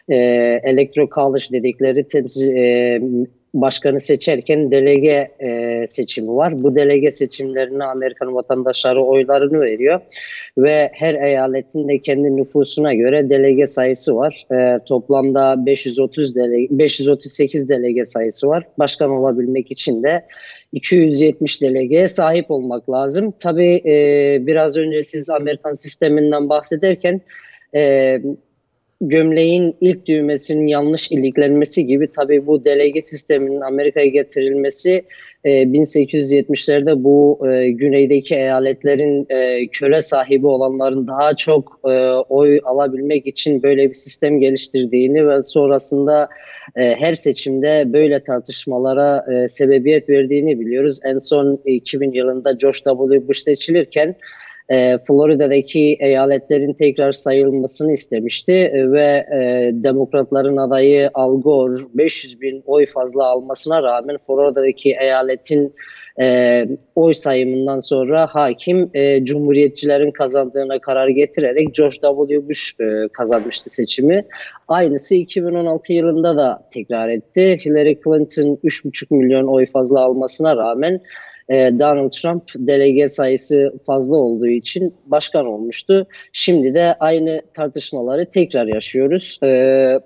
Ee, 0.09 0.15
Electro 0.63 1.09
College 1.15 1.45
dedikleri 1.51 2.07
temsil, 2.07 2.55
e, 2.55 3.01
başkanı 3.53 3.99
seçerken 3.99 4.71
delege 4.71 5.31
e, 5.39 5.87
seçimi 5.87 6.35
var. 6.35 6.63
Bu 6.63 6.75
delege 6.75 7.11
seçimlerine 7.11 7.83
Amerikan 7.83 8.35
vatandaşları 8.35 9.03
oylarını 9.03 9.61
veriyor 9.61 10.01
ve 10.57 10.91
her 10.93 11.13
eyaletin 11.13 11.87
de 11.87 11.99
kendi 11.99 12.35
nüfusuna 12.35 12.93
göre 12.93 13.29
delege 13.29 13.65
sayısı 13.65 14.15
var. 14.15 14.45
E, 14.51 14.79
toplamda 14.85 15.65
530 15.65 16.35
delege, 16.35 16.67
538 16.71 17.69
delege 17.69 18.03
sayısı 18.03 18.47
var. 18.47 18.63
Başkan 18.79 19.09
olabilmek 19.09 19.71
için 19.71 20.03
de 20.03 20.25
270 20.73 21.61
delegeye 21.61 22.07
sahip 22.07 22.51
olmak 22.51 22.89
lazım. 22.89 23.33
Tabii 23.39 23.81
e, 23.85 24.37
biraz 24.47 24.77
önce 24.77 25.03
siz 25.03 25.29
Amerikan 25.29 25.73
sisteminden 25.73 26.49
bahsederken 26.49 27.21
e, 27.75 28.21
gömleğin 29.01 29.75
ilk 29.81 30.05
düğmesinin 30.05 30.67
yanlış 30.67 31.11
iliklenmesi 31.11 31.85
gibi 31.85 32.11
tabii 32.11 32.47
bu 32.47 32.65
delege 32.65 33.01
sisteminin 33.01 33.61
Amerika'ya 33.61 34.07
getirilmesi 34.07 35.03
e, 35.43 35.63
1870'lerde 35.63 37.03
bu 37.03 37.39
e, 37.47 37.71
güneydeki 37.71 38.35
eyaletlerin 38.35 39.25
e, 39.29 39.67
köle 39.67 40.01
sahibi 40.01 40.47
olanların 40.47 41.07
daha 41.07 41.35
çok 41.35 41.79
e, 41.85 42.11
oy 42.29 42.59
alabilmek 42.63 43.27
için 43.27 43.63
böyle 43.63 43.89
bir 43.89 43.95
sistem 43.95 44.39
geliştirdiğini 44.39 45.27
ve 45.27 45.43
sonrasında 45.43 46.29
e, 46.75 46.95
her 46.95 47.13
seçimde 47.13 47.93
böyle 47.93 48.23
tartışmalara 48.23 49.25
e, 49.33 49.47
sebebiyet 49.47 50.09
verdiğini 50.09 50.59
biliyoruz. 50.59 50.99
En 51.03 51.17
son 51.17 51.61
2000 51.65 52.11
yılında 52.11 52.51
George 52.51 52.77
W. 52.77 53.27
Bush 53.27 53.39
seçilirken 53.39 54.15
e, 54.69 54.97
Florida'daki 55.07 55.97
eyaletlerin 55.99 56.73
tekrar 56.73 57.11
sayılmasını 57.11 57.93
istemişti 57.93 58.53
e, 58.53 58.91
ve 58.91 59.25
e, 59.35 59.71
demokratların 59.73 60.57
adayı 60.57 61.09
Al 61.13 61.41
Gore 61.41 61.77
500 61.93 62.41
bin 62.41 62.63
oy 62.65 62.85
fazla 62.85 63.25
almasına 63.25 63.83
rağmen 63.83 64.17
Florida'daki 64.27 64.95
eyaletin 65.01 65.73
e, 66.21 66.67
oy 66.95 67.13
sayımından 67.13 67.79
sonra 67.79 68.27
hakim 68.27 68.89
e, 68.93 69.25
cumhuriyetçilerin 69.25 70.11
kazandığına 70.11 70.79
karar 70.79 71.07
getirerek 71.07 71.75
George 71.75 71.95
W. 72.01 72.49
Bush 72.49 72.75
e, 72.79 73.07
kazanmıştı 73.13 73.69
seçimi. 73.69 74.25
Aynısı 74.67 75.15
2016 75.15 75.93
yılında 75.93 76.37
da 76.37 76.67
tekrar 76.73 77.09
etti. 77.09 77.59
Hillary 77.65 77.95
Clinton 78.03 78.59
3,5 78.63 79.15
milyon 79.15 79.47
oy 79.47 79.65
fazla 79.65 80.01
almasına 80.01 80.55
rağmen 80.55 81.01
e, 81.49 81.79
Donald 81.79 82.11
Trump 82.11 82.43
delege 82.55 83.09
sayısı 83.09 83.73
fazla 83.85 84.15
olduğu 84.15 84.47
için 84.47 84.95
başkan 85.05 85.45
olmuştu. 85.45 86.07
Şimdi 86.33 86.73
de 86.73 86.95
aynı 86.99 87.41
tartışmaları 87.53 88.29
tekrar 88.29 88.67
yaşıyoruz. 88.67 89.39
E, 89.43 89.99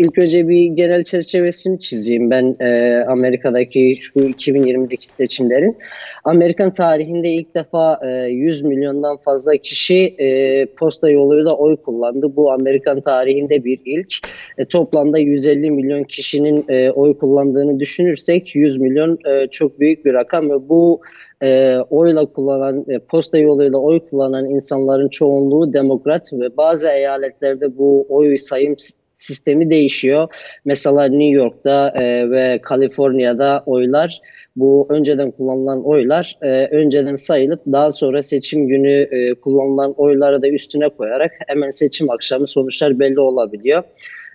İlk 0.00 0.18
önce 0.18 0.48
bir 0.48 0.64
genel 0.64 1.04
çerçevesini 1.04 1.80
çizeyim 1.80 2.30
ben 2.30 2.56
e, 2.60 3.00
Amerika'daki 3.08 3.98
şu 4.00 4.18
2020'deki 4.18 5.14
seçimlerin. 5.14 5.76
Amerikan 6.24 6.74
tarihinde 6.74 7.28
ilk 7.28 7.54
defa 7.54 8.00
e, 8.02 8.08
100 8.08 8.62
milyondan 8.62 9.16
fazla 9.16 9.56
kişi 9.56 10.14
e, 10.18 10.66
posta 10.66 11.10
yoluyla 11.10 11.50
oy 11.50 11.76
kullandı. 11.76 12.36
Bu 12.36 12.52
Amerikan 12.52 13.00
tarihinde 13.00 13.64
bir 13.64 13.80
ilk. 13.84 14.14
E, 14.58 14.64
toplamda 14.64 15.18
150 15.18 15.70
milyon 15.70 16.04
kişinin 16.04 16.64
e, 16.68 16.90
oy 16.90 17.18
kullandığını 17.18 17.80
düşünürsek 17.80 18.54
100 18.54 18.80
milyon 18.80 19.18
e, 19.26 19.46
çok 19.46 19.80
büyük 19.80 20.04
bir 20.04 20.14
rakam 20.14 20.50
ve 20.50 20.68
bu 20.68 21.00
e, 21.42 21.78
oyla 21.90 22.26
kullanan, 22.26 22.84
e, 22.88 22.98
posta 22.98 23.38
yoluyla 23.38 23.78
oy 23.78 24.00
kullanan 24.00 24.46
insanların 24.46 25.08
çoğunluğu 25.08 25.72
demokrat 25.72 26.32
ve 26.32 26.56
bazı 26.56 26.88
eyaletlerde 26.88 27.78
bu 27.78 28.06
oy 28.08 28.36
sayım 28.36 28.76
sistemi 29.20 29.70
değişiyor. 29.70 30.28
Mesela 30.64 31.04
New 31.04 31.24
York'ta 31.24 31.92
e, 31.96 32.30
ve 32.30 32.60
Kaliforniya'da 32.62 33.62
oylar 33.66 34.20
bu 34.56 34.86
önceden 34.90 35.30
kullanılan 35.30 35.84
oylar 35.84 36.38
e, 36.42 36.66
önceden 36.66 37.16
sayılıp 37.16 37.60
daha 37.66 37.92
sonra 37.92 38.22
seçim 38.22 38.68
günü 38.68 39.08
e, 39.10 39.34
kullanılan 39.34 39.94
oyları 39.96 40.42
da 40.42 40.48
üstüne 40.48 40.88
koyarak 40.88 41.32
hemen 41.46 41.70
seçim 41.70 42.10
akşamı 42.10 42.46
sonuçlar 42.46 42.98
belli 42.98 43.20
olabiliyor. 43.20 43.82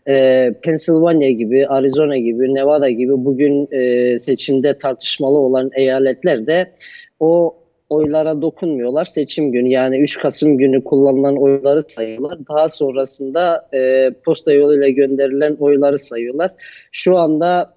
E, 0.08 0.54
Pennsylvania 0.64 1.30
gibi, 1.30 1.68
Arizona 1.68 2.18
gibi, 2.18 2.54
Nevada 2.54 2.90
gibi 2.90 3.14
bugün 3.26 3.68
e, 3.72 4.20
seçimde 4.20 4.78
tartışmalı 4.80 5.38
olan 5.38 5.70
eyaletlerde 5.76 6.48
de 6.48 6.72
o 7.20 7.56
oylara 7.90 8.42
dokunmuyorlar. 8.42 9.06
Seçim 9.06 9.52
günü 9.52 9.70
yani 9.70 9.98
3 9.98 10.18
Kasım 10.18 10.58
günü 10.58 10.84
kullanılan 10.84 11.38
oyları 11.38 11.82
sayıyorlar. 11.82 12.38
Daha 12.50 12.70
sonrasında 12.70 13.70
e, 13.74 14.12
posta 14.26 14.54
yoluyla 14.54 14.90
gönderilen 14.90 15.56
oyları 15.60 15.98
sayıyorlar. 15.98 16.52
Şu 16.92 17.18
anda 17.18 17.74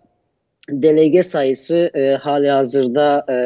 delege 0.71 1.23
sayısı 1.23 1.91
e, 1.95 2.11
hali 2.11 2.51
hazırda 2.51 3.27
e, 3.33 3.37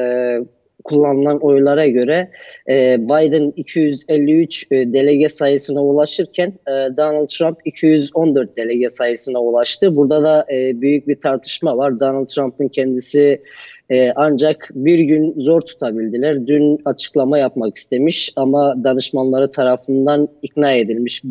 kullanılan 0.85 1.39
oylara 1.39 1.87
göre 1.87 2.31
e, 2.69 2.97
Biden 3.01 3.53
253 3.57 4.67
e, 4.71 4.93
delege 4.93 5.29
sayısına 5.29 5.85
ulaşırken 5.85 6.53
e, 6.67 6.71
Donald 6.71 7.29
Trump 7.29 7.59
214 7.65 8.57
delege 8.57 8.89
sayısına 8.89 9.39
ulaştı. 9.39 9.97
Burada 9.97 10.23
da 10.23 10.47
e, 10.53 10.81
büyük 10.81 11.09
bir 11.09 11.21
tartışma 11.21 11.77
var. 11.77 12.01
Donald 12.01 12.27
Trump'ın 12.27 12.69
kendisi 12.69 13.43
ee, 13.93 14.13
ancak 14.17 14.71
bir 14.75 14.99
gün 14.99 15.35
zor 15.41 15.61
tutabildiler. 15.61 16.47
Dün 16.47 16.79
açıklama 16.85 17.39
yapmak 17.39 17.77
istemiş 17.77 18.33
ama 18.37 18.85
danışmanları 18.85 19.51
tarafından 19.51 20.29
ikna 20.43 20.73
edilmiş 20.73 21.23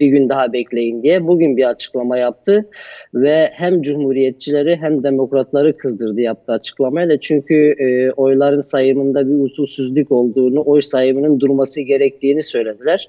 bir 0.00 0.06
gün 0.06 0.28
daha 0.28 0.52
bekleyin 0.52 1.02
diye. 1.02 1.26
Bugün 1.26 1.56
bir 1.56 1.70
açıklama 1.70 2.18
yaptı 2.18 2.68
ve 3.14 3.50
hem 3.52 3.82
cumhuriyetçileri 3.82 4.76
hem 4.76 5.02
demokratları 5.02 5.76
kızdırdı 5.76 6.20
yaptığı 6.20 6.52
açıklamayla. 6.52 7.20
Çünkü 7.20 7.74
e, 7.78 8.10
oyların 8.10 8.60
sayımında 8.60 9.28
bir 9.28 9.44
usulsüzlük 9.44 10.12
olduğunu, 10.12 10.62
oy 10.66 10.80
sayımının 10.80 11.40
durması 11.40 11.80
gerektiğini 11.80 12.42
söylediler. 12.42 13.08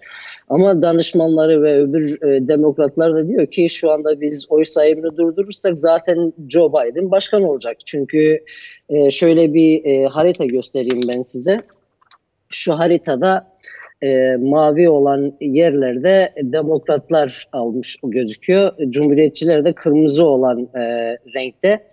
Ama 0.49 0.81
danışmanları 0.81 1.63
ve 1.63 1.77
öbür 1.81 2.21
e, 2.21 2.47
demokratlar 2.47 3.15
da 3.15 3.27
diyor 3.27 3.47
ki 3.47 3.69
şu 3.69 3.91
anda 3.91 4.21
biz 4.21 4.45
oy 4.49 4.65
sayımını 4.65 5.17
durdurursak 5.17 5.79
zaten 5.79 6.33
Joe 6.49 6.69
Biden 6.69 7.11
başkan 7.11 7.43
olacak. 7.43 7.77
Çünkü 7.85 8.39
e, 8.89 9.11
şöyle 9.11 9.53
bir 9.53 9.85
e, 9.85 10.05
harita 10.05 10.45
göstereyim 10.45 11.01
ben 11.15 11.21
size. 11.21 11.61
Şu 12.49 12.73
haritada 12.73 13.54
e, 14.01 14.35
mavi 14.35 14.89
olan 14.89 15.33
yerlerde 15.41 16.33
demokratlar 16.37 17.47
almış 17.53 17.97
gözüküyor. 18.03 18.71
Cumhuriyetçiler 18.89 19.65
de 19.65 19.73
kırmızı 19.73 20.25
olan 20.25 20.69
e, 20.75 20.81
renkte. 21.35 21.83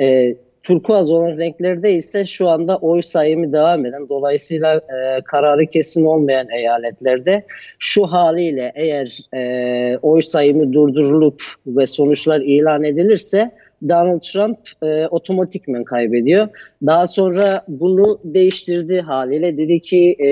E, 0.00 0.34
turkuaz 0.62 1.10
olan 1.10 1.38
renklerde 1.38 1.92
ise 1.92 2.24
şu 2.24 2.48
anda 2.48 2.76
oy 2.76 3.02
sayımı 3.02 3.52
devam 3.52 3.86
eden 3.86 4.08
dolayısıyla 4.08 4.76
e, 4.76 5.20
kararı 5.24 5.66
kesin 5.66 6.04
olmayan 6.04 6.50
eyaletlerde 6.50 7.44
şu 7.78 8.06
haliyle 8.06 8.72
eğer 8.74 9.18
e, 9.34 9.98
oy 10.02 10.20
sayımı 10.20 10.72
durdurulup 10.72 11.42
ve 11.66 11.86
sonuçlar 11.86 12.40
ilan 12.40 12.84
edilirse 12.84 13.50
Donald 13.88 14.20
Trump 14.20 14.58
e, 14.82 15.06
otomatikmen 15.06 15.84
kaybediyor. 15.84 16.48
Daha 16.86 17.06
sonra 17.06 17.64
bunu 17.68 18.20
değiştirdi 18.24 19.00
haliyle 19.00 19.56
dedi 19.56 19.80
ki 19.80 20.16
e, 20.18 20.28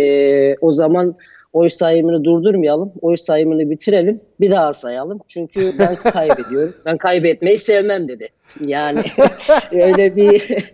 o 0.61 0.73
zaman 0.73 1.17
oy 1.53 1.69
sayımını 1.69 2.25
durdurmayalım, 2.25 2.93
oy 3.03 3.17
sayımını 3.17 3.71
bitirelim, 3.71 4.21
bir 4.41 4.51
daha 4.51 4.73
sayalım. 4.73 5.21
Çünkü 5.29 5.73
ben 5.79 5.95
kaybediyorum, 6.13 6.75
ben 6.87 6.99
kaybetmeyi 6.99 7.59
sevmem 7.59 8.09
dedi. 8.09 8.29
Yani 8.67 9.03
öyle 9.73 10.17
bir 10.17 10.65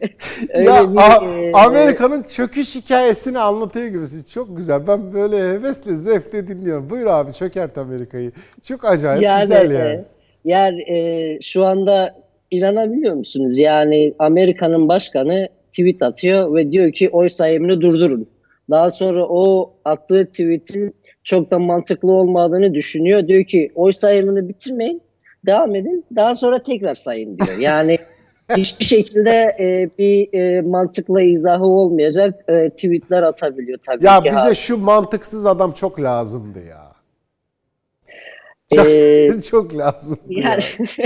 öyle 0.55 0.71
ya, 0.71 0.93
bir 0.93 1.49
e, 1.49 1.53
Amerika'nın 1.53 2.23
çöküş 2.23 2.75
hikayesini 2.77 3.39
anlatıyor 3.39 3.87
gibisin. 3.87 4.25
Çok 4.35 4.57
güzel. 4.57 4.87
Ben 4.87 5.13
böyle 5.13 5.37
hevesle, 5.37 5.97
zevkle 5.97 6.49
dinliyorum. 6.49 6.91
Buyur 6.91 7.07
abi 7.07 7.33
çökert 7.33 7.79
Amerika'yı. 7.79 8.33
Çok 8.63 8.85
acayip 8.85 9.23
yani, 9.23 9.41
güzel 9.41 9.71
yani. 9.71 10.05
Yani 10.45 10.83
e, 10.93 11.39
şu 11.41 11.65
anda 11.65 12.26
inanabiliyor 12.51 13.15
musunuz? 13.15 13.59
Yani 13.59 14.15
Amerika'nın 14.19 14.89
başkanı 14.89 15.49
tweet 15.71 16.03
atıyor 16.03 16.55
ve 16.55 16.73
diyor 16.73 16.93
ki 16.93 17.11
oy 17.11 17.29
sayımını 17.29 17.81
durdurun. 17.81 18.27
Daha 18.71 18.91
sonra 18.91 19.27
o 19.29 19.75
attığı 19.85 20.27
tweetin 20.27 20.95
çok 21.25 21.51
da 21.51 21.59
mantıklı 21.59 22.13
olmadığını 22.13 22.75
düşünüyor. 22.75 23.29
Diyor 23.29 23.45
ki 23.45 23.73
oy 23.75 23.93
sayımını 23.93 24.49
bitirmeyin, 24.49 25.03
devam 25.47 25.75
edin. 25.75 26.05
Daha 26.17 26.37
sonra 26.37 26.63
tekrar 26.63 26.95
sayın 26.95 27.39
diyor. 27.39 27.49
Yani 27.61 27.99
hiçbir 28.57 28.85
şekilde 28.85 29.57
e, 29.61 29.91
bir 29.99 30.39
e, 30.39 30.61
mantıklı 30.61 31.23
izahı 31.23 31.65
olmayacak 31.65 32.45
e, 32.49 32.71
tweetler 32.71 33.23
atabiliyor 33.23 33.79
tabii 33.87 34.05
Ya 34.07 34.21
ki. 34.23 34.33
bize 34.33 34.55
şu 34.55 34.79
mantıksız 34.79 35.47
adam 35.47 35.73
çok 35.73 36.01
lazımdı 36.03 36.59
ya. 36.65 36.86
Çok, 38.75 38.87
Ee, 38.87 39.31
çok 39.51 39.77
lazımdı 39.77 40.21
ya. 40.29 40.51
Yani 40.51 40.65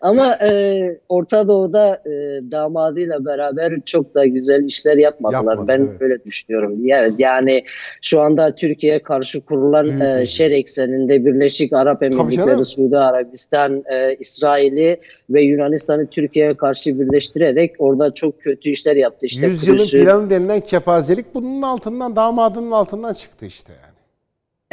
ama 0.00 0.34
e, 0.34 0.80
Orta 1.08 1.48
Doğu'da 1.48 2.02
e, 2.06 2.10
damadıyla 2.50 3.24
beraber 3.24 3.72
çok 3.86 4.14
da 4.14 4.26
güzel 4.26 4.64
işler 4.64 4.96
yapmadılar. 4.96 5.38
Yapmadı, 5.38 5.68
ben 5.68 5.78
evet. 5.78 6.02
öyle 6.02 6.24
düşünüyorum. 6.24 6.78
Evet, 6.88 7.12
yani 7.18 7.64
şu 8.02 8.20
anda 8.20 8.54
Türkiye'ye 8.54 9.02
karşı 9.02 9.40
kurulan 9.40 9.86
Büyük 9.86 10.02
e, 10.02 10.26
şer 10.26 10.50
ekseninde 10.50 11.24
Birleşik 11.24 11.72
Arap. 11.72 12.02
Emirlikleri, 12.02 12.64
Suudi 12.64 12.98
Arabistan, 12.98 13.84
e, 13.92 14.14
İsrail'i 14.14 15.00
ve 15.30 15.42
Yunanistan'ı 15.42 16.06
Türkiye'ye 16.06 16.56
karşı 16.56 17.00
birleştirerek 17.00 17.74
orada 17.78 18.14
çok 18.14 18.40
kötü 18.40 18.70
işler 18.70 18.96
yaptı. 18.96 19.26
İşte 19.26 19.46
Yüzyılın 19.46 19.78
Kudüs'ü- 19.78 20.04
planı 20.04 20.30
denilen 20.30 20.60
kepazelik 20.60 21.34
bunun 21.34 21.62
altından 21.62 22.16
damadının 22.16 22.70
altından 22.70 23.14
çıktı 23.14 23.46
işte 23.46 23.72
yani. 23.72 23.93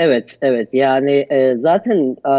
Evet, 0.04 0.38
evet. 0.42 0.74
Yani 0.74 1.26
e, 1.30 1.58
zaten 1.58 2.16
e, 2.26 2.34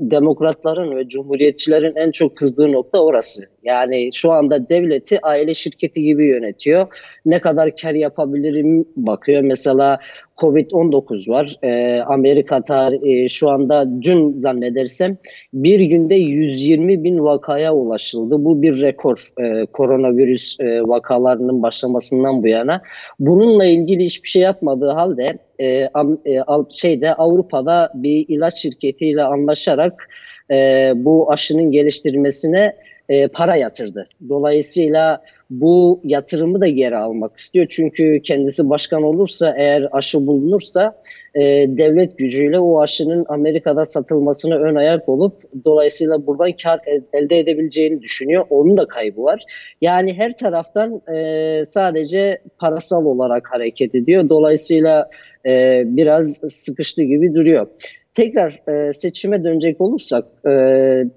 demokratların 0.00 0.96
ve 0.96 1.08
cumhuriyetçilerin 1.08 1.96
en 1.96 2.10
çok 2.10 2.36
kızdığı 2.36 2.72
nokta 2.72 2.98
orası. 2.98 3.42
Yani 3.62 4.10
şu 4.12 4.32
anda 4.32 4.68
devleti 4.68 5.18
aile 5.22 5.54
şirketi 5.54 6.02
gibi 6.02 6.26
yönetiyor. 6.26 6.86
Ne 7.26 7.40
kadar 7.40 7.76
kar 7.76 7.94
yapabilirim 7.94 8.84
bakıyor. 8.96 9.42
Mesela 9.42 9.98
Covid-19 10.36 11.28
var. 11.28 11.56
E, 11.62 12.00
Amerika 12.02 12.56
tar- 12.56 13.24
e, 13.24 13.28
şu 13.28 13.50
anda 13.50 14.02
dün 14.02 14.38
zannedersem 14.38 15.16
bir 15.54 15.80
günde 15.80 16.14
120 16.14 17.04
bin 17.04 17.24
vakaya 17.24 17.74
ulaşıldı. 17.74 18.44
Bu 18.44 18.62
bir 18.62 18.80
rekor 18.80 19.28
e, 19.40 19.66
koronavirüs 19.66 20.60
e, 20.60 20.82
vakalarının 20.82 21.62
başlamasından 21.62 22.42
bu 22.42 22.48
yana. 22.48 22.82
Bununla 23.18 23.64
ilgili 23.64 24.04
hiçbir 24.04 24.28
şey 24.28 24.42
yapmadığı 24.42 24.90
halde 24.90 25.38
e, 25.58 25.84
am- 25.84 26.28
e, 26.28 26.72
şeyde 26.72 27.14
Avrupa'da 27.14 27.90
bir 27.94 28.26
ilaç 28.28 28.54
şirketiyle 28.54 29.22
anlaşarak 29.22 30.08
e, 30.50 30.92
bu 30.96 31.32
aşının 31.32 31.70
geliştirilmesine 31.70 32.76
e, 33.08 33.28
para 33.28 33.56
yatırdı. 33.56 34.08
Dolayısıyla 34.28 35.20
bu 35.60 36.00
yatırımı 36.04 36.60
da 36.60 36.68
geri 36.68 36.96
almak 36.96 37.36
istiyor. 37.36 37.66
Çünkü 37.70 38.20
kendisi 38.24 38.70
başkan 38.70 39.02
olursa 39.02 39.54
eğer 39.58 39.88
aşı 39.92 40.26
bulunursa 40.26 41.02
e, 41.34 41.40
devlet 41.68 42.18
gücüyle 42.18 42.58
o 42.58 42.80
aşının 42.80 43.24
Amerika'da 43.28 43.86
satılmasına 43.86 44.56
ön 44.56 44.74
ayak 44.74 45.08
olup 45.08 45.42
dolayısıyla 45.64 46.26
buradan 46.26 46.52
kar 46.62 46.80
el- 46.86 47.02
elde 47.12 47.38
edebileceğini 47.38 48.02
düşünüyor. 48.02 48.46
Onun 48.50 48.76
da 48.76 48.88
kaybı 48.88 49.22
var. 49.22 49.42
Yani 49.80 50.14
her 50.14 50.36
taraftan 50.36 51.02
e, 51.14 51.64
sadece 51.66 52.38
parasal 52.58 53.04
olarak 53.04 53.48
hareket 53.52 53.94
ediyor. 53.94 54.28
Dolayısıyla 54.28 55.10
e, 55.46 55.82
biraz 55.86 56.40
sıkıştı 56.48 57.02
gibi 57.02 57.34
duruyor. 57.34 57.66
Tekrar 58.14 58.62
e, 58.68 58.92
seçime 58.92 59.44
dönecek 59.44 59.80
olursak, 59.80 60.24
e, 60.46 60.52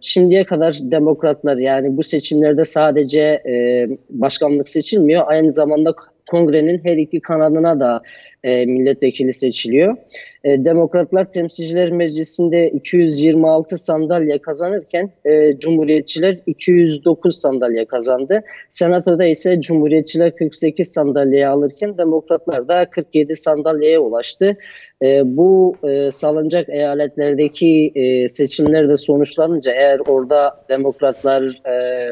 şimdiye 0.01 0.45
kadar 0.45 0.79
demokratlar 0.81 1.57
yani 1.57 1.97
bu 1.97 2.03
seçimlerde 2.03 2.65
sadece 2.65 3.21
e, 3.21 3.87
başkanlık 4.09 4.67
seçilmiyor, 4.67 5.23
aynı 5.27 5.51
zamanda 5.51 5.93
kongrenin 6.27 6.81
her 6.83 6.97
iki 6.97 7.21
kanadına 7.21 7.79
da 7.79 8.01
e, 8.43 8.65
milletvekili 8.65 9.33
seçiliyor. 9.33 9.97
E, 10.43 10.65
Demokratlar 10.65 11.31
Temsilciler 11.31 11.91
Meclisi'nde 11.91 12.69
226 12.69 13.77
sandalye 13.77 14.41
kazanırken 14.41 15.09
e, 15.25 15.59
Cumhuriyetçiler 15.59 16.37
209 16.45 17.41
sandalye 17.41 17.85
kazandı. 17.85 18.43
Senatoda 18.69 19.25
ise 19.25 19.61
Cumhuriyetçiler 19.61 20.35
48 20.35 20.87
sandalye 20.87 21.47
alırken 21.47 21.97
Demokratlar 21.97 22.67
da 22.67 22.89
47 22.89 23.35
sandalyeye 23.35 23.99
ulaştı. 23.99 24.57
E, 25.03 25.21
bu 25.37 25.75
e, 25.89 26.11
salınacak 26.11 26.69
eyaletlerdeki 26.69 27.91
e, 27.95 28.29
seçimler 28.29 28.95
sonuçlanınca 28.95 29.71
eğer 29.71 29.99
orada 30.07 30.65
Demokratlar 30.69 31.43
e, 31.43 32.09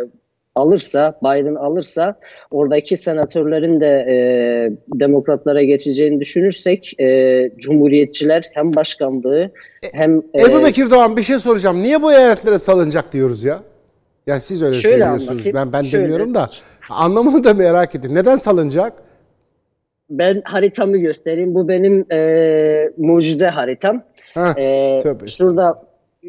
alırsa, 0.55 1.19
Biden 1.23 1.55
alırsa 1.55 2.15
oradaki 2.51 2.97
senatörlerin 2.97 3.79
de 3.81 3.87
e, 3.87 4.17
demokratlara 4.99 5.63
geçeceğini 5.63 6.19
düşünürsek 6.19 6.99
e, 6.99 7.49
Cumhuriyetçiler 7.57 8.49
hem 8.53 8.75
başkanlığı 8.75 9.51
hem 9.93 10.17
e, 10.33 10.41
Ebu 10.41 10.63
Bekir 10.63 10.91
Doğan 10.91 11.17
bir 11.17 11.21
şey 11.21 11.39
soracağım. 11.39 11.83
Niye 11.83 12.01
bu 12.01 12.13
eyaletlere 12.13 12.59
salınacak 12.59 13.13
diyoruz 13.13 13.43
ya? 13.43 13.59
Ya 14.27 14.39
siz 14.39 14.61
öyle 14.63 14.75
Şöyle 14.75 14.97
söylüyorsunuz. 14.97 15.29
anlatayım. 15.29 15.55
Ben 15.57 15.73
ben 15.73 15.83
Şöyle. 15.83 16.03
demiyorum 16.03 16.35
da 16.35 16.49
anlamını 16.89 17.43
da 17.43 17.53
merak 17.53 17.95
ettim. 17.95 18.15
Neden 18.15 18.37
salınacak? 18.37 18.93
ben 20.09 20.41
haritamı 20.45 20.97
göstereyim. 20.97 21.55
Bu 21.55 21.67
benim 21.67 22.05
e, 22.11 22.89
mucize 22.97 23.47
haritam. 23.47 24.03
Heh, 24.33 24.57
E, 24.57 24.97
tövbe 25.03 25.27
şurada 25.27 25.75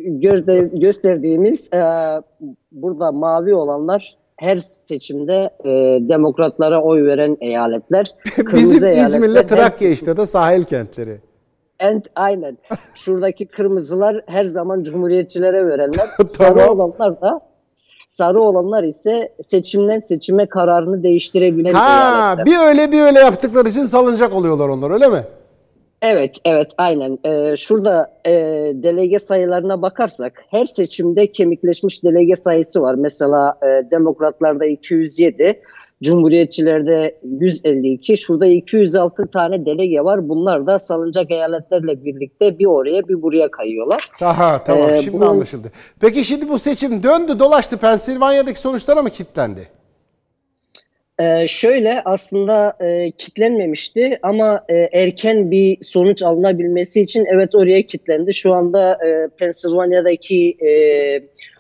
gözde, 0.05 0.70
gösterdiğimiz 0.73 1.73
e, 1.73 1.81
burada 2.73 3.12
mavi 3.12 3.55
olanlar 3.55 4.16
her 4.36 4.59
seçimde 4.59 5.51
e, 5.64 5.70
demokratlara 6.09 6.82
oy 6.82 7.06
veren 7.06 7.36
eyaletler. 7.40 8.14
Bizim 8.52 8.89
İzmir'le 9.01 9.47
Trakya 9.47 9.90
işte 9.90 10.16
de 10.16 10.27
sahil 10.27 10.64
kentleri. 10.64 11.20
And, 11.82 12.02
aynen. 12.14 12.59
Şuradaki 12.94 13.47
kırmızılar 13.47 14.23
her 14.27 14.44
zaman 14.44 14.82
cumhuriyetçilere 14.82 15.66
verenler. 15.66 16.06
Sarı 16.27 16.59
Tamam. 16.59 16.68
olanlar 16.68 17.20
da 17.20 17.40
sarı 18.09 18.40
olanlar 18.40 18.85
ise 18.85 19.32
seçimden 19.43 20.01
seçime 20.01 20.47
kararını 20.47 21.02
değiştirebilen 21.02 21.73
Ha, 21.73 21.89
eyaletler. 21.89 22.47
bir 22.47 22.68
öyle 22.68 22.93
bir 22.93 23.01
öyle 23.01 23.18
yaptıkları 23.18 23.68
için 23.68 23.82
salınacak 23.82 24.32
oluyorlar 24.32 24.68
onlar 24.68 24.90
öyle 24.90 25.09
mi? 25.09 25.24
Evet, 26.02 26.36
evet, 26.44 26.73
aynen. 26.78 27.18
Ee, 27.24 27.56
şurada 27.56 28.12
e, 28.27 28.32
delege 28.74 29.18
sayılarına 29.18 29.82
bakarsak 29.82 30.32
her 30.51 30.64
seçimde 30.64 31.32
kemikleşmiş 31.32 32.05
delege 32.05 32.36
sayısı 32.36 32.82
var. 32.82 32.94
Mesela 32.94 33.55
e, 33.62 33.90
Demokratlarda 33.90 34.66
207, 34.66 35.60
Cumhuriyetçilerde 36.02 37.18
152, 37.23 38.16
şurada 38.16 38.47
206 38.47 39.27
tane 39.27 39.66
delege 39.66 40.01
var. 40.01 40.28
Bunlar 40.28 40.66
da 40.66 40.78
salınacak 40.78 41.31
eyaletlerle 41.31 42.05
birlikte 42.05 42.59
bir 42.59 42.66
oraya 42.66 43.09
bir 43.09 43.23
buraya 43.23 43.51
kayıyorlar. 43.51 44.10
Aha 44.20 44.64
tamam 44.64 44.90
Ee, 44.90 44.97
şimdi 44.97 45.16
bunun- 45.16 45.27
anlaşıldı. 45.27 45.68
Peki 46.01 46.24
şimdi 46.24 46.48
bu 46.48 46.59
seçim 46.59 47.02
döndü 47.02 47.39
dolaştı 47.39 47.77
Pensilvanya'daki 47.78 48.60
sonuçlara 48.60 49.02
mı 49.02 49.10
kilitlendi? 49.10 49.60
Ee, 51.20 51.47
şöyle 51.47 52.02
aslında 52.05 52.76
e, 52.80 53.10
kitlenmemişti 53.10 54.18
ama 54.22 54.64
e, 54.68 54.74
erken 54.93 55.51
bir 55.51 55.78
sonuç 55.80 56.22
alınabilmesi 56.22 57.01
için 57.01 57.24
evet 57.34 57.55
oraya 57.55 57.82
kitlendi. 57.82 58.34
Şu 58.34 58.52
anda 58.52 58.93
e, 59.06 59.28
Pensilvanya'daki 59.38 60.51
e, 60.51 60.70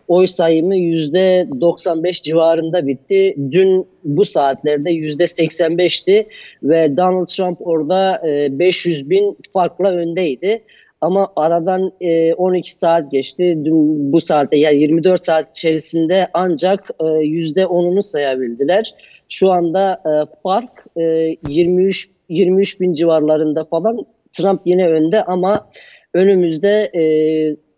oy 0.08 0.26
sayımı 0.26 0.76
yüzde 0.76 1.48
95 1.60 2.22
civarında 2.22 2.86
bitti. 2.86 3.34
Dün 3.50 3.86
bu 4.04 4.24
saatlerde 4.24 4.90
yüzde 4.90 5.24
85'ti 5.24 6.26
ve 6.62 6.96
Donald 6.96 7.26
Trump 7.26 7.66
orada 7.66 8.22
e, 8.28 8.58
500 8.58 9.10
bin 9.10 9.36
farkla 9.52 9.90
öndeydi. 9.90 10.62
Ama 11.06 11.32
aradan 11.36 11.92
e, 12.00 12.34
12 12.34 12.74
saat 12.74 13.10
geçti. 13.10 13.58
Dün 13.64 14.12
bu 14.12 14.20
saatte 14.20 14.56
yani 14.56 14.76
24 14.76 15.24
saat 15.24 15.50
içerisinde 15.50 16.28
ancak 16.34 16.90
e, 17.00 17.04
yüzde 17.06 17.62
10'unu 17.62 18.02
sayabildiler. 18.02 18.94
Şu 19.28 19.52
anda 19.52 20.02
e, 20.04 20.12
fark 20.42 20.86
e, 20.96 21.02
23 21.48 22.08
23 22.28 22.80
bin 22.80 22.92
civarlarında 22.92 23.64
falan. 23.64 24.06
Trump 24.32 24.60
yine 24.64 24.88
önde 24.88 25.22
ama 25.24 25.70
önümüzde 26.14 26.90
e, 26.94 27.02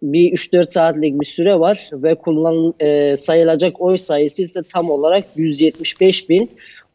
bir 0.03 0.33
3-4 0.33 0.71
saatlik 0.71 1.21
bir 1.21 1.27
süre 1.27 1.61
var 1.61 1.91
ve 1.93 2.15
kullanılan 2.15 2.75
e, 2.81 3.17
sayılacak 3.17 3.81
oy 3.81 3.99
sayısı 3.99 4.43
ise 4.43 4.61
tam 4.73 4.91
olarak 4.91 5.25
175 5.37 6.29
bin. 6.29 6.51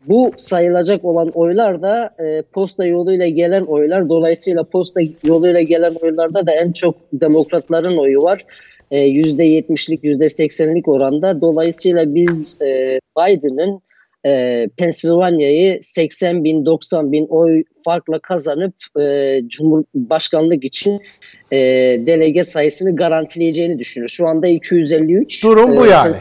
Bu 0.08 0.32
sayılacak 0.38 1.06
olan 1.06 1.28
oylar 1.28 1.82
da 1.82 2.16
e, 2.20 2.42
posta 2.42 2.86
yoluyla 2.86 3.28
gelen 3.28 3.64
oylar. 3.64 4.10
Dolayısıyla 4.10 4.64
posta 4.64 5.02
yoluyla 5.24 5.62
gelen 5.62 5.96
oylarda 6.02 6.46
da 6.46 6.52
en 6.52 6.72
çok 6.72 6.96
demokratların 7.14 7.98
oyu 7.98 8.24
var. 8.24 8.46
E, 8.92 8.98
%70'lik 8.98 10.04
%80'lik 10.04 10.88
oranda. 10.88 11.42
Dolayısıyla 11.42 12.16
biz 12.16 12.62
e, 12.62 13.00
Biden'ın 13.18 13.82
e, 14.26 14.70
Pensilvanya'yı 14.78 15.80
80 15.82 16.44
bin 16.44 16.66
90 16.66 17.12
bin 17.12 17.28
oy 17.30 17.64
farkla 17.86 18.20
kazanıp 18.20 18.76
e, 19.00 19.40
Cumhurbaşkanlık 19.48 20.64
için 20.64 21.02
e, 21.52 21.58
delege 22.08 22.44
sayısını 22.44 22.96
garantileyeceğini 22.96 23.80
düşünüyor. 23.80 24.10
Şu 24.10 24.28
anda 24.28 24.48
253. 24.48 25.44
Durum 25.44 25.78
bu 25.78 25.86
e, 25.86 25.90
yani. 25.90 26.16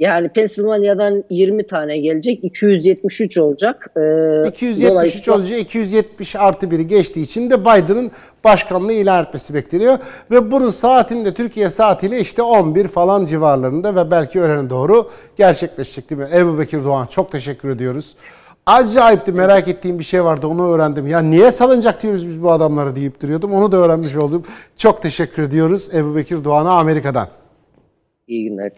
Yani 0.00 0.28
Pensilvanya'dan 0.28 1.24
20 1.30 1.66
tane 1.66 1.98
gelecek, 1.98 2.44
273 2.44 3.38
olacak. 3.38 3.86
Ee, 3.96 4.48
273 4.48 5.28
olunca 5.28 5.56
270 5.56 6.36
artı 6.36 6.70
biri 6.70 6.86
geçtiği 6.86 7.22
için 7.22 7.50
de 7.50 7.60
Biden'ın 7.60 8.10
başkanlığı 8.44 8.92
ilan 8.92 9.24
etmesi 9.24 9.54
bekleniyor. 9.54 9.98
Ve 10.30 10.50
bunun 10.50 10.68
saatinde 10.68 11.34
Türkiye 11.34 11.70
saatiyle 11.70 12.20
işte 12.20 12.42
11 12.42 12.88
falan 12.88 13.26
civarlarında 13.26 13.96
ve 13.96 14.10
belki 14.10 14.40
öğlene 14.40 14.70
doğru 14.70 15.10
gerçekleşecek 15.36 16.10
değil 16.10 16.20
mi? 16.20 16.28
Ebu 16.34 16.58
Bekir 16.58 16.84
Doğan 16.84 17.06
çok 17.06 17.32
teşekkür 17.32 17.70
ediyoruz. 17.70 18.16
Acayipti 18.66 19.32
merak 19.32 19.68
ettiğim 19.68 19.98
bir 19.98 20.04
şey 20.04 20.24
vardı 20.24 20.46
onu 20.46 20.74
öğrendim. 20.74 21.06
Ya 21.06 21.20
niye 21.20 21.50
salınacak 21.50 22.02
diyoruz 22.02 22.28
biz 22.28 22.42
bu 22.42 22.52
adamları 22.52 22.96
deyip 22.96 23.22
duruyordum. 23.22 23.52
Onu 23.52 23.72
da 23.72 23.76
öğrenmiş 23.76 24.16
oldum. 24.16 24.44
Çok 24.76 25.02
teşekkür 25.02 25.42
ediyoruz 25.42 25.94
Ebu 25.94 26.16
Bekir 26.16 26.44
Doğan'a 26.44 26.70
Amerika'dan. 26.70 27.28
İyi 28.28 28.48
günler. 28.48 28.70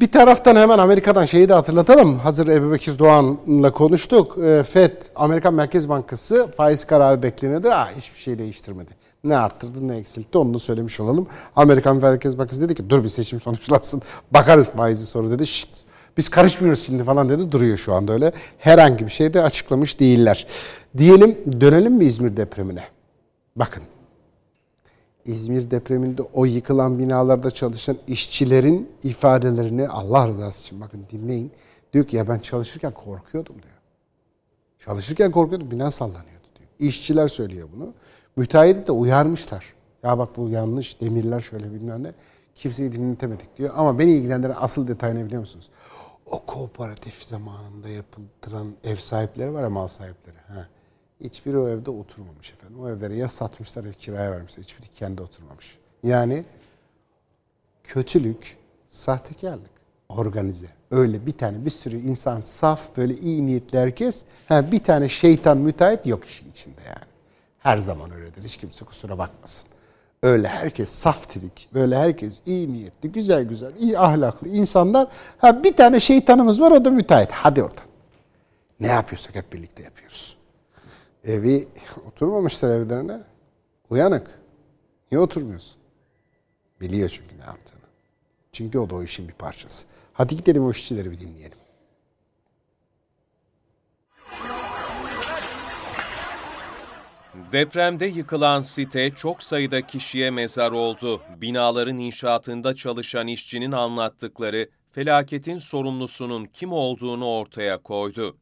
Bir 0.00 0.12
taraftan 0.12 0.56
hemen 0.56 0.78
Amerika'dan 0.78 1.24
şeyi 1.24 1.48
de 1.48 1.54
hatırlatalım. 1.54 2.18
Hazır 2.18 2.48
Ebu 2.48 2.72
Bekir 2.72 2.98
Doğan'la 2.98 3.72
konuştuk. 3.72 4.38
Ee, 4.38 4.62
FED, 4.62 4.92
Amerikan 5.16 5.54
Merkez 5.54 5.88
Bankası 5.88 6.50
faiz 6.56 6.84
kararı 6.84 7.22
bekleniyordu. 7.22 7.68
Ah, 7.72 7.90
hiçbir 7.96 8.18
şey 8.18 8.38
değiştirmedi. 8.38 8.90
Ne 9.24 9.36
arttırdı 9.36 9.88
ne 9.88 9.96
eksiltti 9.96 10.38
onu 10.38 10.54
da 10.54 10.58
söylemiş 10.58 11.00
olalım. 11.00 11.26
Amerikan 11.56 11.96
Merkez 11.96 12.38
Bankası 12.38 12.62
dedi 12.62 12.74
ki 12.74 12.90
dur 12.90 13.04
bir 13.04 13.08
seçim 13.08 13.40
sonuçlansın. 13.40 14.02
Bakarız 14.30 14.68
faizi 14.68 15.06
sonra 15.06 15.30
dedi. 15.30 15.46
Şşt, 15.46 15.68
biz 16.16 16.28
karışmıyoruz 16.28 16.86
şimdi 16.86 17.04
falan 17.04 17.28
dedi. 17.28 17.52
Duruyor 17.52 17.76
şu 17.76 17.94
anda 17.94 18.12
öyle. 18.12 18.32
Herhangi 18.58 19.06
bir 19.06 19.12
şey 19.12 19.34
de 19.34 19.42
açıklamış 19.42 20.00
değiller. 20.00 20.46
Diyelim 20.98 21.60
dönelim 21.60 21.92
mi 21.92 22.04
İzmir 22.04 22.36
depremine? 22.36 22.84
Bakın 23.56 23.82
İzmir 25.30 25.70
depreminde 25.70 26.22
o 26.22 26.44
yıkılan 26.44 26.98
binalarda 26.98 27.50
çalışan 27.50 27.96
işçilerin 28.06 28.90
ifadelerini 29.02 29.88
Allah 29.88 30.28
rızası 30.28 30.62
için 30.62 30.80
bakın 30.80 31.06
dinleyin. 31.12 31.52
Diyor 31.92 32.04
ki 32.04 32.16
ya 32.16 32.28
ben 32.28 32.38
çalışırken 32.38 32.92
korkuyordum 32.92 33.54
diyor. 33.62 33.74
Çalışırken 34.78 35.30
korkuyordum 35.30 35.70
bina 35.70 35.90
sallanıyordu 35.90 36.46
diyor. 36.58 36.68
İşçiler 36.78 37.28
söylüyor 37.28 37.68
bunu. 37.76 37.94
Müteahhidi 38.36 38.86
de 38.86 38.92
uyarmışlar. 38.92 39.74
Ya 40.02 40.18
bak 40.18 40.36
bu 40.36 40.48
yanlış 40.48 41.00
demirler 41.00 41.40
şöyle 41.40 41.72
bilmem 41.72 42.02
ne. 42.02 42.12
Kimseyi 42.54 42.92
dinletemedik 42.92 43.58
diyor. 43.58 43.74
Ama 43.76 43.98
beni 43.98 44.12
ilgilendiren 44.12 44.56
asıl 44.60 44.88
detay 44.88 45.14
ne 45.14 45.24
biliyor 45.24 45.40
musunuz? 45.40 45.70
O 46.26 46.46
kooperatif 46.46 47.22
zamanında 47.22 47.88
yapıldıran 47.88 48.66
ev 48.84 48.96
sahipleri 48.96 49.54
var 49.54 49.62
ya 49.62 49.70
mal 49.70 49.88
sahipleri. 49.88 50.36
Hiçbiri 51.20 51.58
o 51.58 51.68
evde 51.68 51.90
oturmamış 51.90 52.52
efendim. 52.52 52.80
O 52.80 52.88
evleri 52.90 53.18
ya 53.18 53.28
satmışlar 53.28 53.84
ya 53.84 53.92
kiraya 53.92 54.30
vermişler. 54.30 54.62
Hiçbiri 54.64 54.88
kendi 54.88 55.22
oturmamış. 55.22 55.78
Yani 56.02 56.44
kötülük, 57.84 58.56
sahtekarlık, 58.88 59.70
organize. 60.08 60.66
Öyle 60.90 61.26
bir 61.26 61.32
tane 61.32 61.64
bir 61.64 61.70
sürü 61.70 61.96
insan 61.96 62.40
saf 62.40 62.96
böyle 62.96 63.14
iyi 63.14 63.46
niyetli 63.46 63.78
herkes. 63.78 64.24
Ha, 64.48 64.72
bir 64.72 64.84
tane 64.84 65.08
şeytan 65.08 65.58
müteahhit 65.58 66.06
yok 66.06 66.24
işin 66.24 66.50
içinde 66.50 66.80
yani. 66.86 67.10
Her 67.58 67.78
zaman 67.78 68.10
öyledir. 68.10 68.42
Hiç 68.42 68.56
kimse 68.56 68.84
kusura 68.84 69.18
bakmasın. 69.18 69.68
Öyle 70.22 70.48
herkes 70.48 70.88
saftirik, 70.88 71.68
böyle 71.74 71.98
herkes 71.98 72.40
iyi 72.46 72.72
niyetli, 72.72 73.12
güzel 73.12 73.44
güzel, 73.44 73.76
iyi 73.76 73.98
ahlaklı 73.98 74.48
insanlar. 74.48 75.08
Ha 75.38 75.64
bir 75.64 75.76
tane 75.76 76.00
şeytanımız 76.00 76.60
var 76.60 76.70
o 76.70 76.84
da 76.84 76.90
müteahhit. 76.90 77.30
Hadi 77.30 77.62
oradan. 77.62 77.84
Ne 78.80 78.86
yapıyorsak 78.86 79.34
hep 79.34 79.52
birlikte 79.52 79.82
yapıyoruz. 79.82 80.36
Evi 81.24 81.68
oturmamışlar 82.06 82.70
evlerine. 82.70 83.20
Uyanık. 83.90 84.40
Niye 85.12 85.20
oturmuyorsun? 85.20 85.82
Biliyor 86.80 87.08
çünkü 87.08 87.38
ne 87.38 87.44
yaptığını. 87.44 87.80
Çünkü 88.52 88.78
o 88.78 88.90
da 88.90 88.94
o 88.94 89.02
işin 89.02 89.28
bir 89.28 89.32
parçası. 89.32 89.86
Hadi 90.12 90.36
gidelim 90.36 90.64
o 90.64 90.70
işçileri 90.70 91.10
bir 91.10 91.18
dinleyelim. 91.18 91.58
Depremde 97.52 98.06
yıkılan 98.06 98.60
site 98.60 99.10
çok 99.10 99.42
sayıda 99.42 99.86
kişiye 99.86 100.30
mezar 100.30 100.72
oldu. 100.72 101.22
Binaların 101.36 101.98
inşaatında 101.98 102.76
çalışan 102.76 103.26
işçinin 103.26 103.72
anlattıkları 103.72 104.68
felaketin 104.92 105.58
sorumlusunun 105.58 106.44
kim 106.44 106.72
olduğunu 106.72 107.28
ortaya 107.28 107.78
koydu. 107.78 108.36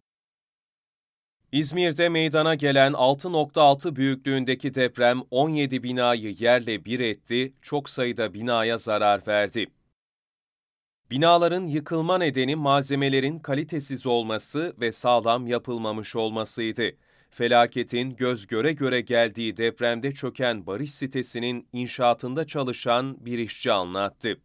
İzmir'de 1.53 2.09
meydana 2.09 2.55
gelen 2.55 2.93
6.6 2.93 3.97
büyüklüğündeki 3.97 4.75
deprem 4.75 5.21
17 5.31 5.83
binayı 5.83 6.31
yerle 6.39 6.85
bir 6.85 7.01
etti, 7.01 7.53
çok 7.63 7.91
sayıda 7.91 8.35
binaya 8.35 8.79
zarar 8.79 9.27
verdi. 9.27 9.67
Binaların 11.11 11.67
yıkılma 11.67 12.19
nedeni 12.19 12.57
malzemelerin 12.57 13.39
kalitesiz 13.39 14.07
olması 14.07 14.75
ve 14.81 14.93
sağlam 14.93 15.47
yapılmamış 15.47 16.17
olmasıydı. 16.17 16.91
Felaketin 17.31 18.17
göz 18.17 18.47
göre 18.47 18.73
göre 18.73 19.01
geldiği 19.01 19.57
depremde 19.57 20.15
çöken 20.15 20.67
barış 20.67 20.91
sitesinin 20.95 21.69
inşaatında 21.73 22.47
çalışan 22.47 23.27
bir 23.27 23.39
işçi 23.39 23.73
anlattı. 23.73 24.39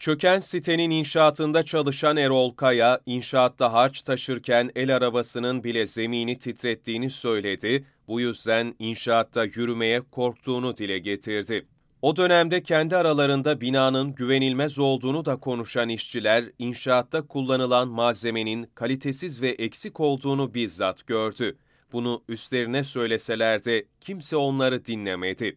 Çöken 0.00 0.38
sitenin 0.38 0.90
inşaatında 0.90 1.62
çalışan 1.62 2.16
Erol 2.16 2.54
Kaya, 2.54 3.00
inşaatta 3.06 3.72
harç 3.72 4.02
taşırken 4.02 4.70
el 4.74 4.96
arabasının 4.96 5.64
bile 5.64 5.86
zemini 5.86 6.38
titrettiğini 6.38 7.10
söyledi, 7.10 7.84
bu 8.08 8.20
yüzden 8.20 8.74
inşaatta 8.78 9.44
yürümeye 9.44 10.00
korktuğunu 10.00 10.76
dile 10.76 10.98
getirdi. 10.98 11.66
O 12.02 12.16
dönemde 12.16 12.62
kendi 12.62 12.96
aralarında 12.96 13.60
binanın 13.60 14.14
güvenilmez 14.14 14.78
olduğunu 14.78 15.24
da 15.24 15.36
konuşan 15.36 15.88
işçiler, 15.88 16.44
inşaatta 16.58 17.26
kullanılan 17.26 17.88
malzemenin 17.88 18.70
kalitesiz 18.74 19.42
ve 19.42 19.48
eksik 19.48 20.00
olduğunu 20.00 20.54
bizzat 20.54 21.06
gördü. 21.06 21.56
Bunu 21.92 22.22
üstlerine 22.28 22.84
söyleseler 22.84 23.64
de 23.64 23.84
kimse 24.00 24.36
onları 24.36 24.84
dinlemedi. 24.84 25.56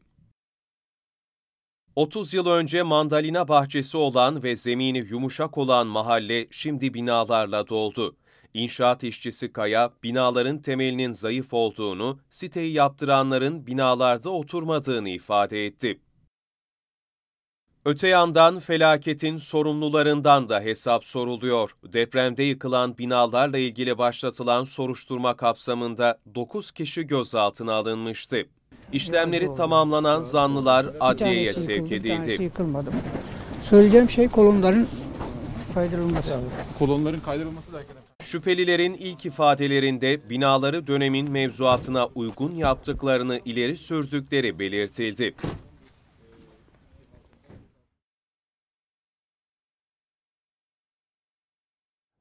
30 1.96 2.34
yıl 2.34 2.48
önce 2.48 2.84
mandalina 2.84 3.48
bahçesi 3.48 3.98
olan 3.98 4.44
ve 4.44 4.56
zemini 4.56 4.98
yumuşak 4.98 5.58
olan 5.58 5.88
mahalle 5.88 6.48
şimdi 6.52 6.94
binalarla 6.94 7.68
doldu. 7.68 8.16
İnşaat 8.54 9.04
işçisi 9.04 9.54
Kaya, 9.54 9.92
binaların 10.04 10.62
temelinin 10.62 11.12
zayıf 11.12 11.54
olduğunu, 11.54 12.20
siteyi 12.30 12.74
yaptıranların 12.74 13.68
binalarda 13.68 14.30
oturmadığını 14.30 15.10
ifade 15.10 15.66
etti. 15.66 16.00
Öte 17.86 18.08
yandan 18.08 18.60
felaketin 18.60 19.38
sorumlularından 19.38 20.50
da 20.50 20.62
hesap 20.62 21.06
soruluyor. 21.06 21.72
Depremde 21.84 22.44
yıkılan 22.44 22.98
binalarla 22.98 23.58
ilgili 23.58 23.98
başlatılan 23.98 24.64
soruşturma 24.64 25.36
kapsamında 25.36 26.20
9 26.36 26.72
kişi 26.72 27.08
gözaltına 27.08 27.74
alınmıştı. 27.74 28.46
İşlemleri 28.94 29.54
tamamlanan 29.54 30.22
zanlılar 30.22 30.86
adliyeye 31.00 31.54
sevk 31.54 31.92
edildi. 31.92 32.44
yıkılmadı. 32.44 32.92
Söyleyeceğim 33.70 34.10
şey 34.10 34.28
kolonların 34.28 34.88
kaydırılması. 35.74 36.40
Kolonların 36.80 37.20
kaydırılması 37.20 37.74
derken 37.74 37.96
Şüphelilerin 38.22 38.94
ilk 38.94 39.26
ifadelerinde 39.26 40.30
binaları 40.30 40.88
dönemin 40.88 41.32
mevzuatına 41.32 42.08
uygun 42.16 42.56
yaptıklarını 42.56 43.40
ileri 43.46 43.78
sürdükleri 43.78 44.60
belirtildi. 44.60 45.36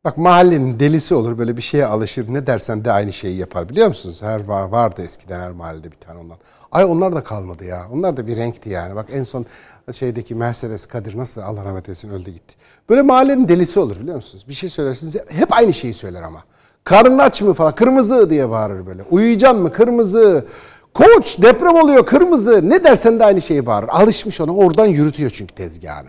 Bak 0.04 0.18
mahallenin 0.18 0.80
delisi 0.80 1.14
olur 1.14 1.38
böyle 1.38 1.56
bir 1.56 1.62
şeye 1.62 1.86
alışır. 1.86 2.34
Ne 2.34 2.46
dersen 2.46 2.84
de 2.84 2.92
aynı 2.92 3.12
şeyi 3.12 3.38
yapar 3.38 3.68
biliyor 3.68 3.88
musunuz? 3.88 4.22
Her 4.22 4.44
var 4.44 4.68
vardı 4.68 5.02
eskiden 5.02 5.40
her 5.40 5.50
mahallede 5.50 5.90
bir 5.90 5.96
tane 5.96 6.20
ondan. 6.20 6.36
Ay 6.72 6.84
onlar 6.84 7.14
da 7.14 7.24
kalmadı 7.24 7.64
ya. 7.64 7.86
Onlar 7.92 8.16
da 8.16 8.26
bir 8.26 8.36
renkti 8.36 8.68
yani. 8.68 8.94
Bak 8.94 9.06
en 9.12 9.24
son 9.24 9.46
şeydeki 9.92 10.34
Mercedes 10.34 10.86
Kadir 10.86 11.16
nasıl 11.18 11.40
Allah 11.40 11.64
rahmet 11.64 11.88
eylesin 11.88 12.10
öldü 12.10 12.30
gitti. 12.30 12.54
Böyle 12.88 13.02
mahallenin 13.02 13.48
delisi 13.48 13.80
olur 13.80 14.00
biliyor 14.00 14.16
musunuz? 14.16 14.44
Bir 14.48 14.54
şey 14.54 14.70
söylersiniz 14.70 15.16
hep 15.28 15.52
aynı 15.52 15.74
şeyi 15.74 15.94
söyler 15.94 16.22
ama. 16.22 16.44
Karnın 16.84 17.18
aç 17.18 17.42
mı 17.42 17.54
falan 17.54 17.74
kırmızı 17.74 18.30
diye 18.30 18.50
bağırır 18.50 18.86
böyle. 18.86 19.02
Uyuyacaksın 19.02 19.62
mı 19.62 19.72
kırmızı. 19.72 20.46
Koç 20.94 21.42
deprem 21.42 21.74
oluyor 21.74 22.06
kırmızı. 22.06 22.70
Ne 22.70 22.84
dersen 22.84 23.18
de 23.18 23.24
aynı 23.24 23.40
şeyi 23.40 23.66
bağırır. 23.66 23.88
Alışmış 23.88 24.40
ona 24.40 24.54
oradan 24.54 24.86
yürütüyor 24.86 25.30
çünkü 25.30 25.54
tezgahını. 25.54 26.08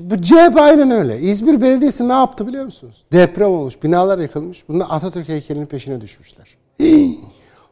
Şimdi 0.00 0.14
bu 0.14 0.22
CHP 0.22 0.60
aynen 0.60 0.90
öyle. 0.90 1.18
İzmir 1.18 1.60
Belediyesi 1.60 2.08
ne 2.08 2.12
yaptı 2.12 2.46
biliyor 2.46 2.64
musunuz? 2.64 3.04
Deprem 3.12 3.48
olmuş, 3.48 3.82
binalar 3.82 4.18
yıkılmış. 4.18 4.68
Bunlar 4.68 4.86
Atatürk 4.90 5.28
heykelinin 5.28 5.66
peşine 5.66 6.00
düşmüşler. 6.00 6.56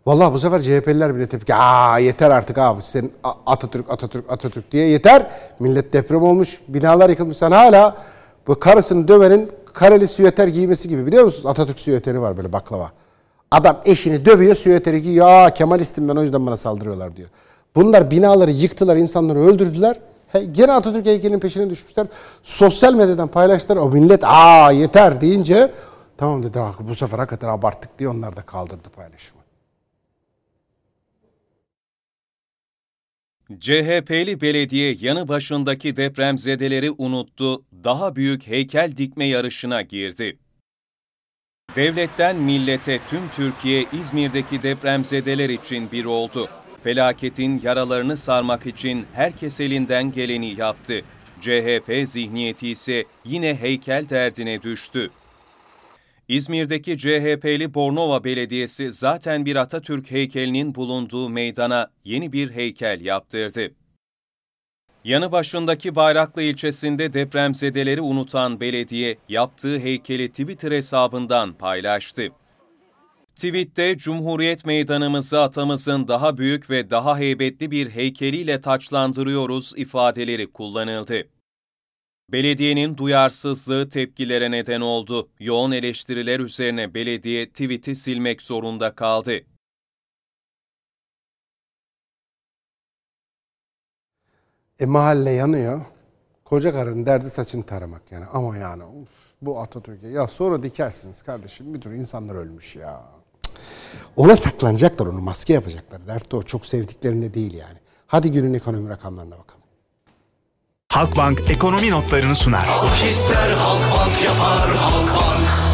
Vallahi 0.07 0.33
bu 0.33 0.39
sefer 0.39 0.61
CHP'liler 0.61 1.17
bile 1.17 1.27
tepki. 1.27 1.55
Aa 1.55 1.99
yeter 1.99 2.31
artık 2.31 2.59
abi 2.59 2.83
senin 2.83 3.13
Atatürk, 3.47 3.91
Atatürk, 3.91 4.33
Atatürk 4.33 4.73
diye 4.73 4.87
yeter. 4.89 5.27
Millet 5.59 5.93
deprem 5.93 6.23
olmuş, 6.23 6.61
binalar 6.69 7.11
yıkılmış. 7.11 7.37
Sen 7.37 7.51
hala 7.51 7.97
Bu 8.47 8.61
karısını 8.61 9.09
dövenin 9.09 9.49
kareli 9.75 10.09
süveter 10.09 10.49
giymesi 10.49 10.89
gibi 10.89 11.07
biliyor 11.07 11.25
musunuz? 11.25 11.47
Atatürk 11.47 11.81
süveteri 11.81 12.21
var 12.21 12.37
böyle 12.37 12.53
baklava. 12.53 12.91
Adam 13.51 13.77
eşini 13.85 14.25
dövüyor 14.25 14.55
süveteri 14.55 15.03
giyiyor. 15.03 15.29
Ya 15.29 15.55
Kemalistim 15.55 16.09
ben 16.09 16.17
o 16.17 16.23
yüzden 16.23 16.47
bana 16.47 16.57
saldırıyorlar 16.57 17.17
diyor. 17.17 17.29
Bunlar 17.75 18.11
binaları 18.11 18.51
yıktılar, 18.51 18.97
insanları 18.97 19.39
öldürdüler. 19.39 19.97
Gene 20.53 20.73
Atatürk 20.73 21.07
heykelinin 21.07 21.41
peşine 21.41 21.71
düşmüşler. 21.71 22.07
Sosyal 22.43 22.95
medyadan 22.95 23.29
paylaştılar. 23.29 23.77
O 23.77 23.89
millet 23.91 24.25
aa 24.25 24.71
yeter 24.73 25.21
deyince 25.21 25.73
tamam 26.17 26.43
dedi 26.43 26.59
"Ha, 26.59 26.75
bu 26.81 26.95
sefer 26.95 27.19
hakikaten 27.19 27.49
abarttık 27.49 27.99
diye 27.99 28.09
onlar 28.09 28.37
da 28.37 28.43
kaldırdı 28.43 28.89
paylaşımı. 28.97 29.39
CHP'li 33.61 34.41
belediye 34.41 34.97
yanı 35.01 35.29
başındaki 35.29 35.97
depremzedeleri 35.97 36.91
unuttu, 36.99 37.63
daha 37.85 38.17
büyük 38.17 38.47
heykel 38.47 38.97
dikme 38.97 39.25
yarışına 39.25 39.83
girdi. 39.83 40.39
Devletten 41.77 42.37
millete 42.37 43.01
tüm 43.11 43.29
Türkiye 43.37 43.87
İzmir'deki 43.93 44.63
depremzedeler 44.63 45.49
için 45.49 45.91
bir 45.93 46.05
oldu. 46.05 46.49
Felaketin 46.89 47.61
yaralarını 47.65 48.17
sarmak 48.17 48.67
için 48.67 49.07
herkes 49.13 49.61
elinden 49.61 50.13
geleni 50.13 50.61
yaptı. 50.61 51.01
CHP 51.41 52.09
zihniyeti 52.09 52.69
ise 52.69 53.05
yine 53.25 53.55
heykel 53.55 54.09
derdine 54.09 54.63
düştü. 54.63 55.11
İzmir'deki 56.29 56.99
CHP'li 56.99 57.75
Bornova 57.75 58.25
Belediyesi 58.25 58.93
zaten 58.93 59.47
bir 59.47 59.57
Atatürk 59.57 60.11
heykelinin 60.11 60.75
bulunduğu 60.75 61.29
meydana 61.29 61.91
yeni 62.05 62.33
bir 62.33 62.51
heykel 62.51 63.01
yaptırdı. 63.01 63.71
Yanı 65.05 65.33
başındaki 65.33 65.95
Bayraklı 65.95 66.43
ilçesinde 66.43 67.13
depremzedeleri 67.13 68.01
unutan 68.01 68.61
belediye 68.61 69.19
yaptığı 69.29 69.79
heykeli 69.79 70.29
Twitter 70.29 70.73
hesabından 70.73 71.53
paylaştı. 71.53 72.33
Tweette 73.39 73.99
Cumhuriyet 73.99 74.67
Meydanımızı 74.67 75.41
atamızın 75.41 76.09
daha 76.09 76.39
büyük 76.39 76.71
ve 76.71 76.91
daha 76.91 77.19
heybetli 77.19 77.71
bir 77.71 77.91
heykeliyle 77.91 78.61
taçlandırıyoruz 78.61 79.73
ifadeleri 79.77 80.53
kullanıldı. 80.53 81.29
Belediyenin 82.33 82.97
duyarsızlığı 82.97 83.89
tepkilere 83.89 84.51
neden 84.51 84.81
oldu. 84.81 85.31
Yoğun 85.41 85.73
eleştiriler 85.73 86.41
üzerine 86.41 86.95
belediye 86.95 87.49
tweet'i 87.49 87.95
silmek 87.97 88.43
zorunda 88.43 88.95
kaldı. 88.95 89.41
E 94.81 94.87
mahalle 94.87 95.31
yanıyor. 95.31 95.81
Koca 96.45 96.73
karının 96.73 97.07
derdi 97.07 97.31
saçını 97.31 97.67
taramak 97.67 98.13
yani. 98.13 98.25
Ama 98.25 98.57
yani 98.57 98.85
uf, 98.85 99.37
bu 99.43 99.61
Atatürk'e. 99.61 100.09
Ya 100.09 100.29
sonra 100.29 100.63
dikersiniz 100.63 101.23
kardeşim. 101.23 101.75
Bir 101.75 101.81
tür 101.81 101.93
insanlar 101.93 102.35
ölmüş 102.35 102.77
ya. 102.77 103.18
Ona 104.17 104.37
saklanacaklar 104.37 105.07
onu. 105.07 105.21
Maske 105.21 105.53
yapacaklar. 105.53 106.07
Dert 106.07 106.33
de 106.33 106.37
o. 106.37 106.43
Çok 106.43 106.67
sevdiklerinde 106.67 107.35
değil 107.35 107.55
yani. 107.55 107.79
Hadi 108.07 108.31
günün 108.33 108.55
ekonomi 108.55 108.89
rakamlarına 108.89 109.39
bakalım. 109.39 109.63
Halkbank 110.89 111.51
ekonomi 111.51 111.91
notlarını 111.91 112.35
sunar. 112.37 112.67
Halk 112.67 113.05
ister 113.11 113.51
Halkbank 113.51 114.25
yapar 114.25 114.77
Halkbank. 114.77 115.68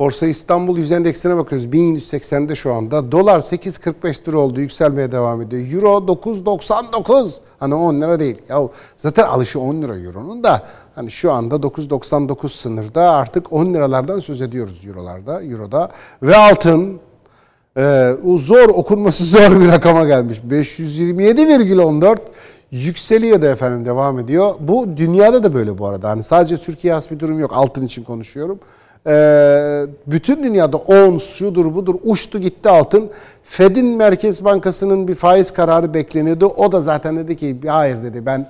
Borsa 0.00 0.26
İstanbul 0.26 0.78
Yüz 0.78 0.92
Endeksine 0.92 1.36
bakıyoruz. 1.36 1.66
1180'de 1.66 2.54
şu 2.56 2.74
anda. 2.74 3.12
Dolar 3.12 3.38
8.45 3.40 4.28
lira 4.28 4.38
oldu. 4.38 4.60
Yükselmeye 4.60 5.12
devam 5.12 5.42
ediyor. 5.42 5.72
Euro 5.72 5.88
9.99. 5.88 7.38
Hani 7.58 7.74
10 7.74 8.00
lira 8.00 8.20
değil. 8.20 8.36
Ya 8.48 8.68
zaten 8.96 9.24
alışı 9.24 9.60
10 9.60 9.82
lira 9.82 9.96
Euro'nun 9.98 10.44
da. 10.44 10.62
Hani 10.94 11.10
şu 11.10 11.32
anda 11.32 11.54
9.99 11.54 12.48
sınırda 12.48 13.10
artık 13.10 13.52
10 13.52 13.74
liralardan 13.74 14.18
söz 14.18 14.40
ediyoruz 14.40 14.86
Euro'larda, 14.86 15.42
Euro'da. 15.42 15.90
Ve 16.22 16.36
altın 16.36 17.00
e, 17.76 18.12
zor 18.38 18.68
okunması 18.68 19.24
zor 19.38 19.60
bir 19.60 19.68
rakama 19.68 20.04
gelmiş. 20.04 20.40
527,14 20.50 22.16
yükseliyor 22.70 23.42
da 23.42 23.48
efendim 23.48 23.86
devam 23.86 24.18
ediyor. 24.18 24.54
Bu 24.60 24.96
dünyada 24.96 25.42
da 25.42 25.54
böyle 25.54 25.78
bu 25.78 25.86
arada. 25.86 26.10
Hani 26.10 26.22
sadece 26.22 26.56
Türkiye 26.56 26.92
has 26.92 27.10
bir 27.10 27.18
durum 27.18 27.38
yok. 27.38 27.50
Altın 27.54 27.86
için 27.86 28.04
konuşuyorum. 28.04 28.58
Ee, 29.06 29.86
bütün 30.06 30.44
dünyada 30.44 30.76
ons, 30.76 31.26
şudur 31.26 31.74
budur 31.74 31.94
uçtu 32.04 32.38
gitti 32.38 32.68
altın. 32.68 33.10
Fed'in 33.44 33.86
Merkez 33.86 34.44
Bankası'nın 34.44 35.08
bir 35.08 35.14
faiz 35.14 35.50
kararı 35.50 35.94
bekleniyordu. 35.94 36.46
O 36.46 36.72
da 36.72 36.80
zaten 36.80 37.16
dedi 37.16 37.36
ki 37.36 37.56
hayır 37.66 38.02
dedi 38.02 38.26
ben 38.26 38.46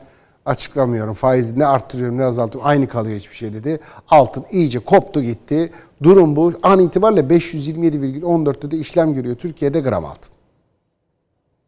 açıklamıyorum. 0.47 1.15
Faizi 1.15 1.59
ne 1.59 1.67
arttırıyorum 1.67 2.19
ne 2.19 2.25
azaltıyorum. 2.25 2.69
Aynı 2.71 2.89
kalıyor 2.89 3.19
hiçbir 3.19 3.37
şey 3.37 3.53
dedi. 3.53 3.81
Altın 4.09 4.45
iyice 4.51 4.79
koptu 4.79 5.23
gitti. 5.23 5.73
Durum 6.03 6.37
bu. 6.37 6.53
An 6.63 6.81
itibariyle 6.81 7.21
527,14'te 7.21 8.71
de 8.71 8.77
işlem 8.77 9.15
görüyor. 9.15 9.37
Türkiye'de 9.37 9.81
gram 9.81 10.05
altın. 10.05 10.31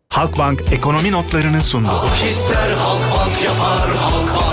Halkbank 0.09 0.73
ekonomi 0.73 1.13
notlarını 1.13 1.63
sundu. 1.63 1.89
Halk 1.89 2.31
ister 2.31 2.71
Halkbank 2.71 3.45
yapar 3.45 3.97
Halkbank. 3.97 4.52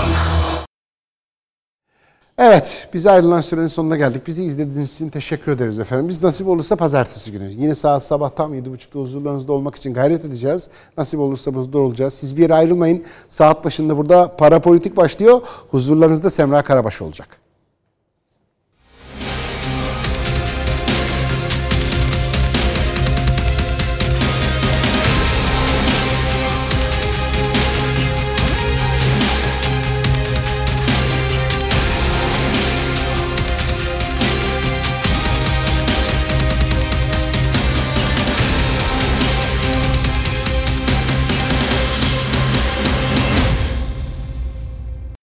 Evet, 2.42 2.88
biz 2.94 3.06
ayrılan 3.06 3.40
sürenin 3.40 3.66
sonuna 3.66 3.96
geldik. 3.96 4.26
Bizi 4.26 4.44
izlediğiniz 4.44 4.94
için 4.94 5.08
teşekkür 5.08 5.52
ederiz 5.52 5.78
efendim. 5.78 6.08
Biz 6.08 6.22
nasip 6.22 6.48
olursa 6.48 6.76
pazartesi 6.76 7.32
günü. 7.32 7.50
Yine 7.50 7.74
saat 7.74 8.02
sabah 8.02 8.30
tam 8.30 8.54
7.30'da 8.54 9.00
huzurlarınızda 9.00 9.52
olmak 9.52 9.76
için 9.76 9.94
gayret 9.94 10.24
edeceğiz. 10.24 10.70
Nasip 10.98 11.20
olursa 11.20 11.54
burada 11.54 11.78
olacağız. 11.78 12.14
Siz 12.14 12.36
bir 12.36 12.42
yere 12.42 12.54
ayrılmayın. 12.54 13.04
Saat 13.28 13.64
başında 13.64 13.96
burada 13.96 14.36
para 14.36 14.60
politik 14.60 14.96
başlıyor. 14.96 15.40
Huzurlarınızda 15.70 16.30
Semra 16.30 16.62
Karabaş 16.62 17.02
olacak. 17.02 17.39